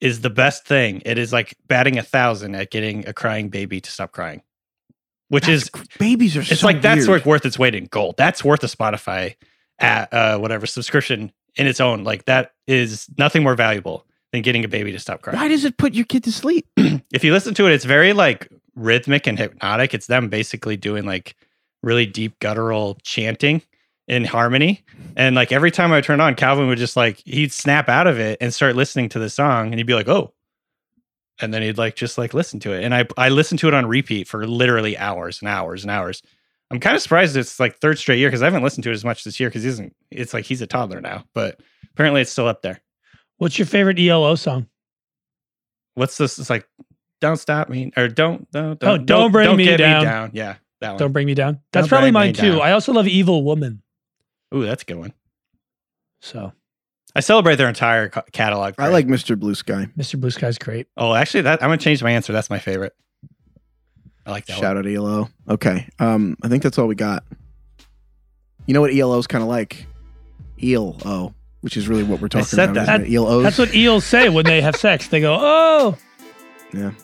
is 0.00 0.20
the 0.20 0.30
best 0.30 0.66
thing. 0.66 1.02
It 1.04 1.18
is 1.18 1.32
like 1.32 1.56
batting 1.66 1.98
a 1.98 2.02
thousand 2.02 2.54
at 2.54 2.70
getting 2.70 3.06
a 3.08 3.12
crying 3.12 3.48
baby 3.48 3.80
to 3.80 3.90
stop 3.90 4.12
crying, 4.12 4.42
which 5.28 5.46
That's 5.46 5.64
is 5.64 5.70
babies 5.98 6.36
are. 6.36 6.40
it's 6.40 6.60
so 6.60 6.66
like 6.66 6.82
that's 6.82 7.06
weird. 7.06 7.20
worth 7.20 7.26
worth 7.26 7.46
its 7.46 7.58
weight 7.58 7.74
in 7.74 7.86
gold. 7.86 8.16
That's 8.16 8.44
worth 8.44 8.62
a 8.64 8.66
Spotify 8.66 9.36
at 9.78 10.12
uh, 10.12 10.38
whatever 10.38 10.66
subscription 10.66 11.32
in 11.56 11.66
its 11.66 11.80
own. 11.80 12.04
Like 12.04 12.24
that 12.26 12.52
is 12.66 13.08
nothing 13.18 13.42
more 13.42 13.54
valuable 13.54 14.06
than 14.32 14.42
getting 14.42 14.64
a 14.64 14.68
baby 14.68 14.92
to 14.92 14.98
stop 14.98 15.22
crying. 15.22 15.38
Why 15.38 15.48
does 15.48 15.64
it 15.64 15.76
put 15.78 15.94
your 15.94 16.04
kid 16.04 16.24
to 16.24 16.32
sleep? 16.32 16.66
If 17.12 17.22
you 17.22 17.32
listen 17.32 17.54
to 17.54 17.66
it, 17.68 17.72
it's 17.72 17.84
very 17.84 18.12
like 18.12 18.48
rhythmic 18.74 19.28
and 19.28 19.38
hypnotic. 19.38 19.94
It's 19.94 20.08
them 20.08 20.28
basically 20.28 20.76
doing 20.76 21.04
like 21.04 21.36
really 21.80 22.06
deep 22.06 22.40
guttural 22.40 22.98
chanting 23.04 23.62
in 24.08 24.24
harmony. 24.24 24.84
And 25.16 25.34
like 25.34 25.52
every 25.52 25.70
time 25.70 25.92
I 25.92 26.00
turn 26.00 26.20
on, 26.20 26.34
Calvin 26.34 26.68
would 26.68 26.78
just 26.78 26.96
like 26.96 27.22
he'd 27.24 27.52
snap 27.52 27.88
out 27.88 28.06
of 28.06 28.18
it 28.18 28.38
and 28.40 28.52
start 28.52 28.76
listening 28.76 29.08
to 29.10 29.18
the 29.18 29.30
song, 29.30 29.66
and 29.68 29.76
he'd 29.76 29.86
be 29.86 29.94
like, 29.94 30.08
"Oh." 30.08 30.32
And 31.40 31.52
then 31.52 31.62
he'd 31.62 31.78
like 31.78 31.96
just 31.96 32.16
like 32.16 32.32
listen 32.32 32.60
to 32.60 32.72
it. 32.72 32.84
And 32.84 32.94
I 32.94 33.06
I 33.16 33.28
listened 33.28 33.58
to 33.60 33.68
it 33.68 33.74
on 33.74 33.86
repeat 33.86 34.28
for 34.28 34.46
literally 34.46 34.96
hours 34.96 35.40
and 35.40 35.48
hours 35.48 35.82
and 35.82 35.90
hours. 35.90 36.22
I'm 36.70 36.80
kind 36.80 36.96
of 36.96 37.02
surprised 37.02 37.36
it's 37.36 37.60
like 37.60 37.76
third 37.76 37.98
straight 37.98 38.18
year 38.18 38.28
because 38.28 38.42
I 38.42 38.46
haven't 38.46 38.62
listened 38.62 38.84
to 38.84 38.90
it 38.90 38.94
as 38.94 39.04
much 39.04 39.24
this 39.24 39.38
year 39.38 39.48
because 39.48 39.62
he 39.62 39.68
isn't 39.68 39.94
it's 40.10 40.32
like 40.32 40.44
he's 40.44 40.62
a 40.62 40.66
toddler 40.66 41.00
now, 41.00 41.24
but 41.34 41.60
apparently 41.92 42.20
it's 42.20 42.30
still 42.30 42.48
up 42.48 42.62
there. 42.62 42.80
What's 43.38 43.58
your 43.58 43.66
favorite 43.66 43.98
ELO 43.98 44.34
song? 44.36 44.68
What's 45.94 46.16
this? 46.16 46.38
It's 46.38 46.50
like 46.50 46.68
don't 47.20 47.36
stop 47.36 47.68
me 47.68 47.92
or 47.96 48.08
don't 48.08 48.50
don't 48.50 48.82
Oh, 48.82 48.98
Don't 48.98 49.32
Bring 49.32 49.56
Me 49.56 49.64
get 49.64 49.78
Down. 49.78 50.30
Yeah, 50.34 50.56
that 50.80 50.90
one. 50.90 50.98
Don't 50.98 51.12
bring 51.12 51.26
me 51.26 51.34
down. 51.34 51.60
That's 51.72 51.84
Don't 51.84 51.88
probably 51.88 52.10
mine 52.10 52.34
too. 52.34 52.52
Down. 52.52 52.60
I 52.62 52.72
also 52.72 52.92
love 52.92 53.06
Evil 53.08 53.44
Woman. 53.44 53.82
Ooh, 54.54 54.64
that's 54.64 54.82
a 54.82 54.86
good 54.86 54.96
one. 54.98 55.12
So 56.20 56.52
I 57.14 57.20
celebrate 57.20 57.56
their 57.56 57.68
entire 57.68 58.08
ca- 58.08 58.22
catalog. 58.32 58.74
I 58.78 58.88
like 58.88 59.06
Mr. 59.06 59.38
Blue 59.38 59.54
Sky. 59.54 59.88
Mr. 59.96 60.18
Blue 60.20 60.30
Sky's 60.30 60.58
great. 60.58 60.86
Oh, 60.96 61.14
actually, 61.14 61.42
that 61.42 61.62
I'm 61.62 61.68
gonna 61.68 61.78
change 61.78 62.02
my 62.02 62.10
answer. 62.12 62.32
That's 62.32 62.50
my 62.50 62.58
favorite. 62.58 62.94
I 64.26 64.30
like 64.30 64.46
that. 64.46 64.56
Shout 64.58 64.76
out 64.78 64.86
ELO. 64.86 65.28
Okay. 65.48 65.88
Um, 65.98 66.36
I 66.42 66.48
think 66.48 66.62
that's 66.62 66.78
all 66.78 66.86
we 66.86 66.94
got. 66.94 67.24
You 68.66 68.72
know 68.74 68.80
what 68.80 68.94
ELO 68.94 69.18
is 69.18 69.26
kind 69.26 69.42
of 69.42 69.48
like? 69.48 69.86
Eel 70.62 70.96
O, 71.04 71.34
which 71.60 71.76
is 71.76 71.88
really 71.88 72.04
what 72.04 72.20
we're 72.22 72.28
talking 72.28 72.46
said 72.46 72.70
about. 72.70 72.86
that. 72.86 73.00
isn't 73.02 73.12
it? 73.12 73.16
ELOs. 73.16 73.42
That's 73.42 73.58
what 73.58 73.74
eels 73.74 74.04
say 74.06 74.28
when 74.30 74.46
they 74.46 74.60
have 74.62 74.76
sex. 74.76 75.08
They 75.08 75.20
go, 75.20 75.36
"Oh, 75.38 75.98
Yeah. 76.72 76.84
one. 76.84 76.96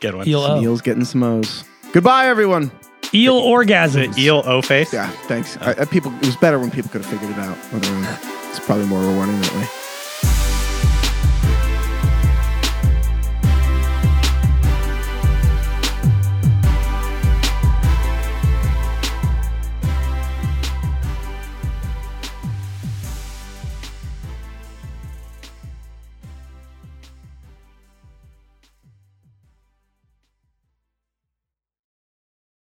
Good 0.00 0.14
one. 0.14 0.28
eel 0.28 0.42
Some 0.42 0.58
o, 0.58 0.62
eels 0.62 0.82
getting 0.82 1.04
some 1.06 1.22
O's. 1.22 1.64
Goodbye, 1.92 2.26
everyone. 2.26 2.70
Eel 3.14 3.36
orgasm. 3.36 4.12
eel 4.18 4.42
O 4.46 4.62
face. 4.62 4.92
Yeah. 4.92 5.08
Thanks. 5.26 5.56
I, 5.58 5.70
I, 5.70 5.84
people. 5.84 6.12
It 6.16 6.26
was 6.26 6.36
better 6.36 6.58
when 6.58 6.70
people 6.70 6.90
could 6.90 7.02
have 7.04 7.10
figured 7.10 7.30
it 7.30 7.38
out. 7.38 7.56
on. 7.72 8.18
It's 8.50 8.60
probably 8.60 8.86
more 8.86 9.00
rewarding 9.00 9.40
that 9.40 9.54
way. 9.54 9.77